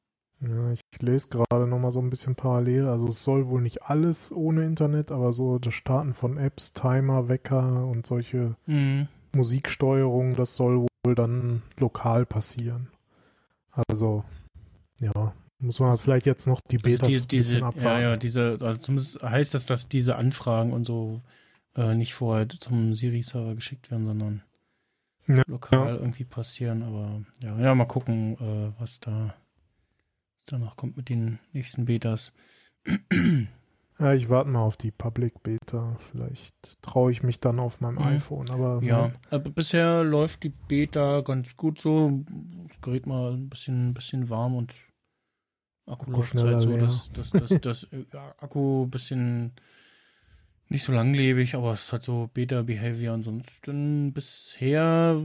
Ja, 0.43 0.73
ich 0.73 0.81
lese 1.01 1.29
gerade 1.29 1.67
nochmal 1.67 1.91
so 1.91 2.01
ein 2.01 2.09
bisschen 2.11 2.35
parallel. 2.35 2.87
Also 2.89 3.09
es 3.09 3.23
soll 3.23 3.49
wohl 3.49 3.61
nicht 3.61 3.83
alles 3.83 4.33
ohne 4.33 4.65
Internet, 4.65 5.12
aber 5.12 5.33
so 5.33 5.59
das 5.59 5.75
Starten 5.75 6.15
von 6.15 6.39
Apps, 6.39 6.73
Timer, 6.73 7.29
Wecker 7.29 7.87
und 7.87 8.07
solche 8.07 8.57
Mhm. 8.67 9.09
Musiksteuerung, 9.33 10.35
das 10.35 10.57
soll 10.57 10.87
wohl 11.05 11.15
dann 11.15 11.62
lokal 11.79 12.27
passieren. 12.27 12.89
Also, 13.89 14.25
ja, 15.01 15.12
muss 15.61 15.79
man 15.79 15.99
vielleicht 15.99 16.27
jetzt 16.27 16.47
noch 16.47 16.61
die 16.71 16.79
Also 16.79 16.89
Betas 16.97 17.09
die, 17.09 17.17
ein 17.17 17.29
diese, 17.29 17.55
bisschen 17.55 17.61
ja, 17.61 17.69
abwarten. 17.69 18.03
ja, 18.03 18.17
diese, 18.17 18.59
also 18.61 18.81
zumindest 18.81 19.23
heißt 19.23 19.55
das, 19.55 19.67
dass 19.67 19.89
diese 19.89 20.17
Anfragen 20.17 20.73
und 20.73 20.85
so 20.85 21.21
äh, 21.77 21.95
nicht 21.95 22.15
vorher 22.15 22.49
zum 22.49 22.95
Siri-Server 22.95 23.55
geschickt 23.55 23.91
werden, 23.91 24.07
sondern 24.07 24.43
Ja, 25.29 25.43
lokal 25.47 25.97
irgendwie 25.97 26.25
passieren. 26.25 26.83
Aber 26.83 27.23
ja, 27.41 27.59
ja, 27.61 27.75
mal 27.75 27.85
gucken, 27.85 28.37
äh, 28.41 28.81
was 28.81 29.01
da 29.01 29.35
danach 30.47 30.77
kommt 30.77 30.97
mit 30.97 31.09
den 31.09 31.39
nächsten 31.53 31.85
Betas. 31.85 32.33
Ja, 33.99 34.15
ich 34.15 34.31
warte 34.31 34.49
mal 34.51 34.62
auf 34.62 34.77
die 34.77 34.91
Public 34.91 35.43
Beta. 35.43 35.97
Vielleicht 35.99 36.81
traue 36.81 37.12
ich 37.12 37.23
mich 37.23 37.39
dann 37.41 37.59
auf 37.61 37.81
meinem 37.81 37.99
Mhm. 37.99 38.05
iPhone, 38.05 38.51
aber 38.51 38.81
Ja, 38.83 39.12
aber 39.31 39.51
bisher 39.51 40.03
läuft 40.05 40.43
die 40.45 40.49
Beta 40.69 41.21
ganz 41.21 41.57
gut 41.57 41.81
so. 41.81 42.23
Das 42.69 42.81
Gerät 42.81 43.07
mal 43.07 43.33
ein 43.35 43.49
bisschen, 43.51 43.93
bisschen 43.93 44.31
warm 44.31 44.57
und 44.57 44.75
Akku, 45.87 46.05
Akku 46.05 46.11
läuft 46.12 46.43
halt 46.43 46.61
so, 46.62 46.77
dass 46.77 47.11
das, 47.12 47.31
das, 47.31 47.51
das, 47.61 47.83
äh, 47.93 48.05
ja, 48.12 48.35
Akku 48.39 48.85
ein 48.85 48.91
bisschen 48.91 49.53
nicht 50.69 50.85
so 50.85 50.93
langlebig, 50.93 51.57
aber 51.57 51.73
es 51.73 51.93
hat 51.93 52.03
so 52.05 52.31
Beta-Behavior. 52.33 53.12
Ansonsten 53.12 54.12
bisher 54.12 55.21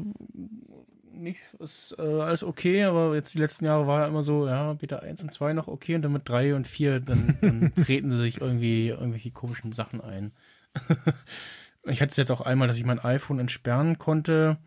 nicht, 1.22 1.40
ist 1.60 1.96
äh, 1.98 2.02
alles 2.02 2.44
okay, 2.44 2.84
aber 2.84 3.16
jetzt 3.16 3.34
die 3.34 3.40
letzten 3.40 3.66
Jahre 3.66 3.88
war 3.88 4.02
ja 4.02 4.08
immer 4.08 4.24
so, 4.24 4.48
ja, 4.48 4.74
Beta 4.74 4.98
1 4.98 5.22
und 5.24 5.32
2 5.32 5.54
noch 5.54 5.68
okay 5.68 5.96
und 5.96 6.02
dann 6.02 6.12
mit 6.14 6.28
3 6.28 6.56
und 6.56 6.68
4, 6.68 7.00
dann, 7.00 7.38
dann 7.42 7.74
treten 7.86 8.12
sie 8.12 8.18
sich 8.18 8.42
irgendwie 8.42 8.90
irgendwelche 8.90 9.32
komischen 9.32 9.72
Sachen 9.72 10.02
ein. 10.02 10.32
ich 11.86 12.02
hatte 12.02 12.12
es 12.12 12.18
jetzt 12.18 12.32
auch 12.32 12.42
einmal, 12.42 12.68
dass 12.68 12.78
ich 12.78 12.86
mein 12.86 13.00
iPhone 13.00 13.40
entsperren 13.40 13.98
konnte, 13.98 14.58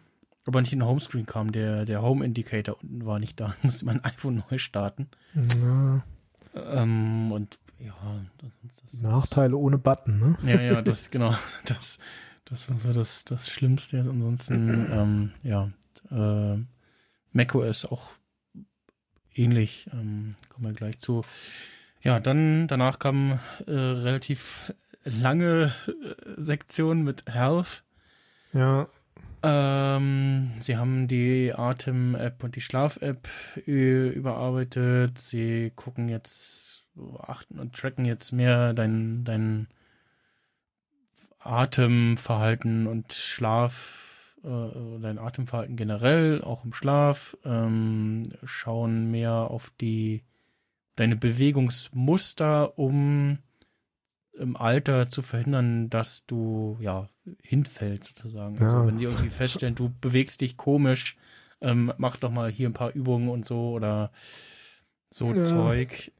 aber 0.47 0.61
nicht 0.61 0.73
in 0.73 0.79
den 0.81 0.89
Homescreen 0.89 1.27
kam. 1.27 1.53
Der, 1.53 1.85
der 1.85 2.03
Home 2.03 2.25
Indicator 2.25 2.77
unten 2.83 3.05
war 3.07 3.19
nicht 3.19 3.39
da. 3.41 3.55
Ich 3.59 3.65
musste 3.65 3.85
mein 3.87 4.03
iPhone 4.05 4.43
neu 4.51 4.59
starten. 4.59 5.09
ja, 5.35 6.03
Ähm, 6.55 7.31
und 7.33 7.59
ja, 7.79 7.95
das, 8.39 8.51
das 8.83 8.95
ist- 8.95 9.03
Nachteile 9.03 9.57
ohne 9.57 9.79
Button, 9.79 10.19
ne? 10.19 10.39
Ja, 10.51 10.61
ja, 10.61 10.83
das, 10.83 11.11
genau. 11.11 11.35
Das, 11.66 11.99
das 12.45 12.70
war 12.70 12.79
so 12.79 12.93
das, 12.93 13.25
das 13.25 13.49
Schlimmste. 13.51 14.01
Ansonsten, 14.01 14.89
ähm, 14.91 15.33
ja, 15.43 15.70
äh, 16.10 16.56
macOS 17.32 17.85
auch 17.85 18.12
ähnlich. 19.35 19.89
Ähm, 19.93 20.35
kommen 20.48 20.66
wir 20.66 20.72
gleich 20.72 20.98
zu. 20.98 21.24
Ja, 22.02 22.20
dann, 22.20 22.66
danach 22.68 22.98
kam 22.98 23.40
äh, 23.66 23.72
relativ 23.72 24.72
lange 25.05 25.72
äh, 25.86 25.93
Sektion 26.40 27.02
mit 27.02 27.24
Health. 27.32 27.82
Ja, 28.52 28.89
Ähm, 29.43 30.51
sie 30.59 30.76
haben 30.76 31.06
die 31.06 31.52
Atem-App 31.55 32.43
und 32.43 32.56
die 32.56 32.60
Schlaf-App 32.60 33.28
ü- 33.68 34.10
überarbeitet. 34.10 35.18
Sie 35.18 35.70
gucken 35.76 36.09
jetzt, 36.09 36.85
achten 37.20 37.60
und 37.60 37.74
tracken 37.76 38.05
jetzt 38.05 38.32
mehr 38.32 38.72
dein, 38.74 39.22
dein 39.24 39.68
Atemverhalten 41.39 42.86
und 42.86 43.12
Schlaf, 43.12 44.07
äh, 44.44 45.01
dein 45.01 45.19
Atemverhalten 45.19 45.77
generell, 45.77 46.43
auch 46.43 46.65
im 46.65 46.73
Schlaf. 46.73 47.36
Ähm, 47.44 48.32
schauen 48.44 49.10
mehr 49.10 49.32
auf 49.32 49.73
die, 49.81 50.23
deine 50.97 51.16
Bewegungsmuster, 51.16 52.78
um 52.78 53.39
im 54.32 54.56
Alter 54.56 55.09
zu 55.09 55.23
verhindern, 55.23 55.90
dass 55.90 56.24
du 56.27 56.77
ja 56.81 57.09
hinfällst 57.43 58.16
sozusagen. 58.16 58.56
Ja. 58.56 58.69
Also 58.69 58.86
wenn 58.86 58.98
die 58.98 59.05
irgendwie 59.05 59.31
feststellen, 59.31 59.74
du 59.74 59.93
bewegst 60.01 60.40
dich 60.40 60.56
komisch, 60.56 61.16
ähm, 61.60 61.93
mach 61.98 62.16
doch 62.16 62.31
mal 62.31 62.51
hier 62.51 62.69
ein 62.69 62.74
paar 62.74 62.94
Übungen 62.94 63.28
und 63.28 63.44
so 63.44 63.70
oder 63.73 64.12
so 65.10 65.32
Ja. 65.32 65.43
Zeug. 65.43 66.12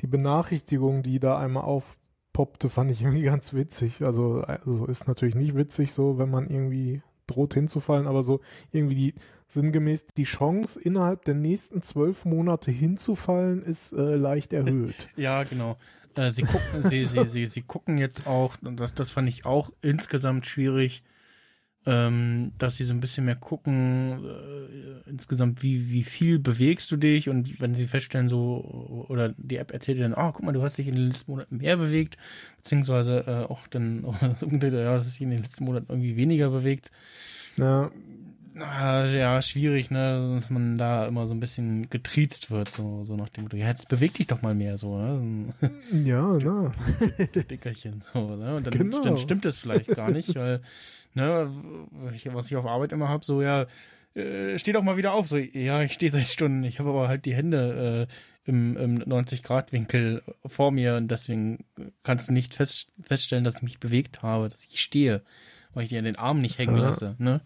die 0.00 0.06
Benachrichtigung, 0.06 1.02
die 1.02 1.18
da 1.20 1.38
einmal 1.38 1.64
aufpoppte, 1.64 2.68
fand 2.68 2.90
ich 2.90 3.00
irgendwie 3.00 3.22
ganz 3.22 3.54
witzig. 3.54 4.02
Also, 4.02 4.42
also 4.42 4.86
ist 4.86 5.08
natürlich 5.08 5.34
nicht 5.34 5.54
witzig 5.56 5.94
so, 5.94 6.18
wenn 6.18 6.30
man 6.30 6.50
irgendwie 6.50 7.00
droht 7.26 7.54
hinzufallen, 7.54 8.06
aber 8.06 8.22
so 8.22 8.40
irgendwie 8.72 8.94
die 8.94 9.14
sinngemäß 9.48 10.06
die 10.16 10.24
Chance 10.24 10.80
innerhalb 10.80 11.24
der 11.24 11.34
nächsten 11.34 11.82
zwölf 11.82 12.24
Monate 12.24 12.70
hinzufallen 12.70 13.62
ist 13.62 13.92
äh, 13.92 14.16
leicht 14.16 14.52
erhöht. 14.52 15.08
Ja, 15.16 15.44
genau. 15.44 15.76
Äh, 16.16 16.30
sie 16.30 16.42
gucken, 16.42 16.82
sie, 16.82 17.06
sie, 17.06 17.24
sie, 17.26 17.46
sie 17.46 17.62
gucken 17.62 17.98
jetzt 17.98 18.26
auch, 18.26 18.56
und 18.64 18.80
das, 18.80 18.94
das 18.94 19.10
fand 19.10 19.28
ich 19.28 19.46
auch 19.46 19.70
insgesamt 19.80 20.46
schwierig, 20.46 21.02
ähm, 21.86 22.52
dass 22.58 22.76
sie 22.76 22.84
so 22.84 22.94
ein 22.94 23.00
bisschen 23.00 23.26
mehr 23.26 23.36
gucken, 23.36 24.24
äh, 24.24 25.10
insgesamt, 25.10 25.62
wie, 25.62 25.90
wie 25.90 26.02
viel 26.02 26.38
bewegst 26.38 26.90
du 26.90 26.96
dich 26.96 27.28
und 27.28 27.60
wenn 27.60 27.74
sie 27.74 27.86
feststellen, 27.86 28.28
so, 28.28 29.06
oder 29.08 29.34
die 29.36 29.56
App 29.56 29.70
erzählt 29.70 29.98
dir 29.98 30.08
dann, 30.08 30.14
oh, 30.14 30.32
guck 30.32 30.44
mal, 30.44 30.52
du 30.52 30.62
hast 30.62 30.78
dich 30.78 30.88
in 30.88 30.94
den 30.94 31.08
letzten 31.08 31.32
Monaten 31.32 31.58
mehr 31.58 31.76
bewegt, 31.76 32.16
beziehungsweise 32.56 33.24
äh, 33.26 33.50
auch 33.52 33.66
dann, 33.68 34.04
ja, 34.40 34.58
du 34.60 34.88
hast 34.88 35.06
dich 35.06 35.20
in 35.20 35.30
den 35.30 35.42
letzten 35.42 35.64
Monaten 35.64 35.86
irgendwie 35.90 36.16
weniger 36.16 36.50
bewegt. 36.50 36.90
Ja, 37.56 37.90
ja, 38.56 39.42
schwierig, 39.42 39.90
ne, 39.90 40.36
dass 40.36 40.48
man 40.48 40.78
da 40.78 41.06
immer 41.08 41.26
so 41.26 41.34
ein 41.34 41.40
bisschen 41.40 41.90
getriezt 41.90 42.52
wird, 42.52 42.70
so, 42.70 43.04
so 43.04 43.16
nach 43.16 43.28
dem 43.28 43.44
Motto, 43.44 43.56
ja, 43.56 43.66
jetzt 43.66 43.88
beweg 43.88 44.14
dich 44.14 44.28
doch 44.28 44.42
mal 44.42 44.54
mehr, 44.54 44.78
so, 44.78 44.96
ne, 44.96 45.52
ja, 46.04 46.38
na. 46.44 46.72
Dickerchen, 47.50 48.00
so, 48.00 48.36
ne, 48.36 48.54
und 48.56 48.66
dann, 48.68 48.72
Genau. 48.78 49.00
dann 49.00 49.18
stimmt 49.18 49.44
das 49.44 49.58
vielleicht 49.58 49.88
gar 49.88 50.10
nicht, 50.12 50.36
weil, 50.36 50.60
ne, 51.14 51.50
ich, 52.14 52.32
was 52.34 52.50
ich 52.50 52.56
auf 52.56 52.66
Arbeit 52.66 52.92
immer 52.92 53.08
hab, 53.08 53.24
so, 53.24 53.42
ja, 53.42 53.66
äh, 54.14 54.58
steh 54.58 54.72
doch 54.72 54.82
mal 54.82 54.96
wieder 54.96 55.12
auf, 55.12 55.26
so, 55.26 55.36
ja, 55.36 55.82
ich 55.82 55.92
stehe 55.92 56.12
seit 56.12 56.26
Stunden, 56.28 56.62
ich 56.64 56.78
habe 56.78 56.90
aber 56.90 57.08
halt 57.08 57.24
die 57.24 57.34
Hände 57.34 58.08
äh, 58.08 58.50
im, 58.50 58.76
im 58.76 58.98
90-Grad-Winkel 58.98 60.22
vor 60.46 60.70
mir 60.70 60.96
und 60.96 61.08
deswegen 61.10 61.64
kannst 62.02 62.28
du 62.28 62.32
nicht 62.32 62.54
fest, 62.54 62.88
feststellen, 63.02 63.44
dass 63.44 63.56
ich 63.56 63.62
mich 63.62 63.80
bewegt 63.80 64.22
habe, 64.22 64.48
dass 64.48 64.62
ich 64.64 64.80
stehe, 64.80 65.22
weil 65.72 65.84
ich 65.84 65.88
dir 65.88 66.02
den 66.02 66.16
Arm 66.16 66.40
nicht 66.40 66.58
hängen 66.58 66.76
Ja. 66.76 66.82
lasse, 66.82 67.16
ne. 67.18 67.40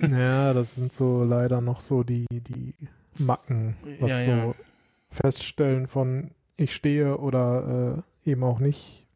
Ja, 0.00 0.52
das 0.52 0.74
sind 0.74 0.92
so 0.92 1.24
leider 1.24 1.60
noch 1.60 1.80
so 1.80 2.02
die, 2.02 2.26
die 2.30 2.74
Macken, 3.16 3.76
was 4.00 4.10
Ja, 4.10 4.18
so 4.20 4.30
ja. 4.30 4.54
Feststellen 5.10 5.86
von 5.86 6.32
ich 6.56 6.74
stehe 6.74 7.18
oder 7.18 8.02
äh, 8.24 8.30
eben 8.30 8.42
auch 8.44 8.58
nicht. 8.58 9.06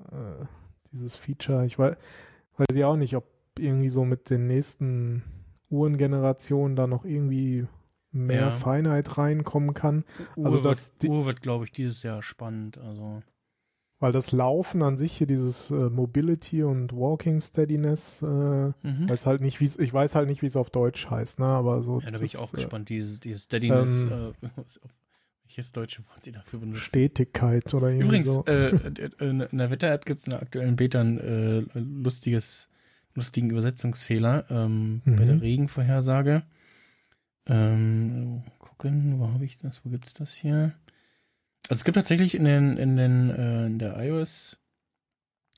Äh, 0.00 0.44
dieses 0.92 1.16
Feature, 1.16 1.66
ich 1.66 1.78
weiß, 1.78 1.96
weiß 2.58 2.74
ich 2.76 2.84
auch 2.84 2.96
nicht, 2.96 3.16
ob 3.16 3.24
irgendwie 3.58 3.88
so 3.88 4.04
mit 4.04 4.28
den 4.30 4.46
nächsten 4.46 5.22
Uhrengenerationen 5.70 6.76
da 6.76 6.86
noch 6.86 7.04
irgendwie 7.04 7.66
mehr 8.12 8.40
Ja. 8.46 8.50
Feinheit 8.50 9.18
reinkommen 9.18 9.74
kann. 9.74 10.04
Also 10.42 10.58
Uhr 10.58 10.62
das- 10.62 10.94
wird, 11.00 11.10
Uhr 11.10 11.26
wird, 11.26 11.42
glaube 11.42 11.64
ich, 11.64 11.72
dieses 11.72 12.02
Jahr 12.02 12.22
spannend. 12.22 12.78
Also 12.78 13.22
Weil 13.98 14.12
das 14.12 14.32
Laufen 14.32 14.82
an 14.82 14.96
sich 14.98 15.12
hier, 15.16 15.26
dieses 15.26 15.70
äh, 15.70 15.88
Mobility 15.90 16.62
und 16.62 16.92
Walking 16.92 17.40
Steadiness, 17.40 18.20
äh, 18.22 18.26
mhm. 18.26 19.08
weiß 19.08 19.24
halt 19.26 19.40
nicht, 19.40 19.60
wie 19.60 19.64
ich 19.82 19.92
weiß 19.92 20.14
halt 20.14 20.28
nicht, 20.28 20.42
wie 20.42 20.46
es 20.46 20.56
auf 20.56 20.68
Deutsch 20.70 21.08
heißt, 21.10 21.38
ne? 21.40 21.46
Aber 21.46 21.80
so. 21.82 22.00
ja, 22.00 22.10
da 22.10 22.16
bin 22.18 22.26
ich 22.26 22.36
auch 22.36 22.52
äh, 22.52 22.56
gespannt. 22.56 22.88
Dieses, 22.90 23.20
dieses 23.20 23.44
Steadiness, 23.44 24.04
ähm, 24.04 24.32
äh, 24.42 24.48
welches 25.46 25.72
deutsche 25.72 26.04
Wort 26.08 26.24
sie 26.24 26.32
dafür 26.32 26.58
benutzen. 26.60 26.80
Stetigkeit 26.80 27.72
oder 27.72 27.88
irgendwie 27.88 28.06
Übrigens, 28.06 28.26
so. 28.26 28.44
äh, 28.46 28.68
in 29.20 29.40
in 29.40 29.58
der 29.58 29.70
Wetter-App 29.70 30.04
gibt 30.04 30.20
es 30.20 30.26
in 30.26 30.30
der 30.32 30.42
aktuellen 30.42 30.74
Beta 30.76 31.00
ein 31.00 31.18
äh, 31.20 31.60
lustiges, 31.78 32.68
lustigen 33.14 33.50
Übersetzungsfehler 33.50 34.44
ähm, 34.50 35.02
bei 35.04 35.12
Mhm. 35.12 35.26
der 35.26 35.40
Regenvorhersage. 35.40 36.42
Ähm, 37.46 38.42
gucken, 38.58 39.20
wo 39.20 39.28
habe 39.32 39.44
ich 39.44 39.56
das? 39.58 39.84
Wo 39.84 39.90
gibt's 39.90 40.14
das 40.14 40.34
hier? 40.34 40.74
Also 41.68 41.80
es 41.80 41.84
gibt 41.84 41.94
tatsächlich 41.96 42.34
in 42.34 42.44
den 42.44 42.76
in 42.76 42.96
den 42.96 43.30
äh, 43.30 43.66
in 43.66 43.78
der 43.78 43.96
iOS 44.04 44.58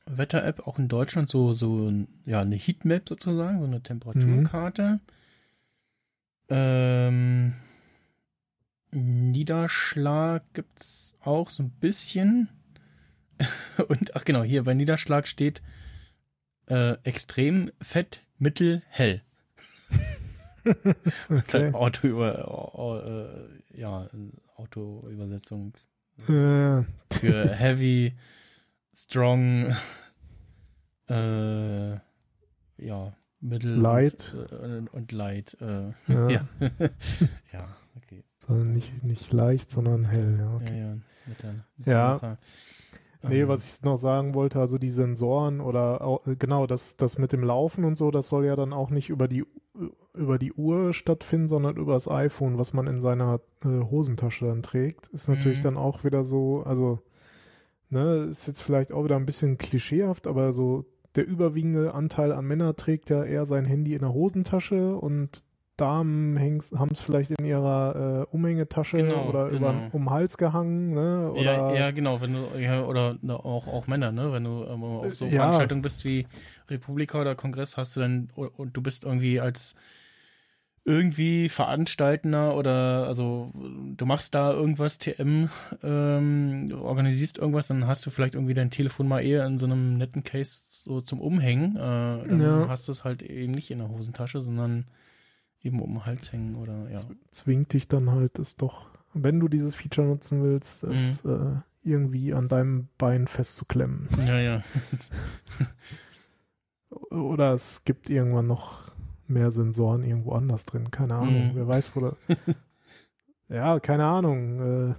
Wetter-App 0.06 0.66
auch 0.66 0.78
in 0.78 0.88
Deutschland 0.88 1.28
so 1.30 1.54
so 1.54 1.90
ja 2.26 2.42
eine 2.42 2.56
Heatmap 2.56 3.08
sozusagen, 3.08 3.58
so 3.60 3.64
eine 3.66 3.82
Temperaturkarte. 3.82 5.00
Ähm, 6.50 7.54
Niederschlag 8.90 10.42
gibt's 10.52 11.14
auch 11.20 11.50
so 11.50 11.62
ein 11.62 11.70
bisschen. 11.70 12.48
Und 13.88 14.16
ach 14.16 14.24
genau, 14.24 14.42
hier 14.42 14.64
bei 14.64 14.74
Niederschlag 14.74 15.26
steht 15.28 15.62
äh, 16.66 16.92
extrem 17.04 17.70
fett, 17.80 18.22
mittel, 18.38 18.82
hell. 18.88 19.22
Okay. 21.30 21.72
Auto 21.72 22.06
über 22.08 22.46
au- 22.48 22.98
äh, 23.00 23.48
ja, 23.78 24.06
Autoübersetzung 24.56 25.72
Äh, 26.28 26.82
für 27.10 27.48
heavy, 27.54 28.12
strong, 28.94 29.74
äh, 31.08 31.92
ja, 32.76 33.16
mittel 33.40 33.76
Light. 33.76 34.34
und, 34.34 34.52
äh, 34.52 34.90
und 34.92 35.12
light. 35.12 35.56
Äh, 35.62 35.92
Ja. 36.12 36.28
ja. 36.28 36.48
ja, 37.52 37.76
okay. 37.96 38.24
Sondern 38.48 38.72
nicht, 38.72 39.04
nicht 39.04 39.32
leicht, 39.32 39.70
sondern 39.70 40.04
hell, 40.04 40.36
ja. 40.38 40.56
Okay. 40.56 40.80
Ja, 40.80 40.86
ja, 40.88 40.94
mit 41.26 41.42
der, 41.42 41.54
mit 41.76 41.86
Ja. 41.86 42.38
Nee, 43.24 43.42
Ähm, 43.42 43.48
was 43.48 43.66
ich 43.66 43.82
noch 43.82 43.96
sagen 43.96 44.34
wollte, 44.34 44.60
also 44.60 44.78
die 44.78 44.90
Sensoren 44.90 45.60
oder 45.60 46.02
au- 46.02 46.22
äh, 46.26 46.36
genau, 46.36 46.66
das, 46.66 46.96
das 46.96 47.18
mit 47.18 47.32
dem 47.32 47.42
Laufen 47.42 47.84
und 47.84 47.98
so, 47.98 48.10
das 48.12 48.28
soll 48.28 48.44
ja 48.46 48.54
dann 48.56 48.72
auch 48.72 48.90
nicht 48.90 49.10
über 49.10 49.28
die 49.28 49.44
über 50.14 50.38
die 50.38 50.52
Uhr 50.52 50.92
stattfinden, 50.92 51.48
sondern 51.48 51.76
über 51.76 51.92
das 51.92 52.08
iPhone, 52.10 52.58
was 52.58 52.72
man 52.72 52.88
in 52.88 53.00
seiner 53.00 53.40
äh, 53.64 53.68
Hosentasche 53.68 54.46
dann 54.46 54.62
trägt. 54.62 55.06
Ist 55.08 55.28
natürlich 55.28 55.58
Mhm. 55.58 55.62
dann 55.62 55.76
auch 55.76 56.02
wieder 56.02 56.24
so, 56.24 56.62
also, 56.64 56.98
ne, 57.90 58.26
ist 58.30 58.48
jetzt 58.48 58.60
vielleicht 58.62 58.92
auch 58.92 59.04
wieder 59.04 59.14
ein 59.16 59.26
bisschen 59.26 59.58
klischeehaft, 59.58 60.26
aber 60.26 60.52
so 60.52 60.84
der 61.14 61.26
überwiegende 61.26 61.94
Anteil 61.94 62.32
an 62.32 62.44
Männern 62.46 62.74
trägt 62.76 63.10
ja 63.10 63.22
eher 63.24 63.46
sein 63.46 63.64
Handy 63.64 63.94
in 63.94 64.00
der 64.00 64.12
Hosentasche 64.12 64.96
und 64.96 65.44
Damen 65.78 66.38
haben 66.76 66.90
es 66.92 67.00
vielleicht 67.00 67.30
in 67.30 67.44
ihrer 67.46 68.26
äh, 68.30 68.34
Umhängetasche 68.36 68.98
Genau, 68.98 69.28
oder 69.28 69.48
genau. 69.48 69.56
über 69.56 69.90
um 69.92 70.02
den 70.04 70.10
Hals 70.10 70.36
gehangen, 70.36 70.92
ne? 70.92 71.32
Oder 71.32 71.42
Ja, 71.42 71.74
ja, 71.74 71.90
genau, 71.92 72.20
wenn 72.20 72.34
du, 72.34 72.58
ja, 72.58 72.84
oder 72.84 73.16
na, 73.22 73.36
auch, 73.36 73.66
auch 73.66 73.86
Männer, 73.86 74.12
ne? 74.12 74.32
Wenn 74.32 74.44
du 74.44 74.64
ähm, 74.64 74.82
auf 74.82 75.14
so 75.14 75.26
Äh, 75.26 75.28
ja. 75.30 75.36
Veranstaltungen 75.36 75.82
bist 75.82 76.04
wie 76.04 76.26
Republika 76.68 77.20
oder 77.20 77.34
Kongress, 77.34 77.76
hast 77.76 77.96
du 77.96 78.00
dann, 78.00 78.28
und 78.34 78.76
du 78.76 78.82
bist 78.82 79.04
irgendwie 79.04 79.40
als 79.40 79.74
irgendwie 80.84 81.48
Veranstaltender 81.50 82.56
oder 82.56 83.06
also 83.06 83.52
du 83.96 84.06
machst 84.06 84.34
da 84.34 84.52
irgendwas, 84.52 84.98
TM, 84.98 85.50
ähm, 85.82 86.68
du 86.70 86.78
organisierst 86.80 87.36
irgendwas, 87.36 87.66
dann 87.66 87.86
hast 87.86 88.06
du 88.06 88.10
vielleicht 88.10 88.34
irgendwie 88.36 88.54
dein 88.54 88.70
Telefon 88.70 89.06
mal 89.06 89.20
eher 89.20 89.44
in 89.44 89.58
so 89.58 89.66
einem 89.66 89.98
netten 89.98 90.24
Case 90.24 90.62
so 90.66 91.02
zum 91.02 91.20
Umhängen. 91.20 91.76
Äh, 91.76 92.26
dann 92.28 92.40
Ja. 92.40 92.68
hast 92.68 92.88
du 92.88 92.92
es 92.92 93.04
halt 93.04 93.22
eben 93.22 93.52
nicht 93.52 93.70
in 93.70 93.78
der 93.78 93.90
Hosentasche, 93.90 94.40
sondern 94.40 94.86
eben 95.62 95.80
um 95.80 95.94
den 95.94 96.06
Hals 96.06 96.32
hängen 96.32 96.56
oder 96.56 96.90
ja. 96.90 97.00
zwingt 97.30 97.72
dich 97.72 97.88
dann 97.88 98.10
halt, 98.10 98.38
es 98.38 98.56
doch, 98.56 98.86
wenn 99.14 99.40
du 99.40 99.48
dieses 99.48 99.74
Feature 99.74 100.06
nutzen 100.06 100.42
willst, 100.42 100.84
es 100.84 101.24
Mhm. 101.24 101.30
äh, 101.30 101.90
irgendwie 101.90 102.34
an 102.34 102.48
deinem 102.48 102.88
Bein 102.98 103.26
festzuklemmen. 103.26 104.08
Ja, 104.26 104.38
ja. 104.38 104.62
Oder 107.10 107.52
es 107.52 107.84
gibt 107.84 108.08
irgendwann 108.10 108.46
noch 108.46 108.90
mehr 109.26 109.50
Sensoren 109.50 110.04
irgendwo 110.04 110.32
anders 110.32 110.64
drin. 110.64 110.90
Keine 110.90 111.16
Ahnung. 111.16 111.48
Mhm. 111.48 111.54
Wer 111.54 111.68
weiß, 111.68 111.94
wo 111.94 112.00
da. 112.00 112.16
ja, 113.48 113.78
keine 113.80 114.06
Ahnung. 114.06 114.90
Äh, 114.90 114.94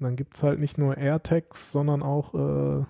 dann 0.00 0.14
gibt 0.16 0.36
es 0.36 0.42
halt 0.44 0.60
nicht 0.60 0.78
nur 0.78 0.96
AirTags, 0.96 1.72
sondern 1.72 2.02
auch 2.04 2.34
äh, 2.34 2.84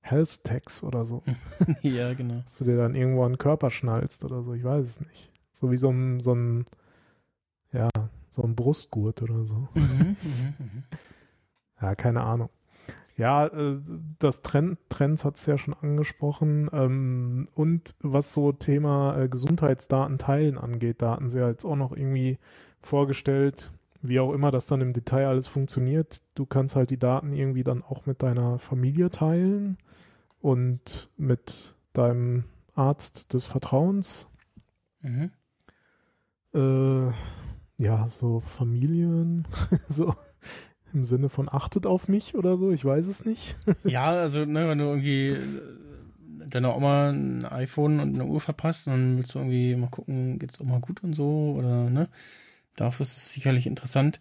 Health 0.00 0.44
Tags 0.44 0.82
oder 0.82 1.04
so. 1.04 1.22
ja, 1.82 2.14
genau. 2.14 2.40
Dass 2.40 2.58
du 2.58 2.64
dir 2.64 2.76
dann 2.78 2.94
irgendwo 2.94 3.24
an 3.24 3.32
den 3.32 3.38
Körper 3.38 3.70
schnallst 3.70 4.24
oder 4.24 4.42
so. 4.42 4.54
Ich 4.54 4.64
weiß 4.64 4.86
es 4.86 5.00
nicht. 5.00 5.30
So 5.58 5.72
wie 5.72 5.76
so 5.76 5.90
ein, 5.90 6.20
so 6.20 6.34
ein, 6.34 6.66
ja, 7.72 7.88
so 8.30 8.42
ein 8.42 8.54
Brustgurt 8.54 9.22
oder 9.22 9.44
so. 9.44 9.66
Mhm, 9.74 10.16
mhm, 10.22 10.54
mhm. 10.58 10.82
Ja, 11.82 11.96
keine 11.96 12.20
Ahnung. 12.22 12.48
Ja, 13.16 13.46
äh, 13.46 13.76
das 14.20 14.42
Trend, 14.42 14.78
Trends 14.88 15.24
hat 15.24 15.34
es 15.34 15.46
ja 15.46 15.58
schon 15.58 15.74
angesprochen. 15.74 16.70
Ähm, 16.72 17.48
und 17.54 17.96
was 17.98 18.32
so 18.32 18.52
Thema 18.52 19.18
äh, 19.18 19.28
Gesundheitsdaten 19.28 20.18
teilen 20.18 20.58
angeht, 20.58 21.02
da 21.02 21.14
hatten 21.14 21.28
sie 21.28 21.40
ja 21.40 21.48
jetzt 21.48 21.64
auch 21.64 21.74
noch 21.74 21.90
irgendwie 21.90 22.38
vorgestellt, 22.80 23.72
wie 24.00 24.20
auch 24.20 24.32
immer 24.32 24.52
das 24.52 24.66
dann 24.66 24.80
im 24.80 24.92
Detail 24.92 25.26
alles 25.26 25.48
funktioniert. 25.48 26.22
Du 26.36 26.46
kannst 26.46 26.76
halt 26.76 26.90
die 26.90 27.00
Daten 27.00 27.32
irgendwie 27.32 27.64
dann 27.64 27.82
auch 27.82 28.06
mit 28.06 28.22
deiner 28.22 28.60
Familie 28.60 29.10
teilen 29.10 29.76
und 30.40 31.10
mit 31.16 31.74
deinem 31.94 32.44
Arzt 32.76 33.34
des 33.34 33.44
Vertrauens. 33.44 34.30
Mhm. 35.02 35.32
Äh, 36.54 37.12
ja, 37.78 38.08
so 38.08 38.40
Familien, 38.40 39.46
so 39.88 40.14
im 40.92 41.04
Sinne 41.04 41.28
von 41.28 41.48
achtet 41.50 41.86
auf 41.86 42.08
mich 42.08 42.34
oder 42.34 42.56
so, 42.56 42.70
ich 42.70 42.84
weiß 42.84 43.06
es 43.06 43.24
nicht. 43.24 43.56
Ja, 43.84 44.06
also, 44.06 44.44
ne, 44.44 44.68
wenn 44.68 44.78
du 44.78 44.84
irgendwie 44.84 45.28
äh, 45.28 46.48
deiner 46.48 46.76
Oma 46.76 47.10
ein 47.10 47.44
iPhone 47.44 48.00
und 48.00 48.14
eine 48.14 48.24
Uhr 48.24 48.40
verpasst, 48.40 48.86
dann 48.86 49.18
willst 49.18 49.34
du 49.34 49.38
irgendwie 49.38 49.76
mal 49.76 49.90
gucken, 49.90 50.38
geht's 50.38 50.60
auch 50.60 50.64
mal 50.64 50.80
gut 50.80 51.04
und 51.04 51.14
so, 51.14 51.54
oder, 51.58 51.90
ne? 51.90 52.08
Dafür 52.76 53.02
ist 53.04 53.16
es 53.16 53.32
sicherlich 53.32 53.66
interessant. 53.66 54.20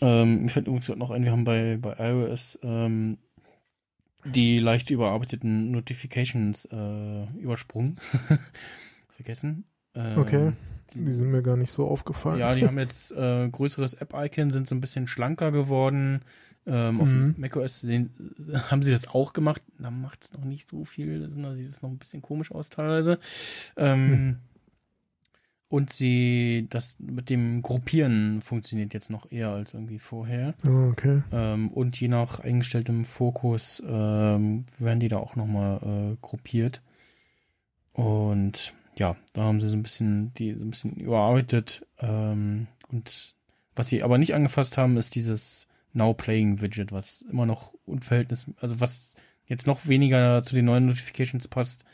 Ähm, 0.00 0.42
mir 0.42 0.48
fällt 0.48 0.68
übrigens 0.68 0.88
noch 0.88 1.10
ein, 1.10 1.24
wir 1.24 1.32
haben 1.32 1.44
bei, 1.44 1.76
bei 1.80 1.94
iOS 1.98 2.58
ähm, 2.62 3.18
die 4.24 4.58
leicht 4.58 4.90
überarbeiteten 4.90 5.70
Notifications 5.70 6.66
äh, 6.66 7.24
übersprungen. 7.38 7.98
Vergessen. 9.08 9.64
Ähm, 9.94 10.18
Okay. 10.18 10.52
Die 10.94 11.12
sind 11.12 11.30
mir 11.30 11.42
gar 11.42 11.56
nicht 11.56 11.72
so 11.72 11.86
aufgefallen. 11.86 12.38
Ja, 12.38 12.54
die 12.54 12.66
haben 12.66 12.78
jetzt 12.78 13.12
äh, 13.12 13.48
größeres 13.48 13.94
App-Icon, 13.94 14.50
sind 14.52 14.68
so 14.68 14.74
ein 14.74 14.80
bisschen 14.80 15.06
schlanker 15.06 15.52
geworden. 15.52 16.22
Ähm, 16.66 17.00
auf 17.00 17.08
Mhm. 17.08 17.34
macOS 17.38 17.80
sehen, 17.80 18.10
haben 18.70 18.82
sie 18.82 18.90
das 18.92 19.08
auch 19.08 19.32
gemacht. 19.32 19.62
Da 19.78 19.90
macht 19.90 20.24
es 20.24 20.32
noch 20.34 20.44
nicht 20.44 20.68
so 20.68 20.84
viel. 20.84 21.26
Da 21.28 21.54
sieht 21.54 21.70
es 21.70 21.80
noch 21.82 21.90
ein 21.90 21.98
bisschen 21.98 22.20
komisch 22.22 22.52
aus 22.52 22.68
teilweise. 22.70 23.18
Ähm, 23.76 24.10
Hm. 24.10 24.36
Und 25.72 25.92
sie, 25.92 26.66
das 26.68 26.98
mit 26.98 27.30
dem 27.30 27.62
Gruppieren 27.62 28.42
funktioniert 28.42 28.92
jetzt 28.92 29.08
noch 29.08 29.30
eher 29.30 29.50
als 29.50 29.72
irgendwie 29.72 30.00
vorher. 30.00 30.54
Ah, 30.66 30.88
okay. 30.88 31.22
Ähm, 31.30 31.68
und 31.70 31.98
je 32.00 32.08
nach 32.08 32.40
eingestelltem 32.40 33.04
Fokus 33.04 33.80
ähm, 33.86 34.64
werden 34.80 34.98
die 34.98 35.06
da 35.06 35.18
auch 35.18 35.36
nochmal 35.36 35.76
äh, 36.12 36.16
gruppiert. 36.20 36.82
Und 37.92 38.74
ja, 38.98 39.16
da 39.32 39.42
haben 39.42 39.60
sie 39.60 39.68
so 39.68 39.76
ein 39.76 39.82
bisschen, 39.82 40.34
die 40.34 40.54
so 40.54 40.64
ein 40.64 40.70
bisschen 40.70 40.94
überarbeitet. 40.96 41.86
Ähm, 41.98 42.66
und 42.88 43.34
was 43.74 43.88
sie 43.88 44.02
aber 44.02 44.18
nicht 44.18 44.34
angefasst 44.34 44.76
haben, 44.76 44.96
ist 44.96 45.14
dieses 45.14 45.68
Now 45.92 46.14
Playing 46.14 46.60
Widget, 46.60 46.92
was 46.92 47.22
immer 47.22 47.46
noch 47.46 47.74
unverhältnis, 47.86 48.46
also 48.60 48.80
was 48.80 49.14
jetzt 49.46 49.66
noch 49.66 49.86
weniger 49.86 50.42
zu 50.42 50.54
den 50.54 50.66
neuen 50.66 50.86
Notifications 50.86 51.48
passt 51.48 51.84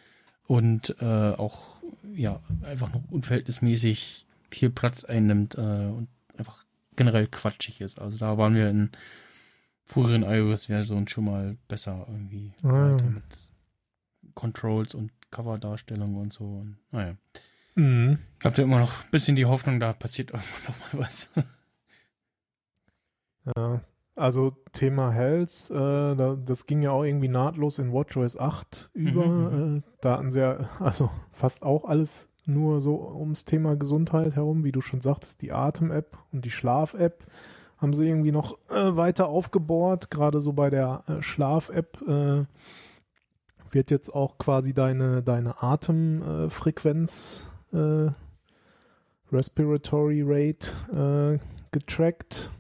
und 0.46 0.96
äh, 1.00 1.04
auch 1.04 1.80
ja 2.14 2.40
einfach 2.62 2.92
noch 2.92 3.02
unverhältnismäßig 3.10 4.26
viel 4.50 4.70
Platz 4.70 5.04
einnimmt 5.04 5.56
äh, 5.56 5.60
und 5.60 6.08
einfach 6.36 6.64
generell 6.96 7.26
quatschig 7.26 7.80
ist. 7.80 8.00
Also 8.00 8.16
da 8.16 8.38
waren 8.38 8.54
wir 8.54 8.70
in 8.70 8.90
früheren 9.84 10.22
iOS-Versionen 10.22 11.08
schon 11.08 11.24
mal 11.24 11.56
besser 11.68 12.06
irgendwie 12.08 12.52
weiter 12.62 13.04
mit 13.04 13.52
Controls 14.34 14.94
und 14.94 15.10
Cover-Darstellung 15.36 16.16
und 16.16 16.32
so. 16.32 16.44
Und, 16.44 16.76
naja. 16.90 17.14
Mhm. 17.74 18.18
Ich 18.38 18.44
habe 18.44 18.56
da 18.56 18.62
immer 18.62 18.78
noch 18.78 19.04
ein 19.04 19.10
bisschen 19.10 19.36
die 19.36 19.44
Hoffnung, 19.44 19.78
da 19.78 19.92
passiert 19.92 20.30
irgendwann 20.30 20.62
noch 20.66 20.92
mal 20.92 21.04
was. 21.04 21.30
Ja. 23.56 23.80
Also 24.16 24.56
Thema 24.72 25.12
Health, 25.12 25.70
äh, 25.70 26.16
da, 26.16 26.36
das 26.44 26.66
ging 26.66 26.82
ja 26.82 26.90
auch 26.90 27.04
irgendwie 27.04 27.28
nahtlos 27.28 27.78
in 27.78 27.92
WatchOS 27.92 28.38
8 28.38 28.90
über. 28.92 29.24
Mhm, 29.24 29.76
Äh, 29.76 29.82
da 30.00 30.14
hatten 30.14 30.32
sie 30.32 30.40
ja 30.40 30.68
also 30.80 31.10
fast 31.30 31.64
auch 31.64 31.84
alles 31.84 32.28
nur 32.44 32.80
so 32.80 33.08
ums 33.14 33.44
Thema 33.44 33.76
Gesundheit 33.76 34.34
herum, 34.34 34.64
wie 34.64 34.72
du 34.72 34.80
schon 34.80 35.00
sagtest, 35.00 35.42
die 35.42 35.52
Atem-App 35.52 36.18
und 36.32 36.44
die 36.44 36.50
Schlaf-App 36.50 37.24
haben 37.78 37.92
sie 37.92 38.08
irgendwie 38.08 38.32
noch 38.32 38.58
äh, 38.70 38.96
weiter 38.96 39.28
aufgebohrt. 39.28 40.10
Gerade 40.10 40.40
so 40.40 40.54
bei 40.54 40.70
der 40.70 41.04
äh, 41.06 41.22
Schlaf-App 41.22 42.02
äh, 42.08 42.44
wird 43.70 43.90
jetzt 43.90 44.14
auch 44.14 44.38
quasi 44.38 44.72
deine, 44.74 45.22
deine 45.22 45.62
Atemfrequenz, 45.62 47.48
äh, 47.72 48.10
Respiratory 49.32 50.22
Rate 50.24 51.38
äh, 51.38 51.38
getrackt. 51.72 52.50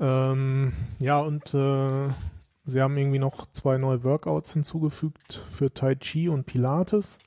Ähm, 0.00 0.72
ja, 1.00 1.20
und 1.20 1.54
äh, 1.54 2.08
sie 2.64 2.80
haben 2.80 2.96
irgendwie 2.96 3.18
noch 3.18 3.50
zwei 3.52 3.78
neue 3.78 4.04
Workouts 4.04 4.52
hinzugefügt 4.52 5.44
für 5.52 5.72
Tai 5.72 5.94
Chi 5.94 6.28
und 6.28 6.46
Pilates. 6.46 7.18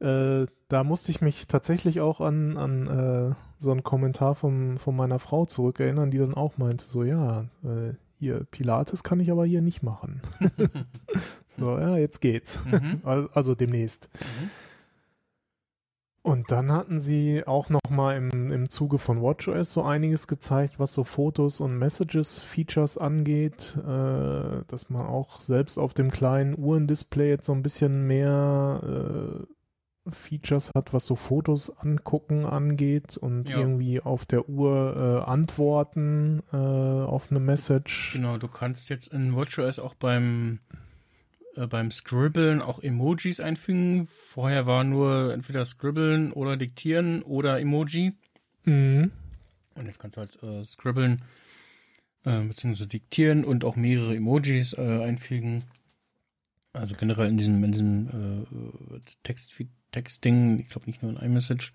Äh, 0.00 0.46
da 0.68 0.84
musste 0.84 1.10
ich 1.10 1.20
mich 1.20 1.46
tatsächlich 1.46 2.00
auch 2.00 2.20
an, 2.20 2.56
an 2.56 2.86
äh, 3.30 3.34
so 3.58 3.70
einen 3.70 3.82
Kommentar 3.82 4.34
vom, 4.34 4.78
von 4.78 4.96
meiner 4.96 5.18
Frau 5.18 5.46
zurückerinnern, 5.46 6.10
die 6.10 6.18
dann 6.18 6.34
auch 6.34 6.58
meinte, 6.58 6.84
so 6.84 7.02
ja, 7.02 7.42
äh, 7.64 7.94
hier 8.18 8.44
Pilates 8.50 9.02
kann 9.04 9.20
ich 9.20 9.30
aber 9.30 9.44
hier 9.46 9.62
nicht 9.62 9.82
machen. 9.82 10.22
so, 11.58 11.78
ja, 11.78 11.96
jetzt 11.96 12.20
geht's. 12.20 12.60
mhm. 12.64 13.00
Al- 13.04 13.28
Also 13.34 13.54
demnächst. 13.54 14.08
Mhm. 14.20 14.50
Und 16.22 16.50
dann 16.50 16.72
hatten 16.72 16.98
sie 16.98 17.46
auch 17.46 17.68
noch 17.68 17.78
mal 17.88 18.16
im, 18.16 18.50
im 18.50 18.68
Zuge 18.68 18.98
von 18.98 19.22
WatchOS 19.22 19.72
so 19.72 19.84
einiges 19.84 20.26
gezeigt, 20.26 20.80
was 20.80 20.92
so 20.92 21.04
Fotos 21.04 21.60
und 21.60 21.78
Messages-Features 21.78 22.98
angeht, 22.98 23.76
äh, 23.78 24.64
dass 24.66 24.90
man 24.90 25.06
auch 25.06 25.40
selbst 25.40 25.78
auf 25.78 25.94
dem 25.94 26.10
kleinen 26.10 26.58
Uhrendisplay 26.58 27.28
jetzt 27.28 27.46
so 27.46 27.52
ein 27.52 27.62
bisschen 27.62 28.08
mehr 28.08 28.80
äh, 28.82 29.46
Features 30.10 30.70
hat, 30.74 30.92
was 30.92 31.06
so 31.06 31.16
Fotos 31.16 31.78
angucken 31.78 32.44
angeht 32.44 33.16
und 33.16 33.48
Ja. 33.50 33.58
irgendwie 33.58 34.00
auf 34.00 34.24
der 34.26 34.48
Uhr 34.48 35.22
äh, 35.26 35.30
antworten 35.30 36.42
äh, 36.52 36.56
auf 36.56 37.30
eine 37.30 37.40
Message. 37.40 38.12
Genau, 38.12 38.38
du 38.38 38.48
kannst 38.48 38.88
jetzt 38.88 39.08
in 39.08 39.34
WatchOS 39.34 39.78
auch 39.78 39.94
beim 39.94 40.60
äh, 41.56 41.66
beim 41.66 41.90
Scribbeln 41.90 42.60
auch 42.62 42.82
Emojis 42.82 43.40
einfügen. 43.40 44.06
Vorher 44.06 44.66
war 44.66 44.84
nur 44.84 45.32
entweder 45.32 45.64
Scribbeln 45.66 46.32
oder 46.32 46.56
Diktieren 46.56 47.22
oder 47.22 47.60
Emoji. 47.60 48.12
Mhm. 48.64 49.10
Und 49.74 49.86
jetzt 49.86 49.98
kannst 49.98 50.16
du 50.16 50.20
halt 50.20 50.42
äh, 50.42 50.64
Scribbeln 50.64 51.22
äh, 52.24 52.40
beziehungsweise 52.40 52.88
diktieren 52.88 53.44
und 53.44 53.64
auch 53.64 53.76
mehrere 53.76 54.16
Emojis 54.16 54.72
äh, 54.72 54.80
einfügen. 55.04 55.64
Also 56.72 56.94
generell 56.94 57.28
in 57.28 57.38
diesem 57.38 57.62
in 57.64 57.72
diesem 57.72 58.08
äh, 58.08 59.00
Text 59.22 59.52
Textding, 59.92 60.58
ich 60.58 60.70
glaube 60.70 60.86
nicht 60.86 61.02
nur 61.02 61.12
in 61.12 61.18
iMessage. 61.18 61.72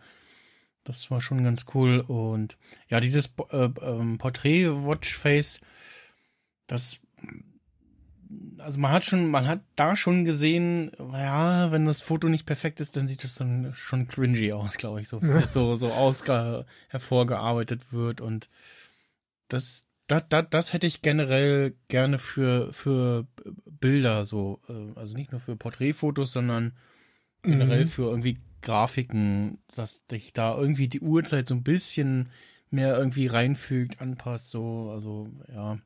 Das 0.84 1.12
war 1.12 1.22
schon 1.22 1.44
ganz 1.44 1.66
cool 1.76 2.00
und 2.00 2.58
ja, 2.90 3.00
dieses 3.00 3.34
äh, 3.52 3.70
ähm, 3.82 4.18
Porträt 4.18 4.68
Watchface, 4.68 5.62
das 6.66 7.02
also 8.58 8.80
man 8.80 8.92
hat 8.92 9.04
schon, 9.04 9.30
man 9.30 9.48
hat 9.48 9.62
da 9.76 9.96
schon 9.96 10.26
gesehen, 10.26 10.92
ja, 11.00 11.72
wenn 11.72 11.86
das 11.86 12.02
Foto 12.02 12.30
nicht 12.30 12.46
perfekt 12.46 12.80
ist, 12.80 12.96
dann 12.96 13.08
sieht 13.08 13.24
das 13.24 13.36
dann 13.36 13.74
schon 13.76 14.08
cringy 14.08 14.54
aus, 14.54 14.78
glaube 14.78 15.02
ich, 15.02 15.08
so, 15.08 15.20
das 15.20 15.54
so, 15.54 15.76
so 15.76 15.92
ausge 15.92 16.66
hervorgearbeitet 16.90 17.92
wird 17.92 18.22
und 18.22 18.50
das, 19.48 19.88
das, 20.08 20.24
das, 20.30 20.46
das 20.50 20.74
hätte 20.74 20.88
ich 20.88 21.02
generell 21.02 21.76
gerne 21.88 22.20
für, 22.20 22.72
für 22.74 23.28
Bilder 23.66 24.26
so, 24.26 24.62
äh, 24.70 25.00
also 25.00 25.16
nicht 25.16 25.32
nur 25.32 25.42
für 25.42 25.56
Porträtfotos, 25.56 26.32
sondern 26.32 26.74
generell 27.44 27.86
Mhm. 27.86 27.88
für 27.88 28.04
irgendwie 28.10 28.38
Grafiken, 28.62 29.58
dass 29.76 30.06
dich 30.08 30.34
da 30.34 30.58
irgendwie 30.58 30.88
die 30.88 31.02
Uhrzeit 31.02 31.48
so 31.48 31.56
ein 31.56 31.64
bisschen 31.64 32.30
mehr 32.70 32.98
irgendwie 32.98 33.28
reinfügt, 33.28 34.00
anpasst, 34.02 34.50
so, 34.50 34.90
also 34.94 35.28
ja. 35.54 35.78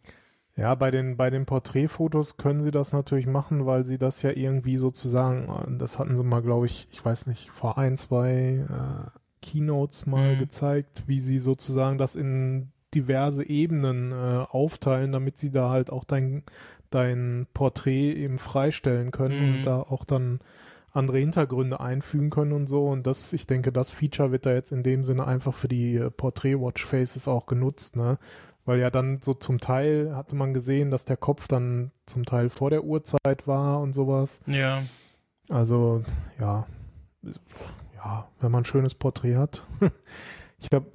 Ja, 0.57 0.73
bei 0.76 0.90
den, 0.90 1.18
bei 1.18 1.30
den 1.30 1.45
Porträtfotos 1.45 2.38
können 2.38 2.61
sie 2.61 2.72
das 2.72 2.94
natürlich 2.94 3.27
machen, 3.27 3.65
weil 3.65 3.84
sie 3.84 3.98
das 3.98 4.22
ja 4.22 4.32
irgendwie 4.32 4.77
sozusagen, 4.77 5.49
äh, 5.49 5.77
das 5.77 5.99
hatten 5.99 6.15
sie 6.15 6.23
mal, 6.23 6.41
glaube 6.41 6.65
ich, 6.68 6.88
ich 6.91 7.03
weiß 7.03 7.27
nicht, 7.27 7.49
vor 7.52 7.77
ein, 7.77 7.98
zwei 7.98 8.65
äh, 8.69 9.10
Keynotes 9.41 10.06
mal 10.06 10.36
Mhm. 10.36 10.40
gezeigt, 10.40 11.03
wie 11.07 11.19
sie 11.19 11.40
sozusagen 11.40 11.98
das 11.98 12.15
in 12.15 12.72
diverse 12.94 13.48
Ebenen 13.49 14.14
äh, 14.14 14.15
aufteilen, 14.49 15.11
damit 15.11 15.38
sie 15.38 15.52
da 15.52 15.69
halt 15.69 15.90
auch 15.90 16.06
dein, 16.06 16.44
dein 16.90 17.48
Porträt 17.53 18.14
eben 18.14 18.40
freistellen 18.40 19.11
können 19.11 19.40
Mhm. 19.41 19.56
und 19.56 19.65
da 19.65 19.82
auch 19.82 20.06
dann 20.06 20.40
andere 20.96 21.20
Hintergründe 21.20 21.80
einfügen 21.80 22.30
können 22.30 22.52
und 22.54 22.68
so. 22.68 22.88
Und 22.88 23.06
das, 23.08 23.34
ich 23.34 23.46
denke, 23.48 23.72
das 23.72 23.92
Feature 23.92 24.32
wird 24.32 24.46
da 24.46 24.54
jetzt 24.54 24.72
in 24.72 24.84
dem 24.84 25.04
Sinne 25.04 25.28
einfach 25.28 25.54
für 25.54 25.68
die 25.68 25.96
äh, 25.96 26.10
Porträt-Watch-Faces 26.10 27.28
auch 27.28 27.46
genutzt, 27.46 27.96
ne? 27.98 28.18
Weil 28.68 28.80
ja 28.80 28.90
dann 28.90 29.22
so 29.22 29.36
zum 29.36 29.60
Teil 29.60 30.16
hatte 30.16 30.36
man 30.36 30.54
gesehen, 30.54 30.90
dass 30.90 31.06
der 31.06 31.18
Kopf 31.18 31.48
dann 31.48 31.92
zum 32.08 32.26
Teil 32.26 32.50
vor 32.50 32.72
der 32.72 32.84
Uhrzeit 32.84 33.46
war 33.46 33.80
und 33.80 33.94
sowas. 33.94 34.42
Ja. 34.48 34.82
Also, 35.50 36.04
ja. 36.40 36.66
Ja, 37.96 38.28
wenn 38.40 38.52
man 38.52 38.62
ein 38.64 38.66
schönes 38.66 38.96
Porträt 38.96 39.36
hat. 39.36 39.64
ich 40.60 40.70
habe 40.72 40.88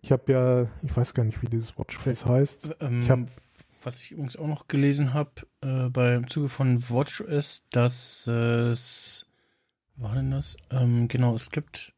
ich 0.00 0.10
hab 0.12 0.28
ja, 0.28 0.66
ich 0.82 0.96
weiß 0.96 1.12
gar 1.12 1.24
nicht, 1.24 1.42
wie 1.42 1.46
dieses 1.48 1.78
Watchface 1.78 2.24
heißt. 2.26 2.76
Ähm, 2.80 3.02
Ich 3.02 3.10
hab- 3.10 3.20
was 3.84 4.00
ich 4.02 4.12
übrigens 4.12 4.36
auch 4.36 4.46
noch 4.48 4.66
gelesen 4.66 5.14
habe, 5.14 5.30
äh, 5.60 5.88
beim 5.88 6.28
Zuge 6.28 6.48
von 6.48 6.82
WatchOS, 6.90 7.64
dass 7.70 8.26
es, 8.26 9.26
war 9.98 10.14
denn 10.14 10.30
das? 10.30 10.56
Ähm, 10.70 11.08
genau, 11.08 11.34
es 11.34 11.50
gibt 11.50 11.94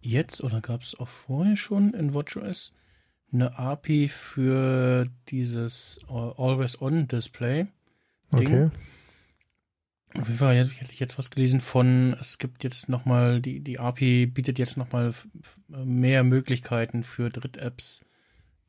jetzt 0.00 0.42
oder 0.42 0.60
gab 0.60 0.82
es 0.82 0.98
auch 0.98 1.08
vorher 1.08 1.56
schon 1.56 1.94
in 1.94 2.14
WatchOS 2.14 2.72
eine 3.32 3.58
API 3.58 4.08
für 4.08 5.08
dieses 5.28 6.00
Always-On-Display. 6.08 7.66
Ding. 8.34 8.46
Okay. 8.46 8.70
Auf 10.14 10.26
jeden 10.28 10.38
Fall 10.38 10.56
hätte 10.56 10.92
ich 10.92 11.00
jetzt 11.00 11.16
was 11.18 11.30
gelesen 11.30 11.60
von, 11.60 12.14
es 12.20 12.36
gibt 12.36 12.64
jetzt 12.64 12.90
nochmal, 12.90 13.40
die, 13.40 13.60
die 13.60 13.78
API 13.78 14.26
bietet 14.26 14.58
jetzt 14.58 14.76
nochmal 14.76 15.14
mehr 15.68 16.22
Möglichkeiten 16.22 17.02
für 17.02 17.30
Dritt-Apps, 17.30 18.04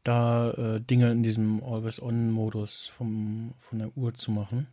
da 0.04 0.52
äh, 0.52 0.82
Dinge 0.82 1.12
in 1.12 1.22
diesem 1.22 1.62
Always-On-Modus 1.62 2.88
von 2.88 3.54
der 3.74 3.96
Uhr 3.98 4.14
zu 4.14 4.32
machen. 4.32 4.68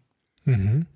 Mhm. 0.44 0.86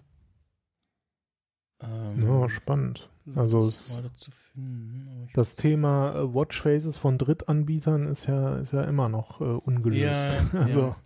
Ähm, 1.85 2.23
Ja, 2.27 2.49
spannend. 2.49 3.09
Also 3.37 3.67
es- 3.67 4.03
finden? 4.31 5.29
Das 5.35 5.57
Thema 5.57 6.15
äh, 6.15 6.35
Watchfaces 6.35 6.97
von 6.97 7.19
Drittanbietern 7.19 8.07
ist 8.07 8.27
ja, 8.27 8.57
ist 8.59 8.73
ja 8.73 8.83
immer 8.83 9.09
noch 9.09 9.41
äh, 9.41 9.45
ungelöst. 9.45 10.39
Ja, 10.53 10.59
also 10.61 10.81
ja. 10.81 10.97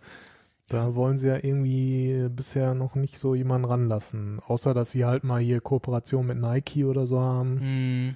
da 0.67 0.95
wollen 0.95 1.17
sie 1.17 1.27
ja 1.29 1.35
irgendwie 1.35 2.27
bisher 2.29 2.73
noch 2.75 2.95
nicht 2.95 3.17
so 3.17 3.33
jemanden 3.35 3.65
ranlassen. 3.65 4.39
Außer 4.45 4.73
dass 4.73 4.91
sie 4.91 5.05
halt 5.05 5.23
mal 5.23 5.41
hier 5.41 5.61
Kooperation 5.61 6.27
mit 6.27 6.37
Nike 6.39 6.83
oder 6.85 7.07
so 7.07 7.19
haben, 7.21 7.59
Hm, 7.59 8.15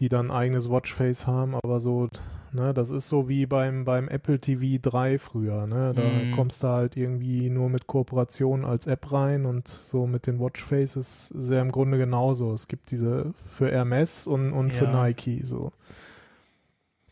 die 0.00 0.08
dann 0.08 0.30
ein 0.30 0.36
eigenes 0.36 0.68
Watchface 0.68 1.26
haben, 1.28 1.54
aber 1.54 1.78
so, 1.78 2.08
ne, 2.54 2.72
das 2.72 2.90
ist 2.90 3.08
so 3.08 3.28
wie 3.28 3.46
beim, 3.46 3.84
beim 3.84 4.08
Apple 4.08 4.38
TV 4.40 4.78
3 4.80 5.18
früher, 5.18 5.66
ne? 5.66 5.92
Da 5.94 6.02
Mhm. 6.02 6.30
kommst 6.30 6.62
du 6.62 6.68
halt 6.68 6.96
irgendwie 6.96 7.50
nur 7.50 7.68
mit 7.68 7.86
Kooperation 7.86 8.64
als 8.64 8.86
App 8.86 9.12
rein 9.12 9.44
und 9.44 9.68
so 9.68 10.06
mit 10.06 10.26
den 10.26 10.38
Watchfaces 10.40 11.34
ja 11.50 11.60
im 11.60 11.72
Grunde 11.72 11.98
genauso. 11.98 12.52
Es 12.52 12.68
gibt 12.68 12.90
diese 12.90 13.34
für 13.50 13.70
Hermes 13.70 14.26
und, 14.26 14.52
und 14.52 14.70
für 14.72 14.84
Ja. 14.84 15.06
Nike 15.06 15.40
so. 15.44 15.72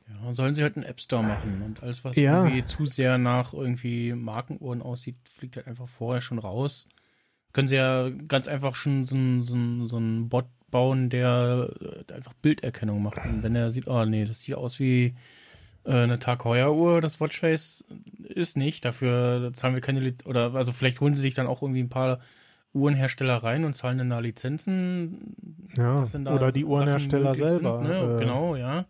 ja, 0.08 0.32
sollen 0.32 0.54
sie 0.54 0.62
halt 0.62 0.76
einen 0.76 0.84
App 0.86 1.00
Store 1.00 1.22
machen 1.24 1.62
und 1.62 1.82
alles, 1.82 2.04
was 2.04 2.16
Ja. 2.16 2.44
irgendwie 2.44 2.64
zu 2.64 2.86
sehr 2.86 3.18
nach 3.18 3.52
irgendwie 3.54 4.12
Markenuhren 4.14 4.82
aussieht, 4.82 5.16
fliegt 5.28 5.56
halt 5.56 5.66
einfach 5.66 5.88
vorher 5.88 6.20
schon 6.20 6.38
raus. 6.38 6.86
Können 7.52 7.68
sie 7.68 7.76
ja 7.76 8.08
ganz 8.28 8.48
einfach 8.48 8.74
schon 8.74 9.04
so 9.04 9.16
so 9.42 9.86
so 9.86 9.96
einen 9.98 10.28
Bot 10.28 10.46
bauen, 10.72 11.08
der 11.08 11.70
äh, 12.08 12.12
einfach 12.12 12.32
Bilderkennung 12.32 13.00
macht. 13.00 13.18
Und 13.24 13.44
wenn 13.44 13.54
er 13.54 13.70
sieht, 13.70 13.86
oh 13.86 14.04
nee, 14.04 14.24
das 14.24 14.42
sieht 14.42 14.56
aus 14.56 14.80
wie 14.80 15.14
äh, 15.84 15.92
eine 15.92 16.18
Tag 16.18 16.44
Heuer 16.44 16.74
Uhr, 16.74 17.00
das 17.00 17.20
Watchface 17.20 17.84
ist 18.24 18.56
nicht. 18.56 18.84
Dafür 18.84 19.52
zahlen 19.52 19.74
wir 19.74 19.80
keine 19.80 20.00
Liz 20.00 20.26
oder 20.26 20.54
also 20.54 20.72
vielleicht 20.72 21.00
holen 21.00 21.14
sie 21.14 21.20
sich 21.22 21.34
dann 21.34 21.46
auch 21.46 21.62
irgendwie 21.62 21.82
ein 21.82 21.88
paar 21.88 22.18
Uhrenhersteller 22.74 23.36
rein 23.36 23.64
und 23.64 23.74
zahlen 23.74 23.98
dann 23.98 24.10
da 24.10 24.18
Lizenzen. 24.18 25.36
Ja, 25.76 26.04
da 26.04 26.34
oder 26.34 26.50
die 26.50 26.64
Uhrenhersteller 26.64 27.34
selber. 27.36 27.78
Sind, 27.78 27.88
ne? 27.88 28.14
äh, 28.16 28.18
genau, 28.18 28.56
ja. 28.56 28.86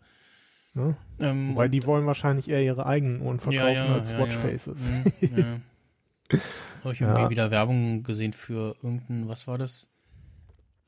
Ne? 0.73 0.95
Ähm, 1.19 1.55
und- 1.55 1.71
die 1.71 1.85
wollen 1.85 2.05
wahrscheinlich 2.07 2.49
eher 2.49 2.63
ihre 2.63 2.85
eigenen 2.87 3.21
Uhren 3.21 3.39
verkaufen 3.39 3.91
als 3.91 4.17
Watchfaces. 4.17 4.89
Ja. 5.21 5.27
Mhm, 5.29 5.37
ja. 5.37 6.39
Habe 6.83 6.93
ich 6.93 7.01
irgendwie 7.01 7.21
Ja. 7.21 7.29
wieder 7.29 7.51
Werbung 7.51 8.01
gesehen 8.03 8.33
für 8.33 8.75
irgendein, 8.81 9.27
was 9.27 9.47
war 9.47 9.57
das? 9.57 9.89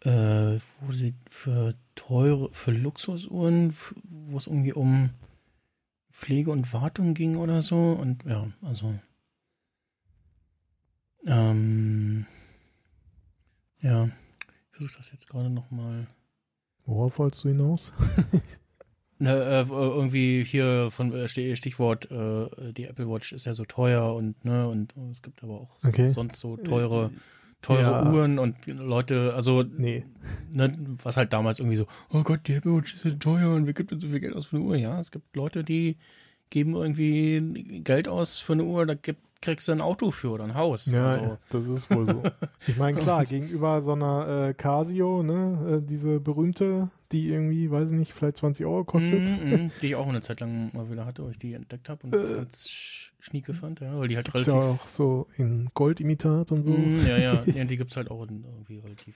Äh, 0.05 0.59
wo 0.81 0.91
sie 0.91 1.15
für 1.29 1.73
teure, 1.95 2.51
für 2.51 2.71
Luxusuhren, 2.71 3.73
wo 4.03 4.37
es 4.37 4.47
irgendwie 4.47 4.73
um 4.73 5.09
Pflege 6.11 6.51
und 6.51 6.71
Wartung 6.73 7.13
ging 7.15 7.37
oder 7.37 7.61
so. 7.61 7.93
Und 7.99 8.23
ja, 8.25 8.47
also. 8.61 8.93
Ähm, 11.25 12.25
ja, 13.79 14.05
ich 14.05 14.77
versuche 14.77 14.97
das 14.97 15.11
jetzt 15.11 15.27
gerade 15.27 15.49
nochmal. 15.49 16.07
Worauf 16.85 17.17
wolltest 17.19 17.43
du 17.43 17.49
hinaus? 17.49 17.91
Ne, 19.17 19.29
äh, 19.31 19.65
irgendwie 19.69 20.43
hier 20.43 20.89
von 20.91 21.13
äh, 21.13 21.29
Stich- 21.29 21.55
Stichwort, 21.55 22.11
äh, 22.11 22.73
die 22.73 22.83
Apple 22.83 23.07
Watch 23.09 23.31
ist 23.31 23.45
ja 23.45 23.53
so 23.53 23.63
teuer 23.63 24.13
und 24.13 24.43
ne, 24.43 24.67
und 24.67 24.93
es 25.09 25.21
gibt 25.21 25.41
aber 25.41 25.61
auch 25.61 25.79
so, 25.79 25.87
Okay. 25.87 26.09
sonst 26.11 26.37
so 26.37 26.57
teure, 26.57 27.13
teure 27.61 27.81
Ja. 27.81 28.11
Uhren 28.11 28.37
und 28.39 28.65
Leute, 28.67 29.33
also 29.35 29.63
Nee. 29.63 30.05
ne, 30.51 30.77
was 31.03 31.17
halt 31.17 31.33
damals 31.33 31.59
irgendwie 31.59 31.77
so, 31.77 31.87
oh 32.13 32.21
Gott, 32.23 32.41
die 32.47 32.53
Apple 32.53 32.75
Watch 32.75 32.93
ist 32.93 33.19
teuer 33.19 33.53
und 33.55 33.65
wer 33.65 33.73
gibt 33.73 33.91
denn 33.91 33.99
so 33.99 34.07
viel 34.07 34.19
Geld 34.19 34.35
aus 34.35 34.45
für 34.45 34.57
eine 34.57 34.65
Uhr? 34.65 34.75
Ja, 34.75 34.99
es 34.99 35.11
gibt 35.11 35.35
Leute, 35.35 35.63
die 35.63 35.97
geben 36.51 36.75
irgendwie 36.75 37.81
Geld 37.83 38.07
aus 38.07 38.39
für 38.39 38.53
eine 38.53 38.63
Uhr, 38.63 38.85
da 38.85 38.93
gibt, 38.93 39.19
kriegst 39.41 39.67
du 39.67 39.71
ein 39.73 39.81
Auto 39.81 40.11
für 40.11 40.29
oder 40.31 40.43
ein 40.43 40.55
Haus. 40.55 40.85
Ja, 40.87 41.07
also, 41.15 41.37
das 41.49 41.67
ist 41.67 41.89
wohl 41.91 42.05
so. 42.05 42.23
Ich 42.67 42.77
meine, 42.77 42.97
klar, 42.99 43.23
gegenüber 43.25 43.81
so 43.81 43.93
einer 43.93 44.47
äh, 44.49 44.53
Casio, 44.53 45.21
ne, 45.23 45.77
äh, 45.77 45.81
diese 45.87 46.19
berühmte, 46.19 46.89
die 47.11 47.27
irgendwie, 47.27 47.69
weiß 47.69 47.89
ich 47.91 47.97
nicht, 47.97 48.13
vielleicht 48.13 48.37
20 48.37 48.65
Euro 48.65 48.83
kostet. 48.85 49.21
Mhm, 49.21 49.49
mhm, 49.49 49.71
die 49.81 49.87
ich 49.87 49.95
auch 49.95 50.07
eine 50.07 50.21
Zeit 50.21 50.39
lang 50.39 50.71
mal 50.73 50.89
wieder 50.89 51.05
hatte, 51.05 51.23
weil 51.23 51.31
ich 51.31 51.37
die 51.39 51.53
entdeckt 51.53 51.89
habe 51.89 52.03
und 52.05 52.13
das 52.15 52.31
Äh. 52.31 52.35
ganz 52.35 53.04
sch- 53.25 53.29
schnieke 53.29 53.53
fand, 53.53 53.79
ja, 53.79 53.97
weil 53.99 54.07
die 54.07 54.15
halt 54.15 54.27
Ist 54.29 54.35
relativ 54.35 54.53
ja 54.53 54.59
auch 54.59 54.85
so 54.85 55.27
in 55.37 55.69
Goldimitat 55.73 56.51
und 56.51 56.63
so. 56.63 56.71
Mm, 56.71 57.05
ja, 57.05 57.17
ja, 57.17 57.43
ja, 57.53 57.65
die 57.65 57.77
gibt's 57.77 57.97
halt 57.97 58.11
auch 58.11 58.21
irgendwie 58.21 58.79
relativ 58.79 59.15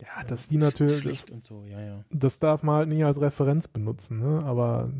Ja, 0.00 0.24
dass 0.26 0.48
die 0.48 0.56
natürlich, 0.58 0.94
das, 0.96 1.02
schlicht 1.02 1.30
und 1.30 1.44
so, 1.44 1.64
ja, 1.64 1.80
ja. 1.80 2.04
das 2.10 2.38
darf 2.38 2.62
man 2.62 2.76
halt 2.76 2.88
nicht 2.88 3.04
als 3.04 3.20
Referenz 3.20 3.68
benutzen, 3.68 4.18
ne? 4.20 4.42
Aber 4.44 4.90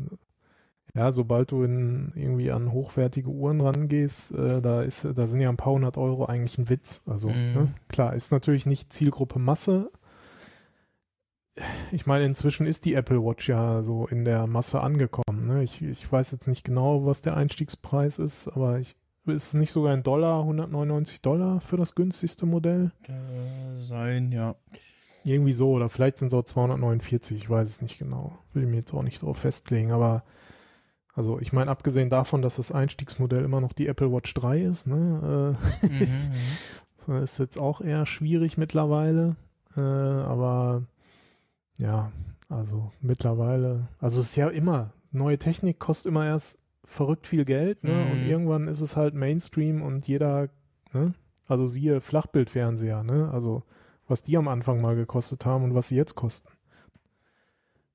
ja, 0.93 1.11
sobald 1.11 1.51
du 1.51 1.63
in, 1.63 2.11
irgendwie 2.15 2.51
an 2.51 2.71
hochwertige 2.73 3.29
Uhren 3.29 3.61
rangehst, 3.61 4.31
äh, 4.33 4.61
da 4.61 4.81
ist, 4.81 5.07
da 5.15 5.25
sind 5.25 5.39
ja 5.39 5.49
ein 5.49 5.55
paar 5.57 5.71
hundert 5.73 5.97
Euro 5.97 6.25
eigentlich 6.25 6.57
ein 6.57 6.69
Witz. 6.69 7.03
Also, 7.07 7.29
Mhm. 7.29 7.53
ne? 7.53 7.73
klar, 7.87 8.13
ist 8.13 8.31
natürlich 8.31 8.65
nicht 8.65 8.91
Zielgruppe 8.91 9.39
Masse. 9.39 9.89
Ich 11.91 12.05
meine, 12.05 12.25
inzwischen 12.25 12.65
ist 12.65 12.85
die 12.85 12.93
Apple 12.93 13.23
Watch 13.23 13.49
ja 13.49 13.83
so 13.83 14.07
in 14.07 14.23
der 14.23 14.47
Masse 14.47 14.81
angekommen. 14.81 15.47
Ne? 15.47 15.63
Ich, 15.63 15.81
ich 15.81 16.09
weiß 16.09 16.31
jetzt 16.31 16.47
nicht 16.47 16.63
genau, 16.63 17.05
was 17.05 17.21
der 17.21 17.35
Einstiegspreis 17.35 18.19
ist, 18.19 18.47
aber 18.47 18.79
ich, 18.79 18.95
ist 19.25 19.47
es 19.47 19.53
nicht 19.53 19.71
sogar 19.71 19.93
ein 19.93 20.03
Dollar, 20.03 20.39
199 20.41 21.21
Dollar 21.21 21.59
für 21.59 21.77
das 21.77 21.93
günstigste 21.95 22.45
Modell? 22.45 22.91
Äh, 23.03 23.81
sein, 23.81 24.31
ja. 24.31 24.55
Irgendwie 25.23 25.53
so, 25.53 25.71
oder 25.71 25.89
vielleicht 25.89 26.17
sind 26.17 26.29
es 26.29 26.33
auch 26.33 26.43
249, 26.43 27.37
ich 27.37 27.49
weiß 27.49 27.67
es 27.67 27.81
nicht 27.81 27.99
genau. 27.99 28.39
Will 28.53 28.65
mich 28.65 28.79
jetzt 28.79 28.93
auch 28.93 29.03
nicht 29.03 29.21
drauf 29.21 29.37
festlegen, 29.37 29.91
aber 29.91 30.23
also 31.13 31.39
ich 31.39 31.51
meine, 31.51 31.69
abgesehen 31.69 32.09
davon, 32.09 32.41
dass 32.41 32.55
das 32.55 32.71
Einstiegsmodell 32.71 33.43
immer 33.43 33.61
noch 33.61 33.73
die 33.73 33.87
Apple 33.87 34.11
Watch 34.11 34.33
3 34.33 34.61
ist, 34.61 34.87
ne, 34.87 35.57
Mhm, 35.81 35.89
mhm. 35.89 37.13
äh, 37.13 37.23
ist 37.23 37.37
jetzt 37.37 37.57
auch 37.57 37.81
eher 37.81 38.05
schwierig 38.05 38.57
mittlerweile. 38.57 39.35
Äh, 39.75 39.81
aber 39.81 40.83
ja, 41.81 42.11
also 42.47 42.91
mittlerweile, 43.01 43.89
also 43.99 44.21
es 44.21 44.29
ist 44.29 44.35
ja 44.35 44.47
immer, 44.47 44.93
neue 45.11 45.37
Technik 45.37 45.79
kostet 45.79 46.09
immer 46.09 46.25
erst 46.25 46.59
verrückt 46.85 47.27
viel 47.27 47.45
Geld, 47.45 47.83
ne? 47.83 47.93
Mhm. 47.93 48.11
Und 48.11 48.25
irgendwann 48.25 48.67
ist 48.67 48.81
es 48.81 48.95
halt 48.97 49.13
Mainstream 49.13 49.81
und 49.81 50.07
jeder 50.07 50.49
Ne? 50.93 51.13
Also 51.47 51.65
siehe 51.65 52.01
Flachbildfernseher, 52.01 53.03
ne? 53.03 53.29
Also 53.31 53.63
was 54.07 54.23
die 54.23 54.37
am 54.37 54.47
Anfang 54.47 54.81
mal 54.81 54.95
gekostet 54.95 55.45
haben 55.45 55.63
und 55.63 55.75
was 55.75 55.87
sie 55.87 55.95
jetzt 55.95 56.15
kosten. 56.15 56.51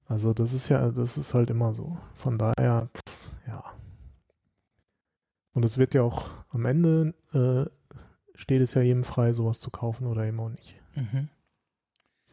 Also 0.08 0.32
das 0.32 0.52
ist 0.52 0.68
ja, 0.68 0.90
das 0.90 1.18
ist 1.18 1.34
halt 1.34 1.50
immer 1.50 1.74
so. 1.74 1.98
Von 2.14 2.38
daher, 2.38 2.88
ja. 3.46 3.62
Und 5.52 5.64
es 5.64 5.78
wird 5.78 5.94
ja 5.94 6.02
auch 6.02 6.28
am 6.50 6.64
Ende 6.64 7.14
äh, 7.32 7.70
steht 8.34 8.62
es 8.62 8.74
ja 8.74 8.82
jedem 8.82 9.04
frei, 9.04 9.32
sowas 9.32 9.60
zu 9.60 9.70
kaufen 9.70 10.06
oder 10.06 10.24
eben 10.24 10.40
auch 10.40 10.50
nicht. 10.50 10.74
Mhm. 10.94 11.28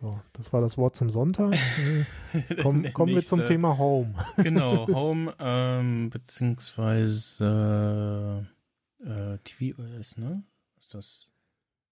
So, 0.04 0.20
das 0.34 0.52
war 0.52 0.60
das 0.60 0.78
Wort 0.78 0.98
zum 0.98 1.10
Sonntag. 1.10 1.56
Komm, 2.62 2.92
kommen 2.92 3.16
wir 3.16 3.22
zum 3.22 3.46
Thema 3.46 3.78
Home. 3.78 4.16
genau, 4.44 4.86
Home, 4.88 5.34
ähm, 5.40 6.10
beziehungsweise 6.10 8.46
äh, 9.00 9.38
TVOS, 9.46 10.18
ne? 10.18 10.44
Ist 10.76 10.94
das? 10.94 11.30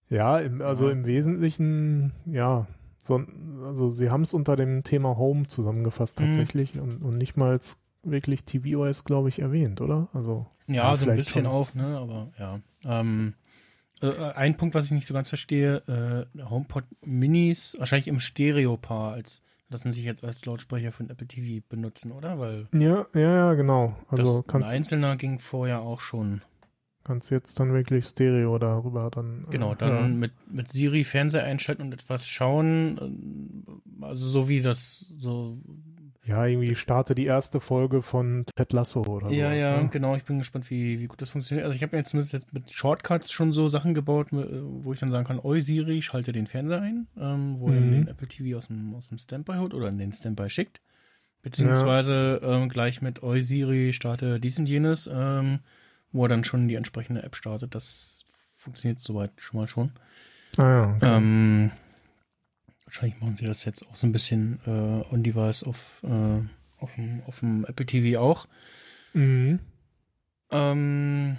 Ja, 0.09 0.39
im, 0.39 0.61
also 0.61 0.87
Ja. 0.87 0.91
im 0.91 1.05
Wesentlichen, 1.05 2.11
ja. 2.25 2.67
So, 3.01 3.23
also 3.63 3.89
sie 3.89 4.09
haben 4.09 4.23
es 4.23 4.33
unter 4.33 4.57
dem 4.57 4.83
Thema 4.83 5.15
Home 5.15 5.47
zusammengefasst 5.47 6.19
Mhm. 6.19 6.25
tatsächlich 6.25 6.77
und, 6.81 7.01
und 7.01 7.17
nicht 7.17 7.37
mal 7.37 7.57
wirklich 8.03 8.43
tvOS, 8.43 9.05
glaube 9.05 9.29
ich, 9.29 9.39
erwähnt, 9.39 9.79
oder? 9.79 10.09
Also 10.11 10.47
Ja, 10.67 10.97
so 10.97 11.09
ein 11.09 11.15
bisschen 11.15 11.45
schon. 11.45 11.53
auch, 11.53 11.73
ne? 11.75 11.97
Aber 11.97 12.33
ja. 12.37 12.59
Ähm, 12.83 13.29
äh, 13.29 13.31
ein 14.35 14.57
Punkt, 14.57 14.75
was 14.75 14.85
ich 14.85 14.91
nicht 14.91 15.07
so 15.07 15.13
ganz 15.13 15.29
verstehe, 15.29 16.27
äh, 16.35 16.43
HomePod 16.43 16.83
Minis 17.05 17.75
wahrscheinlich 17.79 18.07
im 18.07 18.19
Stereo-Paar 18.19 19.13
als 19.13 19.41
lassen 19.69 19.91
sich 19.93 20.03
jetzt 20.03 20.23
als 20.23 20.45
Lautsprecher 20.45 20.91
ein 20.99 21.09
Apple 21.09 21.27
TV 21.27 21.63
benutzen, 21.69 22.11
oder? 22.11 22.37
Weil 22.39 22.67
ja, 22.73 23.05
ja, 23.13 23.21
ja, 23.21 23.53
genau. 23.53 23.95
Also 24.09 24.43
das 24.45 24.53
ein 24.55 24.63
einzelner 24.63 25.15
ging 25.15 25.39
vorher 25.39 25.81
auch 25.81 26.01
schon. 26.01 26.41
kannst 27.05 27.31
jetzt 27.31 27.57
dann 27.59 27.71
wirklich 27.73 28.05
Stereo 28.05 28.57
darüber 28.59 29.09
dann. 29.09 29.45
äh, 29.47 29.51
Genau, 29.51 29.73
dann 29.75 29.89
hören. 29.91 30.19
mit, 30.19 30.33
mit 30.51 30.69
Siri 30.69 31.03
Fernseher 31.05 31.45
einschalten 31.45 31.83
und 31.83 31.93
etwas 31.93 32.27
schauen. 32.27 32.97
ähm, 33.01 33.81
Also 34.01 34.27
so 34.27 34.49
wie 34.49 34.61
das 34.61 35.05
so. 35.17 35.57
Ja, 36.25 36.45
irgendwie 36.45 36.75
starte 36.75 37.15
die 37.15 37.25
erste 37.25 37.59
Folge 37.59 38.01
von 38.03 38.45
Ted 38.55 38.73
Lasso 38.73 39.01
oder 39.01 39.31
ja, 39.31 39.49
sowas, 39.49 39.59
ja, 39.59 39.81
ne? 39.81 39.89
genau. 39.91 40.15
Ich 40.15 40.23
bin 40.23 40.37
gespannt, 40.37 40.69
wie, 40.69 40.99
wie 40.99 41.07
gut 41.07 41.19
das 41.21 41.29
funktioniert. 41.29 41.65
Also 41.65 41.75
ich 41.75 41.81
habe 41.81 41.95
mir 41.95 41.99
jetzt 42.01 42.09
zumindest 42.09 42.33
jetzt 42.33 42.53
mit 42.53 42.71
Shortcuts 42.71 43.31
schon 43.31 43.53
so 43.53 43.69
Sachen 43.69 43.95
gebaut, 43.95 44.31
äh, 44.31 44.35
wo 44.61 44.93
ich 44.93 44.99
dann 44.99 45.09
sagen 45.09 45.25
kann, 45.25 45.39
oi 45.39 45.61
Siri, 45.61 46.01
schalte 46.03 46.31
den 46.31 46.45
Fernseher 46.45 46.81
ein, 46.81 47.07
ähm, 47.17 47.55
wo 47.59 47.69
er 47.69 47.75
dann 47.75 47.87
Mhm. 47.87 47.91
den 47.91 48.07
Apple 48.07 48.27
TV 48.27 48.57
aus 48.57 48.67
dem, 48.67 48.93
aus 48.93 49.09
dem 49.09 49.17
Standby 49.17 49.57
holt 49.57 49.73
oder 49.73 49.89
in 49.89 49.97
den 49.97 50.13
Standby 50.13 50.49
schickt. 50.49 50.79
Beziehungsweise 51.41 52.39
ähm, 52.43 52.69
gleich 52.69 53.01
mit 53.01 53.23
oi 53.23 53.41
Siri, 53.41 53.93
starte 53.93 54.39
dies 54.39 54.59
und 54.59 54.67
jenes, 54.67 55.09
ähm, 55.11 55.59
wo 56.11 56.25
er 56.25 56.29
dann 56.29 56.43
schon 56.43 56.67
die 56.67 56.75
entsprechende 56.75 57.23
App 57.23 57.35
startet. 57.35 57.73
Das 57.73 58.25
funktioniert 58.55 58.99
soweit 58.99 59.31
schon 59.37 59.59
mal 59.59 59.67
schon. 59.67 59.91
Ah, 60.57 60.69
ja, 60.69 60.93
okay. 60.95 61.17
Ähm, 61.17 61.71
wahrscheinlich 62.91 63.21
machen 63.21 63.37
sie 63.37 63.45
das 63.45 63.63
jetzt 63.63 63.87
auch 63.87 63.95
so 63.95 64.05
ein 64.05 64.11
bisschen 64.11 64.59
äh, 64.65 65.13
on-device 65.13 65.63
auf, 65.63 66.01
äh, 66.03 66.39
auf, 66.79 66.95
dem, 66.95 67.21
auf 67.25 67.39
dem 67.39 67.63
Apple 67.65 67.85
TV 67.85 68.19
auch. 68.19 68.47
mhm. 69.13 69.59
Ähm, 70.53 71.37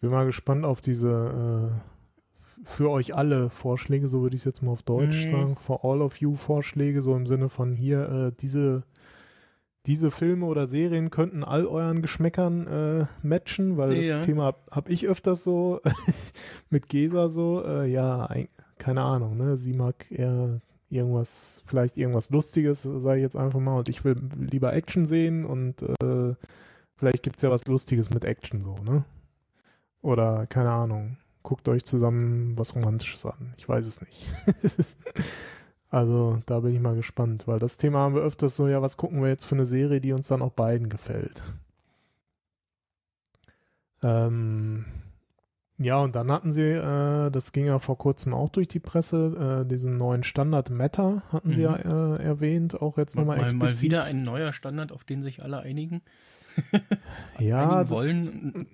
Bin 0.00 0.10
mal 0.10 0.26
gespannt 0.26 0.64
auf 0.64 0.80
diese 0.80 1.80
äh, 1.80 2.64
für 2.64 2.90
euch 2.90 3.14
alle 3.14 3.48
Vorschläge, 3.50 4.08
so 4.08 4.22
würde 4.22 4.34
ich 4.34 4.40
es 4.42 4.44
jetzt 4.46 4.62
mal 4.62 4.72
auf 4.72 4.82
Deutsch 4.82 5.26
Mhm. 5.26 5.30
sagen, 5.30 5.56
for 5.56 5.84
all 5.84 6.02
of 6.02 6.16
you 6.16 6.34
Vorschläge, 6.34 7.00
so 7.02 7.14
im 7.14 7.26
Sinne 7.26 7.48
von 7.48 7.76
hier, 7.76 8.08
äh, 8.08 8.32
diese, 8.40 8.82
diese 9.86 10.10
Filme 10.10 10.46
oder 10.46 10.66
Serien 10.66 11.10
könnten 11.10 11.44
all 11.44 11.64
euren 11.66 12.02
Geschmäckern 12.02 12.66
äh, 12.66 13.06
matchen, 13.22 13.76
weil 13.76 13.94
das 13.94 14.06
Ja. 14.06 14.20
Thema 14.20 14.44
habe 14.46 14.58
hab 14.72 14.88
ich 14.90 15.06
öfters 15.06 15.44
so 15.44 15.80
mit 16.70 16.88
Gesa 16.88 17.28
so, 17.28 17.64
äh, 17.64 17.86
ja, 17.88 18.28
keine 18.80 19.02
Ahnung, 19.02 19.36
ne? 19.36 19.56
Sie 19.56 19.74
mag 19.74 20.10
eher 20.10 20.60
irgendwas, 20.88 21.62
vielleicht 21.66 21.96
irgendwas 21.96 22.30
Lustiges, 22.30 22.82
sage 22.82 23.18
ich 23.18 23.22
jetzt 23.22 23.36
einfach 23.36 23.60
mal, 23.60 23.78
und 23.78 23.88
ich 23.88 24.04
will 24.04 24.16
lieber 24.36 24.72
Action 24.72 25.06
sehen 25.06 25.44
und 25.44 25.82
äh, 25.82 26.34
vielleicht 26.96 27.22
gibt's 27.22 27.42
ja 27.42 27.50
was 27.50 27.66
Lustiges 27.66 28.10
mit 28.10 28.24
Action 28.24 28.60
so, 28.60 28.76
ne? 28.78 29.04
Oder 30.02 30.46
keine 30.46 30.70
Ahnung, 30.70 31.18
guckt 31.42 31.68
euch 31.68 31.84
zusammen 31.84 32.56
was 32.56 32.74
Romantisches 32.74 33.26
an. 33.26 33.54
Ich 33.58 33.68
weiß 33.68 33.86
es 33.86 34.00
nicht. 34.00 34.28
also 35.90 36.40
da 36.46 36.60
bin 36.60 36.74
ich 36.74 36.80
mal 36.80 36.96
gespannt, 36.96 37.46
weil 37.46 37.58
das 37.58 37.76
Thema 37.76 37.98
haben 38.00 38.14
wir 38.14 38.22
öfters 38.22 38.56
so, 38.56 38.66
ja, 38.66 38.82
was 38.82 38.96
gucken 38.96 39.22
wir 39.22 39.28
jetzt 39.28 39.44
für 39.44 39.54
eine 39.54 39.66
Serie, 39.66 40.00
die 40.00 40.12
uns 40.12 40.28
dann 40.28 40.42
auch 40.42 40.52
beiden 40.52 40.88
gefällt. 40.88 41.42
Ähm, 44.02 44.86
ja, 45.82 45.98
und 45.98 46.14
dann 46.14 46.30
hatten 46.30 46.52
sie, 46.52 46.62
äh, 46.62 47.30
das 47.30 47.52
ging 47.52 47.64
ja 47.64 47.78
vor 47.78 47.96
kurzem 47.96 48.34
auch 48.34 48.50
durch 48.50 48.68
die 48.68 48.80
Presse, 48.80 49.62
äh, 49.64 49.66
diesen 49.66 49.96
neuen 49.96 50.22
Standard 50.24 50.68
Meta 50.68 51.22
hatten 51.32 51.52
sie 51.52 51.60
Mhm. 51.60 51.64
ja 51.64 51.76
äh, 51.76 52.22
erwähnt, 52.22 52.80
auch 52.82 52.98
jetzt 52.98 53.16
mal, 53.16 53.22
nochmal 53.22 53.38
mal, 53.38 53.42
explizit. 53.44 53.62
mal 53.64 53.80
wieder 53.82 54.04
ein 54.04 54.22
neuer 54.22 54.52
Standard, 54.52 54.92
auf 54.92 55.04
den 55.04 55.22
sich 55.22 55.42
alle 55.42 55.60
einigen. 55.60 56.02
ja, 57.38 57.62
einigen 57.62 57.80
das, 57.80 57.90
wollen. 57.90 58.66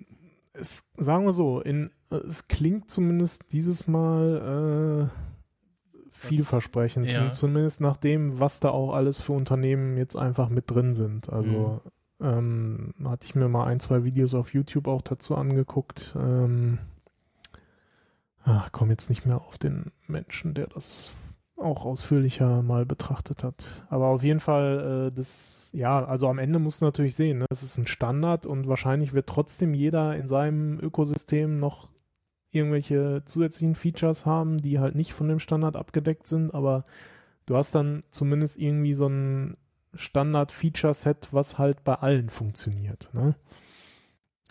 es, 0.51 0.83
sagen 0.97 1.23
wir 1.23 1.31
so, 1.31 1.61
in, 1.61 1.91
es 2.09 2.49
klingt 2.49 2.91
zumindest 2.91 3.53
dieses 3.53 3.87
Mal 3.87 5.09
äh, 5.09 6.07
vielversprechend. 6.11 7.07
ja. 7.07 7.23
Und 7.23 7.33
zumindest 7.33 7.79
nach 7.79 7.95
dem, 7.95 8.39
was 8.39 8.59
da 8.59 8.69
auch 8.71 8.93
alles 8.93 9.19
für 9.19 9.31
Unternehmen 9.31 9.95
jetzt 9.97 10.17
einfach 10.17 10.49
mit 10.49 10.69
drin 10.69 10.93
sind. 10.93 11.31
Also 11.31 11.81
ähm, 12.19 12.95
hatte 13.05 13.25
ich 13.27 13.35
mir 13.35 13.47
mal 13.47 13.65
ein, 13.65 13.79
zwei 13.79 14.03
Videos 14.03 14.33
auf 14.33 14.53
YouTube 14.53 14.87
auch 14.87 15.01
dazu 15.01 15.35
angeguckt. 15.35 16.13
Ähm, 16.19 16.79
ach, 18.47 18.71
komm 18.71 18.89
jetzt 18.89 19.09
nicht 19.09 19.25
mehr 19.25 19.41
auf 19.41 19.57
den 19.57 19.91
Menschen, 20.07 20.53
der 20.53 20.67
das 20.67 21.11
auch 21.57 21.85
ausführlicher 21.85 22.61
mal 22.61 22.85
betrachtet 22.85 23.43
hat. 23.43 23.85
Aber 23.89 24.07
auf 24.07 24.23
jeden 24.23 24.39
Fall, 24.39 25.09
äh, 25.09 25.15
das, 25.15 25.71
ja, 25.73 26.05
also 26.05 26.29
am 26.29 26.37
Ende 26.39 26.59
musst 26.59 26.81
du 26.81 26.85
natürlich 26.85 27.15
sehen, 27.15 27.39
ne? 27.39 27.45
das 27.49 27.63
ist 27.63 27.77
ein 27.77 27.87
Standard 27.87 28.45
und 28.45 28.67
wahrscheinlich 28.67 29.13
wird 29.13 29.27
trotzdem 29.27 29.73
jeder 29.73 30.15
in 30.15 30.27
seinem 30.27 30.79
Ökosystem 30.79 31.59
noch 31.59 31.89
irgendwelche 32.51 33.23
zusätzlichen 33.25 33.75
Features 33.75 34.25
haben, 34.25 34.59
die 34.59 34.79
halt 34.79 34.95
nicht 34.95 35.13
von 35.13 35.27
dem 35.27 35.39
Standard 35.39 35.75
abgedeckt 35.75 36.27
sind, 36.27 36.53
aber 36.53 36.85
du 37.47 37.57
hast 37.57 37.75
dann 37.75 38.03
zumindest 38.11 38.57
irgendwie 38.57 38.93
so 38.93 39.07
ein 39.07 39.57
Standard-Feature-Set, 39.93 41.29
was 41.31 41.57
halt 41.57 41.83
bei 41.83 41.95
allen 41.95 42.29
funktioniert, 42.29 43.09
ne? 43.13 43.35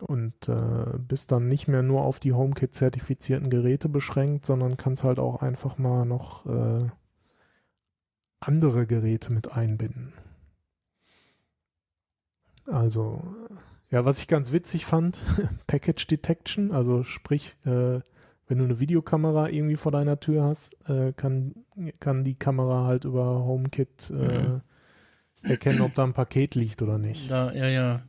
Und 0.02 0.48
äh, 0.48 0.98
bist 0.98 1.32
dann 1.32 1.48
nicht 1.48 1.68
mehr 1.68 1.82
nur 1.82 2.02
auf 2.02 2.20
die 2.20 2.32
HomeKit-zertifizierten 2.32 3.50
Geräte 3.50 3.88
beschränkt, 3.88 4.44
sondern 4.44 4.76
kannst 4.76 5.04
halt 5.04 5.18
auch 5.18 5.42
einfach 5.42 5.78
mal 5.78 6.04
noch 6.04 6.46
äh, 6.46 6.86
andere 8.40 8.86
Geräte 8.86 9.32
mit 9.32 9.52
einbinden. 9.52 10.12
Also, 12.66 13.22
äh, 13.50 13.94
ja, 13.94 14.04
was 14.04 14.18
ich 14.18 14.28
ganz 14.28 14.52
witzig 14.52 14.84
fand, 14.84 15.22
Package 15.66 16.06
Detection, 16.06 16.72
also 16.72 17.02
sprich, 17.02 17.56
äh, 17.64 18.00
wenn 18.48 18.58
du 18.58 18.64
eine 18.64 18.78
Videokamera 18.80 19.48
irgendwie 19.48 19.76
vor 19.76 19.92
deiner 19.92 20.20
Tür 20.20 20.44
hast, 20.44 20.76
äh, 20.88 21.12
kann, 21.12 21.54
kann 22.00 22.24
die 22.24 22.34
Kamera 22.36 22.84
halt 22.84 23.04
über 23.04 23.44
HomeKit 23.44 24.10
äh, 24.10 24.14
Mhm. 24.14 24.60
Erkennen, 25.46 25.80
ob 25.80 25.94
da 25.94 26.04
ein 26.04 26.12
Paket 26.12 26.54
liegt 26.54 26.82
oder 26.82 26.98
nicht. 26.98 27.30
Da, 27.30 27.52
ja, 27.52 27.68
ja. 27.68 28.02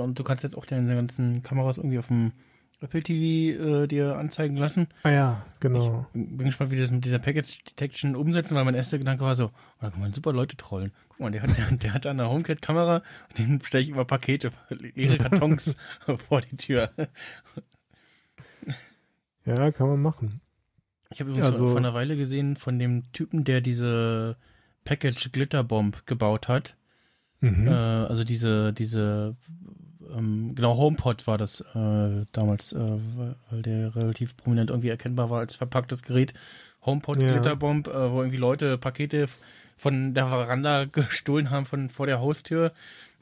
Und 0.00 0.18
du 0.18 0.24
kannst 0.24 0.42
jetzt 0.44 0.56
auch 0.56 0.66
deine 0.66 0.94
ganzen 0.94 1.42
Kameras 1.42 1.78
irgendwie 1.78 1.98
auf 1.98 2.08
dem 2.08 2.32
Apple 2.80 3.02
TV 3.02 3.82
äh, 3.82 3.86
dir 3.86 4.16
anzeigen 4.16 4.56
lassen. 4.56 4.88
Ah 5.04 5.10
ja, 5.10 5.46
genau. 5.60 6.06
Bin 6.12 6.38
gespannt, 6.46 6.70
wie 6.70 6.76
die 6.76 6.82
das 6.82 6.90
mit 6.90 7.04
dieser 7.04 7.18
Package 7.18 7.64
Detection 7.64 8.14
umsetzen, 8.14 8.54
weil 8.56 8.64
mein 8.64 8.74
erster 8.74 8.98
Gedanke 8.98 9.24
war 9.24 9.34
so, 9.36 9.46
oh, 9.46 9.50
da 9.80 9.90
kann 9.90 10.00
man 10.00 10.12
super 10.12 10.32
Leute 10.32 10.56
trollen. 10.56 10.92
Guck 11.08 11.20
mal, 11.20 11.30
der 11.30 11.42
hat, 11.42 11.56
der, 11.56 11.70
der 11.76 11.94
hat 11.94 12.04
da 12.04 12.10
eine 12.10 12.28
HomeKit-Kamera 12.28 13.02
und 13.28 13.38
den 13.38 13.62
stelle 13.62 13.84
ich 13.84 13.90
immer 13.90 14.04
Pakete, 14.04 14.50
leere 14.68 15.16
Kartons 15.18 15.76
vor 16.28 16.40
die 16.42 16.56
Tür. 16.56 16.90
Ja, 19.46 19.70
kann 19.72 19.88
man 19.88 20.00
machen. 20.02 20.40
Ich 21.10 21.20
habe 21.20 21.30
übrigens 21.30 21.52
Also- 21.52 21.68
vor 21.68 21.76
einer 21.76 21.94
Weile 21.94 22.16
gesehen 22.16 22.56
von 22.56 22.78
dem 22.78 23.10
Typen, 23.12 23.44
der 23.44 23.60
diese 23.60 24.36
Package 24.84 25.30
Glitterbomb 25.32 26.06
gebaut 26.06 26.48
hat. 26.48 26.76
Mhm. 27.44 27.66
Äh, 27.66 27.70
also 27.70 28.24
diese, 28.24 28.72
diese, 28.72 29.36
ähm, 30.16 30.54
genau, 30.54 30.76
HomePod 30.76 31.26
war 31.26 31.38
das 31.38 31.60
äh, 31.60 32.24
damals, 32.32 32.72
äh, 32.72 32.78
weil 33.50 33.62
der 33.62 33.94
relativ 33.94 34.36
prominent 34.36 34.70
irgendwie 34.70 34.88
erkennbar 34.88 35.30
war 35.30 35.40
als 35.40 35.56
verpacktes 35.56 36.02
Gerät. 36.02 36.34
HomePod 36.84 37.20
Ja. 37.20 37.32
Glitterbomb, 37.32 37.88
äh, 37.88 38.10
wo 38.10 38.20
irgendwie 38.20 38.38
Leute 38.38 38.78
Pakete 38.78 39.28
von 39.76 40.14
der 40.14 40.28
Veranda 40.28 40.84
gestohlen 40.90 41.50
haben 41.50 41.66
von 41.66 41.90
vor 41.90 42.06
der 42.06 42.20
Haustür 42.20 42.72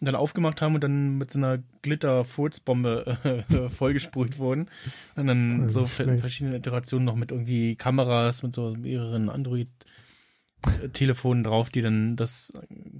und 0.01 0.07
dann 0.07 0.15
aufgemacht 0.15 0.61
haben 0.61 0.74
und 0.74 0.82
dann 0.82 1.19
mit 1.19 1.31
so 1.31 1.39
einer 1.39 1.59
Glitter-Furzbombe 1.82 3.44
äh, 3.49 3.69
vollgesprüht 3.70 4.39
wurden. 4.39 4.69
Und 5.16 5.27
dann 5.27 5.69
so 5.69 5.86
schlecht. 5.86 6.20
verschiedene 6.20 6.57
Iterationen 6.57 7.05
noch 7.05 7.16
mit 7.16 7.31
irgendwie 7.31 7.77
Kameras, 7.77 8.43
mit 8.43 8.55
so 8.55 8.74
mehreren 8.74 9.28
Android 9.28 9.69
Telefonen 10.93 11.44
drauf, 11.44 11.70
die 11.70 11.82
dann 11.82 12.16
das 12.16 12.52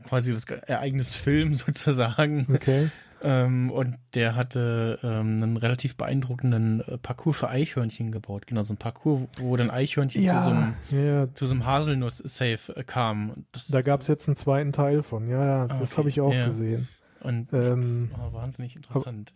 quasi 0.09 0.32
das 0.32 0.44
Ereignis 0.44 1.14
filmen 1.14 1.55
sozusagen. 1.55 2.47
Okay. 2.55 2.90
ähm, 3.22 3.70
und 3.70 3.97
der 4.14 4.34
hatte 4.34 4.98
ähm, 5.02 5.43
einen 5.43 5.56
relativ 5.56 5.97
beeindruckenden 5.97 6.80
äh, 6.80 6.98
Parcours 6.98 7.39
für 7.39 7.48
Eichhörnchen 7.48 8.10
gebaut. 8.10 8.47
Genau, 8.47 8.62
so 8.62 8.74
ein 8.74 8.78
Parcours, 8.78 9.22
wo 9.40 9.56
dann 9.56 9.70
Eichhörnchen 9.70 10.22
Ja, 10.22 10.39
zu 10.39 10.43
so 10.44 10.51
einem, 10.51 10.74
ja, 10.90 11.34
zu 11.34 11.47
so 11.47 11.55
einem 11.55 11.64
Haselnuss-Safe 11.66 12.76
äh, 12.76 12.84
kamen. 12.84 13.47
Das, 13.52 13.68
da 13.68 13.82
gab 13.82 14.01
es 14.01 14.09
jetzt 14.09 14.28
einen 14.28 14.36
zweiten 14.36 14.72
Teil 14.72 15.02
von. 15.02 15.28
Ja, 15.28 15.44
ja, 15.44 15.68
das 15.68 15.93
Okay, 15.93 15.98
habe 15.98 16.09
ich 16.09 16.20
auch 16.20 16.34
ja. 16.34 16.44
gesehen. 16.47 16.89
und 17.20 17.52
ähm, 17.52 17.80
das 17.82 18.10
war 18.18 18.32
wahnsinnig 18.32 18.76
interessant. 18.76 19.32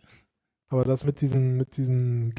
Aber 0.69 0.83
das 0.83 1.05
mit 1.05 1.21
diesen, 1.21 1.55
mit 1.55 1.77
diesen 1.77 2.33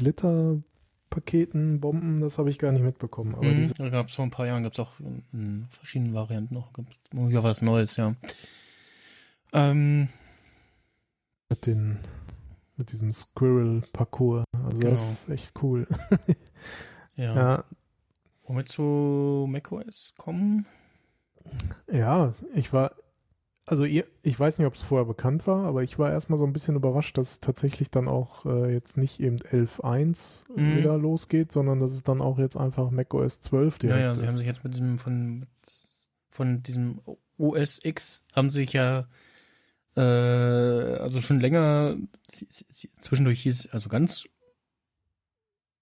Glitterpaketen, 1.09 1.79
Bomben, 1.79 2.21
das 2.21 2.37
habe 2.37 2.49
ich 2.49 2.59
gar 2.59 2.71
nicht 2.71 2.83
mitbekommen. 2.83 3.35
Aber 3.35 3.45
Mhm, 3.45 3.71
da 3.77 3.89
gab 3.89 4.09
es 4.09 4.15
vor 4.15 4.25
ein 4.25 4.31
paar 4.31 4.45
Jahren, 4.47 4.63
gab 4.63 4.73
es 4.73 4.79
auch 4.79 4.99
in, 4.99 5.23
in 5.33 5.67
verschiedenen 5.71 6.13
Varianten 6.13 6.53
noch, 6.53 6.71
wieder 7.11 7.43
was 7.43 7.61
Neues, 7.61 7.95
ja. 7.97 8.15
Ähm, 9.53 10.09
mit 11.49 11.65
den, 11.65 11.99
mit 12.77 12.91
diesem 12.91 13.11
Squirrel-Parcours. 13.11 14.45
Also 14.53 14.79
Genau. 14.79 14.91
das 14.91 15.11
ist 15.23 15.29
echt 15.29 15.51
cool. 15.63 15.87
ja. 17.15 17.35
Ja, 17.35 17.63
Wollen 18.43 18.57
wir 18.59 18.65
zu 18.65 19.45
macOS 19.49 20.13
kommen? 20.17 20.65
ja, 21.91 22.33
ich 22.53 22.71
war, 22.73 22.93
also 23.69 23.85
ihr, 23.85 24.05
ich 24.23 24.39
weiß 24.39 24.57
nicht, 24.57 24.65
ob 24.65 24.73
es 24.73 24.81
vorher 24.81 25.05
bekannt 25.05 25.45
war, 25.45 25.65
aber 25.65 25.83
ich 25.83 25.99
war 25.99 26.11
erstmal 26.11 26.39
so 26.39 26.45
ein 26.45 26.53
bisschen 26.53 26.75
überrascht, 26.75 27.17
dass 27.19 27.33
es 27.33 27.39
tatsächlich 27.39 27.91
dann 27.91 28.07
auch 28.07 28.45
äh, 28.45 28.73
jetzt 28.73 28.97
nicht 28.97 29.19
eben 29.19 29.37
11.1 29.37 30.45
Mhm. 30.55 30.75
wieder 30.77 30.97
losgeht, 30.97 31.51
sondern 31.51 31.79
dass 31.79 31.91
es 31.93 32.03
dann 32.03 32.19
auch 32.21 32.39
jetzt 32.39 32.57
einfach 32.57 32.89
macOS 32.89 33.41
12 33.41 33.75
Ja, 33.75 33.79
direkt 33.79 34.01
ja, 34.01 34.15
sie 34.15 34.21
ist. 34.23 34.27
haben 34.27 34.37
sich 34.37 34.47
jetzt 34.47 34.63
mit 34.63 34.73
diesem 34.73 34.97
von, 34.97 35.45
von 36.31 36.63
diesem 36.63 36.99
OS 37.37 37.79
X 37.83 38.23
haben 38.33 38.49
sich 38.49 38.73
ja 38.73 39.07
äh, 39.95 40.01
also 40.01 41.21
schon 41.21 41.39
länger 41.39 41.95
zwischendurch 42.97 43.41
hieß 43.43 43.69
also 43.71 43.87
ganz 43.87 44.25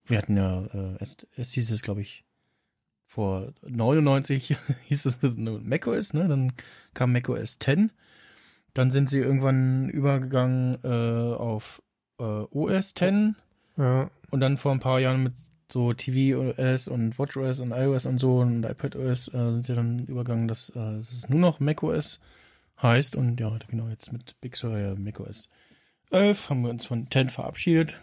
wir 0.05 0.17
hatten 0.17 0.35
ja 0.37 0.65
äh, 0.65 0.97
es, 0.99 1.17
es 1.35 1.51
hieß 1.53 1.71
es 1.71 1.81
glaube 1.81 2.01
ich 2.01 2.25
vor 3.17 3.51
99 3.67 4.55
hieß 4.85 5.05
es 5.07 5.37
macOS, 5.37 6.13
ne? 6.13 6.27
Dann 6.27 6.53
kam 6.93 7.13
macOS 7.13 7.57
10. 7.57 7.91
Dann 8.75 8.91
sind 8.91 9.09
sie 9.09 9.17
irgendwann 9.17 9.89
übergegangen 9.89 10.77
äh, 10.83 11.35
auf 11.35 11.81
äh, 12.19 12.23
OS 12.23 12.93
10 12.93 13.35
ja, 13.75 14.11
und 14.29 14.39
dann 14.39 14.59
vor 14.59 14.71
ein 14.71 14.79
paar 14.79 14.99
Jahren 14.99 15.23
mit 15.23 15.33
so 15.67 15.93
tvOS 15.93 16.87
und 16.87 17.17
watchOS 17.17 17.59
und 17.59 17.71
iOS 17.71 18.05
und 18.05 18.19
so 18.19 18.37
und 18.37 18.63
iPadOS 18.63 19.29
äh, 19.29 19.31
sind 19.31 19.65
sie 19.65 19.73
dann 19.73 20.05
übergegangen, 20.05 20.47
dass 20.47 20.69
äh, 20.75 20.97
es 20.99 21.27
nur 21.27 21.39
noch 21.39 21.59
macOS 21.59 22.19
heißt 22.83 23.15
und 23.15 23.39
ja, 23.39 23.57
genau 23.67 23.87
jetzt 23.87 24.13
mit 24.13 24.39
Big 24.41 24.55
Sur 24.55 24.77
ja 24.77 24.93
macOS 24.93 25.49
11 26.11 26.51
haben 26.51 26.61
wir 26.61 26.69
uns 26.69 26.85
von 26.85 27.09
10 27.09 27.29
verabschiedet. 27.29 27.99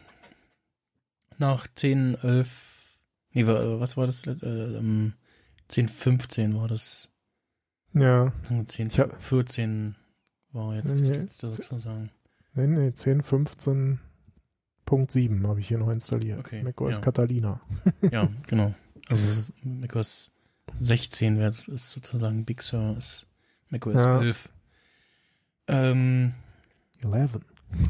Nach 1.39 1.69
10, 1.73 2.17
11, 2.21 2.74
nee, 3.35 3.47
wa- 3.47 3.81
was 3.81 3.97
war 3.97 4.07
das? 4.07 4.27
Äh, 4.27 4.33
ähm, 4.43 5.15
10, 5.69 5.89
15 5.89 6.55
war 6.57 6.69
das. 6.69 7.11
ja. 7.93 8.33
10, 8.67 8.89
Ich 8.89 9.01
hab- 9.01 9.21
14 9.23 9.97
war 10.53 10.77
jetzt 10.77 10.91
das 10.93 11.01
Nee, 11.01 11.17
letzte 11.17 11.51
sozusagen. 11.51 12.11
Nee, 12.55 12.67
nee, 12.69 12.93
10, 12.95 13.23
15.7 14.87 15.47
habe 15.49 15.61
ich 15.61 15.69
hier 15.69 15.79
noch 15.79 15.91
installiert. 15.91 16.39
Okay, 16.39 16.63
macOS 16.63 16.97
ja. 16.97 17.03
Catalina. 17.03 17.61
Ja, 18.13 18.29
genau. 18.47 18.75
Also 19.09 19.53
macOS 19.65 20.31
16 20.77 21.39
wäre 21.39 21.49
ist 21.51 21.91
sozusagen 21.91 22.45
Big 22.45 22.63
Sur, 22.63 22.97
ist 22.97 23.27
macOS 23.69 24.05
Ja. 24.05 24.21
11. 24.21 24.49
Ähm, 25.69 26.35
11. 27.03 27.41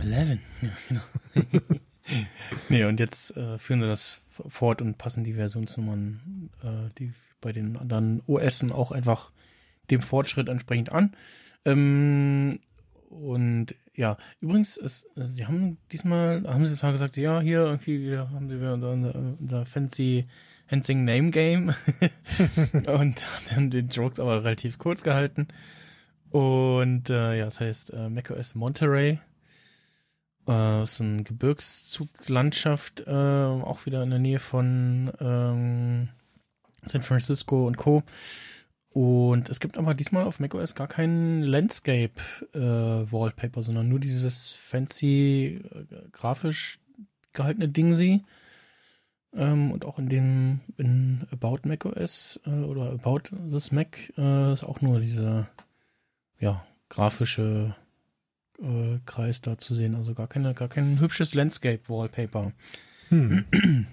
11, 0.01 0.39
ja, 0.63 0.69
genau. 0.89 1.01
nee, 2.69 2.85
und 2.85 3.01
jetzt 3.01 3.37
äh, 3.37 3.59
führen 3.59 3.81
sie 3.81 3.87
das 3.87 4.25
fort 4.31 4.83
und 4.83 4.99
passen 4.99 5.25
die 5.25 5.35
Versionsnummern, 5.35 6.51
äh, 6.63 6.91
die 6.99 7.13
bei 7.41 7.53
den 7.53 7.77
anderen 7.77 8.23
OSen 8.27 8.73
auch 8.73 8.91
einfach 8.91 9.31
dem 9.91 10.01
Fortschritt 10.01 10.49
entsprechend 10.49 10.93
an. 10.93 11.15
Ähm, 11.65 12.61
und 13.11 13.75
ja, 13.95 14.17
übrigens, 14.41 14.77
es, 14.77 15.09
sie 15.15 15.47
haben 15.47 15.79
diesmal, 15.93 16.43
haben 16.47 16.67
sie 16.67 16.75
zwar 16.75 16.93
gesagt, 16.93 17.17
ja, 17.17 17.41
hier 17.41 17.61
irgendwie 17.61 18.01
wir 18.03 18.31
haben 18.31 18.49
sie 18.49 18.57
unser, 18.57 19.15
unser 19.39 19.67
fancy 19.67 20.27
Hansing 20.71 21.05
Name 21.05 21.31
Game 21.31 21.75
und 22.87 23.27
haben 23.55 23.71
den 23.71 23.89
Jokes 23.89 24.19
aber 24.19 24.45
relativ 24.45 24.79
kurz 24.79 25.03
gehalten. 25.03 25.49
Und 26.31 27.11
äh, 27.11 27.39
ja, 27.39 27.45
das 27.45 27.61
heißt 27.61 27.93
äh, 27.93 28.09
macOS 28.09 28.55
Monterey. 28.55 29.21
Äh, 30.47 30.83
ist 30.83 31.01
eine 31.01 31.23
Gebirgszuglandschaft, 31.23 33.05
äh, 33.07 33.11
auch 33.11 33.87
wieder 33.87 34.03
in 34.03 34.11
der 34.11 34.19
Nähe 34.19 34.41
von 34.41 35.11
ähm, 35.21 36.09
San 36.87 37.03
Francisco 37.03 37.67
und 37.67 37.77
Co. 37.77 38.03
Und 38.91 39.49
es 39.49 39.59
gibt 39.59 39.77
aber 39.77 39.95
diesmal 39.95 40.25
auf 40.25 40.39
macOS 40.39 40.75
gar 40.75 40.87
kein 40.87 41.43
Landscape 41.43 42.13
äh, 42.53 43.63
sondern 43.63 43.89
nur 43.89 43.99
dieses 43.99 44.53
fancy 44.53 45.63
äh, 45.73 46.09
grafisch 46.13 46.79
gehaltene 47.33 47.69
Dingsy. 47.69 48.23
Ähm, 49.33 49.73
und 49.73 49.85
auch 49.85 49.99
in 49.99 50.09
dem 50.09 50.61
in 50.77 51.27
About 51.33 51.61
macOS 51.65 52.39
äh, 52.47 52.51
oder 52.51 52.93
About 52.93 53.23
this 53.51 53.73
Mac 53.73 54.13
äh, 54.17 54.53
ist 54.53 54.63
auch 54.63 54.81
nur 54.81 55.01
diese 55.01 55.49
ja 56.39 56.65
grafische 56.89 57.75
äh, 58.61 58.99
Kreis 59.07 59.41
da 59.41 59.59
zu 59.59 59.75
sehen. 59.75 59.95
Also 59.95 60.15
gar 60.15 60.29
keine, 60.29 60.55
gar 60.55 60.69
kein 60.69 61.01
hübsches 61.01 61.35
Landscape 61.35 61.89
Wallpaper. 61.89 62.53
Hm. 63.09 63.45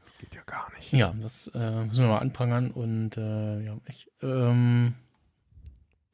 Das 0.00 0.16
geht 0.16 0.34
ja 0.34 0.42
gar 0.46 0.72
nicht. 0.74 0.90
Ja, 0.92 1.14
das 1.20 1.48
äh, 1.54 1.84
müssen 1.84 2.02
wir 2.02 2.08
mal 2.08 2.18
anprangern 2.18 2.70
und 2.70 3.16
äh, 3.16 3.60
ja, 3.60 3.76
ich 3.86 4.10
ähm, 4.22 4.94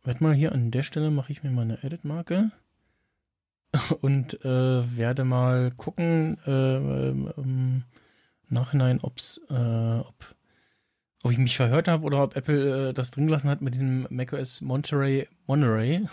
werde 0.02 0.22
mal 0.22 0.34
hier 0.34 0.52
an 0.52 0.70
der 0.70 0.82
Stelle 0.82 1.10
mache 1.10 1.32
ich 1.32 1.42
mir 1.42 1.50
mal 1.50 1.62
eine 1.62 1.82
Edit-Marke 1.82 2.50
und 4.02 4.44
äh, 4.44 4.96
werde 4.96 5.24
mal 5.24 5.70
gucken 5.70 6.38
äh, 6.46 6.50
ähm, 6.50 7.32
im 7.36 7.84
Nachhinein, 8.48 8.98
ob's, 9.00 9.40
äh, 9.48 9.98
ob, 10.00 10.34
ob 11.24 11.32
ich 11.32 11.38
mich 11.38 11.56
verhört 11.56 11.88
habe 11.88 12.04
oder 12.04 12.22
ob 12.22 12.36
Apple 12.36 12.90
äh, 12.90 12.92
das 12.92 13.10
drin 13.10 13.26
gelassen 13.26 13.48
hat 13.48 13.62
mit 13.62 13.74
diesem 13.74 14.06
macOS 14.10 14.60
Monterey 14.60 15.26
Monterey 15.46 16.06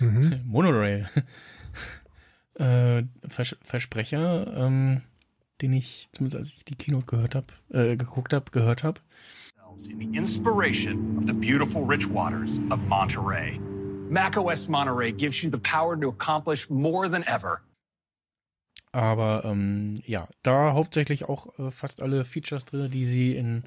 Mhm. 0.00 0.42
Monorail 0.46 1.08
äh, 2.54 3.02
Vers 3.26 3.56
Versprecher, 3.62 4.52
ähm, 4.56 5.02
den 5.62 5.72
ich 5.72 6.08
zumindest 6.12 6.36
als 6.38 6.48
ich 6.48 6.64
die 6.64 6.74
Keynote 6.74 7.06
gehört 7.06 7.34
habe, 7.34 7.46
äh, 7.70 7.96
geguckt 7.96 8.32
habe, 8.34 8.50
gehört 8.50 8.84
habe. 8.84 9.00
in 9.90 9.98
the 9.98 10.18
inspiration 10.18 11.18
of 11.18 11.26
the 11.26 11.32
beautiful 11.34 11.84
rich 11.84 12.06
waters 12.08 12.58
of 12.70 12.80
Monterey. 12.88 13.60
macOS 14.10 14.68
Monterey 14.68 15.12
gives 15.12 15.42
you 15.42 15.50
the 15.50 15.58
power 15.58 15.98
to 16.00 16.08
accomplish 16.08 16.68
more 16.70 17.08
than 17.08 17.22
ever. 17.26 17.60
Aber 18.92 19.42
ähm, 19.44 20.00
ja, 20.06 20.26
da 20.42 20.72
hauptsächlich 20.72 21.24
auch 21.28 21.58
äh, 21.58 21.70
fast 21.70 22.00
alle 22.02 22.24
Features 22.24 22.64
drin, 22.64 22.90
die 22.90 23.04
sie 23.04 23.36
in 23.36 23.64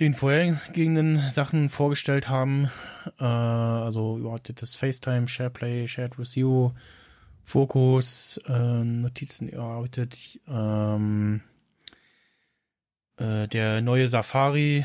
den 0.00 0.14
vorhergehenden 0.14 1.30
Sachen 1.30 1.68
vorgestellt 1.68 2.28
haben. 2.28 2.70
Äh, 3.18 3.24
also 3.24 4.18
überarbeitetes 4.18 4.76
FaceTime, 4.76 5.28
SharePlay, 5.28 5.86
Shared 5.88 6.18
with 6.18 6.34
You, 6.34 6.72
Fokus, 7.44 8.40
äh, 8.48 8.84
Notizen 8.84 9.48
überarbeitet, 9.48 10.40
ähm, 10.48 11.42
äh, 13.18 13.46
der 13.48 13.82
neue 13.82 14.08
Safari, 14.08 14.84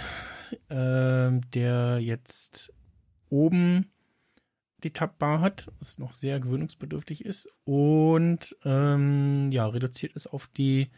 äh, 0.67 1.31
der 1.53 1.99
jetzt 1.99 2.73
oben 3.29 3.89
die 4.83 4.91
Tabbar 4.91 5.41
hat, 5.41 5.71
was 5.79 5.99
noch 5.99 6.13
sehr 6.13 6.39
gewöhnungsbedürftig 6.39 7.25
ist 7.25 7.49
und 7.65 8.55
ähm, 8.63 9.51
ja, 9.51 9.67
reduziert 9.67 10.13
ist 10.13 10.27
auf 10.27 10.47
die 10.47 10.89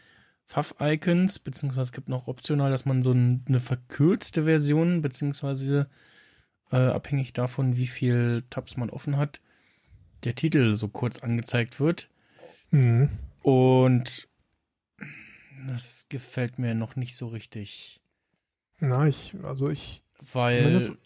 Pfaff-Icons, 0.52 1.38
beziehungsweise 1.38 1.84
es 1.84 1.92
gibt 1.92 2.10
noch 2.10 2.26
optional, 2.26 2.70
dass 2.70 2.84
man 2.84 3.02
so 3.02 3.12
ein, 3.12 3.42
eine 3.48 3.58
verkürzte 3.58 4.44
Version, 4.44 5.00
beziehungsweise 5.00 5.88
äh, 6.70 6.76
abhängig 6.76 7.32
davon, 7.32 7.78
wie 7.78 7.86
viel 7.86 8.44
Tabs 8.50 8.76
man 8.76 8.90
offen 8.90 9.16
hat, 9.16 9.40
der 10.24 10.34
Titel 10.34 10.76
so 10.76 10.88
kurz 10.88 11.20
angezeigt 11.20 11.80
wird. 11.80 12.10
Mhm. 12.70 13.08
Und 13.40 14.28
das 15.68 16.06
gefällt 16.10 16.58
mir 16.58 16.74
noch 16.74 16.96
nicht 16.96 17.16
so 17.16 17.28
richtig. 17.28 18.02
Na, 18.78 19.06
ich, 19.06 19.34
also 19.42 19.70
ich, 19.70 20.02
Weil, 20.32 20.96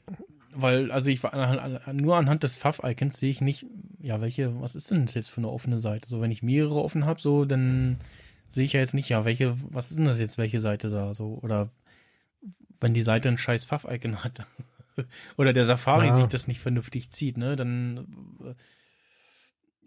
weil, 0.55 0.91
also 0.91 1.09
ich 1.09 1.23
war 1.23 1.93
nur 1.93 2.17
anhand 2.17 2.43
des 2.43 2.57
Pfaff-Icons 2.57 3.17
sehe 3.17 3.31
ich 3.31 3.41
nicht, 3.41 3.65
ja, 4.01 4.21
welche, 4.21 4.61
was 4.61 4.75
ist 4.75 4.91
denn 4.91 5.07
das 5.07 5.15
jetzt 5.15 5.31
für 5.31 5.39
eine 5.39 5.51
offene 5.51 5.79
Seite? 5.79 6.09
So, 6.09 6.21
wenn 6.21 6.33
ich 6.33 6.43
mehrere 6.43 6.83
offen 6.83 7.07
habe, 7.07 7.21
so, 7.21 7.45
dann 7.45 7.99
sehe 8.57 8.65
ich 8.65 8.73
ja 8.73 8.81
jetzt 8.81 8.95
nicht, 8.95 9.09
ja, 9.09 9.25
welche, 9.25 9.55
was 9.73 9.91
ist 9.91 9.99
denn 9.99 10.07
das 10.07 10.19
jetzt, 10.19 10.39
welche 10.39 10.59
Seite 10.61 10.91
da, 10.91 11.15
so, 11.15 11.39
oder 11.43 11.71
wenn 12.81 12.93
die 12.95 13.03
Seite 13.03 13.29
ein 13.29 13.39
scheiß 13.39 13.67
Pfaff-Icon 13.67 14.25
hat. 14.25 14.45
oder 15.37 15.53
der 15.53 15.65
Safari 15.67 16.09
Ja. 16.09 16.17
sich 16.17 16.27
das 16.27 16.49
nicht 16.49 16.61
vernünftig 16.61 17.11
zieht, 17.13 17.37
ne, 17.39 17.55
dann 17.55 17.99
äh, 18.45 18.55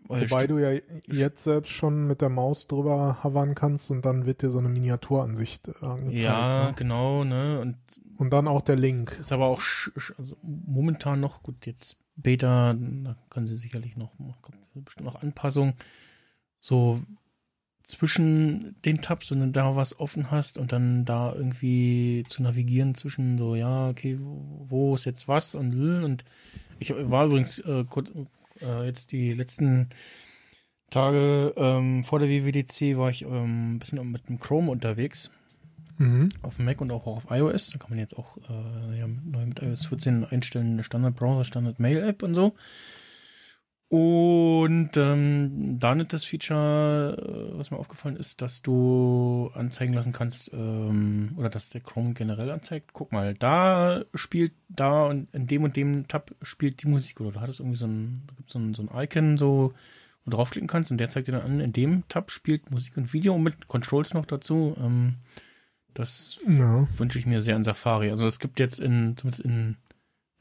Weil 0.07 0.29
Wobei 0.29 0.47
du 0.47 0.57
ja 0.57 0.79
jetzt 1.07 1.43
selbst 1.43 1.71
schon 1.71 2.07
mit 2.07 2.21
der 2.21 2.29
Maus 2.29 2.67
drüber 2.67 3.23
havern 3.23 3.53
kannst 3.53 3.91
und 3.91 4.05
dann 4.05 4.25
wird 4.25 4.41
dir 4.41 4.49
so 4.49 4.57
eine 4.57 4.69
Miniaturansicht 4.69 5.67
äh, 5.67 5.85
angezeigt. 5.85 6.21
ja, 6.21 6.67
ne? 6.69 6.73
genau, 6.75 7.23
ne? 7.23 7.59
Und 7.59 7.77
Und 8.17 8.31
dann 8.31 8.47
auch 8.47 8.61
der 8.61 8.75
Link. 8.75 9.11
Ist 9.19 9.31
aber 9.31 9.45
auch 9.45 9.61
also 10.17 10.35
momentan 10.41 11.19
noch, 11.19 11.43
gut, 11.43 11.65
jetzt 11.67 11.97
Beta, 12.15 12.73
da 12.73 13.15
können 13.29 13.47
sie 13.47 13.55
sicherlich 13.55 13.97
noch, 13.97 14.11
kommt 14.41 14.57
bestimmt 14.73 15.05
noch 15.05 15.21
Anpassungen, 15.21 15.75
so 16.59 16.99
zwischen 17.89 18.75
den 18.85 19.01
Tabs, 19.01 19.31
wenn 19.31 19.39
du 19.39 19.47
da 19.47 19.75
was 19.75 19.99
offen 19.99 20.29
hast 20.29 20.57
und 20.57 20.71
dann 20.71 21.05
da 21.05 21.33
irgendwie 21.33 22.23
zu 22.27 22.43
navigieren 22.43 22.93
zwischen 22.93 23.37
so, 23.37 23.55
ja, 23.55 23.89
okay, 23.89 24.17
wo, 24.21 24.65
wo 24.69 24.95
ist 24.95 25.05
jetzt 25.05 25.27
was 25.27 25.55
und 25.55 25.73
und 26.03 26.23
ich 26.77 26.93
war 26.95 27.25
übrigens 27.25 27.59
äh, 27.59 27.83
kurz, 27.89 28.11
äh, 28.61 28.85
jetzt 28.85 29.11
die 29.11 29.33
letzten 29.33 29.89
Tage 30.91 31.53
ähm, 31.57 32.03
vor 32.03 32.19
der 32.19 32.29
WWDC 32.29 32.97
war 32.97 33.09
ich 33.09 33.23
ähm, 33.23 33.75
ein 33.75 33.79
bisschen 33.79 34.11
mit 34.11 34.29
dem 34.29 34.39
Chrome 34.39 34.71
unterwegs 34.71 35.31
Mhm. 35.99 36.29
auf 36.43 36.55
dem 36.55 36.63
Mac 36.63 36.79
und 36.79 36.91
auch 36.91 37.05
auf 37.07 37.25
iOS. 37.29 37.71
Da 37.71 37.77
kann 37.77 37.89
man 37.89 37.99
jetzt 37.99 38.17
auch 38.17 38.37
äh, 38.37 38.97
ja, 38.97 39.05
neu 39.07 39.45
mit 39.45 39.61
iOS 39.61 39.87
14 39.87 40.23
einstellen, 40.23 40.81
Standard-Browser, 40.81 41.43
Standard-Mail-App 41.43 42.23
und 42.23 42.35
so. 42.35 42.55
Und 43.89 44.91
ähm, 44.97 45.79
da 45.79 45.95
nicht 45.95 46.13
das 46.13 46.23
Feature, 46.23 47.51
äh, 47.53 47.57
was 47.57 47.71
mir 47.71 47.77
aufgefallen 47.77 48.17
ist, 48.17 48.39
dass 48.39 48.61
du 48.61 49.49
anzeigen 49.55 49.93
lassen 49.93 50.13
kannst, 50.13 50.51
ähm, 50.53 51.31
oder 51.37 51.49
dass 51.49 51.69
der 51.69 51.81
Chrome 51.81 52.13
generell 52.13 52.51
anzeigt, 52.51 52.91
guck 52.93 53.11
mal, 53.11 53.33
da 53.33 54.03
spielt 54.13 54.53
da 54.67 55.07
und 55.07 55.33
in 55.33 55.47
dem 55.47 55.63
und 55.63 55.75
dem 55.75 56.07
Tab 56.07 56.35
spielt 56.43 56.83
die 56.83 56.87
Musik. 56.87 57.19
Oder 57.19 57.31
du 57.31 57.41
hattest 57.41 57.61
irgendwie 57.61 57.77
so 57.77 57.87
ein, 57.87 58.27
so 58.45 58.59
ein, 58.59 58.75
so 58.75 58.83
ein 58.83 58.89
Icon, 58.93 59.37
so, 59.39 59.73
wo 60.23 60.29
du 60.29 60.37
draufklicken 60.37 60.67
kannst 60.67 60.91
und 60.91 60.99
der 60.99 61.09
zeigt 61.09 61.27
dir 61.27 61.31
dann 61.31 61.41
an, 61.41 61.59
in 61.59 61.73
dem 61.73 62.07
Tab 62.09 62.29
spielt 62.29 62.69
Musik 62.69 62.95
und 62.95 63.11
Video 63.11 63.39
mit 63.39 63.67
Controls 63.67 64.13
noch 64.13 64.27
dazu. 64.27 64.77
Ähm, 64.79 65.15
das 65.95 66.39
Ja. 66.47 66.87
wünsche 66.99 67.17
ich 67.17 67.25
mir 67.25 67.41
sehr 67.41 67.55
in 67.55 67.63
Safari. 67.63 68.11
Also 68.11 68.27
es 68.27 68.37
gibt 68.37 68.59
jetzt 68.59 68.79
in, 68.79 69.17
zumindest 69.17 69.43
in, 69.43 69.77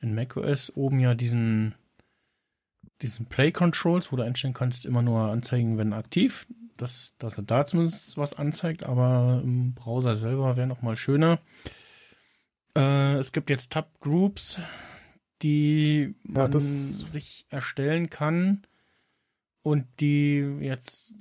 in 0.01 0.15
macOS 0.15 0.71
oben 0.77 1.01
ja 1.01 1.15
diesen, 1.15 1.75
diesen 3.03 3.27
Play 3.27 3.53
Controls, 3.53 4.11
wo 4.13 4.17
du 4.17 4.23
einstellen 4.23 4.55
kannst, 4.55 4.85
immer 4.85 5.03
nur 5.03 5.21
anzeigen, 5.23 5.79
wenn 5.79 5.93
aktiv. 5.93 6.47
Dass, 6.77 7.13
dass 7.19 7.37
er 7.39 7.43
da 7.45 7.65
zumindest 7.67 8.17
was 8.19 8.35
anzeigt, 8.35 8.85
aber 8.85 9.41
im 9.43 9.75
Browser 9.75 10.15
selber 10.17 10.57
wäre 10.57 10.69
noch 10.69 10.81
mal 10.83 10.97
schöner. 10.97 11.41
Äh, 12.77 13.15
es 13.15 13.33
gibt 13.33 13.51
jetzt 13.51 13.73
Tab 13.73 13.99
Groups, 14.01 14.61
die 15.43 16.15
Ja, 16.29 16.43
man 16.43 16.51
das- 16.53 16.99
sich 16.99 17.47
erstellen 17.51 18.11
kann 18.11 18.63
und 19.63 19.87
die 20.01 20.39
jetzt 20.61 21.15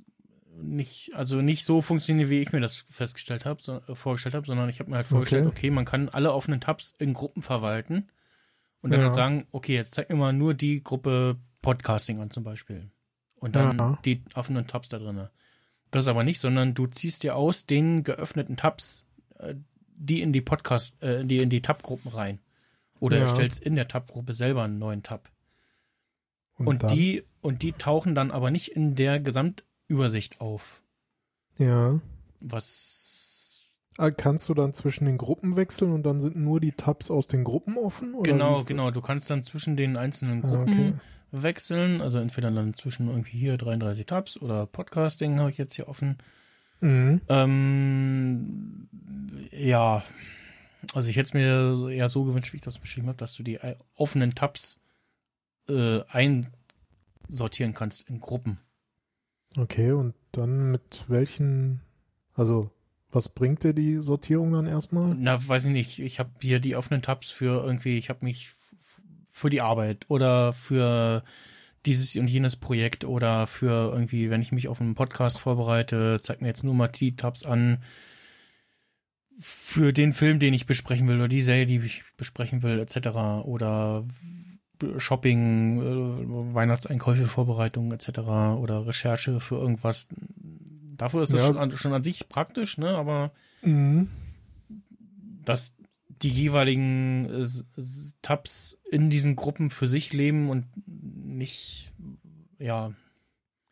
nicht, 0.60 1.14
also 1.14 1.40
nicht 1.40 1.64
so 1.64 1.82
funktionieren, 1.82 2.30
wie 2.30 2.40
ich 2.40 2.52
mir 2.52 2.60
das 2.60 2.84
festgestellt 2.90 3.44
habe, 3.44 3.62
so, 3.62 3.80
äh, 3.88 3.94
vorgestellt 3.94 4.34
habe, 4.34 4.46
sondern 4.46 4.68
ich 4.68 4.80
habe 4.80 4.90
mir 4.90 4.96
halt 4.96 5.06
vorgestellt, 5.06 5.46
Okay. 5.46 5.56
okay. 5.58 5.70
man 5.70 5.84
kann 5.84 6.08
alle 6.08 6.32
offenen 6.32 6.60
Tabs 6.60 6.94
in 6.98 7.14
Gruppen 7.14 7.42
verwalten 7.42 8.08
und 8.80 8.90
dann 8.90 9.00
Ja. 9.00 9.06
halt 9.06 9.14
sagen, 9.14 9.46
okay, 9.52 9.74
jetzt 9.74 9.94
zeig 9.94 10.08
mir 10.10 10.16
mal 10.16 10.32
nur 10.32 10.54
die 10.54 10.82
Gruppe 10.82 11.36
Podcasting 11.62 12.18
an 12.20 12.30
zum 12.30 12.44
Beispiel. 12.44 12.90
Und 13.36 13.54
dann 13.56 13.76
Ja. 13.78 13.98
die 14.04 14.22
offenen 14.34 14.66
Tabs 14.66 14.88
da 14.88 14.98
drinne. 14.98 15.30
Das 15.90 16.08
aber 16.08 16.24
nicht, 16.24 16.40
sondern 16.40 16.74
du 16.74 16.86
ziehst 16.86 17.22
dir 17.22 17.36
aus 17.36 17.66
den 17.66 18.04
geöffneten 18.04 18.56
Tabs 18.56 19.04
äh, 19.38 19.54
die 20.00 20.20
in 20.22 20.32
die 20.32 20.40
Podcast, 20.40 21.00
äh, 21.02 21.24
die 21.24 21.38
in 21.38 21.50
die 21.50 21.60
Tab-Gruppen 21.62 22.10
rein. 22.12 22.38
Oder 23.00 23.16
Ja. 23.18 23.22
erstellst 23.24 23.60
in 23.60 23.74
der 23.74 23.88
Tab-Gruppe 23.88 24.32
selber 24.32 24.62
einen 24.64 24.78
neuen 24.78 25.02
Tab. 25.02 25.30
Und, 26.56 26.82
dann- 26.82 26.90
die, 26.94 27.24
und 27.40 27.62
die 27.62 27.72
tauchen 27.72 28.14
dann 28.14 28.30
aber 28.30 28.50
nicht 28.50 28.68
in 28.68 28.94
der 28.96 29.18
Gesamtübersicht 29.20 30.40
auf. 30.40 30.82
Ja. 31.58 32.00
Was 32.40 33.07
Kannst 34.16 34.48
du 34.48 34.54
dann 34.54 34.72
zwischen 34.72 35.06
den 35.06 35.18
Gruppen 35.18 35.56
wechseln 35.56 35.92
und 35.92 36.04
dann 36.04 36.20
sind 36.20 36.36
nur 36.36 36.60
die 36.60 36.70
Tabs 36.70 37.10
aus 37.10 37.26
den 37.26 37.42
Gruppen 37.42 37.76
offen? 37.76 38.14
Genau, 38.22 38.62
genau. 38.62 38.92
Du 38.92 39.00
kannst 39.00 39.28
dann 39.28 39.42
zwischen 39.42 39.76
den 39.76 39.96
einzelnen 39.96 40.44
Ah, 40.44 40.48
Gruppen 40.48 40.72
okay. 40.72 40.94
wechseln. 41.32 42.00
Also 42.00 42.20
entweder 42.20 42.52
dann 42.52 42.74
zwischen 42.74 43.08
irgendwie 43.08 43.36
hier 43.36 43.56
33 43.56 44.06
Tabs 44.06 44.40
oder 44.40 44.66
Podcasting 44.66 45.40
habe 45.40 45.50
ich 45.50 45.58
jetzt 45.58 45.74
hier 45.74 45.88
offen. 45.88 46.18
Mhm. 46.80 47.20
Ähm, 47.28 48.88
ja, 49.50 50.04
also 50.94 51.10
ich 51.10 51.16
hätte 51.16 51.26
es 51.26 51.34
mir 51.34 51.90
eher 51.90 52.08
so 52.08 52.22
gewünscht, 52.22 52.52
wie 52.52 52.58
ich 52.58 52.62
das 52.62 52.78
beschrieben 52.78 53.08
habe, 53.08 53.18
dass 53.18 53.34
du 53.34 53.42
die 53.42 53.58
offenen 53.96 54.36
Tabs 54.36 54.78
äh, 55.68 56.02
einsortieren 56.06 57.74
kannst 57.74 58.08
in 58.08 58.20
Gruppen. 58.20 58.60
Okay, 59.56 59.90
und 59.90 60.14
dann 60.30 60.70
mit 60.70 61.04
welchen, 61.08 61.80
also 62.34 62.70
was 63.10 63.28
bringt 63.28 63.64
dir 63.64 63.72
die 63.72 63.98
Sortierung 63.98 64.52
dann 64.52 64.66
erstmal? 64.66 65.14
Na, 65.14 65.46
weiß 65.46 65.66
ich 65.66 65.72
nicht. 65.72 65.98
Ich 65.98 66.18
habe 66.18 66.30
hier 66.40 66.60
die 66.60 66.76
offenen 66.76 67.02
Tabs 67.02 67.30
für 67.30 67.64
irgendwie, 67.64 67.98
ich 67.98 68.10
habe 68.10 68.24
mich 68.24 68.52
für 69.30 69.50
die 69.50 69.62
Arbeit 69.62 70.04
oder 70.08 70.52
für 70.52 71.22
dieses 71.86 72.16
und 72.16 72.28
jenes 72.28 72.56
Projekt 72.56 73.04
oder 73.04 73.46
für 73.46 73.92
irgendwie, 73.92 74.30
wenn 74.30 74.42
ich 74.42 74.52
mich 74.52 74.68
auf 74.68 74.80
einen 74.80 74.94
Podcast 74.94 75.38
vorbereite, 75.38 76.20
zeigt 76.20 76.42
mir 76.42 76.48
jetzt 76.48 76.64
nur 76.64 76.74
mal 76.74 76.88
die 76.88 77.16
Tabs 77.16 77.44
an 77.44 77.78
für 79.38 79.92
den 79.92 80.12
Film, 80.12 80.40
den 80.40 80.52
ich 80.52 80.66
besprechen 80.66 81.06
will 81.06 81.16
oder 81.16 81.28
die 81.28 81.42
Serie, 81.42 81.66
die 81.66 81.78
ich 81.78 82.02
besprechen 82.16 82.62
will, 82.62 82.80
etc. 82.80 83.08
Oder 83.44 84.04
Shopping, 84.98 85.80
äh, 85.80 86.54
Weihnachtseinkäufe, 86.54 87.26
Vorbereitung 87.26 87.92
etc. 87.92 88.18
oder 88.58 88.86
Recherche 88.86 89.40
für 89.40 89.56
irgendwas. 89.56 90.08
Dafür 90.98 91.22
ist 91.22 91.30
es 91.32 91.40
Ja, 91.40 91.46
schon, 91.46 91.56
an, 91.56 91.72
schon 91.78 91.92
an 91.94 92.02
sich 92.02 92.28
praktisch, 92.28 92.76
ne? 92.78 92.90
Aber 92.96 93.32
Mhm. 93.62 94.08
dass 95.44 95.74
die 96.08 96.28
jeweiligen 96.28 97.24
äh, 97.30 97.46
Tabs 98.22 98.76
in 98.90 99.08
diesen 99.08 99.36
Gruppen 99.36 99.70
für 99.70 99.88
sich 99.88 100.12
leben 100.12 100.50
und 100.50 100.66
nicht, 100.86 101.92
ja, 102.58 102.92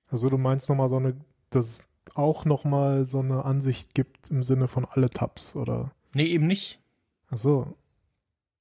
Also 0.09 0.29
du 0.31 0.39
meinst 0.39 0.69
nochmal 0.69 0.89
so 0.89 0.97
eine, 0.97 1.17
dass 1.51 1.67
es 1.81 1.85
auch 2.15 2.45
nochmal 2.45 3.09
so 3.09 3.19
eine 3.21 3.45
Ansicht 3.45 3.95
gibt 3.95 4.31
im 4.31 4.43
Sinne 4.43 4.69
von 4.69 4.85
alle 4.85 5.11
Tabs, 5.11 5.55
oder? 5.57 5.91
nee, 6.15 6.25
eben 6.27 6.47
nicht. 6.47 6.81
Ach 7.31 7.37
so. 7.39 7.77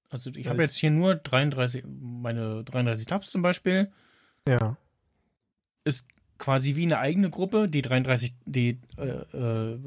Also 0.09 0.29
ich 0.31 0.47
habe 0.47 0.61
jetzt 0.61 0.75
hier 0.75 0.91
nur 0.91 1.15
33, 1.15 1.83
meine 1.87 2.63
33 2.63 3.05
Tabs 3.05 3.29
zum 3.29 3.41
Beispiel, 3.41 3.91
Ja. 4.47 4.77
ist 5.83 6.07
quasi 6.37 6.75
wie 6.75 6.83
eine 6.83 6.99
eigene 6.99 7.29
Gruppe, 7.29 7.69
die 7.69 7.81
33, 7.81 8.35
die 8.45 8.79
äh, 8.97 9.07
äh, 9.37 9.79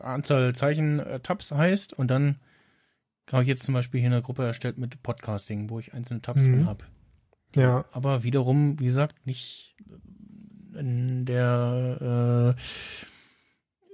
Anzahl 0.00 0.54
Zeichen 0.54 0.98
äh, 1.00 1.20
Tabs 1.20 1.52
heißt 1.52 1.92
und 1.94 2.08
dann 2.10 2.36
habe 3.32 3.42
ich 3.42 3.48
jetzt 3.48 3.64
zum 3.64 3.74
Beispiel 3.74 4.00
hier 4.00 4.10
eine 4.10 4.22
Gruppe 4.22 4.44
erstellt 4.44 4.78
mit 4.78 5.02
Podcasting, 5.02 5.68
wo 5.70 5.78
ich 5.80 5.94
einzelne 5.94 6.20
Tabs 6.22 6.40
Mhm. 6.40 6.44
drin 6.52 6.66
habe. 6.66 6.84
Ja. 7.54 7.86
aber 7.92 8.22
wiederum, 8.22 8.78
wie 8.80 8.84
gesagt, 8.84 9.26
nicht 9.26 9.76
in 10.78 11.24
der, 11.24 12.54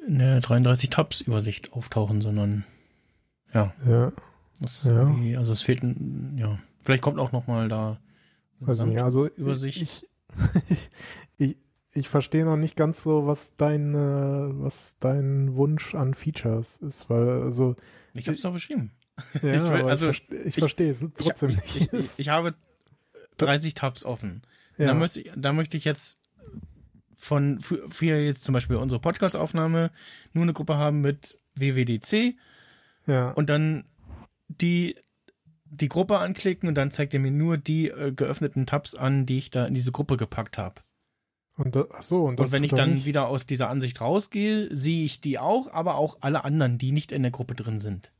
äh, 0.04 0.06
in 0.08 0.18
der 0.18 0.40
33 0.40 0.90
Tabs 0.90 1.20
Übersicht 1.20 1.72
auftauchen, 1.72 2.20
sondern 2.22 2.64
ja, 3.54 3.72
Ja. 3.86 4.12
Ja. 4.84 5.38
also 5.38 5.52
es 5.52 5.62
fehlt 5.62 5.82
ein, 5.84 6.36
ja, 6.38 6.58
vielleicht 6.80 7.02
kommt 7.02 7.18
auch 7.20 7.30
noch 7.32 7.46
mal 7.46 7.68
da 7.68 8.00
eine 8.60 8.68
Also, 8.68 8.86
ja, 8.88 9.04
also 9.04 9.26
Übersicht. 9.28 9.82
Ich, 9.82 10.06
ich, 10.68 10.90
ich, 11.38 11.56
ich 11.94 12.08
verstehe 12.08 12.44
noch 12.44 12.56
nicht 12.56 12.76
ganz 12.76 13.02
so, 13.02 13.26
was 13.26 13.56
dein, 13.56 13.94
äh, 13.94 14.62
was 14.62 14.96
dein 14.98 15.54
Wunsch 15.56 15.94
an 15.94 16.14
Features 16.14 16.78
ist, 16.78 17.10
weil 17.10 17.28
also 17.42 17.76
Ich 18.14 18.26
habe 18.28 18.36
es 18.36 18.42
doch 18.42 18.52
beschrieben. 18.52 18.92
ja, 19.34 19.42
will- 19.42 19.60
aber 19.80 19.90
also, 19.90 20.08
ich, 20.10 20.16
verste- 20.22 20.40
ich 20.40 20.46
ich- 20.46 20.54
verstehe 20.58 20.90
es 20.90 21.04
trotzdem 21.16 21.50
ich, 21.50 21.56
nicht. 21.56 21.76
Ich, 21.76 21.92
ich, 21.92 22.18
ich 22.18 22.28
habe 22.30 22.54
30 23.38 23.74
Tabs 23.74 24.04
offen. 24.04 24.42
ja. 24.78 24.86
Da, 24.86 24.94
möchte 24.94 25.20
ich, 25.20 25.30
da 25.36 25.52
möchte 25.52 25.76
ich 25.76 25.84
jetzt 25.84 26.18
von 27.16 27.60
für, 27.60 27.88
für 27.90 28.16
jetzt 28.16 28.44
zum 28.44 28.52
Beispiel 28.54 28.76
unsere 28.76 29.00
Podcast-Aufnahme 29.00 29.90
nur 30.32 30.42
eine 30.42 30.52
Gruppe 30.54 30.76
haben 30.76 31.02
mit 31.02 31.38
WWDC 31.54 32.34
ja. 33.06 33.30
und 33.32 33.48
dann 33.50 33.84
die 34.48 34.96
die 35.74 35.88
Gruppe 35.88 36.18
anklicken 36.18 36.68
und 36.68 36.74
dann 36.74 36.90
zeigt 36.90 37.14
er 37.14 37.20
mir 37.20 37.30
nur 37.30 37.56
die 37.56 37.88
äh, 37.88 38.12
geöffneten 38.12 38.66
Tabs 38.66 38.94
an, 38.94 39.24
die 39.24 39.38
ich 39.38 39.50
da 39.50 39.64
in 39.66 39.72
diese 39.72 39.90
Gruppe 39.92 40.16
gepackt 40.18 40.58
habe. 40.58 40.82
Und 41.56 41.76
da, 41.76 41.84
ach 41.92 42.02
so, 42.02 42.24
und, 42.24 42.40
Und 42.40 42.50
wenn 42.52 42.64
ich 42.64 42.72
dann 42.72 42.94
nicht? 42.94 43.04
wieder 43.04 43.28
aus 43.28 43.46
dieser 43.46 43.68
Ansicht 43.68 44.00
rausgehe, 44.00 44.74
sehe 44.74 45.04
ich 45.04 45.20
die 45.20 45.38
auch, 45.38 45.72
aber 45.72 45.96
auch 45.96 46.16
alle 46.20 46.44
anderen, 46.44 46.78
die 46.78 46.92
nicht 46.92 47.12
in 47.12 47.22
der 47.22 47.30
Gruppe 47.30 47.54
drin 47.54 47.78
sind. 47.78 48.10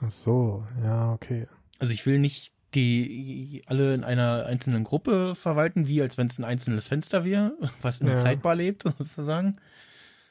Ach 0.00 0.10
so, 0.10 0.64
ja, 0.82 1.12
okay. 1.12 1.46
Also 1.78 1.92
ich 1.92 2.06
will 2.06 2.18
nicht 2.18 2.54
die 2.74 3.62
alle 3.66 3.94
in 3.94 4.04
einer 4.04 4.44
einzelnen 4.46 4.84
Gruppe 4.84 5.34
verwalten, 5.34 5.88
wie 5.88 6.02
als 6.02 6.18
wenn 6.18 6.26
es 6.26 6.38
ein 6.38 6.44
einzelnes 6.44 6.88
Fenster 6.88 7.24
wäre, 7.24 7.52
was 7.82 8.00
in 8.00 8.06
der 8.06 8.16
Ja. 8.16 8.22
Sidebar 8.22 8.54
lebt, 8.54 8.82
sozusagen. 8.98 9.56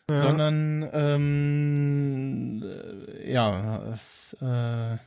Ja. 0.09 0.15
Sondern 0.17 0.87
ähm, 0.93 2.63
äh, 2.63 3.31
ja, 3.33 3.83
es, 3.91 4.37
äh, 4.41 4.97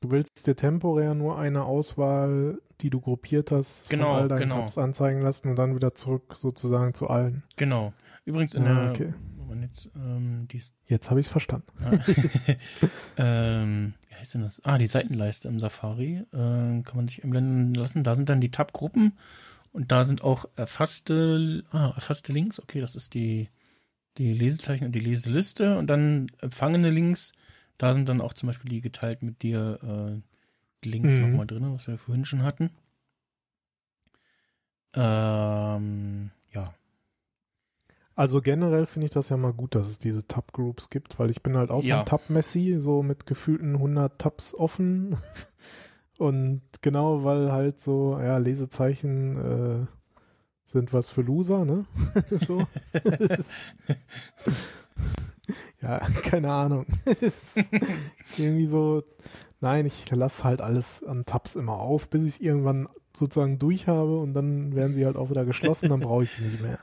Du 0.00 0.10
willst 0.10 0.46
dir 0.46 0.54
temporär 0.56 1.14
nur 1.14 1.38
eine 1.38 1.64
Auswahl, 1.64 2.60
die 2.80 2.90
du 2.90 3.00
gruppiert 3.00 3.50
hast, 3.50 3.88
Genau, 3.88 4.12
von 4.12 4.22
all 4.22 4.28
deinen 4.28 4.40
genau. 4.40 4.56
Tabs 4.56 4.78
anzeigen 4.78 5.22
lassen 5.22 5.48
und 5.48 5.56
dann 5.56 5.74
wieder 5.74 5.94
zurück 5.94 6.34
sozusagen 6.36 6.94
zu 6.94 7.08
allen. 7.08 7.42
Genau. 7.56 7.92
Übrigens 8.24 8.54
in 8.54 8.64
Ja, 8.64 8.82
der, 8.82 8.90
okay. 8.90 9.14
Moment, 9.38 9.64
jetzt, 9.64 9.90
ähm, 9.96 10.48
die, 10.48 10.62
Jetzt 10.86 11.10
habe 11.10 11.20
ich 11.20 11.26
es 11.26 11.30
verstanden. 11.32 11.66
ähm, 13.16 13.94
wie 14.08 14.14
heißt 14.14 14.34
denn 14.34 14.42
das? 14.42 14.60
Ah, 14.64 14.78
die 14.78 14.86
Seitenleiste 14.86 15.48
im 15.48 15.60
Safari 15.60 16.24
äh, 16.32 16.82
kann 16.82 16.96
man 16.96 17.08
sich 17.08 17.24
einblenden 17.24 17.74
lassen. 17.74 18.02
Da 18.04 18.14
sind 18.14 18.28
dann 18.28 18.40
die 18.40 18.50
Tab-Gruppen 18.50 19.12
und 19.72 19.92
da 19.92 20.04
sind 20.04 20.22
auch 20.22 20.46
erfasste, 20.56 21.64
ah, 21.70 21.92
erfasste 21.94 22.32
Links. 22.32 22.60
Okay, 22.60 22.80
das 22.80 22.96
ist 22.96 23.14
die, 23.14 23.48
die 24.18 24.32
Lesezeichen 24.34 24.86
und 24.86 24.92
die 24.92 25.00
Leseliste 25.00 25.78
und 25.78 25.86
dann 25.86 26.30
empfangene 26.40 26.90
Links. 26.90 27.32
Da 27.78 27.92
sind 27.94 28.08
dann 28.08 28.20
auch 28.20 28.32
zum 28.34 28.48
Beispiel 28.48 28.70
die 28.70 28.80
geteilt 28.80 29.22
mit 29.22 29.42
dir 29.42 29.78
äh, 29.82 30.86
Links 30.88 31.16
Mhm. 31.16 31.22
nochmal 31.22 31.46
drin, 31.46 31.72
was 31.72 31.86
wir 31.86 31.98
vorhin 31.98 32.24
schon 32.24 32.42
hatten. 32.42 32.70
Ähm, 34.94 36.30
ja. 36.50 36.72
Also 38.14 38.40
generell 38.40 38.86
finde 38.86 39.06
ich 39.06 39.12
das 39.12 39.28
ja 39.28 39.36
mal 39.36 39.52
gut, 39.52 39.74
dass 39.74 39.88
es 39.88 39.98
diese 39.98 40.26
Tab-Groups 40.26 40.88
gibt, 40.88 41.18
weil 41.18 41.28
ich 41.30 41.42
bin 41.42 41.56
halt 41.56 41.70
auch 41.70 41.82
so 41.82 41.88
Ja. 41.88 41.98
ein 42.00 42.06
Tab-Messi, 42.06 42.76
so 42.78 43.02
mit 43.02 43.26
gefühlten 43.26 43.74
100 43.74 44.18
Tabs 44.18 44.54
offen. 44.54 45.18
Und 46.18 46.62
genau, 46.80 47.24
weil 47.24 47.52
halt 47.52 47.78
so, 47.78 48.18
ja, 48.18 48.38
Lesezeichen 48.38 49.36
äh, 49.82 49.86
sind 50.64 50.94
was 50.94 51.10
für 51.10 51.20
Loser, 51.20 51.66
ne? 51.66 51.84
so. 52.30 52.66
ja, 55.82 55.98
keine 56.22 56.52
Ahnung. 56.52 56.86
Irgendwie 58.36 58.66
so, 58.66 59.02
nein, 59.60 59.86
ich 59.86 60.10
lasse 60.10 60.44
halt 60.44 60.60
alles 60.60 61.04
an 61.04 61.24
Tabs 61.24 61.56
immer 61.56 61.78
auf, 61.80 62.08
bis 62.08 62.22
ich 62.22 62.28
es 62.28 62.40
irgendwann 62.40 62.88
sozusagen 63.16 63.58
durch 63.58 63.86
habe 63.86 64.18
und 64.18 64.34
dann 64.34 64.74
werden 64.74 64.92
sie 64.92 65.06
halt 65.06 65.16
auch 65.16 65.30
wieder 65.30 65.46
geschlossen, 65.46 65.88
dann 65.88 66.00
brauche 66.00 66.24
ich 66.24 66.32
sie 66.32 66.44
nicht 66.44 66.60
mehr. 66.60 66.78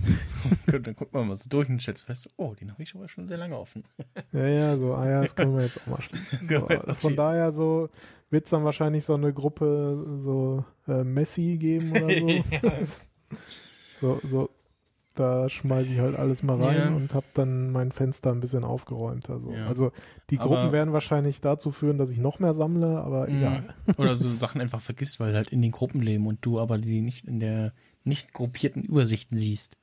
Gut, 0.70 0.86
dann 0.86 0.96
guckt 0.96 1.12
man 1.12 1.28
mal 1.28 1.36
so 1.36 1.48
durch 1.50 1.68
und 1.68 1.82
stellt 1.82 1.98
fest, 1.98 2.30
oh, 2.36 2.54
den 2.54 2.72
habe 2.72 2.82
ich 2.82 2.94
aber 2.94 3.08
schon 3.08 3.26
sehr 3.26 3.36
lange 3.36 3.58
offen. 3.58 3.84
Ja, 4.32 4.46
ja, 4.46 4.78
so, 4.78 4.94
ah 4.94 5.08
ja, 5.08 5.20
das 5.20 5.36
können 5.36 5.54
wir 5.54 5.64
jetzt 5.64 5.80
auch 5.82 5.86
mal 5.86 6.00
schließen. 6.00 6.48
Auch 6.56 6.96
von 6.96 7.14
daher 7.14 7.52
so 7.52 7.90
wird 8.30 8.46
es 8.46 8.50
dann 8.50 8.64
wahrscheinlich 8.64 9.04
so 9.04 9.14
eine 9.14 9.32
Gruppe 9.34 10.02
so 10.22 10.64
äh, 10.88 11.04
Messi 11.04 11.58
geben 11.58 11.90
oder 11.90 12.84
so. 12.84 12.94
So, 14.00 14.20
so, 14.24 14.50
da 15.18 15.48
schmeiße 15.48 15.92
ich 15.92 15.98
halt 15.98 16.16
alles 16.16 16.42
mal 16.42 16.60
rein 16.62 16.76
Ja. 16.76 16.88
und 16.94 17.12
habe 17.14 17.26
dann 17.34 17.70
mein 17.72 17.90
Fenster 17.92 18.30
ein 18.32 18.40
bisschen 18.40 18.62
aufgeräumter. 18.64 19.40
So. 19.40 19.52
Ja. 19.52 19.66
Also 19.66 19.90
die 20.30 20.38
Aber- 20.38 20.48
Gruppen 20.56 20.72
werden 20.72 20.92
wahrscheinlich 20.92 21.40
dazu 21.40 21.72
führen, 21.72 21.98
dass 21.98 22.10
ich 22.10 22.18
noch 22.18 22.38
mehr 22.38 22.54
sammle, 22.54 22.98
aber 23.00 23.28
Mhm. 23.28 23.38
egal. 23.38 23.64
Oder 23.98 24.14
so 24.16 24.28
Sachen 24.28 24.60
einfach 24.60 24.80
vergisst, 24.80 25.18
weil 25.20 25.34
halt 25.34 25.50
in 25.50 25.62
den 25.62 25.72
Gruppen 25.72 26.00
leben 26.00 26.26
und 26.26 26.38
du 26.44 26.60
aber 26.60 26.78
die 26.78 27.00
nicht 27.00 27.26
in 27.26 27.40
der 27.40 27.72
nicht 28.04 28.32
gruppierten 28.32 28.82
Übersicht 28.84 29.28
siehst. 29.32 29.76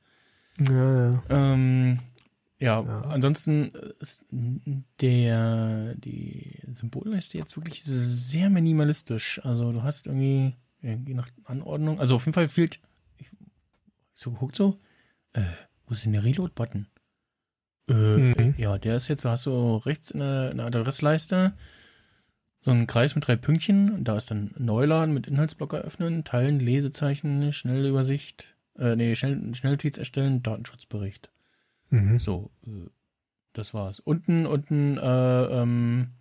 Ja, 0.68 1.10
ja. 1.10 1.22
Ähm, 1.28 1.98
ja, 2.60 2.80
Ja. 2.82 3.00
ansonsten 3.02 3.72
ist 4.00 4.24
der, 5.00 5.94
die 5.96 6.58
Symbolliste 6.70 7.38
jetzt 7.38 7.56
wirklich 7.56 7.82
sehr 7.82 8.48
minimalistisch. 8.50 9.40
Also 9.44 9.72
du 9.72 9.82
hast 9.82 10.06
irgendwie, 10.06 10.54
je 10.80 11.14
nach 11.14 11.28
Anordnung, 11.44 11.98
also 12.00 12.14
auf 12.16 12.24
jeden 12.26 12.34
Fall 12.34 12.48
fehlt, 12.48 12.80
ich, 13.18 13.30
so 14.14 14.30
geguckt 14.30 14.56
so, 14.56 14.78
äh, 15.34 15.42
wo 15.86 15.92
ist 15.92 16.04
denn 16.04 16.12
der 16.12 16.24
Reload-Button? 16.24 16.88
Äh, 17.88 17.92
Mhm. 17.92 18.54
ja, 18.56 18.78
der 18.78 18.96
ist 18.96 19.08
jetzt, 19.08 19.24
da 19.24 19.32
hast 19.32 19.46
du 19.46 19.76
rechts 19.76 20.10
in 20.10 20.20
der, 20.20 20.54
Adressleiste 20.58 21.52
so 22.62 22.70
einen 22.70 22.86
Kreis 22.86 23.14
mit 23.14 23.26
drei 23.28 23.36
Pünktchen. 23.36 24.04
Da 24.04 24.16
ist 24.16 24.30
dann 24.30 24.54
Neuladen 24.58 25.12
mit 25.12 25.26
Inhaltsblocker 25.26 25.78
öffnen, 25.78 26.24
Teilen, 26.24 26.60
Lesezeichen, 26.60 27.52
schnelle 27.52 27.90
Übersicht, 27.90 28.56
äh, 28.78 28.96
nee, 28.96 29.14
schnell, 29.14 29.54
Schnellnotiz 29.54 29.98
erstellen, 29.98 30.42
Datenschutzbericht. 30.42 31.30
Mhm. 31.90 32.18
So, 32.18 32.50
äh, 32.66 32.88
das 33.52 33.74
war's. 33.74 34.00
Unten, 34.00 34.46
unten, 34.46 34.96
äh, 34.96 35.44
ähm, 35.44 36.12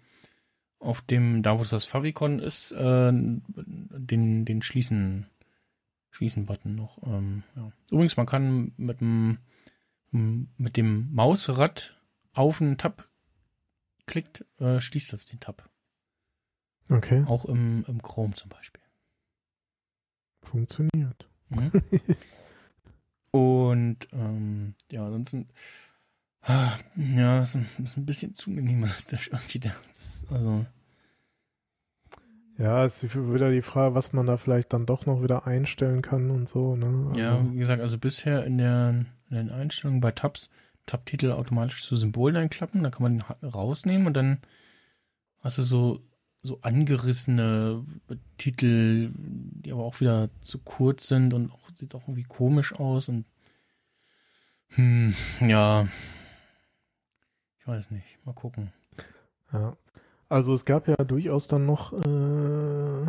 auf 0.79 1.01
dem, 1.01 1.43
da 1.43 1.57
wo 1.57 1.61
es 1.61 1.69
das 1.69 1.85
Favicon 1.85 2.39
ist, 2.39 2.73
äh, 2.73 3.11
den, 3.13 4.43
den 4.43 4.61
Schließen, 4.61 5.27
Schließen-Button 6.13 6.75
noch. 6.75 7.01
Ähm, 7.03 7.43
ja. 7.55 7.71
Übrigens, 7.91 8.17
man 8.17 8.25
kann 8.25 8.71
mit 8.77 9.01
dem, 9.01 9.39
mit 10.11 10.77
dem 10.77 11.13
Mausrad 11.13 11.99
auf 12.33 12.61
einen 12.61 12.77
Tab 12.77 13.09
klickt, 14.05 14.45
äh, 14.59 14.79
schließt 14.79 15.11
das 15.11 15.25
den 15.25 15.39
Tab. 15.39 15.69
Okay, 16.89 17.23
Auch 17.27 17.45
im, 17.45 17.83
im 17.87 18.01
Chrome 18.01 18.33
zum 18.33 18.49
Beispiel. 18.49 18.81
funktioniert. 20.43 21.29
Mhm. 21.49 21.71
Und 23.31 24.07
ähm, 24.11 24.75
ja, 24.91 25.05
ansonsten, 25.05 25.47
ah, 26.41 26.77
ja, 26.95 27.41
ist 27.41 27.55
ein, 27.55 27.67
ist 27.83 27.97
ein 27.97 28.05
bisschen 28.05 28.35
zu 28.35 28.51
minimalistisch 28.51 29.29
irgendwie. 29.31 29.59
Der, 29.59 29.75
also, 30.29 30.65
Ja, 32.63 32.85
es 32.85 33.03
ist 33.03 33.13
wieder 33.13 33.51
die 33.51 33.61
Frage, 33.61 33.93
was 33.93 34.13
man 34.13 34.25
da 34.25 34.37
vielleicht 34.37 34.71
dann 34.71 34.85
doch 34.85 35.05
noch 35.05 35.21
wieder 35.21 35.45
einstellen 35.45 36.01
kann 36.01 36.31
und 36.31 36.47
so. 36.47 36.77
Ne? 36.77 37.07
Also, 37.09 37.19
ja, 37.19 37.51
wie 37.51 37.57
gesagt, 37.57 37.81
also 37.81 37.97
bisher 37.97 38.45
in, 38.45 38.57
der, 38.57 38.89
in 39.29 39.35
den 39.35 39.49
Einstellungen 39.49 39.99
bei 39.99 40.11
Tabs, 40.11 40.49
Tab-Titel 40.85 41.31
automatisch 41.31 41.83
zu 41.83 41.97
Symbolen 41.97 42.37
einklappen, 42.37 42.81
da 42.81 42.89
kann 42.89 43.03
man 43.03 43.17
den 43.17 43.49
rausnehmen 43.49 44.07
und 44.07 44.13
dann 44.13 44.37
hast 45.39 45.57
du 45.57 45.63
so, 45.63 45.99
so 46.41 46.61
angerissene 46.61 47.83
Titel, 48.37 49.11
die 49.13 49.73
aber 49.73 49.83
auch 49.83 49.99
wieder 49.99 50.29
zu 50.39 50.59
kurz 50.59 51.09
sind 51.09 51.33
und 51.33 51.51
auch, 51.51 51.69
sieht 51.75 51.93
auch 51.95 52.03
irgendwie 52.03 52.23
komisch 52.23 52.73
aus 52.75 53.09
und 53.09 53.25
hm, 54.69 55.13
ja, 55.41 55.89
ich 57.59 57.67
weiß 57.67 57.91
nicht, 57.91 58.25
mal 58.25 58.33
gucken. 58.33 58.71
Ja. 59.51 59.75
Also 60.33 60.53
es 60.55 60.65
gab 60.65 60.87
ja 60.87 60.95
durchaus 60.95 61.47
dann 61.47 61.67
noch 61.67 61.93
äh, 61.93 63.05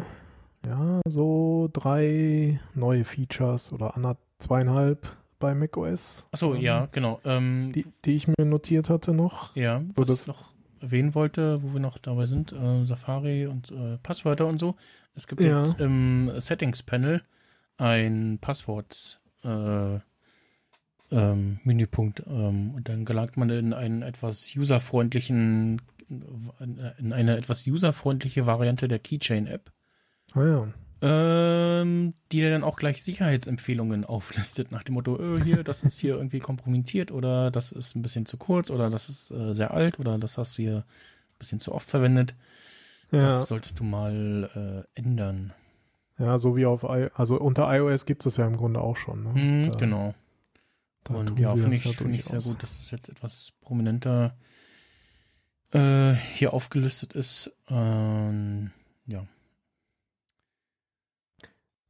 ja 0.69 1.01
so 1.09 1.71
drei 1.73 2.61
neue 2.75 3.05
Features 3.07 3.73
oder 3.73 3.97
ander, 3.97 4.19
zweieinhalb 4.41 5.17
bei 5.39 5.55
macOS. 5.55 6.27
Achso, 6.33 6.55
ähm, 6.55 6.61
ja, 6.61 6.87
genau. 6.93 7.21
Ähm, 7.25 7.73
Die, 7.75 7.87
die 8.05 8.13
ich 8.17 8.29
mir 8.29 8.45
notiert 8.45 8.91
hatte 8.91 9.15
noch. 9.15 9.57
Ja, 9.57 9.83
was 9.95 10.07
das- 10.09 10.23
ich 10.23 10.27
noch 10.29 10.53
erwähnen 10.83 11.15
wollte, 11.15 11.63
wo 11.63 11.73
wir 11.73 11.81
noch 11.81 11.97
dabei 11.97 12.27
sind, 12.27 12.53
äh, 12.53 12.85
Safari 12.85 13.47
und 13.47 13.71
äh, 13.71 13.97
Passwörter 14.03 14.47
und 14.47 14.59
so. 14.59 14.75
Es 15.15 15.27
gibt 15.27 15.41
Ja. 15.41 15.61
jetzt 15.61 15.81
im 15.81 16.31
Settings-Panel 16.39 17.23
ein 17.79 18.37
Passworts 18.39 19.19
äh, 19.45 19.99
ähm, 21.11 21.61
Menüpunkt 21.65 22.23
ähm, 22.27 22.73
und 22.75 22.89
dann 22.89 23.05
gelangt 23.07 23.37
man 23.39 23.49
in 23.49 23.73
einen 23.73 24.03
etwas 24.03 24.55
userfreundlichen 24.57 25.81
in 26.09 27.13
eine 27.13 27.37
etwas 27.37 27.67
userfreundliche 27.67 28.47
Variante 28.47 28.89
der 28.89 28.99
Keychain-App, 28.99 29.73
Ah 30.35 30.45
ja. 30.45 30.69
ähm, 31.03 32.15
die 32.33 32.39
dir 32.41 32.51
dann 32.51 32.65
auch 32.65 32.77
gleich 32.77 33.03
Sicherheitsempfehlungen 33.03 34.05
auflistet, 34.07 34.71
nach 34.73 34.83
dem 34.83 34.95
Motto, 34.95 35.19
äh, 35.35 35.41
hier, 35.43 35.63
das 35.65 35.85
ist 35.85 35.99
hier 36.01 36.17
irgendwie 36.17 36.41
kompromittiert 36.41 37.13
oder 37.13 37.51
das 37.51 37.73
ist 37.73 37.95
ein 37.95 38.03
bisschen 38.03 38.27
zu 38.27 38.37
kurz 38.37 38.71
oder 38.71 38.91
das 38.91 39.09
ist 39.09 39.31
äh, 39.31 39.55
sehr 39.55 39.73
alt 39.73 39.99
oder 39.99 40.19
das 40.19 40.39
hast 40.39 40.57
du 40.59 40.63
hier 40.63 40.77
ein 40.79 41.39
bisschen 41.39 41.61
zu 41.61 41.73
oft 41.75 41.89
verwendet. 41.89 42.35
Ja, 43.13 43.21
Das 43.21 43.49
solltest 43.49 43.79
du 43.79 43.85
mal 43.85 44.87
äh, 44.97 45.01
ändern. 45.01 45.53
ja, 46.19 46.39
so 46.39 46.57
wie 46.57 46.67
auf 46.67 46.85
I 46.85 47.09
also 47.15 47.39
unter 47.41 47.73
iOS 47.75 48.07
gibt 48.07 48.25
es 48.27 48.37
ja 48.39 48.47
im 48.47 48.57
Grunde 48.57 48.81
auch 48.81 48.97
schon. 48.97 49.23
Ne? 49.25 49.35
Hm, 49.35 49.73
Da- 49.73 49.79
genau. 49.79 50.15
da 51.05 51.15
Und 51.15 51.39
ja, 51.39 51.51
finde 51.55 51.77
ich, 51.77 51.83
finde 51.97 52.17
ich 52.17 52.25
sehr 52.25 52.41
gut, 52.41 52.63
dass 52.63 52.71
es 52.79 52.91
jetzt 52.91 53.09
etwas 53.11 53.53
prominenter 53.61 54.37
äh, 55.75 56.15
hier 56.15 56.55
aufgelistet 56.55 57.13
ist. 57.15 57.53
Ähm, 57.69 58.71
ja. 59.07 59.27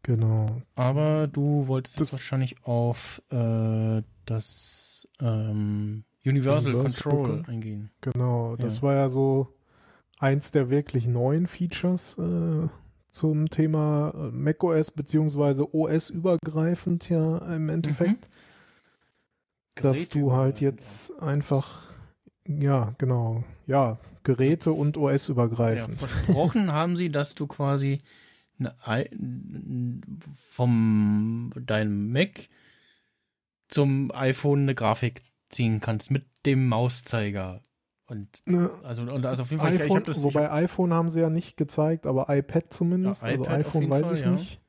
Genau. 0.03 0.61
Aber 0.75 1.27
du 1.29 1.67
wolltest 1.67 2.01
Das- 2.01 2.13
wahrscheinlich 2.13 2.57
auf 2.65 3.23
äh, 3.31 4.03
das 4.27 5.09
ähm, 5.21 6.05
Universal, 6.25 6.75
Universal 6.75 7.03
Control 7.13 7.39
gucken. 7.39 7.47
eingehen. 7.55 7.91
Genau, 8.01 8.57
das 8.57 8.77
Ja. 8.77 8.83
war 8.83 8.95
ja 8.95 9.09
so 9.09 9.55
eins 10.19 10.51
der 10.51 10.71
wirklich 10.71 11.07
neuen 11.07 11.47
Features 11.47 12.19
äh, 12.19 12.69
zum 13.11 13.49
Thema 13.49 14.13
äh, 14.15 14.31
macOS 14.31 14.91
beziehungsweise 14.91 15.75
OS 15.75 16.11
übergreifend 16.11 17.09
ja 17.09 17.39
im 17.55 17.69
Endeffekt, 17.69 18.29
dass 19.77 20.09
du 20.09 20.33
halt 20.33 20.61
jetzt 20.61 21.19
einfach 21.23 21.83
ja 22.47 22.95
genau 22.99 23.45
ja 23.67 23.99
Geräte 24.23 24.73
und 24.73 24.97
OS 24.97 25.29
Ja, 25.29 25.35
übergreifend. 25.35 25.99
versprochen 25.99 26.73
haben 26.73 26.97
sie, 26.97 27.11
dass 27.11 27.35
du 27.35 27.47
quasi 27.47 28.01
eine, 28.59 28.75
I- 28.87 30.01
vom 30.37 31.53
deinem 31.57 32.13
Mac 32.13 32.49
zum 33.69 34.11
iPhone 34.13 34.63
eine 34.63 34.75
Grafik 34.75 35.23
ziehen 35.51 35.81
kannst 35.81 36.11
mit 36.11 36.25
dem 36.47 36.69
Mauszeiger. 36.69 37.63
Und 38.07 38.43
Ne, 38.45 38.71
also, 38.83 39.03
und 39.03 39.25
also 39.27 39.43
auf 39.43 39.51
jeden 39.51 39.61
Fall, 39.63 39.71
ich, 39.71 39.77
ich 39.77 39.83
iPhone, 39.85 39.97
hab 39.99 40.05
das, 40.05 40.19
ich 40.19 40.25
wobei 40.25 40.45
hab, 40.47 40.53
iPhone 40.53 40.93
haben 40.93 41.09
sie 41.09 41.21
ja 41.21 41.31
nicht 41.31 41.57
gezeigt, 41.57 42.07
aber 42.07 42.27
iPad 42.29 42.73
zumindest. 42.73 43.23
Ja, 43.23 43.29
also 43.29 43.45
iPad 43.45 43.55
auf 43.61 43.67
iPhone 43.67 43.91
weiß 43.91 44.07
Fall, 44.07 44.17
ich 44.17 44.23
ja. 44.23 44.31
nicht. 44.33 44.61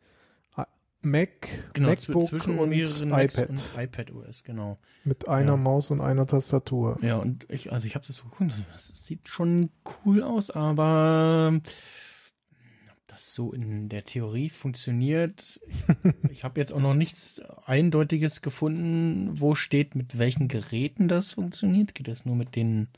Mac, 1.05 1.47
genau, 1.73 1.89
MacBook 1.89 2.23
zwischen 2.27 2.59
und 2.59 2.69
mehreren 2.69 3.09
Macs 3.09 3.35
iPad. 3.37 3.49
und 3.49 3.69
iPad 3.77 4.11
OS, 4.11 4.43
genau. 4.43 4.77
Mit 5.03 5.27
einer 5.27 5.51
Ja. 5.51 5.57
Maus 5.57 5.91
und 5.91 6.01
einer 6.01 6.25
Tastatur. 6.27 6.97
Ja, 7.01 7.17
und 7.17 7.45
ich, 7.49 7.71
also 7.71 7.87
ich 7.87 7.95
habe 7.95 8.05
das 8.05 8.17
so 8.17 8.23
geguckt, 8.25 8.53
das 8.73 8.87
sieht 8.93 9.27
schon 9.29 9.69
cool 10.05 10.23
aus, 10.23 10.49
aber 10.51 11.53
ob 11.61 13.07
das 13.07 13.33
so 13.33 13.53
in 13.53 13.87
der 13.87 14.03
Theorie 14.03 14.49
funktioniert, 14.49 15.61
ich, 15.67 16.31
ich 16.31 16.43
habe 16.43 16.59
jetzt 16.59 16.73
auch 16.73 16.81
noch 16.81 16.95
nichts 16.95 17.39
Eindeutiges 17.65 18.41
gefunden, 18.41 19.39
wo 19.39 19.55
steht, 19.55 19.95
mit 19.95 20.17
welchen 20.17 20.47
Geräten 20.47 21.07
das 21.07 21.33
funktioniert. 21.33 21.95
Geht 21.95 22.07
das 22.07 22.25
nur 22.25 22.35
mit 22.35 22.55
den, 22.55 22.89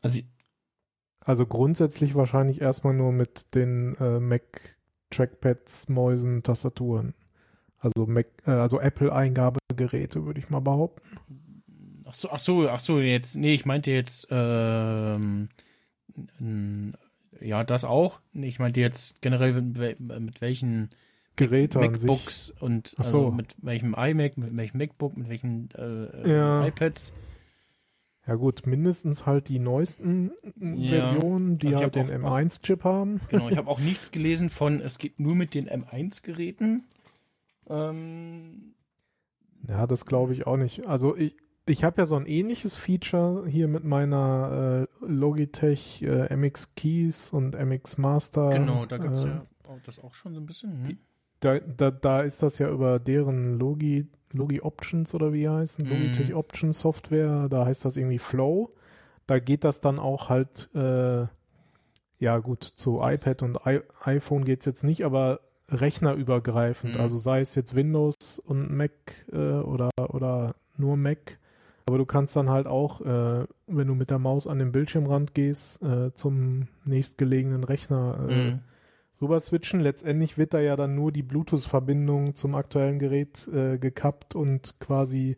also 0.00 0.20
Also 1.20 1.46
grundsätzlich 1.46 2.14
wahrscheinlich 2.14 2.60
erstmal 2.60 2.94
nur 2.94 3.12
mit 3.12 3.54
den 3.54 3.94
äh, 3.96 4.20
Mac 4.20 4.73
Trackpads, 5.14 5.88
Mäusen, 5.88 6.42
Tastaturen. 6.42 7.14
Also 7.78 8.06
Mac, 8.06 8.26
äh, 8.46 8.50
also 8.50 8.80
Apple 8.80 9.12
Eingabegeräte, 9.12 10.24
würde 10.24 10.40
ich 10.40 10.48
mal 10.50 10.60
behaupten. 10.60 11.02
Ach 12.06 12.14
so, 12.14 12.30
ach 12.30 12.38
so, 12.38 12.68
ach 12.68 12.80
so, 12.80 13.00
jetzt, 13.00 13.36
nee, 13.36 13.54
ich 13.54 13.66
meinte 13.66 13.90
jetzt, 13.90 14.28
ähm, 14.30 15.48
ja, 17.40 17.64
das 17.64 17.84
auch. 17.84 18.20
Ich 18.32 18.58
meinte 18.58 18.80
jetzt 18.80 19.20
generell 19.22 19.52
mit, 19.60 19.78
wel- 19.78 20.20
mit 20.20 20.40
welchen 20.40 20.90
Geräte 21.36 21.80
an 21.80 21.94
sich. 21.98 22.08
MacBooks 22.08 22.54
und 22.60 22.94
Ach 22.98 23.04
so. 23.04 23.18
also 23.26 23.30
mit 23.32 23.54
welchem 23.60 23.94
iMac, 23.94 24.36
mit 24.38 24.56
welchem 24.56 24.78
MacBook, 24.78 25.16
mit 25.16 25.28
welchen 25.28 25.68
äh, 25.76 26.30
Ja. 26.30 26.66
iPads. 26.66 27.12
Ja 28.26 28.36
gut, 28.36 28.66
mindestens 28.66 29.26
halt 29.26 29.48
die 29.48 29.58
neuesten 29.58 30.30
Ja. 30.58 31.00
Versionen, 31.02 31.58
die 31.58 31.66
Also 31.68 31.80
halt 31.82 31.94
den 31.94 32.24
auch- 32.24 32.36
M1-Chip 32.38 32.82
haben. 32.84 33.20
Genau, 33.28 33.48
ich 33.50 33.56
habe 33.58 33.68
auch 33.68 33.78
nichts 33.80 34.10
gelesen 34.12 34.48
von, 34.48 34.80
es 34.80 34.98
geht 34.98 35.20
nur 35.20 35.34
mit 35.34 35.52
den 35.54 35.68
M1-Geräten. 35.68 36.84
Ähm, 37.68 38.74
Ja, 39.68 39.86
das 39.86 40.06
glaube 40.06 40.32
ich 40.34 40.46
auch 40.46 40.56
nicht. 40.56 40.86
Also 40.86 41.16
ich, 41.16 41.36
ich 41.66 41.84
habe 41.84 42.00
ja 42.02 42.06
so 42.06 42.16
ein 42.16 42.26
ähnliches 42.26 42.76
Feature 42.76 43.46
hier 43.48 43.68
mit 43.68 43.84
meiner 43.84 44.86
äh, 45.02 45.06
Logitech 45.06 46.02
äh, 46.02 46.34
MX 46.36 46.74
Keys 46.74 47.30
und 47.32 47.54
MX 47.58 47.98
Master. 47.98 48.50
genau, 48.50 48.84
da 48.86 48.98
gibt's 48.98 49.24
äh, 49.24 49.28
ja 49.28 49.46
auch 49.68 49.80
das 49.84 49.98
auch 49.98 50.14
schon 50.14 50.34
so 50.34 50.40
ein 50.40 50.46
bisschen. 50.46 50.82
Ne? 50.82 50.96
Da, 51.40 51.58
da, 51.58 51.90
da 51.90 52.20
ist 52.22 52.42
das 52.42 52.58
ja 52.58 52.70
über 52.70 52.98
deren 52.98 53.58
Logi, 53.58 54.06
Logi 54.34 54.60
Options 54.60 55.14
oder 55.14 55.32
wie 55.32 55.40
die 55.40 55.48
heißen, 55.48 55.84
Mhm. 55.84 55.90
Logitech 55.90 56.34
Options 56.34 56.80
Software, 56.80 57.48
da 57.48 57.64
heißt 57.64 57.84
das 57.84 57.96
irgendwie 57.96 58.18
Flow. 58.18 58.70
Da 59.26 59.38
geht 59.38 59.64
das 59.64 59.80
dann 59.80 59.98
auch 59.98 60.28
halt, 60.28 60.68
äh, 60.74 61.26
ja 62.18 62.38
gut, 62.38 62.62
zu 62.64 62.98
Das- 62.98 63.20
iPad 63.20 63.42
und 63.42 63.58
I 63.66 63.80
iPhone 64.04 64.44
geht's 64.44 64.66
jetzt 64.66 64.84
nicht, 64.84 65.04
aber 65.04 65.40
rechnerübergreifend. 65.70 66.94
Mhm. 66.96 67.00
Also 67.00 67.16
sei 67.16 67.40
es 67.40 67.54
jetzt 67.54 67.74
Windows 67.74 68.38
und 68.44 68.70
Mac 68.76 68.90
äh, 69.32 69.36
oder, 69.36 69.90
oder 70.10 70.54
nur 70.76 70.96
Mac. 70.96 71.38
Aber 71.86 71.98
du 71.98 72.06
kannst 72.06 72.34
dann 72.36 72.48
halt 72.50 72.66
auch, 72.66 73.00
äh, 73.02 73.46
wenn 73.66 73.86
du 73.88 73.94
mit 73.94 74.10
der 74.10 74.18
Maus 74.18 74.46
an 74.46 74.58
den 74.58 74.72
Bildschirmrand 74.72 75.34
gehst, 75.34 75.82
äh, 75.82 76.14
zum 76.14 76.68
nächstgelegenen 76.84 77.64
Rechner 77.64 78.26
äh, 78.28 78.32
Mhm. 78.32 78.60
Rüber 79.20 79.40
switchen. 79.40 79.80
Letztendlich 79.80 80.38
wird 80.38 80.54
da 80.54 80.60
ja 80.60 80.76
dann 80.76 80.94
nur 80.94 81.12
die 81.12 81.22
Bluetooth-Verbindung 81.22 82.34
zum 82.34 82.54
aktuellen 82.54 82.98
Gerät 82.98 83.48
äh, 83.48 83.78
gekappt 83.78 84.34
und 84.34 84.78
quasi 84.80 85.36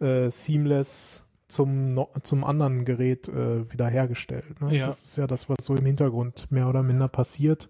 äh, 0.00 0.30
seamless 0.30 1.26
zum, 1.48 2.06
zum 2.22 2.44
anderen 2.44 2.84
Gerät 2.84 3.28
äh, 3.28 3.70
wiederhergestellt. 3.70 4.60
Ne? 4.60 4.76
Ja. 4.76 4.86
Das 4.86 5.04
ist 5.04 5.16
ja 5.16 5.26
das, 5.26 5.48
was 5.48 5.64
so 5.64 5.76
im 5.76 5.86
Hintergrund 5.86 6.50
mehr 6.50 6.68
oder 6.68 6.82
minder 6.82 7.08
passiert. 7.08 7.68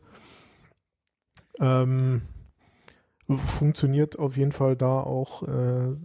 Ähm, 1.60 2.22
funktioniert 3.28 4.18
auf 4.18 4.36
jeden 4.36 4.52
Fall 4.52 4.76
da 4.76 5.00
auch, 5.00 5.42
äh, 5.42 5.96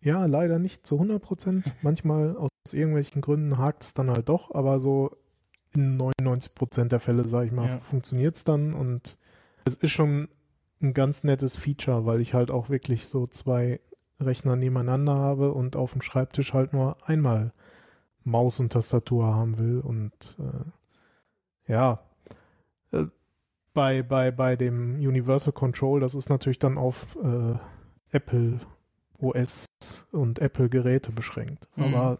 ja, 0.00 0.26
leider 0.26 0.58
nicht 0.58 0.86
zu 0.86 0.96
100 0.96 1.22
Prozent. 1.22 1.74
Manchmal 1.82 2.36
aus 2.36 2.50
irgendwelchen 2.72 3.22
Gründen 3.22 3.58
hakt 3.58 3.84
es 3.84 3.94
dann 3.94 4.10
halt 4.10 4.28
doch, 4.28 4.54
aber 4.54 4.80
so 4.80 5.16
in 5.74 5.96
99 5.96 6.54
Prozent 6.54 6.92
der 6.92 7.00
Fälle, 7.00 7.26
sage 7.28 7.46
ich 7.46 7.52
mal, 7.52 7.68
Ja. 7.68 7.78
funktioniert 7.80 8.36
es 8.36 8.44
dann 8.44 8.74
und 8.74 9.18
es 9.64 9.74
ist 9.76 9.90
schon 9.92 10.28
ein 10.80 10.94
ganz 10.94 11.22
nettes 11.24 11.56
Feature, 11.56 12.06
weil 12.06 12.20
ich 12.20 12.34
halt 12.34 12.50
auch 12.50 12.68
wirklich 12.68 13.06
so 13.08 13.26
zwei 13.26 13.80
Rechner 14.20 14.56
nebeneinander 14.56 15.14
habe 15.14 15.52
und 15.52 15.76
auf 15.76 15.92
dem 15.92 16.02
Schreibtisch 16.02 16.52
halt 16.52 16.72
nur 16.72 16.96
einmal 17.08 17.52
Maus 18.24 18.60
und 18.60 18.72
Tastatur 18.72 19.34
haben 19.34 19.58
will 19.58 19.80
und 19.80 20.36
äh, 20.38 21.72
ja, 21.72 22.00
äh, 22.92 23.04
bei, 23.74 24.02
bei, 24.02 24.30
bei 24.30 24.54
dem 24.56 24.96
Universal 24.96 25.52
Control, 25.52 26.00
das 26.00 26.14
ist 26.14 26.28
natürlich 26.28 26.58
dann 26.58 26.76
auf 26.78 27.06
äh, 27.22 27.54
Apple 28.10 28.60
OS 29.18 29.66
und 30.12 30.40
Apple 30.40 30.68
Geräte 30.68 31.12
beschränkt. 31.12 31.68
Mhm. 31.76 31.84
Aber 31.84 32.18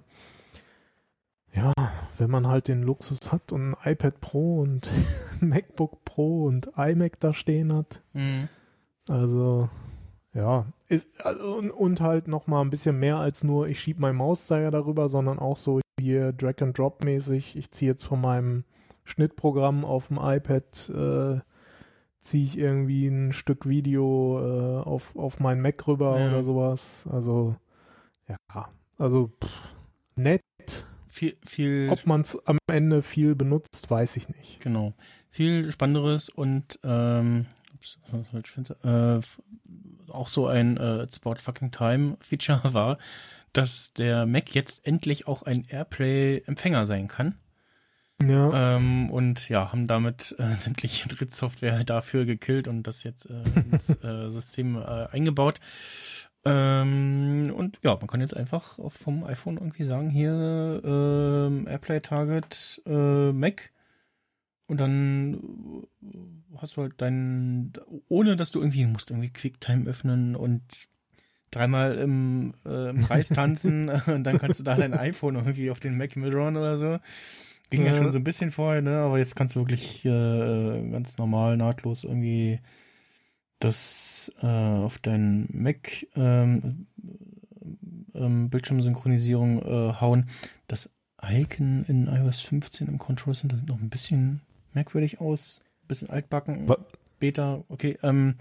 ja, 1.54 1.72
wenn 2.18 2.30
man 2.30 2.46
halt 2.46 2.68
den 2.68 2.82
Luxus 2.82 3.30
hat 3.32 3.52
und 3.52 3.72
ein 3.72 3.92
iPad 3.92 4.20
Pro 4.20 4.60
und 4.60 4.90
MacBook 5.40 6.04
Pro 6.04 6.44
und 6.44 6.70
iMac 6.76 7.20
da 7.20 7.34
stehen 7.34 7.72
hat, 7.72 8.02
Mhm. 8.12 8.48
also 9.08 9.68
ja, 10.34 10.66
ist 10.88 11.26
also, 11.26 11.54
und, 11.56 11.70
und 11.70 12.00
halt 12.00 12.26
noch 12.28 12.46
mal 12.46 12.62
ein 12.62 12.70
bisschen 12.70 12.98
mehr 12.98 13.18
als 13.18 13.44
nur 13.44 13.68
ich 13.68 13.80
schiebe 13.80 14.00
meinen 14.00 14.16
Mauszeiger 14.16 14.70
darüber, 14.70 15.08
sondern 15.10 15.38
auch 15.38 15.56
so 15.58 15.80
hier 16.00 16.32
Drag 16.32 16.54
and 16.62 16.76
Drop 16.78 17.04
mäßig. 17.04 17.54
Ich 17.56 17.70
ziehe 17.70 17.90
jetzt 17.90 18.04
von 18.04 18.20
meinem 18.20 18.64
Schnittprogramm 19.04 19.84
auf 19.84 20.08
dem 20.08 20.18
iPad 20.18 20.88
äh, 20.88 21.40
ziehe 22.20 22.44
ich 22.44 22.56
irgendwie 22.56 23.08
ein 23.08 23.32
Stück 23.32 23.68
Video 23.68 24.38
äh, 24.40 24.82
auf 24.84 25.16
auf 25.16 25.38
meinen 25.40 25.60
Mac 25.60 25.86
rüber 25.86 26.18
Ja. 26.18 26.28
oder 26.30 26.42
sowas. 26.42 27.06
Also 27.12 27.56
ja, 28.28 28.68
also 28.96 29.30
pff, 29.44 29.50
nett. 30.16 30.40
Viel, 31.14 31.36
viel, 31.44 31.88
Ob 31.90 32.06
man 32.06 32.22
es 32.22 32.46
am 32.46 32.56
Ende 32.70 33.02
viel 33.02 33.34
benutzt, 33.34 33.90
weiß 33.90 34.16
ich 34.16 34.30
nicht. 34.30 34.60
genau, 34.60 34.94
viel 35.28 35.70
Spannenderes 35.70 36.30
und 36.30 36.78
ähm, 36.82 37.44
ups, 37.74 37.98
äh, 38.82 39.20
auch 40.10 40.28
so 40.28 40.46
ein 40.46 40.78
äh, 40.78 41.02
It's 41.02 41.20
About 41.22 41.42
Fucking 41.42 41.70
Time 41.70 42.16
Feature 42.20 42.62
war, 42.72 42.96
dass 43.52 43.92
der 43.92 44.24
Mac 44.24 44.54
jetzt 44.54 44.86
endlich 44.86 45.28
auch 45.28 45.42
ein 45.42 45.66
AirPlay-Empfänger 45.68 46.86
sein 46.86 47.08
kann. 47.08 47.34
Ja, 48.26 48.76
Ähm, 48.76 49.10
und 49.10 49.50
ja, 49.50 49.70
haben 49.70 49.86
damit 49.86 50.34
äh, 50.38 50.54
sämtliche 50.56 51.08
Drittsoftware 51.08 51.84
dafür 51.84 52.24
gekillt 52.24 52.68
und 52.68 52.84
das 52.84 53.02
jetzt 53.02 53.28
äh, 53.28 53.42
ins 53.70 53.96
äh, 54.02 54.28
System 54.28 54.76
äh, 54.76 55.08
eingebaut. 55.12 55.60
Ähm, 56.44 57.52
und 57.56 57.78
ja, 57.84 57.96
man 57.96 58.06
kann 58.08 58.20
jetzt 58.20 58.36
einfach 58.36 58.78
vom 58.90 59.24
iPhone 59.24 59.58
irgendwie 59.58 59.84
sagen, 59.84 60.10
hier 60.10 60.80
ähm, 60.84 61.66
AirPlay 61.68 62.00
Target 62.00 62.82
äh, 62.86 63.32
Mac. 63.32 63.70
Und 64.66 64.80
dann 64.80 65.84
äh, 66.02 66.58
hast 66.58 66.76
du 66.76 66.82
halt 66.82 66.94
dein, 66.96 67.72
ohne 68.08 68.36
dass 68.36 68.50
du 68.50 68.60
irgendwie, 68.60 68.86
musst 68.86 69.10
irgendwie 69.10 69.30
QuickTime 69.30 69.88
öffnen 69.88 70.34
und 70.34 70.62
dreimal 71.50 71.96
im, 71.96 72.54
äh, 72.64 72.90
im 72.90 73.00
Kreis 73.00 73.28
tanzen 73.30 73.88
und 73.90 74.24
dann 74.24 74.38
kannst 74.38 74.60
du 74.60 74.64
da 74.64 74.74
dein 74.74 74.94
iPhone 74.94 75.36
irgendwie 75.36 75.70
auf 75.70 75.80
den 75.80 75.96
Mac 75.96 76.16
mirrorn 76.16 76.56
oder 76.56 76.78
so. 76.78 76.98
Ging 77.70 77.84
ja. 77.84 77.92
Ja. 77.92 77.98
schon 77.98 78.12
so 78.12 78.18
ein 78.18 78.24
bisschen 78.24 78.50
vorher, 78.50 78.82
ne? 78.82 78.98
Aber 78.98 79.18
jetzt 79.18 79.36
kannst 79.36 79.54
du 79.54 79.60
wirklich 79.60 80.04
äh, 80.04 80.88
ganz 80.90 81.18
normal, 81.18 81.56
nahtlos 81.56 82.04
irgendwie 82.04 82.60
das 83.64 84.32
äh, 84.42 84.46
auf 84.46 84.98
deinen 84.98 85.48
Mac 85.52 86.06
ähm, 86.16 86.86
ähm, 88.14 88.50
Bildschirmsynchronisierung 88.50 89.62
äh, 89.62 89.94
hauen. 90.00 90.28
Das 90.68 90.90
Icon 91.22 91.84
in 91.86 92.06
iOS 92.08 92.40
15 92.40 92.88
im 92.88 92.98
Control 92.98 93.34
Center 93.34 93.56
sieht 93.56 93.68
noch 93.68 93.80
ein 93.80 93.90
bisschen 93.90 94.40
merkwürdig 94.72 95.20
aus. 95.20 95.60
Ein 95.84 95.88
bisschen 95.88 96.10
altbacken. 96.10 96.68
Wa- 96.68 96.78
Beta, 97.20 97.62
okay. 97.68 97.96
Ähm, 98.02 98.34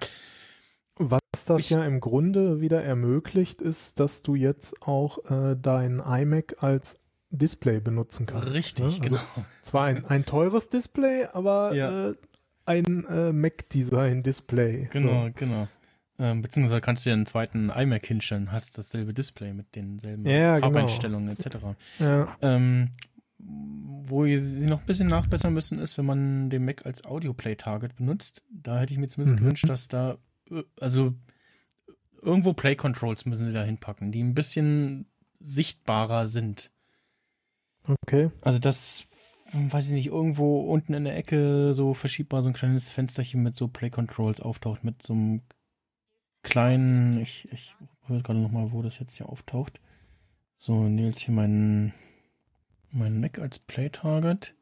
Was 0.98 1.20
das 1.46 1.62
Ich- 1.62 1.70
ja 1.70 1.86
im 1.86 2.00
Grunde 2.00 2.62
wieder 2.62 2.84
ermöglicht, 2.84 3.62
ist, 3.62 4.00
dass 4.00 4.24
du 4.24 4.36
jetzt 4.36 4.82
auch 4.82 5.20
äh, 5.30 5.56
dein 5.62 6.00
iMac 6.00 6.56
als 6.64 7.00
Display 7.30 7.80
benutzen 7.80 8.26
kannst. 8.26 8.52
richtig, 8.54 8.80
ne? 8.80 8.86
Also 8.86 9.00
genau. 9.16 9.22
Zwar 9.62 9.86
ein, 9.86 10.06
ein 10.06 10.26
teures 10.26 10.70
Display, 10.70 11.26
aber 11.32 11.74
Ja. 11.74 12.10
äh, 12.10 12.16
ein 12.72 13.06
äh, 13.08 13.32
Mac-Design-Display. 13.32 14.90
Genau, 14.92 15.30
genau. 15.36 15.68
Ähm, 16.20 16.42
beziehungsweise 16.42 16.82
kannst 16.82 17.06
du 17.06 17.10
dir 17.10 17.14
einen 17.16 17.26
zweiten 17.26 17.70
iMac 17.70 18.06
hinstellen, 18.06 18.52
hast 18.52 18.78
dasselbe 18.78 19.14
Display 19.14 19.54
mit 19.54 19.76
denselben 19.76 20.26
Ja, 20.28 20.56
genau. 20.56 20.68
Farbeinstellungen 20.68 21.30
etc. 21.30 21.58
So. 21.62 21.76
Ja, 22.04 22.38
Ähm, 22.42 22.90
wo 23.40 24.26
sie 24.26 24.68
noch 24.68 24.82
ein 24.82 24.86
bisschen 24.86 25.08
nachbessern 25.08 25.54
müssen, 25.54 25.80
ist, 25.80 25.98
wenn 25.98 26.06
man 26.06 26.50
den 26.52 26.64
Mac 26.64 26.86
als 26.86 27.06
Audio-Play-Target 27.06 27.96
benutzt. 27.96 28.44
Da 28.52 28.80
hätte 28.80 28.94
ich 28.94 29.00
mir 29.00 29.08
zumindest 29.08 29.38
Mhm. 29.38 29.44
gewünscht, 29.46 29.68
dass 29.68 29.88
da, 29.88 30.18
äh, 30.52 30.62
also 30.80 31.14
irgendwo 32.22 32.54
Play-Controls 32.54 33.26
müssen 33.26 33.48
sie 33.48 33.54
da 33.54 33.64
hinpacken, 33.64 34.12
die 34.12 34.22
ein 34.24 34.36
bisschen 34.36 35.08
sichtbarer 35.40 36.28
sind. 36.28 36.70
Okay. 38.04 38.30
Also 38.42 38.60
das, 38.60 39.08
weiß 39.54 39.88
ich 39.88 39.92
nicht, 39.92 40.08
irgendwo 40.08 40.62
unten 40.62 40.94
in 40.94 41.04
der 41.04 41.18
Ecke 41.18 41.74
so 41.74 41.94
verschiebbar 41.94 42.44
so 42.44 42.50
ein 42.50 42.54
kleines 42.54 42.92
Fensterchen 42.92 43.44
mit 43.44 43.56
so 43.56 43.68
Play 43.68 43.90
Controls 43.90 44.40
auftaucht, 44.40 44.84
mit 44.84 45.02
so 45.02 45.14
einem 45.14 45.42
kleinen, 46.44 47.20
ich, 47.22 47.48
ich 47.52 47.76
weiß 48.08 48.24
gerade 48.24 48.40
nochmal, 48.40 48.72
wo 48.72 48.82
das 48.82 49.00
jetzt 49.00 49.16
hier 49.16 49.30
auftaucht. 49.30 49.80
So, 50.58 50.88
nehme 50.88 51.10
jetzt 51.10 51.22
hier 51.22 51.34
meinen, 51.34 51.94
meinen 52.92 53.20
Mac 53.20 53.40
als 53.40 53.60
Play 53.60 53.90
Target. 53.90 54.56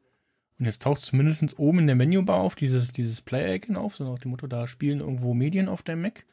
Und 0.58 0.66
jetzt 0.66 0.82
taucht 0.82 1.00
zumindest 1.00 1.58
oben 1.58 1.80
in 1.80 1.86
der 1.86 1.96
Menübar 1.96 2.40
auf 2.40 2.54
dieses, 2.54 2.92
dieses 2.92 3.22
Play-Icon 3.22 3.76
auf, 3.76 3.96
so 3.96 4.10
nach 4.10 4.18
dem 4.18 4.30
Motto, 4.30 4.46
da 4.46 4.66
spielen 4.66 5.00
irgendwo 5.00 5.34
Medien 5.34 5.68
auf 5.68 5.82
deinem 5.82 6.02
Mac. 6.02 6.26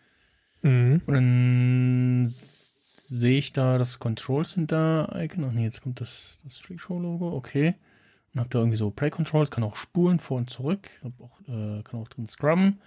Mhm. 0.63 1.01
Und 1.05 1.13
dann 1.13 2.25
sehe 2.25 3.37
ich 3.37 3.53
da 3.53 3.77
das 3.77 3.99
Control 3.99 4.45
Center 4.45 5.13
Icon. 5.15 5.45
Ach 5.45 5.53
nee, 5.53 5.63
jetzt 5.63 5.81
kommt 5.81 6.01
das, 6.01 6.39
das 6.43 6.57
Freak 6.57 6.81
Show 6.81 6.99
Logo. 6.99 7.33
Okay. 7.35 7.75
Und 8.37 8.41
hab 8.41 8.51
da 8.51 8.59
irgendwie 8.59 8.77
so 8.77 8.91
Play 8.91 9.09
Controls, 9.09 9.49
kann 9.49 9.63
auch 9.63 9.75
spulen 9.75 10.19
vor 10.19 10.37
und 10.37 10.47
zurück. 10.51 10.87
Auch, 11.19 11.39
äh, 11.47 11.81
kann 11.81 11.99
auch 11.99 12.07
drin 12.07 12.27
scrubben. 12.27 12.79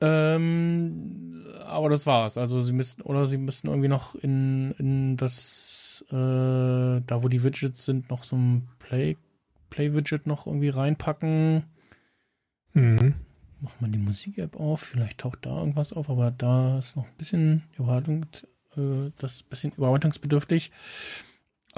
Ähm, 0.00 1.44
aber 1.66 1.90
das 1.90 2.06
war's. 2.06 2.38
Also 2.38 2.60
sie 2.60 2.72
müssen, 2.72 3.02
oder 3.02 3.26
sie 3.26 3.36
müssen 3.36 3.66
irgendwie 3.66 3.88
noch 3.88 4.14
in, 4.14 4.70
in 4.78 5.18
das, 5.18 6.02
äh, 6.08 6.14
da 6.14 7.22
wo 7.22 7.28
die 7.28 7.42
Widgets 7.42 7.84
sind, 7.84 8.08
noch 8.08 8.24
so 8.24 8.36
ein 8.36 8.68
Play, 8.78 9.18
Play-Widget 9.68 10.26
noch 10.26 10.46
irgendwie 10.46 10.70
reinpacken. 10.70 11.64
Mhm. 12.72 13.16
Mach 13.60 13.78
mal 13.82 13.90
die 13.90 13.98
Musik-App 13.98 14.58
auf, 14.58 14.80
vielleicht 14.80 15.18
taucht 15.18 15.44
da 15.44 15.58
irgendwas 15.58 15.92
auf, 15.92 16.08
aber 16.08 16.30
da 16.30 16.78
ist 16.78 16.96
noch 16.96 17.04
ein 17.04 17.16
bisschen 17.18 17.64
Überhaltung, 17.76 18.24
äh, 18.76 19.10
das 19.18 19.34
ist 19.34 19.42
ein 19.42 19.50
bisschen 19.50 19.72
überarbeitungsbedürftig. 19.72 20.72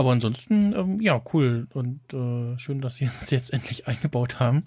Aber 0.01 0.13
ansonsten, 0.13 0.73
ähm, 0.73 0.99
ja, 1.03 1.23
cool 1.35 1.69
und 1.75 2.01
äh, 2.15 2.59
schön, 2.59 2.81
dass 2.81 2.97
sie 2.97 3.05
es 3.21 3.29
jetzt 3.29 3.53
endlich 3.53 3.87
eingebaut 3.87 4.41
haben. 4.41 4.65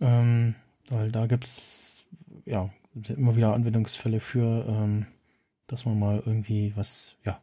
Ähm, 0.00 0.54
weil 0.90 1.10
da 1.10 1.26
gibt's 1.26 2.04
ja 2.44 2.68
immer 3.08 3.36
wieder 3.36 3.54
Anwendungsfälle 3.54 4.20
für, 4.20 4.66
ähm, 4.68 5.06
dass 5.66 5.86
man 5.86 5.98
mal 5.98 6.22
irgendwie 6.26 6.74
was, 6.76 7.16
ja, 7.24 7.40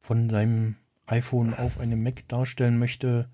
von 0.00 0.28
seinem 0.28 0.76
iPhone 1.06 1.54
auf 1.54 1.80
einem 1.80 2.02
Mac 2.02 2.28
darstellen 2.28 2.78
möchte. 2.78 3.30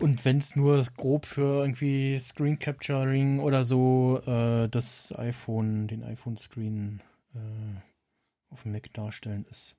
Und 0.00 0.24
wenn 0.24 0.38
es 0.38 0.56
nur 0.56 0.82
grob 0.96 1.26
für 1.26 1.60
irgendwie 1.60 2.18
Screen 2.18 2.58
Capturing 2.58 3.40
oder 3.40 3.66
so 3.66 4.22
äh, 4.26 4.70
das 4.70 5.14
iPhone, 5.18 5.86
den 5.86 6.02
iPhone-Screen 6.02 7.02
äh, 7.34 8.48
auf 8.48 8.62
dem 8.62 8.72
Mac 8.72 8.90
darstellen 8.94 9.44
ist. 9.50 9.76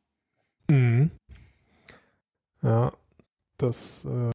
Mhm. 0.69 1.11
Ja, 2.61 2.91
das 3.57 4.05
äh, 4.05 4.31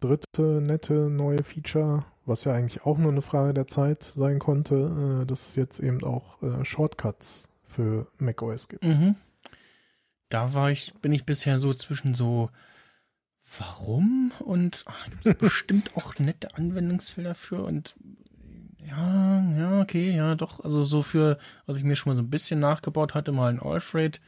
dritte 0.00 0.60
nette 0.60 1.10
neue 1.10 1.42
Feature, 1.42 2.04
was 2.24 2.44
ja 2.44 2.54
eigentlich 2.54 2.84
auch 2.84 2.98
nur 2.98 3.12
eine 3.12 3.22
Frage 3.22 3.54
der 3.54 3.68
Zeit 3.68 4.02
sein 4.02 4.38
konnte, 4.38 5.22
äh, 5.22 5.26
dass 5.26 5.48
es 5.48 5.56
jetzt 5.56 5.80
eben 5.80 6.02
auch 6.04 6.42
äh, 6.42 6.64
Shortcuts 6.64 7.48
für 7.66 8.06
macOS 8.18 8.68
gibt. 8.68 8.84
Mhm. 8.84 9.16
Da 10.28 10.54
war 10.54 10.70
ich, 10.70 10.94
bin 10.94 11.12
ich 11.12 11.26
bisher 11.26 11.58
so 11.58 11.72
zwischen 11.72 12.14
so, 12.14 12.50
warum? 13.58 14.32
Und 14.40 14.84
ah, 14.86 14.94
da 15.04 15.10
gibt 15.10 15.26
es 15.26 15.34
bestimmt 15.38 15.96
auch 15.96 16.18
nette 16.18 16.56
Anwendungsfelder 16.56 17.34
für 17.34 17.62
und 17.62 17.94
ja, 18.78 19.44
ja, 19.56 19.80
okay, 19.80 20.14
ja, 20.14 20.34
doch, 20.34 20.60
also 20.60 20.84
so 20.84 21.02
für, 21.02 21.38
was 21.66 21.76
ich 21.76 21.84
mir 21.84 21.96
schon 21.96 22.12
mal 22.12 22.16
so 22.16 22.22
ein 22.22 22.30
bisschen 22.30 22.60
nachgebaut 22.60 23.14
hatte, 23.14 23.30
mal 23.32 23.50
ein 23.50 23.60
Alfred, 23.60 24.20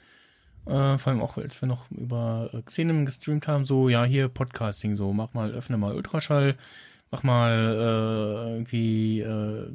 äh, 0.66 0.98
vor 0.98 1.12
allem 1.12 1.22
auch, 1.22 1.36
als 1.36 1.60
wir 1.60 1.68
noch 1.68 1.90
über 1.90 2.50
äh, 2.52 2.62
Xenem 2.62 3.06
gestreamt 3.06 3.46
haben, 3.48 3.64
so, 3.64 3.88
ja, 3.88 4.04
hier 4.04 4.28
Podcasting, 4.28 4.96
so, 4.96 5.12
mach 5.12 5.34
mal, 5.34 5.50
öffne 5.52 5.76
mal 5.76 5.94
Ultraschall, 5.94 6.56
mach 7.10 7.22
mal 7.22 7.52
äh, 7.52 8.52
irgendwie 8.52 9.20
äh, 9.20 9.68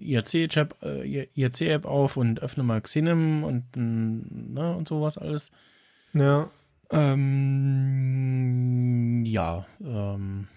IRC-App 0.00 0.76
äh, 0.82 1.26
IRC 1.34 1.84
auf 1.84 2.16
und 2.16 2.40
öffne 2.40 2.62
mal 2.62 2.80
Xenem 2.80 3.44
und, 3.44 3.64
ne, 3.76 4.74
und 4.76 4.88
sowas 4.88 5.18
alles. 5.18 5.50
Ja, 6.12 6.50
Ähm, 6.92 8.04
ja, 9.24 9.64
ähm, 9.80 10.48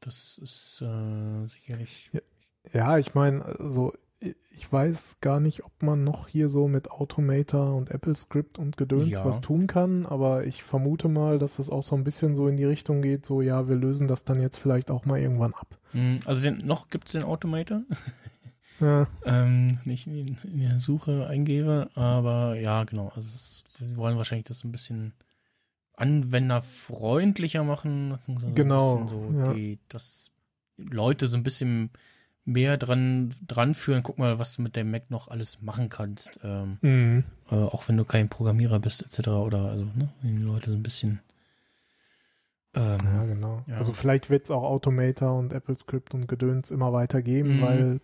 das 0.00 0.38
ist 0.38 0.80
äh, 0.82 1.46
sicherlich. 1.48 2.10
Ja, 2.72 2.98
ich 2.98 3.14
meine, 3.14 3.44
also 3.44 3.92
ich 4.20 4.72
weiß 4.72 5.20
gar 5.20 5.38
nicht, 5.40 5.64
ob 5.64 5.82
man 5.82 6.02
noch 6.02 6.28
hier 6.28 6.48
so 6.48 6.66
mit 6.68 6.90
Automator 6.90 7.74
und 7.74 7.90
AppleScript 7.92 8.58
und 8.58 8.76
Gedöns 8.78 9.10
Ja. 9.18 9.24
was 9.26 9.40
tun 9.42 9.66
kann, 9.66 10.06
aber 10.06 10.46
ich 10.46 10.62
vermute 10.62 11.08
mal, 11.08 11.38
dass 11.38 11.58
es 11.58 11.68
auch 11.68 11.82
so 11.82 11.94
ein 11.96 12.04
bisschen 12.04 12.34
so 12.34 12.48
in 12.48 12.56
die 12.56 12.64
Richtung 12.64 13.02
geht, 13.02 13.26
so 13.26 13.42
ja, 13.42 13.68
wir 13.68 13.76
lösen 13.76 14.08
das 14.08 14.24
dann 14.24 14.40
jetzt 14.40 14.56
vielleicht 14.56 14.90
auch 14.90 15.04
mal 15.04 15.20
irgendwann 15.20 15.52
ab. 15.54 15.78
Hm, 15.92 16.20
Also 16.24 16.42
den, 16.42 16.58
noch 16.66 16.88
gibt's 16.88 17.12
den 17.12 17.22
Automator, 17.22 17.82
Ja, 18.80 19.06
ähm, 19.24 19.78
nicht 19.84 20.06
in, 20.06 20.36
in 20.44 20.60
der 20.60 20.78
Suche 20.78 21.26
eingebe, 21.26 21.88
aber 21.94 22.58
ja, 22.60 22.84
genau. 22.84 23.06
Also 23.14 23.20
es, 23.20 23.64
wir 23.78 23.96
wollen 23.96 24.18
wahrscheinlich 24.18 24.46
das 24.48 24.58
so 24.58 24.68
ein 24.68 24.72
bisschen 24.72 25.14
anwenderfreundlicher 25.94 27.64
machen, 27.64 28.10
beziehungsweise 28.10 28.52
Genau, 28.54 29.06
so 29.06 29.32
ja. 29.36 29.52
die, 29.52 29.78
dass 29.88 30.30
Leute 30.76 31.28
so 31.28 31.36
ein 31.36 31.42
bisschen 31.42 31.90
mehr 32.46 32.76
dran 32.78 33.34
dran 33.46 33.74
führen. 33.74 34.02
Guck 34.02 34.18
mal, 34.18 34.38
was 34.38 34.56
du 34.56 34.62
mit 34.62 34.74
dem 34.76 34.90
Mac 34.90 35.10
noch 35.10 35.28
alles 35.28 35.60
machen 35.60 35.88
kannst. 35.90 36.38
Ähm, 36.42 36.78
mhm. 36.80 37.24
äh, 37.50 37.56
auch 37.56 37.88
wenn 37.88 37.96
du 37.98 38.04
kein 38.04 38.28
Programmierer 38.28 38.78
bist, 38.78 39.02
etc. 39.02 39.28
Oder 39.28 39.66
also, 39.66 39.84
ne, 39.84 40.08
wenn 40.22 40.36
die 40.36 40.42
Leute 40.42 40.70
so 40.70 40.76
ein 40.76 40.82
bisschen 40.82 41.20
ähm, 42.74 42.98
ja 43.04 43.24
genau. 43.24 43.64
Ja. 43.66 43.76
Also 43.78 43.92
vielleicht 43.92 44.30
wird 44.30 44.44
es 44.44 44.50
auch 44.50 44.62
Automator 44.62 45.38
und 45.38 45.52
AppleScript 45.54 46.14
und 46.14 46.28
Gedöns 46.28 46.70
immer 46.70 46.92
weiter 46.92 47.20
geben, 47.22 47.56
Mhm. 47.56 47.62
weil 47.62 48.00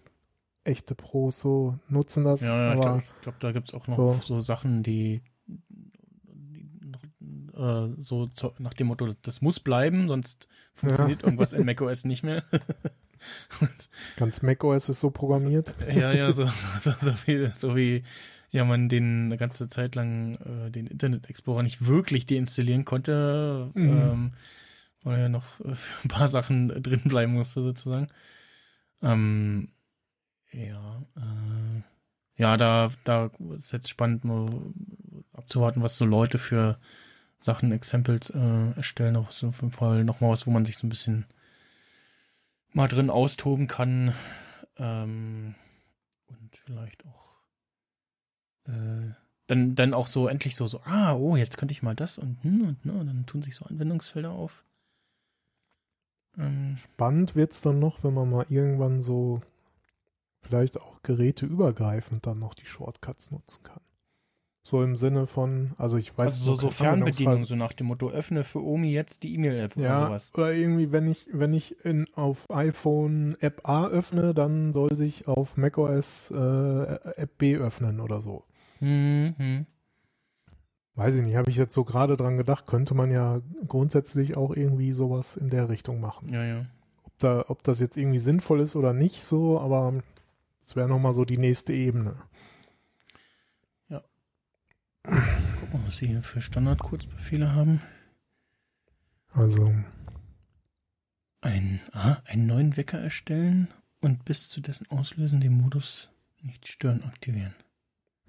echte 0.64 0.94
Pros 0.94 1.40
so 1.40 1.78
nutzen 1.89 2.24
das, 2.24 2.40
Ja, 2.40 2.48
ja 2.62 2.74
ich 2.74 2.81
aber 2.81 2.82
glaube, 2.98 3.02
glaub, 3.23 3.40
da 3.40 3.52
gibt's 3.52 3.74
auch 3.74 3.86
noch 3.89 3.97
so- 3.97 4.20
so, 4.23 4.40
Sachen, 4.40 4.82
die, 4.82 5.23
äh, 7.55 7.89
so 7.98 8.27
zu, 8.28 8.52
nach 8.59 8.73
dem 8.74 8.86
Motto, 8.89 9.14
das 9.23 9.43
muss 9.43 9.60
bleiben, 9.60 10.09
sonst 10.09 10.48
funktioniert 10.74 11.23
irgendwas 11.23 11.52
in 11.52 11.64
macOS 11.66 12.05
nicht 12.05 12.23
mehr. 12.23 12.43
Ganz 14.16 14.43
macOS 14.43 14.89
ist 14.89 15.01
so 15.01 15.11
programmiert. 15.11 15.74
ja, 15.89 16.12
ja, 16.12 16.32
so, 16.32 16.47
so, 16.81 16.93
so, 17.01 17.12
wie, 17.27 17.51
so 17.55 17.77
wie 17.77 18.03
ja 18.51 18.65
man 18.65 18.89
den 18.89 19.27
eine 19.27 19.36
ganze 19.36 19.69
Zeit 19.69 19.94
lang 19.94 20.35
äh, 20.36 20.70
den 20.70 20.86
Internet 20.86 21.28
Explorer 21.31 21.62
nicht 21.62 21.86
wirklich 21.86 22.27
deinstallieren 22.27 22.85
konnte, 22.85 23.70
Mhm. 23.74 23.89
ähm, 23.89 24.32
weil 25.05 25.19
er 25.20 25.28
noch 25.28 25.61
äh, 25.61 25.74
für 25.74 26.05
ein 26.05 26.09
paar 26.09 26.28
Sachen 26.28 26.69
drin 26.82 27.03
bleiben 27.05 27.32
musste 27.32 27.62
sozusagen. 27.62 28.07
Ähm, 29.03 29.69
ja, 30.53 31.03
äh, 31.16 31.82
ja, 32.36 32.57
da, 32.57 32.90
da 33.05 33.31
ist 33.57 33.73
jetzt 33.73 33.89
spannend, 33.89 34.24
mal 34.24 34.49
abzuwarten, 35.32 35.82
was 35.82 35.97
so 35.97 36.05
Leute 36.05 36.39
für 36.39 36.78
Sachen, 37.40 37.73
Examples 37.73 38.31
äh, 38.31 38.73
erstellen. 38.77 39.16
Auf 39.16 39.32
so 39.32 39.47
jeden 39.49 39.70
Fall 39.70 40.05
nochmal 40.05 40.31
was, 40.31 40.47
wo 40.47 40.51
man 40.51 40.65
sich 40.65 40.77
so 40.77 40.86
ein 40.86 40.90
bisschen 40.90 41.24
mal 42.73 42.89
drin 42.89 43.11
austoben 43.11 43.66
kann. 43.66 44.15
Ähm, 44.77 45.55
und 46.27 46.62
vielleicht 46.65 47.07
auch 47.07 47.36
äh, 48.66 49.12
dann, 49.47 49.74
dann 49.74 49.94
auch 49.94 50.07
so 50.07 50.28
endlich 50.28 50.57
so, 50.57 50.66
so, 50.66 50.81
ah, 50.85 51.15
oh, 51.15 51.36
jetzt 51.36 51.59
könnte 51.59 51.73
ich 51.73 51.82
mal 51.82 51.94
das 51.94 52.19
und, 52.19 52.43
hm, 52.43 52.62
und, 52.62 52.85
ne, 52.86 52.93
und 52.93 53.07
dann 53.07 53.27
tun 53.27 53.43
sich 53.43 53.55
so 53.55 53.65
Anwendungsfelder 53.66 54.31
auf. 54.31 54.65
Ähm, 56.39 56.77
Spannend 56.78 57.35
wird 57.35 57.53
es 57.53 57.61
dann 57.61 57.78
noch, 57.78 58.03
wenn 58.05 58.15
man 58.15 58.31
mal 58.31 58.47
irgendwann 58.49 59.01
so 59.01 59.43
vielleicht 60.40 60.81
auch 60.81 61.03
geräteübergreifend 61.03 62.27
dann 62.27 62.39
noch 62.39 62.55
die 62.55 62.66
Shortcuts 62.66 63.31
nutzen 63.31 63.62
kann. 63.65 63.82
So 64.64 64.82
im 64.82 64.94
Sinne 64.94 65.26
von, 65.26 65.72
also 65.76 65.97
ich 65.97 66.16
weiß 66.16 66.34
also 66.34 66.55
so, 66.55 66.60
so 66.62 66.70
Fernbedienung, 66.70 67.44
so 67.44 67.56
nach 67.56 67.72
dem 67.72 67.89
Motto, 67.89 68.10
öffne 68.10 68.44
für 68.44 68.62
Omi 68.62 68.93
jetzt 68.93 69.24
die 69.24 69.34
E-Mail-App 69.34 69.76
oder 69.76 69.84
Ja, 69.84 70.06
sowas. 70.06 70.32
oder 70.34 70.52
irgendwie, 70.52 70.93
wenn 70.93 71.09
ich, 71.09 71.26
wenn 71.32 71.52
ich 71.52 71.84
in, 71.84 72.06
auf 72.14 72.48
iPhone 72.48 73.36
App 73.40 73.68
A 73.68 73.89
öffne, 73.89 74.34
dann 74.34 74.72
soll 74.72 74.94
sich 74.94 75.26
auf 75.26 75.56
macOS 75.56 76.30
äh, 76.30 76.36
App 76.36 77.39
B 77.39 77.56
öffnen 77.56 77.98
oder 77.98 78.20
so. 78.20 78.44
Hm, 78.78 79.34
hm. 79.36 79.66
Weiß 80.94 81.16
ich 81.16 81.22
nicht, 81.22 81.34
habe 81.34 81.51
ich 81.51 81.56
jetzt 81.56 81.74
so 81.74 81.84
gerade 81.84 82.16
dran 82.16 82.36
gedacht, 82.36 82.66
könnte 82.66 82.94
man 82.94 83.10
ja 83.10 83.40
grundsätzlich 83.66 84.36
auch 84.36 84.55
irgendwie 84.55 84.93
sowas 84.93 85.36
in 85.36 85.51
der 85.51 85.70
Richtung 85.70 86.01
machen. 86.01 86.28
Ja, 86.32 86.44
ja. 86.44 86.66
Ob, 87.02 87.18
da, 87.18 87.44
ob 87.48 87.64
das 87.64 87.80
jetzt 87.80 87.97
irgendwie 87.97 88.20
sinnvoll 88.20 88.60
ist 88.60 88.76
oder 88.76 88.93
nicht 88.93 89.24
so, 89.24 89.59
aber 89.59 89.94
das 90.60 90.76
wäre 90.76 90.89
nochmal 90.89 91.14
so 91.14 91.24
die 91.24 91.39
nächste 91.39 91.72
Ebene. 91.72 92.14
Guck 95.05 95.74
mal, 95.74 95.81
was 95.87 95.97
sie 95.99 96.07
hier 96.09 96.23
für 96.23 96.41
Standard-Kurzbefehle 96.43 97.55
haben. 97.55 97.81
Also, 99.33 99.74
Ein, 101.41 101.81
ah, 101.93 102.19
einen 102.27 102.47
neuen 102.47 102.77
Wecker 102.77 102.99
erstellen 102.99 103.69
und 104.01 104.24
bis 104.24 104.49
zu 104.49 104.61
dessen 104.61 104.89
Auslösen 104.91 105.41
den 105.41 105.55
Modus 105.55 106.11
nicht 106.43 106.69
stören 106.69 107.03
aktivieren. 107.05 107.55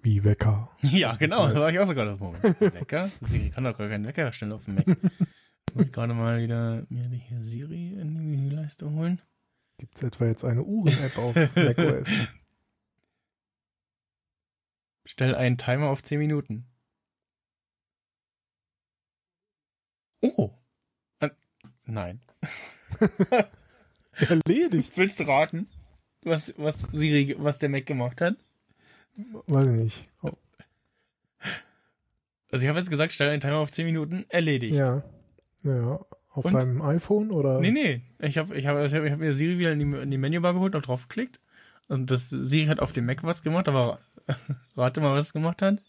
Wie 0.01 0.23
Wecker. 0.23 0.69
Ja, 0.81 1.15
genau, 1.15 1.47
da 1.47 1.53
Nice. 1.53 1.61
war 1.61 1.71
ich 1.71 1.79
auch 1.79 1.85
so 1.85 1.93
gerade. 1.93 2.15
Moment, 2.17 2.59
Wecker? 2.59 3.09
Siri 3.21 3.49
kann 3.49 3.63
doch 3.63 3.77
gar 3.77 3.89
keinen 3.89 4.05
Wecker 4.05 4.23
erstellen 4.23 4.51
auf 4.51 4.65
dem 4.65 4.75
Mac. 4.75 4.87
Jetzt 4.87 4.99
muss 5.75 5.85
ich 5.85 5.91
gerade 5.91 6.13
mal 6.13 6.41
wieder 6.41 6.85
mir 6.89 7.07
die 7.09 7.17
hier 7.17 7.41
Siri 7.43 7.93
in 7.93 8.15
die 8.15 8.21
Menüleiste 8.21 8.89
holen. 8.89 9.21
Gibt 9.77 9.95
es 9.97 10.03
etwa 10.03 10.25
jetzt 10.25 10.43
eine 10.45 10.63
Uhren-App 10.63 11.17
auf 11.17 11.35
macOS? 11.55 12.09
Stell 15.05 15.35
einen 15.35 15.57
Timer 15.57 15.87
auf 15.89 16.01
10 16.03 16.19
Minuten. 16.19 16.65
Oh. 20.21 20.51
Äh, 21.19 21.29
nein. 21.85 22.21
Erledigt. 24.29 24.95
Willst 24.95 25.19
du 25.19 25.23
raten, 25.23 25.67
was, 26.23 26.53
was 26.57 26.79
Siri, 26.91 27.35
was 27.37 27.59
der 27.59 27.69
Mac 27.69 27.85
gemacht 27.85 28.21
hat? 28.21 28.35
Weiß 29.47 29.67
ich 29.67 29.73
nicht. 29.73 30.09
Oh, 30.21 30.31
Also 32.51 32.63
ich 32.63 32.69
habe 32.69 32.79
jetzt 32.79 32.89
gesagt, 32.89 33.11
stell 33.11 33.29
einen 33.29 33.41
Timer 33.41 33.57
auf 33.57 33.71
10 33.71 33.85
Minuten, 33.85 34.25
erledigt. 34.29 34.75
ja. 34.75 35.03
Ja. 35.63 36.05
Auf 36.29 36.45
Und? 36.45 36.53
deinem 36.53 36.81
iPhone 36.81 37.29
oder? 37.31 37.59
Nee, 37.59 37.71
nee. 37.71 38.01
Ich 38.19 38.37
habe 38.37 38.55
ich 38.57 38.65
hab, 38.65 38.77
ich 38.83 38.93
hab, 38.93 39.03
ich 39.03 39.11
hab 39.11 39.19
mir 39.19 39.33
Siri 39.33 39.59
wieder 39.59 39.71
in 39.71 39.79
die, 39.79 39.97
in 39.97 40.09
die 40.11 40.17
Menübar 40.17 40.53
geholt 40.53 40.73
und 40.75 40.87
drauf 40.87 41.07
geklickt. 41.07 41.39
Und 41.87 42.09
das 42.11 42.29
Siri 42.29 42.65
hat 42.67 42.79
auf 42.79 42.91
dem 42.91 43.05
Mac 43.05 43.23
was 43.23 43.43
gemacht, 43.43 43.67
aber 43.67 43.99
rate 44.75 45.01
mal, 45.01 45.15
was 45.15 45.25
es 45.25 45.33
gemacht 45.33 45.61
hat. 45.61 45.81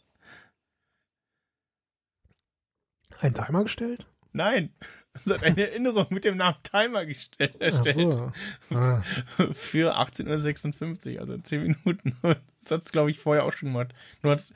Ein 3.21 3.35
Timer 3.35 3.63
gestellt? 3.63 4.07
Nein. 4.33 4.73
Es 5.17 5.31
hat 5.31 5.45
eine 5.45 5.71
Erinnerung 5.71 6.09
mit 6.11 6.25
dem 6.25 6.37
Namen 6.39 6.57
Timer 6.65 7.07
gestell, 7.07 7.53
Ach 7.55 7.61
erstellt. 7.61 8.15
so. 8.15 8.33
Ah, 8.75 9.01
Für 9.53 9.97
18.56 9.97 11.15
Uhr, 11.15 11.21
also 11.21 11.39
10 11.39 11.63
Minuten. 11.63 12.17
Das 12.61 12.73
hat 12.73 12.83
es, 12.83 12.91
glaube 12.91 13.13
ich, 13.13 13.21
vorher 13.21 13.45
auch 13.45 13.53
schon 13.53 13.69
gemacht. 13.69 13.95
Nur 14.23 14.33
hat's, 14.33 14.53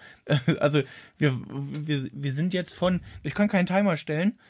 also 0.59 0.83
wir, 1.17 1.41
wir, 1.49 2.11
wir 2.13 2.33
sind 2.33 2.55
jetzt 2.55 2.73
von, 2.75 3.03
ich 3.23 3.37
kann 3.37 3.47
keinen 3.47 3.67
Timer 3.67 3.97
stellen. 3.97 4.41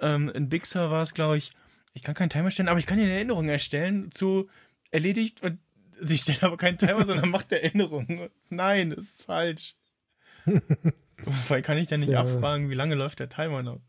Ähm, 0.00 0.28
in 0.30 0.48
Big 0.48 0.66
Sur 0.66 0.90
war 0.90 1.02
es, 1.02 1.14
glaube 1.14 1.36
ich, 1.36 1.52
ich 1.92 2.02
kann 2.02 2.16
keinen 2.16 2.30
Timer 2.30 2.50
stellen, 2.50 2.68
aber 2.68 2.80
ich 2.80 2.86
kann 2.86 2.98
dir 2.98 3.04
eine 3.04 3.14
Erinnerung 3.14 3.48
erstellen 3.48 4.10
zu 4.10 4.50
erledigt 4.90 5.40
und 5.44 5.60
sie 6.06 6.18
stellt 6.18 6.42
aber 6.44 6.56
keinen 6.56 6.78
Timer, 6.78 7.04
sondern 7.04 7.28
macht 7.30 7.52
Erinnerungen. 7.52 8.28
Nein, 8.50 8.90
das 8.90 9.04
ist 9.04 9.22
falsch. 9.24 9.74
Weil 11.48 11.62
kann 11.62 11.78
ich 11.78 11.86
denn 11.86 12.00
nicht 12.00 12.12
Ja. 12.12 12.20
abfragen, 12.20 12.70
wie 12.70 12.74
lange 12.74 12.94
läuft 12.94 13.20
der 13.20 13.28
Timer 13.28 13.62
noch? 13.62 13.80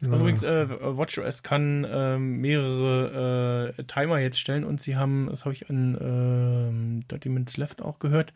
ja. 0.00 0.08
Also 0.10 0.20
übrigens, 0.20 0.42
äh, 0.42 0.68
WatchOS 0.68 1.42
kann 1.42 1.86
ähm, 1.90 2.40
mehrere 2.40 3.74
äh, 3.78 3.84
Timer 3.84 4.18
jetzt 4.18 4.38
stellen 4.38 4.64
und 4.64 4.80
sie 4.80 4.96
haben, 4.96 5.28
das 5.30 5.44
habe 5.44 5.54
ich 5.54 5.70
an 5.70 5.96
ähm, 6.00 7.04
30 7.08 7.32
Minutes 7.32 7.56
Left 7.56 7.80
auch 7.82 7.98
gehört, 7.98 8.32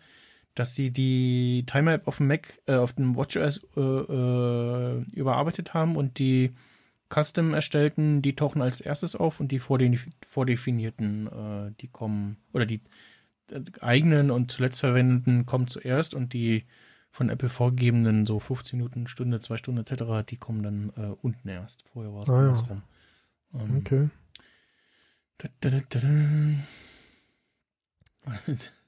dass 0.54 0.74
sie 0.74 0.90
die 0.90 1.64
Timer-App 1.66 2.08
auf 2.08 2.18
dem 2.18 2.26
Mac, 2.28 2.58
äh, 2.66 2.74
auf 2.74 2.94
dem 2.94 3.16
WatchOS 3.16 3.62
äh, 3.76 3.80
äh, 3.80 5.02
überarbeitet 5.14 5.72
haben 5.74 5.96
und 5.96 6.18
die 6.18 6.52
custom 7.12 7.54
erstellten, 7.54 8.22
die 8.22 8.34
tauchen 8.34 8.62
als 8.62 8.80
erstes 8.80 9.16
auf 9.16 9.40
und 9.40 9.52
die 9.52 9.58
vordef 9.58 10.08
vordefinierten, 10.28 11.26
äh, 11.26 11.72
die 11.80 11.88
kommen, 11.88 12.36
oder 12.52 12.66
die 12.66 12.80
äh, 13.50 13.60
eigenen 13.80 14.30
und 14.30 14.50
zuletzt 14.50 14.80
verwendeten 14.80 15.46
kommen 15.46 15.68
zuerst 15.68 16.14
und 16.14 16.32
die 16.32 16.64
von 17.10 17.28
Apple 17.28 17.50
vorgegebenen 17.50 18.24
so 18.24 18.40
15 18.40 18.78
Minuten, 18.78 19.06
Stunde, 19.06 19.40
zwei 19.40 19.58
Stunden 19.58 19.80
etc., 19.82 20.24
die 20.28 20.38
kommen 20.38 20.62
dann 20.62 20.92
äh, 20.96 21.14
unten 21.20 21.48
erst. 21.48 21.84
Vorher 21.92 22.14
war 22.14 22.22
es 22.22 22.30
Ah, 22.30 22.32
ja. 22.32 22.48
andersrum. 22.48 22.82
Ähm, 23.54 23.76
Okay. 23.78 24.08
da, 25.38 25.48
da, 25.60 25.80
da, 25.90 25.98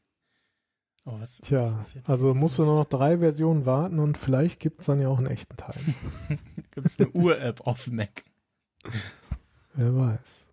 Aber 1.06 1.20
was, 1.20 1.38
Tja, 1.38 1.62
was 1.62 1.88
ist 1.88 1.94
jetzt 1.96 2.08
also 2.08 2.34
musst 2.34 2.58
du 2.58 2.64
nur 2.64 2.78
noch 2.78 2.86
drei 2.86 3.18
Versionen 3.18 3.66
warten 3.66 3.98
und 3.98 4.16
vielleicht 4.16 4.58
gibt 4.60 4.80
es 4.80 4.86
dann 4.86 5.00
ja 5.00 5.08
auch 5.08 5.18
einen 5.18 5.26
echten 5.26 5.56
Timer. 5.56 5.74
Gibt 6.70 6.86
es 6.86 6.98
eine 6.98 7.10
Uhr-App 7.10 7.60
auf 7.66 7.88
Mac? 7.90 8.24
Wer 9.74 9.94
weiß. 9.94 10.46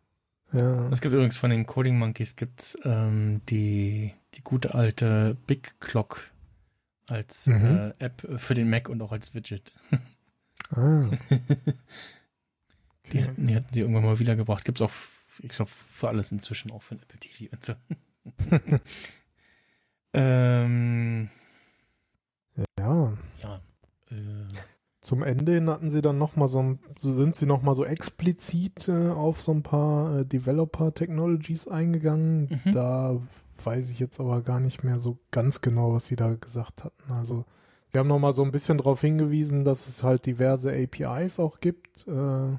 Ja. 0.53 0.89
Es 0.89 0.99
gibt 1.01 1.13
übrigens 1.13 1.37
von 1.37 1.49
den 1.49 1.65
Coding 1.65 1.97
Monkeys 1.97 2.35
gibt's 2.35 2.77
ähm, 2.83 3.41
die 3.49 4.13
die 4.35 4.43
gute 4.43 4.75
alte 4.75 5.37
Big 5.47 5.79
Clock 5.79 6.31
als 7.07 7.47
Mhm. 7.47 7.93
äh, 7.99 8.05
App 8.05 8.21
für 8.37 8.53
den 8.53 8.69
Mac 8.69 8.89
und 8.89 9.01
auch 9.01 9.11
als 9.13 9.33
Widget. 9.33 9.71
Ah, 10.75 11.05
Die, 13.11 13.19
okay. 13.19 13.27
hatten- 13.27 13.47
die 13.47 13.55
hatten 13.55 13.73
sie 13.73 13.79
irgendwann 13.81 14.03
mal 14.05 14.19
wiedergebracht. 14.19 14.65
Gibt's 14.65 14.81
auch, 14.81 14.91
ich 15.39 15.49
glaube, 15.49 15.71
für 15.71 16.07
alles 16.09 16.31
inzwischen 16.31 16.71
auch 16.71 16.81
für 16.81 16.95
ein 16.95 17.01
Apple 17.01 17.19
TV 17.19 17.51
und 17.53 17.63
so. 17.63 17.73
ähm, 20.13 21.29
Ja. 22.79 23.13
ja. 23.41 23.55
Äh, 24.09 24.47
Zum 25.01 25.23
Ende 25.23 25.53
hin 25.53 25.69
hatten 25.69 25.89
sie 25.89 26.01
dann 26.01 26.17
noch 26.17 26.35
mal 26.35 26.47
so, 26.47 26.77
sind 26.97 27.35
sie 27.35 27.45
noch 27.45 27.61
mal 27.63 27.73
so 27.73 27.85
explizit 27.85 28.87
äh, 28.87 29.09
auf 29.09 29.41
so 29.41 29.51
ein 29.51 29.63
paar 29.63 30.19
äh, 30.19 30.25
Developer 30.25 30.93
Technologies 30.93 31.67
eingegangen. 31.67 32.61
Mhm. 32.65 32.71
Da 32.71 33.19
weiß 33.63 33.91
ich 33.91 33.99
jetzt 33.99 34.19
aber 34.19 34.41
gar 34.41 34.59
nicht 34.59 34.83
mehr 34.83 34.99
so 34.99 35.17
ganz 35.31 35.61
genau, 35.61 35.93
was 35.93 36.07
sie 36.07 36.15
da 36.15 36.33
gesagt 36.33 36.83
hatten. 36.83 37.11
Also 37.11 37.45
sie 37.89 37.97
haben 37.99 38.07
noch 38.07 38.19
mal 38.19 38.33
so 38.33 38.43
ein 38.43 38.51
bisschen 38.51 38.77
darauf 38.77 39.01
hingewiesen, 39.01 39.63
dass 39.63 39.87
es 39.87 40.03
halt 40.03 40.25
diverse 40.25 40.71
APIs 40.71 41.39
auch 41.39 41.59
gibt. 41.59 42.07
Äh, 42.07 42.57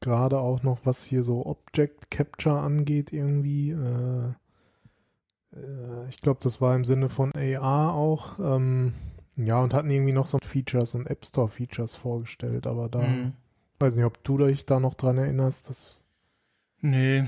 Gerade 0.00 0.38
auch 0.38 0.62
noch 0.62 0.80
was 0.84 1.04
hier 1.04 1.24
so 1.24 1.46
Object 1.46 2.10
Capture 2.10 2.58
angeht 2.58 3.12
irgendwie. 3.12 3.70
Äh, 3.70 4.32
äh, 5.54 6.08
ich 6.08 6.18
glaube, 6.18 6.40
das 6.42 6.60
war 6.60 6.74
im 6.74 6.84
Sinne 6.84 7.08
von 7.08 7.32
AR 7.34 7.94
auch. 7.94 8.38
Ähm, 8.38 8.94
ja, 9.36 9.58
und 9.60 9.74
hatten 9.74 9.90
irgendwie 9.90 10.12
noch 10.12 10.26
so 10.26 10.38
Features 10.44 10.94
und 10.94 11.06
App 11.06 11.24
Store 11.26 11.48
Features 11.48 11.94
vorgestellt, 11.94 12.66
aber 12.66 12.88
da, 12.88 13.00
mh. 13.00 13.32
weiß 13.80 13.96
nicht, 13.96 14.04
ob 14.04 14.22
du 14.22 14.38
dich 14.38 14.64
da 14.64 14.78
noch 14.78 14.94
dran 14.94 15.18
erinnerst, 15.18 15.68
das, 15.70 16.00
Nee, 16.80 17.24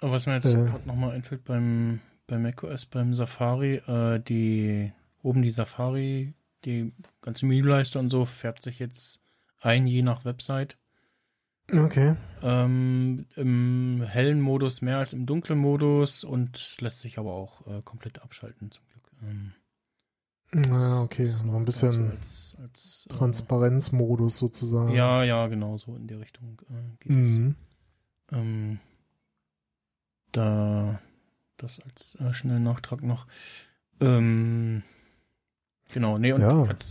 aber 0.00 0.12
was 0.12 0.24
mir 0.26 0.34
jetzt 0.36 0.46
Äh. 0.46 0.64
gerade 0.64 0.86
nochmal 0.88 1.10
einfällt 1.10 1.44
beim, 1.44 2.00
beim 2.26 2.42
macOS, 2.42 2.86
beim 2.86 3.14
Safari, 3.14 3.74
äh, 3.86 4.18
die, 4.18 4.92
oben 5.22 5.42
die 5.42 5.50
Safari, 5.50 6.32
die 6.64 6.90
ganze 7.20 7.44
Menüleiste 7.44 7.98
und 7.98 8.08
so 8.08 8.24
färbt 8.24 8.62
sich 8.62 8.78
jetzt 8.78 9.20
ein, 9.60 9.86
je 9.86 10.00
nach 10.00 10.24
Website. 10.24 10.78
Okay. 11.72 12.16
Ähm, 12.42 13.26
Im 13.36 14.02
hellen 14.06 14.40
Modus 14.40 14.82
mehr 14.82 14.98
als 14.98 15.12
im 15.12 15.26
dunklen 15.26 15.58
Modus 15.58 16.24
und 16.24 16.80
lässt 16.80 17.00
sich 17.00 17.18
aber 17.18 17.32
auch 17.32 17.66
äh, 17.66 17.80
komplett 17.82 18.22
abschalten, 18.22 18.70
zum 18.70 18.84
Glück. 18.86 19.10
Ähm, 19.22 19.52
Ja, 20.68 21.02
okay, 21.02 21.24
das 21.24 21.42
noch 21.42 21.54
ein 21.54 21.66
also 21.66 21.88
bisschen 21.88 22.10
als, 22.10 22.56
als, 22.60 23.06
äh, 23.10 23.14
Transparenzmodus 23.14 24.38
sozusagen. 24.38 24.92
Ja, 24.92 25.24
ja, 25.24 25.46
genau, 25.46 25.78
so 25.78 25.96
in 25.96 26.06
die 26.06 26.14
Richtung 26.14 26.60
äh, 26.70 26.96
geht 27.00 27.16
es. 27.16 27.28
Mhm. 27.28 27.54
Ähm, 28.32 28.78
da 30.32 31.00
das 31.56 31.80
als 31.80 32.16
äh, 32.16 32.34
schnellen 32.34 32.64
Nachtrag 32.64 33.02
noch. 33.02 33.26
Ähm, 34.00 34.82
genau, 35.92 36.18
nee, 36.18 36.32
und 36.32 36.42
Ja. 36.42 36.68
hatte 36.68 36.84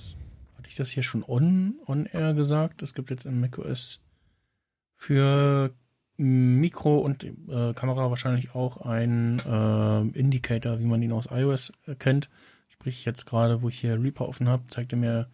ich 0.67 0.75
das 0.75 0.89
hier 0.89 1.03
schon 1.03 1.23
on, 1.23 1.75
on 1.85 2.05
air 2.05 2.33
gesagt? 2.33 2.81
Es 2.81 2.93
gibt 2.93 3.11
jetzt 3.11 3.25
im 3.25 3.39
macOS 3.41 4.02
für 5.03 5.73
Mikro 6.15 6.99
und 6.99 7.25
äh, 7.25 7.73
Kamera 7.73 8.09
wahrscheinlich 8.09 8.55
auch 8.55 8.77
einen 8.77 9.39
äh, 9.39 10.17
Indicator, 10.17 10.80
wie 10.80 10.85
man 10.85 11.01
ihn 11.01 11.11
aus 11.11 11.27
iOS 11.30 11.73
äh, 11.88 11.95
kennt. 11.95 12.30
Sprich, 12.69 13.03
jetzt 13.03 13.25
gerade, 13.25 13.61
wo 13.61 13.69
ich 13.69 13.80
hier 13.80 14.01
Reaper 14.01 14.30
offen 14.30 14.47
habe, 14.47 14.63
zeigt 14.67 14.93
er 14.93 14.99
mir 14.99 15.30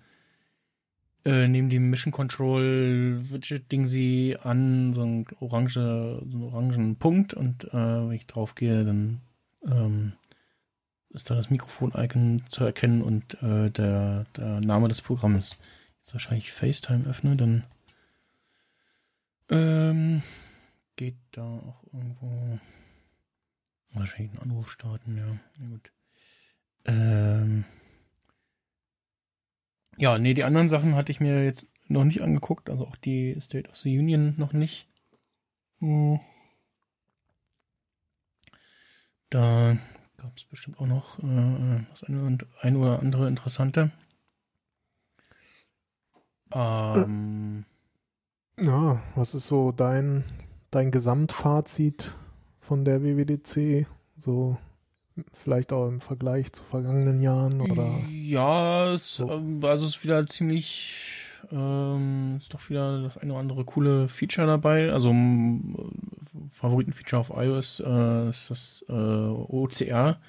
äh, 1.23 1.47
neben 1.47 1.69
dem 1.69 1.91
Mission 1.91 2.11
Control 2.11 3.19
Widget 3.21 3.71
Ding 3.71 3.85
sie 3.85 4.37
an 4.41 4.93
so 4.93 5.03
ein 5.03 5.25
orange, 5.39 5.73
so 5.73 6.37
einen 6.37 6.43
orangen 6.43 6.95
Punkt 6.95 7.35
und 7.35 7.65
äh, 7.65 7.73
wenn 7.73 8.11
ich 8.11 8.25
drauf 8.25 8.55
gehe, 8.55 8.83
dann 8.85 9.21
ähm, 9.67 10.13
ist 11.11 11.29
da 11.29 11.35
das 11.35 11.51
Mikrofon-Icon 11.51 12.43
zu 12.47 12.63
erkennen 12.63 13.03
und 13.03 13.35
äh, 13.43 13.69
der, 13.69 14.25
der 14.35 14.61
Name 14.61 14.87
des 14.87 15.01
Programms. 15.01 15.59
Jetzt 15.99 16.13
wahrscheinlich 16.13 16.51
FaceTime 16.51 17.05
öffne, 17.05 17.35
dann 17.35 17.65
ähm, 19.49 20.21
geht 20.95 21.17
da 21.31 21.43
auch 21.43 21.83
irgendwo 21.93 22.59
wahrscheinlich 23.93 24.31
einen 24.31 24.51
Anruf 24.51 24.71
starten, 24.71 25.17
ja. 25.17 25.39
Na 25.59 25.67
gut. 25.69 25.91
Ähm, 26.85 27.65
ja, 29.97 30.17
nee, 30.17 30.33
die 30.33 30.43
anderen 30.43 30.69
Sachen 30.69 30.95
hatte 30.95 31.11
ich 31.11 31.19
mir 31.19 31.43
jetzt 31.43 31.67
noch 31.87 32.03
nicht 32.03 32.21
angeguckt, 32.21 32.69
also 32.69 32.87
auch 32.87 32.95
die 32.95 33.39
State 33.41 33.69
of 33.69 33.75
the 33.77 33.97
Union 33.97 34.35
noch 34.37 34.53
nicht. 34.53 34.87
Hm. 35.79 36.19
Da 39.29 39.77
gab 40.17 40.37
es 40.37 40.43
bestimmt 40.45 40.79
auch 40.79 40.87
noch 40.87 41.19
äh, 41.19 41.85
das 41.89 42.03
eine, 42.03 42.23
und- 42.23 42.45
ein 42.61 42.75
oder 42.75 42.99
andere 42.99 43.27
interessante. 43.27 43.91
Ähm, 46.51 47.65
Ja, 48.61 49.01
was 49.15 49.35
ist 49.35 49.47
so 49.47 49.71
dein, 49.71 50.23
dein 50.71 50.91
Gesamtfazit 50.91 52.15
von 52.59 52.85
der 52.85 53.03
WWDC? 53.03 53.87
So 54.17 54.57
Vielleicht 55.33 55.73
auch 55.73 55.87
im 55.87 56.01
Vergleich 56.01 56.51
zu 56.53 56.63
vergangenen 56.63 57.21
Jahren 57.21 57.61
oder? 57.61 57.99
Ja, 58.09 58.93
es, 58.93 59.17
so. 59.17 59.29
Ähm, 59.29 59.59
also 59.63 59.85
es 59.85 59.97
ist 59.97 60.03
wieder 60.03 60.25
ziemlich, 60.25 61.25
ähm, 61.51 62.35
ist 62.37 62.53
doch 62.53 62.69
wieder 62.69 63.01
das 63.01 63.17
eine 63.17 63.33
oder 63.33 63.39
andere 63.39 63.65
coole 63.65 64.07
Feature 64.07 64.47
dabei. 64.47 64.91
Also 64.91 65.13
Favoritenfeature 66.51 67.19
auf 67.19 67.31
iOS 67.35 67.81
äh, 67.85 68.29
ist 68.29 68.49
das 68.49 68.85
äh, 68.87 68.93
OCR 68.93 70.19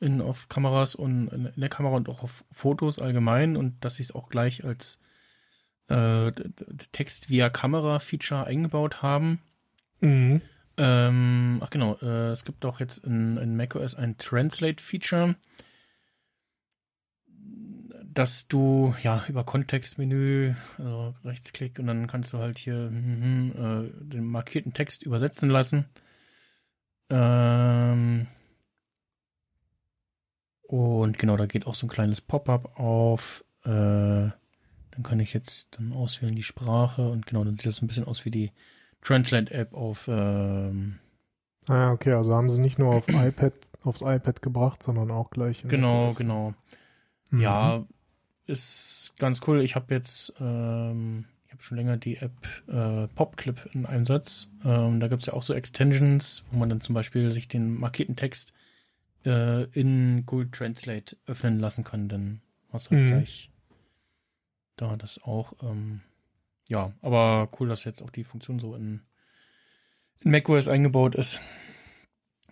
in, 0.00 0.22
auf 0.22 0.48
Kameras 0.48 0.94
und 0.94 1.28
in, 1.28 1.50
der 1.56 1.68
Kamera 1.68 1.96
und 1.96 2.08
auch 2.08 2.22
auf 2.22 2.44
Fotos 2.50 2.98
allgemein 2.98 3.56
und 3.56 3.84
dass 3.84 3.96
sie 3.96 4.02
es 4.02 4.14
auch 4.14 4.28
gleich 4.28 4.64
als 4.64 4.98
äh, 5.90 6.32
Text 6.92 7.28
via 7.28 7.50
Kamera-Feature 7.50 8.44
eingebaut 8.44 9.02
haben. 9.02 9.40
Mhm. 10.00 10.40
Ähm, 10.76 11.60
ach 11.62 11.70
genau, 11.70 11.96
äh, 12.00 12.30
es 12.30 12.44
gibt 12.44 12.64
auch 12.64 12.80
jetzt 12.80 12.98
in, 12.98 13.36
in 13.36 13.56
macOS 13.56 13.96
ein 13.96 14.16
Translate-Feature, 14.16 15.34
dass 18.04 18.48
du 18.48 18.94
ja 19.02 19.24
über 19.28 19.44
Kontextmenü, 19.44 20.54
also 20.78 21.14
Rechtsklick 21.24 21.78
und 21.78 21.86
dann 21.86 22.06
kannst 22.06 22.32
du 22.32 22.38
halt 22.38 22.58
hier 22.58 22.90
mm, 22.90 23.50
äh, 23.50 24.04
den 24.04 24.24
markierten 24.24 24.72
Text 24.72 25.02
übersetzen 25.02 25.50
lassen. 25.50 25.84
Ähm, 27.10 28.26
und 30.62 31.18
genau, 31.18 31.36
da 31.36 31.46
geht 31.46 31.66
auch 31.66 31.74
so 31.74 31.86
ein 31.86 31.90
kleines 31.90 32.20
Pop-up 32.20 32.78
auf. 32.78 33.44
Äh, 33.64 34.30
dann 34.92 35.02
kann 35.02 35.20
ich 35.20 35.32
jetzt 35.32 35.68
dann 35.76 35.92
auswählen 35.92 36.34
die 36.34 36.42
Sprache 36.42 37.08
und 37.08 37.26
genau, 37.26 37.44
dann 37.44 37.56
sieht 37.56 37.66
das 37.66 37.82
ein 37.82 37.86
bisschen 37.86 38.06
aus 38.06 38.24
wie 38.24 38.30
die 38.30 38.52
Translate-App 39.02 39.74
auf. 39.74 40.08
Ähm, 40.08 40.98
ah, 41.68 41.92
okay, 41.92 42.12
also 42.12 42.34
haben 42.34 42.50
sie 42.50 42.60
nicht 42.60 42.78
nur 42.78 42.94
auf 42.94 43.08
iPad, 43.08 43.52
aufs 43.82 44.02
iPad 44.02 44.42
gebracht, 44.42 44.82
sondern 44.82 45.10
auch 45.10 45.30
gleich. 45.30 45.64
genau, 45.66 46.12
genau. 46.12 46.54
Mhm. 47.30 47.40
Ja, 47.40 47.84
ist 48.46 49.14
ganz 49.18 49.40
cool. 49.46 49.62
Ich 49.62 49.76
habe 49.76 49.94
jetzt, 49.94 50.34
ähm, 50.40 51.26
ich 51.46 51.52
habe 51.52 51.62
schon 51.62 51.78
länger 51.78 51.96
die 51.96 52.16
App 52.16 52.34
äh, 52.68 53.06
PopClip 53.08 53.70
in 53.72 53.86
Einsatz. 53.86 54.50
Ähm, 54.64 55.00
da 55.00 55.08
gibt 55.08 55.22
es 55.22 55.26
ja 55.26 55.34
auch 55.34 55.42
so 55.42 55.54
Extensions, 55.54 56.44
wo 56.50 56.58
man 56.58 56.68
dann 56.68 56.80
zum 56.80 56.94
Beispiel 56.94 57.32
sich 57.32 57.48
den 57.48 57.74
markierten 57.74 58.16
Text 58.16 58.52
äh, 59.24 59.64
in 59.70 60.24
Google 60.26 60.50
Translate 60.50 61.16
öffnen 61.26 61.60
lassen 61.60 61.84
kann. 61.84 62.08
Dann 62.08 62.40
hast 62.72 62.90
du 62.90 62.96
mhm. 62.96 63.06
gleich 63.06 63.49
da 64.80 64.96
das 64.96 65.22
auch. 65.22 65.52
Ähm, 65.62 66.00
ja, 66.68 66.92
aber 67.02 67.50
cool, 67.58 67.68
dass 67.68 67.84
jetzt 67.84 68.02
auch 68.02 68.10
die 68.10 68.24
Funktion 68.24 68.58
so 68.58 68.74
in, 68.74 69.00
in 70.20 70.30
macOS 70.30 70.68
eingebaut 70.68 71.14
ist. 71.14 71.40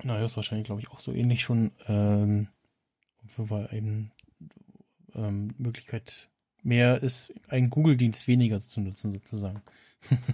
Naja, 0.02 0.24
ist 0.24 0.36
wahrscheinlich, 0.36 0.66
glaube 0.66 0.80
ich, 0.80 0.90
auch 0.90 1.00
so 1.00 1.12
ähnlich 1.12 1.42
schon. 1.42 1.72
Ähm, 1.86 2.48
weil 3.36 3.68
eben 3.72 4.12
ähm, 5.14 5.54
Möglichkeit 5.58 6.28
mehr 6.62 7.02
ist, 7.02 7.32
einen 7.48 7.70
Google-Dienst 7.70 8.26
weniger 8.26 8.60
zu 8.60 8.80
nutzen, 8.80 9.12
sozusagen. 9.12 9.62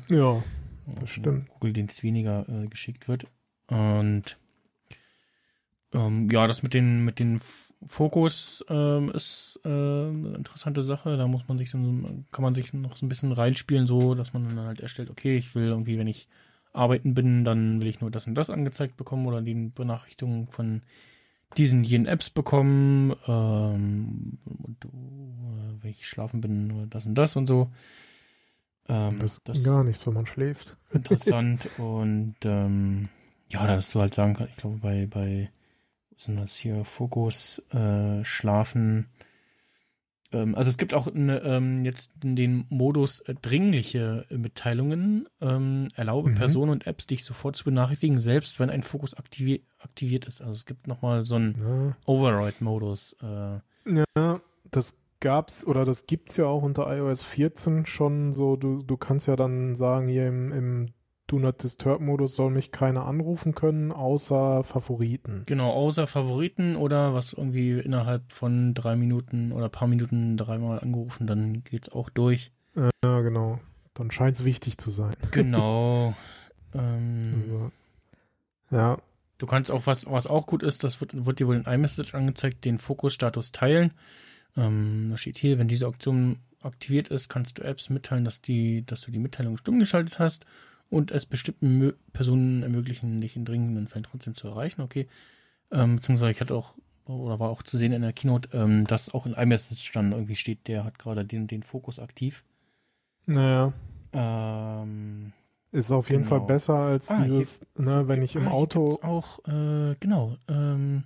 Ja, 0.08 0.42
das 1.00 1.10
stimmt. 1.10 1.48
Google-Dienst 1.48 2.02
weniger 2.02 2.48
äh, 2.48 2.66
geschickt 2.68 3.08
wird. 3.08 3.26
Und 3.68 4.38
ähm, 5.92 6.30
ja, 6.30 6.46
das 6.46 6.62
mit 6.62 6.74
den, 6.74 7.04
mit 7.04 7.18
den 7.18 7.40
Fokus 7.86 8.64
ähm, 8.68 9.10
ist 9.10 9.60
äh, 9.64 9.68
eine 9.68 10.34
interessante 10.36 10.82
Sache. 10.82 11.16
Da 11.16 11.26
muss 11.26 11.46
man 11.48 11.58
sich 11.58 11.70
dann, 11.70 12.26
kann 12.32 12.42
man 12.42 12.54
sich 12.54 12.72
noch 12.72 12.96
so 12.96 13.04
ein 13.04 13.08
bisschen 13.08 13.32
reinspielen, 13.32 13.86
so 13.86 14.14
dass 14.14 14.32
man 14.32 14.44
dann 14.44 14.66
halt 14.66 14.80
erstellt, 14.80 15.10
okay, 15.10 15.36
ich 15.36 15.54
will 15.54 15.68
irgendwie, 15.68 15.98
wenn 15.98 16.06
ich 16.06 16.28
arbeiten 16.72 17.14
bin, 17.14 17.44
dann 17.44 17.80
will 17.80 17.88
ich 17.88 18.00
nur 18.00 18.10
das 18.10 18.26
und 18.26 18.34
das 18.34 18.50
angezeigt 18.50 18.96
bekommen 18.96 19.26
oder 19.26 19.40
die 19.40 19.54
Benachrichtigungen 19.54 20.48
von 20.48 20.82
diesen 21.56 21.84
jenen 21.84 22.06
Apps 22.06 22.30
bekommen 22.30 23.14
ähm, 23.28 24.38
und 24.44 24.84
äh, 24.84 25.82
wenn 25.82 25.90
ich 25.90 26.06
schlafen 26.06 26.40
bin, 26.40 26.66
nur 26.66 26.86
das 26.86 27.06
und 27.06 27.14
das 27.14 27.36
und 27.36 27.46
so. 27.46 27.70
Ähm, 28.88 29.18
das 29.20 29.38
ist 29.38 29.64
gar 29.64 29.84
nichts, 29.84 30.06
wenn 30.06 30.14
man 30.14 30.26
schläft. 30.26 30.76
Interessant 30.92 31.68
und 31.78 32.34
ähm, 32.44 33.08
ja, 33.48 33.66
dass 33.66 33.92
du 33.92 34.00
halt 34.00 34.14
sagen 34.14 34.34
kannst, 34.34 34.54
ich 34.54 34.58
glaube 34.58 34.78
bei 34.78 35.06
bei 35.06 35.50
sind 36.16 36.36
das 36.36 36.56
hier 36.56 36.84
Fokus, 36.84 37.62
äh, 37.70 38.24
Schlafen. 38.24 39.08
Ähm, 40.32 40.54
also 40.54 40.68
es 40.68 40.78
gibt 40.78 40.94
auch 40.94 41.06
eine, 41.06 41.40
ähm, 41.42 41.84
jetzt 41.84 42.12
den 42.22 42.66
Modus 42.68 43.20
äh, 43.20 43.34
dringliche 43.34 44.26
Mitteilungen. 44.30 45.28
Ähm, 45.40 45.88
erlaube 45.94 46.30
mhm. 46.30 46.34
Personen 46.34 46.70
und 46.70 46.86
Apps, 46.86 47.06
dich 47.06 47.24
sofort 47.24 47.56
zu 47.56 47.64
benachrichtigen, 47.64 48.18
selbst 48.18 48.58
wenn 48.58 48.70
ein 48.70 48.82
Fokus 48.82 49.14
aktivi 49.14 49.64
aktiviert 49.78 50.26
ist. 50.26 50.40
Also 50.40 50.52
es 50.52 50.66
gibt 50.66 50.86
nochmal 50.86 51.22
so 51.22 51.36
einen 51.36 51.56
ja. 51.58 51.96
Override-Modus. 52.06 53.16
Äh. 53.22 53.60
Ja, 54.16 54.40
das 54.70 55.00
gab's 55.20 55.66
oder 55.66 55.84
das 55.84 56.06
gibt's 56.06 56.36
ja 56.36 56.46
auch 56.46 56.62
unter 56.62 56.94
iOS 56.94 57.22
14 57.24 57.86
schon 57.86 58.32
so. 58.32 58.56
Du, 58.56 58.82
du 58.82 58.96
kannst 58.96 59.28
ja 59.28 59.36
dann 59.36 59.74
sagen, 59.74 60.08
hier 60.08 60.28
im, 60.28 60.52
im 60.52 60.88
Do 61.26 61.38
Not 61.38 61.62
Disturb 61.62 62.02
Modus 62.02 62.36
soll 62.36 62.50
mich 62.50 62.70
keiner 62.70 63.06
anrufen 63.06 63.54
können, 63.54 63.92
außer 63.92 64.62
Favoriten. 64.62 65.44
Genau, 65.46 65.70
außer 65.70 66.06
Favoriten 66.06 66.76
oder 66.76 67.14
was 67.14 67.32
irgendwie 67.32 67.78
innerhalb 67.78 68.30
von 68.30 68.74
drei 68.74 68.94
Minuten 68.94 69.50
oder 69.50 69.70
paar 69.70 69.88
Minuten 69.88 70.36
dreimal 70.36 70.80
angerufen, 70.80 71.26
dann 71.26 71.64
geht's 71.64 71.88
auch 71.88 72.10
durch. 72.10 72.52
Ja, 72.76 73.20
genau. 73.22 73.58
Dann 73.94 74.10
scheint 74.10 74.36
es 74.36 74.44
wichtig 74.44 74.76
zu 74.78 74.90
sein. 74.90 75.14
Genau. 75.30 76.14
ähm, 76.74 77.22
also, 77.42 77.70
ja. 78.70 78.98
Du 79.38 79.46
kannst 79.46 79.70
auch, 79.70 79.86
was, 79.86 80.08
was 80.10 80.26
auch 80.26 80.46
gut 80.46 80.62
ist, 80.62 80.84
das 80.84 81.00
wird, 81.00 81.26
wird 81.26 81.40
dir 81.40 81.46
wohl 81.46 81.56
in 81.56 81.64
iMessage 81.64 82.14
angezeigt, 82.14 82.64
den 82.64 82.78
Fokusstatus 82.78 83.50
teilen. 83.52 83.92
Ähm, 84.56 85.08
da 85.10 85.16
steht 85.16 85.38
hier, 85.38 85.58
wenn 85.58 85.68
diese 85.68 85.86
Option 85.86 86.38
aktiviert 86.60 87.08
ist, 87.08 87.28
kannst 87.28 87.58
du 87.58 87.62
Apps 87.62 87.88
mitteilen, 87.88 88.24
dass, 88.24 88.42
die, 88.42 88.84
dass 88.84 89.00
du 89.00 89.10
die 89.10 89.18
Mitteilung 89.18 89.56
stumm 89.56 89.78
geschaltet 89.78 90.18
hast 90.18 90.44
und 90.90 91.10
es 91.10 91.26
bestimmten 91.26 91.92
Personen 92.12 92.62
ermöglichen, 92.62 93.20
dich 93.20 93.36
in 93.36 93.44
dringenden 93.44 93.88
Fällen 93.88 94.04
trotzdem 94.04 94.34
zu 94.34 94.48
erreichen. 94.48 94.82
Okay. 94.82 95.08
Ähm, 95.70 95.96
beziehungsweise 95.96 96.30
ich 96.30 96.40
hatte 96.40 96.54
auch, 96.54 96.74
oder 97.06 97.40
war 97.40 97.50
auch 97.50 97.62
zu 97.62 97.76
sehen 97.76 97.92
in 97.92 98.02
der 98.02 98.12
Keynote, 98.12 98.48
ähm, 98.52 98.86
dass 98.86 99.12
auch 99.12 99.26
in 99.26 99.34
iMessage 99.34 99.92
dann 99.92 100.12
irgendwie 100.12 100.36
steht, 100.36 100.68
der 100.68 100.84
hat 100.84 100.98
gerade 100.98 101.24
den, 101.24 101.46
den 101.46 101.62
Fokus 101.62 101.98
aktiv. 101.98 102.44
Naja. 103.26 103.72
Ähm, 104.12 105.32
ist 105.72 105.90
auf 105.90 106.08
jeden 106.08 106.22
genau. 106.22 106.38
Fall 106.38 106.46
besser 106.46 106.74
als 106.74 107.10
ah, 107.10 107.20
dieses, 107.20 107.66
hier, 107.76 107.84
ne, 107.84 108.08
wenn 108.08 108.22
ich 108.22 108.36
im 108.36 108.46
ah, 108.46 108.52
Auto. 108.52 109.00
auch, 109.02 109.40
äh, 109.48 109.96
genau, 109.98 110.36
ähm, 110.48 111.04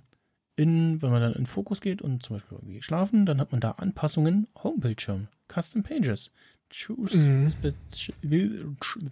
in, 0.55 1.01
wenn 1.01 1.09
man 1.09 1.21
dann 1.21 1.33
in 1.33 1.45
Fokus 1.45 1.81
geht 1.81 2.01
und 2.01 2.21
zum 2.21 2.35
Beispiel 2.35 2.57
irgendwie 2.57 2.81
schlafen, 2.81 3.25
dann 3.25 3.39
hat 3.39 3.51
man 3.51 3.61
da 3.61 3.71
Anpassungen, 3.71 4.47
Homebildschirm, 4.61 5.27
Custom 5.47 5.83
Pages. 5.83 6.29
Choose. 6.71 7.17
Mhm. 7.17 7.51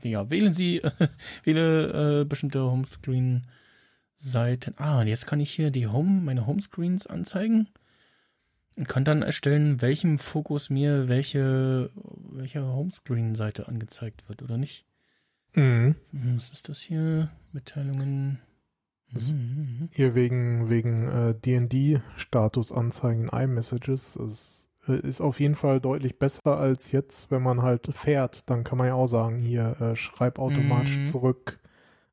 Ja, 0.04 0.30
wählen 0.30 0.54
Sie, 0.54 0.82
wähle 1.44 2.22
äh, 2.22 2.26
bestimmte 2.26 2.62
Homescreen-Seiten. 2.62 4.76
Ah, 4.78 5.02
und 5.02 5.08
jetzt 5.08 5.26
kann 5.28 5.40
ich 5.40 5.52
hier 5.52 5.72
die 5.72 5.88
Home, 5.88 6.22
meine 6.22 6.46
Homescreens 6.46 7.08
anzeigen 7.08 7.68
und 8.78 8.88
kann 8.88 9.04
dann 9.04 9.24
erstellen, 9.24 9.82
welchem 9.82 10.20
Fokus 10.20 10.70
mir 10.70 11.08
welche, 11.08 11.90
welche 12.32 12.64
Homescreen-Seite 12.64 13.68
angezeigt 13.68 14.30
wird 14.30 14.44
oder 14.44 14.58
nicht. 14.58 14.86
Mhm. 15.54 15.96
Hm, 16.12 16.38
was 16.38 16.52
ist 16.52 16.70
das 16.70 16.80
hier? 16.80 17.32
Mitteilungen. 17.52 18.40
Das 19.12 19.32
mhm. 19.32 19.90
Hier 19.92 20.14
wegen, 20.14 20.70
wegen 20.70 21.08
äh, 21.08 21.34
DD-Status 21.34 22.72
anzeigen 22.72 23.30
iMessages. 23.30 24.14
Das 24.14 24.62
äh, 24.62 24.68
ist 24.88 25.22
auf 25.22 25.40
jeden 25.40 25.56
Fall 25.56 25.80
deutlich 25.80 26.20
besser 26.20 26.58
als 26.58 26.92
jetzt, 26.92 27.32
wenn 27.32 27.44
man 27.44 27.62
halt 27.62 27.90
fährt. 27.94 28.50
Dann 28.50 28.64
kann 28.64 28.78
man 28.78 28.88
ja 28.88 28.94
auch 28.94 29.08
sagen, 29.08 29.40
hier, 29.40 29.80
äh, 29.82 29.96
schreib 29.96 30.40
automatisch 30.40 30.98
mhm. 30.98 31.06
zurück, 31.06 31.60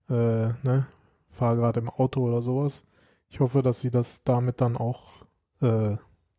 äh, 0.08 0.12
ne, 0.12 0.86
fahr 1.30 1.56
gerade 1.56 1.80
im 1.80 1.90
Auto 1.90 2.22
oder 2.26 2.42
sowas. 2.42 2.86
Ich 3.28 3.40
hoffe, 3.40 3.62
dass 3.62 3.80
sie 3.80 3.90
das 3.90 4.24
damit 4.24 4.60
dann 4.60 4.76
auch 4.76 5.26
äh, 5.60 5.96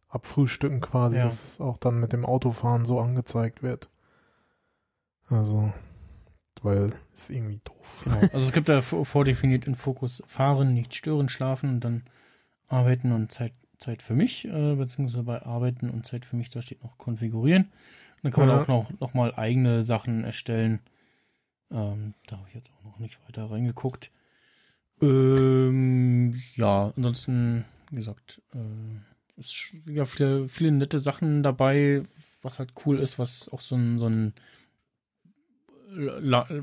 abfrühstücken 0.09 0.81
quasi, 0.81 1.17
ja. 1.17 1.25
dass 1.25 1.43
es 1.43 1.61
auch 1.61 1.77
dann 1.77 1.99
mit 1.99 2.13
dem 2.13 2.25
Autofahren 2.25 2.85
so 2.85 2.99
angezeigt 2.99 3.63
wird. 3.63 3.89
Also, 5.29 5.73
weil 6.61 6.91
ist 7.13 7.29
irgendwie 7.29 7.59
doof. 7.63 8.01
Genau. 8.03 8.19
Also 8.33 8.45
es 8.45 8.53
gibt 8.53 8.69
da 8.69 8.81
vordefiniert 8.81 9.67
in 9.67 9.75
Fokus 9.75 10.23
fahren, 10.27 10.73
nicht 10.73 10.95
stören, 10.95 11.29
schlafen 11.29 11.69
und 11.69 11.79
dann 11.81 12.03
arbeiten 12.67 13.11
und 13.11 13.31
Zeit 13.31 13.53
Zeit 13.77 14.01
für 14.01 14.13
mich, 14.13 14.45
äh, 14.45 14.75
beziehungsweise 14.75 15.23
bei 15.23 15.41
Arbeiten 15.43 15.89
und 15.89 16.05
Zeit 16.05 16.25
für 16.25 16.35
mich, 16.35 16.49
da 16.49 16.61
steht 16.61 16.83
noch 16.83 16.97
konfigurieren. 16.97 17.63
Und 17.63 18.23
dann 18.23 18.31
kann 18.31 18.47
man 18.47 18.59
auch 18.59 18.67
noch, 18.67 18.99
noch 18.99 19.13
mal 19.13 19.33
eigene 19.35 19.83
Sachen 19.83 20.23
erstellen. 20.23 20.79
Ähm, 21.71 22.13
da 22.27 22.37
habe 22.37 22.47
ich 22.49 22.55
jetzt 22.55 22.71
auch 22.71 22.83
noch 22.83 22.99
nicht 22.99 23.19
weiter 23.27 23.49
reingeguckt. 23.49 24.11
Ähm, 25.01 26.41
ja, 26.55 26.93
ansonsten, 26.95 27.65
wie 27.89 27.97
gesagt, 27.97 28.41
äh, 28.53 29.39
ist 29.39 29.73
ja 29.87 30.05
viele, 30.05 30.47
viele 30.47 30.71
nette 30.71 30.99
Sachen 30.99 31.43
dabei, 31.43 32.03
was 32.41 32.59
halt 32.59 32.73
cool 32.85 32.99
ist, 32.99 33.19
was 33.19 33.49
auch 33.49 33.59
so 33.59 33.75
ein, 33.75 33.99
so 33.99 34.07
ein 34.07 34.33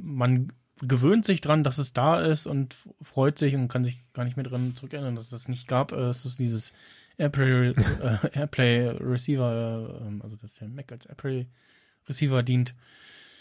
man 0.03 0.53
gewöhnt 0.81 1.25
sich 1.25 1.41
dran, 1.41 1.65
dass 1.65 1.79
es 1.79 1.93
da 1.93 2.21
ist 2.21 2.47
und 2.47 2.77
freut 3.01 3.39
sich 3.39 3.55
und 3.55 3.69
kann 3.69 3.85
sich 3.85 4.13
gar 4.13 4.25
nicht 4.25 4.37
mehr 4.37 4.45
dran 4.45 4.75
zurückerinnern, 4.75 5.15
dass 5.15 5.27
es 5.27 5.31
das 5.31 5.49
nicht 5.49 5.69
gab. 5.69 5.93
Äh, 5.93 6.09
es 6.09 6.25
ist 6.25 6.39
dieses 6.39 6.73
Airplay, 7.19 7.71
äh, 7.71 8.39
Airplay 8.39 8.89
Receiver, 8.89 10.01
äh, 10.03 10.23
also 10.23 10.37
dass 10.37 10.55
der 10.57 10.69
Mac 10.69 10.91
als 10.93 11.07
Airplay 11.07 11.47
Receiver 12.09 12.43
dient. 12.43 12.75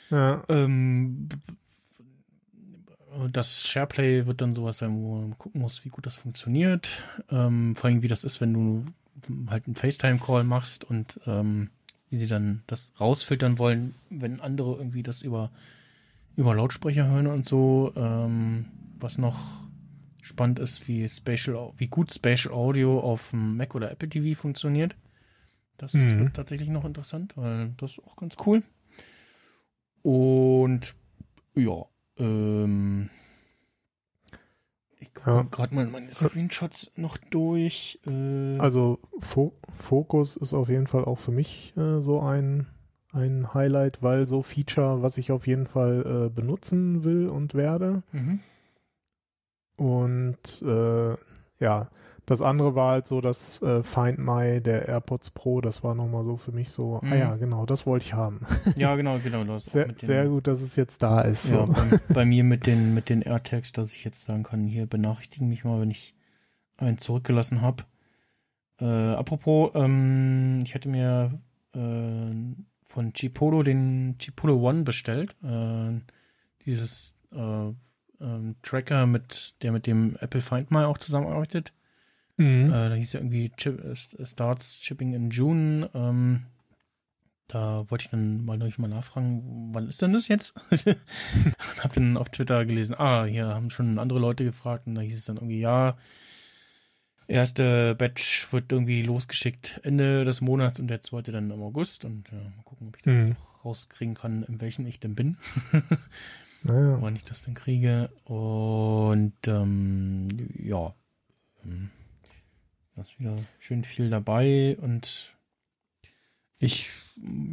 Ja. 0.10 0.44
Ähm, 0.50 1.30
das 3.32 3.68
SharePlay 3.68 4.26
wird 4.26 4.42
dann 4.42 4.54
sowas 4.54 4.78
sein, 4.78 4.96
wo 4.96 5.20
man 5.22 5.38
gucken 5.38 5.62
muss, 5.62 5.84
wie 5.84 5.90
gut 5.90 6.06
das 6.06 6.16
funktioniert. 6.16 7.04
Ähm, 7.30 7.76
vor 7.76 7.90
allem, 7.90 8.02
wie 8.02 8.08
das 8.08 8.24
ist, 8.24 8.40
wenn 8.40 8.54
du 8.54 8.86
halt 9.50 9.66
einen 9.66 9.76
FaceTime-Call 9.76 10.44
machst 10.44 10.84
und 10.84 11.20
ähm, 11.26 11.70
wie 12.10 12.18
sie 12.18 12.28
dann 12.28 12.64
das 12.68 12.94
rausfiltern 13.00 13.58
wollen, 13.58 13.96
wenn 14.10 14.42
andere 14.42 14.76
irgendwie 14.76 15.04
das 15.04 15.22
über, 15.22 15.52
über 16.36 16.56
Lautsprecher 16.56 17.08
hören 17.08 17.28
und 17.28 17.46
so. 17.46 17.94
Ähm, 17.96 18.66
was 19.00 19.18
noch 19.18 19.64
spannend 20.22 20.60
ist, 20.60 20.88
wie 20.88 21.08
Spatial, 21.10 21.74
wie 21.78 21.88
gut 21.88 22.14
Spatial 22.14 22.54
Audio 22.54 23.00
auf 23.00 23.32
dem 23.32 23.58
Mac 23.58 23.76
oder 23.76 23.92
Apple 23.92 24.10
TV 24.10 24.40
funktioniert. 24.40 24.96
Das 25.78 25.94
Mhm. 25.94 26.20
wird 26.20 26.34
tatsächlich 26.36 26.70
noch 26.70 26.86
interessant, 26.86 27.36
weil 27.38 27.74
das 27.78 27.94
ist 27.94 28.04
auch 28.04 28.16
ganz 28.16 28.36
cool. 28.46 28.62
Und 30.04 30.96
ja, 31.56 31.86
ähm, 32.18 33.10
ich 35.00 35.14
gucke 35.14 35.32
Ja. 35.32 35.44
gerade 35.44 35.76
mal 35.76 35.86
meine 35.88 36.12
Screenshots 36.14 36.92
noch 36.96 37.18
durch. 37.18 38.00
Äh, 38.06 38.58
Also 38.60 39.00
Fo 39.20 39.54
Fokus 39.74 40.38
ist 40.38 40.54
auf 40.54 40.70
jeden 40.70 40.88
Fall 40.88 41.06
auch 41.06 41.18
für 41.18 41.32
mich 41.32 41.74
äh, 41.78 42.02
so 42.02 42.20
ein, 42.22 42.68
ein 43.12 43.54
Highlight, 43.54 44.04
weil 44.04 44.26
so 44.26 44.42
Feature, 44.44 45.02
was 45.02 45.18
ich 45.18 45.32
auf 45.32 45.48
jeden 45.48 45.66
Fall 45.66 46.28
äh, 46.28 46.30
benutzen 46.30 47.04
will 47.04 47.28
und 47.28 47.54
werde. 47.56 48.04
mhm. 48.12 48.40
Und 49.82 50.62
äh, 50.62 51.16
ja, 51.60 51.90
das 52.28 52.42
andere 52.44 52.76
war 52.76 52.92
halt 52.92 53.08
so 53.08 53.20
das 53.20 53.62
äh, 53.64 53.82
Find 53.82 54.20
My 54.20 54.62
der 54.62 54.88
AirPods 54.88 55.32
Pro. 55.32 55.60
Das 55.60 55.84
war 55.84 55.96
nochmal 55.96 56.24
so 56.24 56.38
für 56.38 56.52
mich 56.52 56.70
so, 56.70 57.00
Mhm. 57.02 57.12
ah 57.12 57.16
ja, 57.16 57.36
genau, 57.38 57.66
das 57.66 57.86
wollte 57.88 58.06
ich 58.06 58.14
haben. 58.14 58.42
Ja, 58.78 58.96
genau, 58.96 59.18
genau. 59.20 59.44
Das 59.44 59.66
Sehr, 59.66 59.88
mit 59.88 60.02
den- 60.02 60.06
sehr 60.08 60.28
gut, 60.28 60.46
dass 60.48 60.62
es 60.62 60.76
jetzt 60.76 61.02
da 61.02 61.22
ist. 61.22 61.50
Ja, 61.50 61.66
So. 61.66 61.74
bei, 61.74 62.00
bei 62.14 62.26
mir 62.26 62.44
mit 62.44 62.68
den, 62.68 62.94
mit 62.94 63.10
den 63.10 63.22
AirTags, 63.24 63.72
dass 63.72 63.92
ich 63.94 64.04
jetzt 64.04 64.24
sagen 64.24 64.44
kann, 64.44 64.66
hier 64.68 64.86
benachrichtigen 64.86 65.50
mich 65.50 65.64
mal, 65.64 65.82
wenn 65.82 65.90
ich 65.92 66.14
einen 66.78 67.00
zurückgelassen 67.00 67.62
habe. 67.62 67.84
Äh, 68.80 68.86
apropos, 68.86 69.72
ähm, 69.76 70.62
ich 70.64 70.74
hätte 70.76 70.90
mir 70.90 71.40
äh, 71.76 72.32
von 72.88 73.14
Chipolo 73.14 73.64
den 73.64 74.16
Chipolo 74.20 74.56
One 74.58 74.84
bestellt. 74.84 75.36
Äh, 75.44 76.00
dieses 76.66 77.16
äh, 77.34 77.72
ähm, 78.22 78.56
Tracker, 78.64 79.06
mit, 79.06 79.62
der 79.64 79.72
mit 79.72 79.88
dem 79.88 80.16
Apple 80.20 80.42
Find 80.42 80.72
My 80.72 80.84
auch 80.84 80.98
zusammenarbeitet. 80.98 81.74
Mhm. 82.38 82.68
Äh, 82.70 82.90
da 82.90 82.94
hieß 82.94 83.14
ja 83.14 83.20
irgendwie 83.20 83.50
Chip, 83.58 83.84
äh, 83.84 84.26
Starts 84.26 84.80
Shipping 84.82 85.14
in 85.14 85.30
June. 85.30 85.90
Ähm, 85.94 86.46
da 87.48 87.84
wollte 87.90 88.06
ich 88.06 88.12
dann 88.12 88.46
mal 88.46 88.58
durch 88.58 88.78
mal 88.78 88.88
nachfragen, 88.88 89.72
wann 89.74 89.90
ist 89.90 90.02
denn 90.02 90.14
das 90.14 90.30
jetzt? 90.30 90.54
hab 91.82 91.92
dann 91.94 92.16
auf 92.16 92.30
Twitter 92.30 92.66
gelesen, 92.66 92.96
ah, 92.98 93.26
hier 93.26 93.48
haben 93.48 93.70
schon 93.70 94.00
andere 94.00 94.20
Leute 94.20 94.46
gefragt 94.46 94.88
und 94.88 94.96
da 94.96 95.02
hieß 95.02 95.18
es 95.18 95.26
dann 95.26 95.36
irgendwie, 95.36 95.60
ja, 95.60 95.98
erste 97.28 97.96
Batch 97.96 98.52
wird 98.52 98.72
irgendwie 98.72 99.04
losgeschickt 99.04 99.80
Ende 99.84 100.24
des 100.26 100.42
Monats 100.42 100.80
und 100.80 100.88
der 100.88 101.02
zweite 101.02 101.32
dann 101.32 101.50
im 101.52 101.62
August 101.62 102.06
und 102.06 102.30
ja, 102.32 102.38
mal 102.38 102.64
gucken, 102.64 102.88
ob 102.88 102.96
ich 102.98 103.04
das 103.04 103.14
Mhm. 103.28 103.36
auch 103.36 103.66
rauskriegen 103.66 104.16
kann, 104.16 104.44
in 104.44 104.60
welchen 104.62 104.86
ich 104.86 105.00
denn 105.00 105.16
bin, 105.16 105.38
naja. 106.64 106.98
wann 107.02 107.16
ich 107.16 107.24
das 107.24 107.42
denn 107.42 107.54
kriege 107.54 108.10
und 108.26 109.34
ähm, 109.48 110.28
ja, 110.58 110.94
ähm, 111.66 111.90
da 112.96 113.02
ist 113.02 113.20
wieder 113.20 113.36
schön 113.60 113.84
viel 113.84 114.10
dabei 114.10 114.78
und 114.82 115.36
ich, 116.60 116.92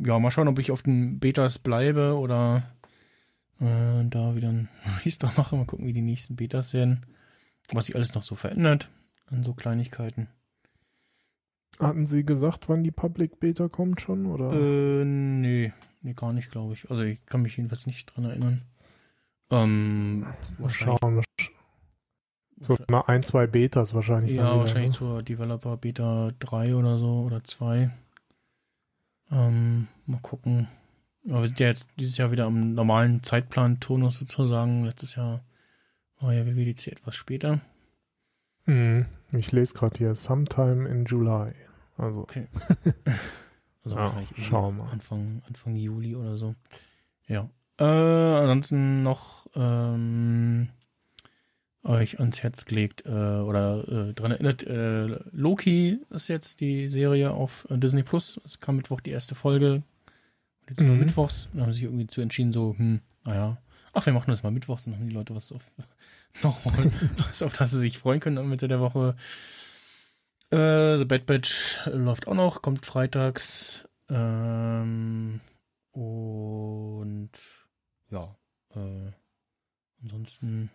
ja, 0.05 0.19
mal 0.19 0.31
schauen, 0.31 0.49
ob 0.49 0.59
ich 0.59 0.71
auf 0.71 0.83
den 0.83 1.19
Betas 1.19 1.59
bleibe 1.59 2.19
oder 2.19 2.63
äh, 3.59 4.05
da 4.05 4.37
wieder 4.37 4.51
ein 4.51 4.69
Restore 5.05 5.33
mache. 5.37 5.57
Mal 5.57 5.65
gucken, 5.65 5.87
wie 5.87 5.95
die 5.95 6.03
nächsten 6.03 6.37
Betas 6.37 6.75
werden. 6.75 7.07
Was 7.73 7.87
sich 7.87 7.97
alles 7.97 8.15
noch 8.15 8.23
so 8.23 8.35
verändert 8.35 8.91
an 9.27 9.45
so 9.45 9.55
Kleinigkeiten. 9.55 10.29
Hatten 11.79 12.07
Sie 12.07 12.25
gesagt, 12.25 12.69
wann 12.69 12.83
die 12.83 12.91
Public 12.91 13.41
Beta 13.41 13.69
kommt 13.69 14.01
schon? 14.01 14.27
Oder? 14.27 14.53
Äh, 14.53 15.05
nee, 15.05 15.73
nee, 16.03 16.15
gar 16.15 16.33
nicht, 16.33 16.51
glaube 16.51 16.75
ich. 16.75 16.91
Also 16.91 17.03
ich 17.03 17.25
kann 17.25 17.43
mich 17.43 17.57
jedenfalls 17.57 17.87
nicht 17.87 18.07
dran 18.07 18.25
erinnern. 18.25 18.63
Ähm, 19.51 20.21
Mal 20.21 20.35
wahrscheinlich, 20.59 21.01
schauen. 21.01 21.25
So 22.61 22.77
na, 22.89 23.03
ein, 23.03 23.23
zwei 23.23 23.47
Betas 23.47 23.95
wahrscheinlich. 23.95 24.33
ja, 24.33 24.45
wieder, 24.45 24.59
wahrscheinlich 24.59 24.91
ne? 24.91 24.97
zur 24.97 25.23
Developer 25.23 25.77
Beta 25.77 26.31
3 26.41 26.75
oder 26.75 26.99
so 26.99 27.23
oder 27.23 27.45
2. 27.45 27.91
Ähm, 29.31 29.89
mal 30.07 30.21
gucken. 30.21 30.69
Aber 31.29 31.41
wir 31.41 31.47
sind 31.47 31.61
ja 31.61 31.69
jetzt 31.69 31.87
dieses 31.99 32.17
Jahr 32.17 32.33
wieder 32.33 32.47
am 32.47 32.75
normalen 32.75 33.23
Zeitplan-Turnus 33.23 34.19
sozusagen. 34.19 34.85
Letztes 34.85 35.15
Jahr 35.15 35.45
war 36.21 36.33
ja 36.33 36.47
WWDC 36.47 36.89
etwas 36.89 37.15
später. 37.15 37.61
Mhm. 38.67 39.07
Ich 39.33 39.53
lese 39.53 39.75
gerade 39.75 39.99
hier, 39.99 40.15
sometime 40.15 40.89
in 40.89 41.05
July. 41.05 41.53
Also, 41.97 42.23
Okay. 42.23 42.49
Also 43.85 43.97
Ja, 43.97 44.03
wahrscheinlich 44.03 44.47
schauen 44.47 44.77
wir. 44.79 44.91
Anfang, 44.91 45.43
Anfang 45.47 45.77
Juli 45.77 46.15
oder 46.15 46.37
so. 46.37 46.55
Ja. 47.27 47.49
Äh, 47.79 47.85
ansonsten 47.85 49.03
noch 49.03 49.47
ähm, 49.55 50.69
euch 51.85 52.19
ans 52.19 52.43
Herz 52.43 52.65
gelegt 52.65 53.05
äh, 53.07 53.11
oder 53.11 54.09
äh, 54.11 54.15
dran 54.15 54.33
erinnert, 54.33 54.65
äh, 54.65 55.07
Loki 55.31 56.01
ist 56.11 56.29
jetzt 56.29 56.61
die 56.61 56.89
Serie 56.89 57.31
auf 57.31 57.67
äh, 57.71 57.79
Disney 57.79 58.03
Plus. 58.03 58.41
Es 58.45 58.59
kam 58.59 58.77
Mittwoch 58.77 59.01
die 59.01 59.11
erste 59.11 59.35
Folge. 59.35 59.75
Und 59.75 60.71
jetzt 60.71 60.81
Mhm. 60.81 60.99
Mittwochs. 60.99 61.49
Dann 61.53 61.63
haben 61.63 61.73
sie 61.73 61.79
sich 61.81 61.85
irgendwie 61.89 62.09
zu 62.09 62.21
entschieden, 62.21 62.53
so, 62.53 62.75
hm, 62.77 63.01
naja, 63.25 63.59
ach, 63.93 64.05
wir 64.05 64.13
machen 64.13 64.31
das 64.31 64.43
mal 64.43 64.51
Mittwochs, 64.51 64.85
dann 64.85 64.95
haben 64.95 65.09
die 65.09 65.15
Leute 65.15 65.35
was 65.35 65.53
auf 65.53 65.63
nochmal, 66.43 66.91
was 67.29 67.43
auf 67.43 67.53
das 67.53 67.71
sie 67.71 67.79
sich 67.79 67.99
freuen 67.99 68.21
können 68.21 68.39
am 68.39 68.49
Mitte 68.49 68.69
der 68.69 68.81
Woche. 68.81 69.15
Äh, 70.51 70.99
The 70.99 71.05
Bad 71.05 71.27
Batch 71.27 71.79
läuft 71.87 72.27
auch 72.27 72.35
noch, 72.35 72.61
kommt 72.61 72.85
freitags. 72.85 73.89
Ähm, 74.11 75.41
und 75.93 77.31
ja, 78.11 78.35
äh, 78.75 79.13
ansonsten, 80.03 80.71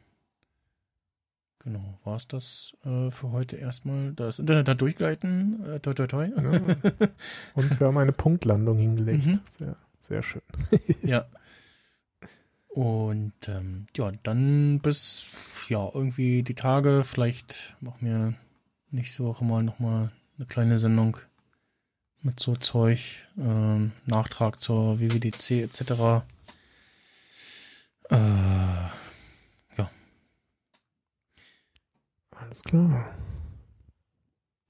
genau, 1.59 1.99
war 2.03 2.15
es 2.15 2.27
das 2.27 2.73
äh, 2.83 3.11
für 3.11 3.31
heute 3.31 3.57
erstmal. 3.57 4.13
Das 4.13 4.39
Internet 4.39 4.67
hat 4.67 4.81
durchgleiten. 4.81 5.63
Äh, 5.65 5.79
toi, 5.79 5.93
toi, 5.93 6.07
toi. 6.07 6.25
Ja. 6.25 6.41
und 7.55 7.79
wir 7.79 7.87
haben 7.87 7.97
eine 7.97 8.11
Punktlandung 8.11 8.77
hingelegt. 8.77 9.25
Mhm. 9.25 9.39
Sehr, 9.57 9.75
sehr 10.01 10.23
schön. 10.23 10.41
Ja. 11.01 11.25
Und 12.67 13.33
ähm, 13.49 13.85
ja, 13.95 14.11
dann 14.23 14.79
bis 14.79 15.27
ja 15.69 15.87
irgendwie 15.93 16.41
die 16.41 16.55
Tage. 16.55 17.03
Vielleicht 17.05 17.77
machen 17.81 17.99
wir 18.01 18.33
nächste 18.89 19.23
Woche 19.23 19.45
mal 19.45 19.61
nochmal 19.61 20.11
eine 20.37 20.47
kleine 20.47 20.79
Sendung 20.79 21.17
mit 22.23 22.39
so 22.39 22.55
Zeug, 22.55 23.27
ähm, 23.37 23.91
Nachtrag 24.05 24.59
zur 24.59 24.99
WWDC 24.99 25.61
etc. 25.61 26.23
Äh, 28.09 28.43
Alles 32.53 32.63
klar. 32.63 33.09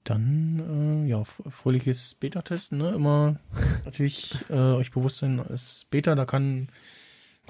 dann 0.04 1.04
äh, 1.04 1.08
ja 1.08 1.24
fröhliches 1.24 2.14
Beta-Testen. 2.14 2.78
Ne? 2.78 2.90
Immer 2.90 3.36
natürlich 3.84 4.44
äh, 4.48 4.54
euch 4.54 4.90
bewusst 4.90 5.18
sein, 5.18 5.38
es 5.50 5.78
ist 5.78 5.90
Beta, 5.90 6.14
da 6.14 6.24
kann 6.24 6.68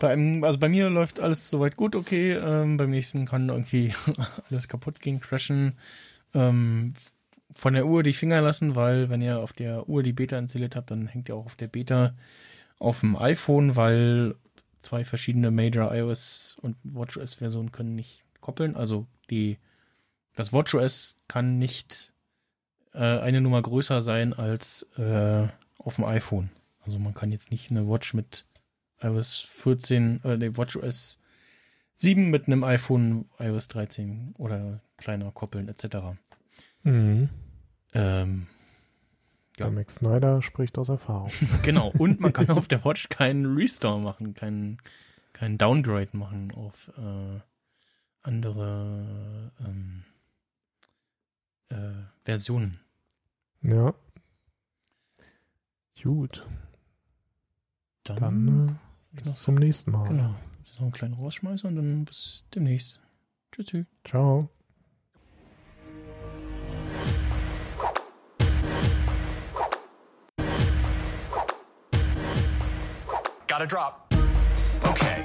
bei 0.01 0.13
einem, 0.13 0.43
also 0.43 0.59
bei 0.59 0.69
mir 0.69 0.91
läuft 0.91 1.21
alles 1.21 1.51
soweit 1.51 1.77
gut, 1.77 1.95
okay. 1.95 2.33
Ähm, 2.33 2.77
beim 2.77 2.91
nächsten 2.91 3.27
kann 3.27 3.49
irgendwie 3.49 3.95
alles 4.51 4.67
kaputt 4.67 5.01
gehen, 5.01 5.21
crashen. 5.21 5.79
Ähm, 6.35 6.95
von 7.55 7.75
der 7.75 7.87
Uhr 7.87 8.03
die 8.03 8.13
Finger 8.13 8.41
lassen, 8.41 8.75
weil 8.75 9.11
wenn 9.11 9.21
ihr 9.21 9.39
auf 9.39 9.53
der 9.53 9.89
Uhr 9.89 10.03
die 10.03 10.13
Beta 10.13 10.37
installiert 10.37 10.75
habt, 10.75 10.91
dann 10.91 11.07
hängt 11.07 11.29
ihr 11.29 11.37
auch 11.37 11.47
auf 11.47 11.55
der 11.55 11.69
Beta 11.69 12.15
auf 12.81 13.01
dem 13.01 13.15
iPhone, 13.15 13.77
weil 13.77 14.35
zwei 14.85 15.05
verschiedene 15.05 15.51
Major 15.51 15.93
iOS 15.95 16.57
und 16.61 16.77
WatchOS 16.85 17.35
Versionen 17.35 17.73
können 17.73 17.95
nicht 17.95 18.25
koppeln. 18.41 18.77
Also 18.77 19.07
die 19.31 19.59
das 20.35 20.53
WatchOS 20.53 21.17
kann 21.29 21.59
nicht 21.59 22.13
äh, 22.93 22.99
eine 22.99 23.41
Nummer 23.41 23.63
größer 23.63 24.03
sein 24.03 24.33
als 24.33 24.83
äh, 24.97 25.47
auf 25.79 25.97
dem 25.97 26.05
iPhone. 26.05 26.51
Also 26.81 26.99
man 26.99 27.15
kann 27.15 27.33
jetzt 27.33 27.51
nicht 27.51 27.71
eine 27.71 27.89
Watch 27.89 28.15
mit 28.15 28.47
iOS 29.01 29.41
14, 29.41 30.21
äh, 30.25 30.37
nee, 30.37 30.57
WatchOS 30.57 31.19
7 31.97 32.31
mit 32.31 32.47
einem 32.47 32.65
iPhone 32.65 33.27
iOS 33.39 33.69
13 33.69 34.35
oder 34.37 34.81
kleiner 34.97 35.31
koppeln 35.31 35.69
etc. 35.69 36.17
Mhm. 36.83 37.29
Ähm, 37.95 38.47
Ja. 39.59 39.67
Der 39.67 39.71
Max 39.71 39.97
Snyder 39.97 40.43
spricht 40.43 40.79
aus 40.79 40.89
Erfahrung. 40.89 41.31
genau. 41.63 41.93
Und 41.97 42.21
man 42.21 42.33
kann 42.33 42.51
auf 42.51 42.67
der 42.67 42.85
Watch 42.85 43.09
keinen 43.09 43.55
Restore 43.57 44.01
machen, 44.01 44.35
keinen 44.35 44.79
kein 45.33 45.59
Downgrade 45.59 46.17
machen 46.17 46.53
auf 46.55 46.91
äh, 46.97 47.41
andere 48.23 49.53
ähm, 49.61 50.05
äh, 51.69 51.93
Versionen. 52.25 52.81
Ja. 53.63 53.95
Gut. 56.03 56.47
Dann, 58.03 58.17
Dann 58.17 58.69
äh, 59.13 59.17
bis 59.23 59.41
zum 59.41 59.55
nächsten 59.55 59.93
Mal. 59.93 60.09
genau. 60.09 60.35
Noch 60.75 60.83
einen 60.83 60.93
kleinen 60.93 61.15
Rausschmeißer 61.15 61.69
und 61.69 61.77
dann 61.77 62.05
bis 62.05 62.45
demnächst. 62.55 63.01
Tschüss. 63.53 63.67
tschüss. 63.67 63.87
Ciao. 73.55 73.59
Gotta 73.59 73.67
drop. 73.67 74.13
Okay. 74.13 74.91
Okay. 74.91 75.24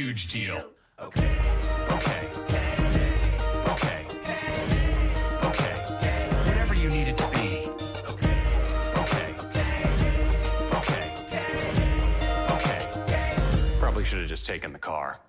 Huge 0.00 0.28
deal. 0.28 0.56
okay, 0.98 1.28
Okay. 1.96 2.20
Okay. 3.74 4.00
Okay. 5.50 5.74
Whatever 6.48 6.74
you 6.74 6.88
need 6.88 7.08
it 7.12 7.18
to 7.18 7.26
be. 7.36 7.48
okay, 8.12 8.36
Okay. 9.02 9.28
Okay. 10.78 11.04
Okay. 12.56 12.80
Probably 13.78 14.04
should 14.04 14.20
have 14.20 14.28
just 14.36 14.46
taken 14.46 14.72
the 14.72 14.78
car. 14.78 15.20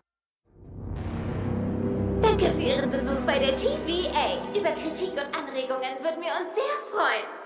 Danke 2.22 2.46
für 2.56 2.62
Ihren 2.62 2.92
Besuch 2.92 3.22
bei 3.26 3.40
der 3.40 3.56
TVA. 3.58 4.28
Über 4.56 4.72
Kritik 4.72 5.14
und 5.22 5.30
Anregungen 5.36 5.94
würden 6.02 6.22
wir 6.24 6.32
uns 6.40 6.50
sehr 6.56 6.78
freuen. 6.92 7.41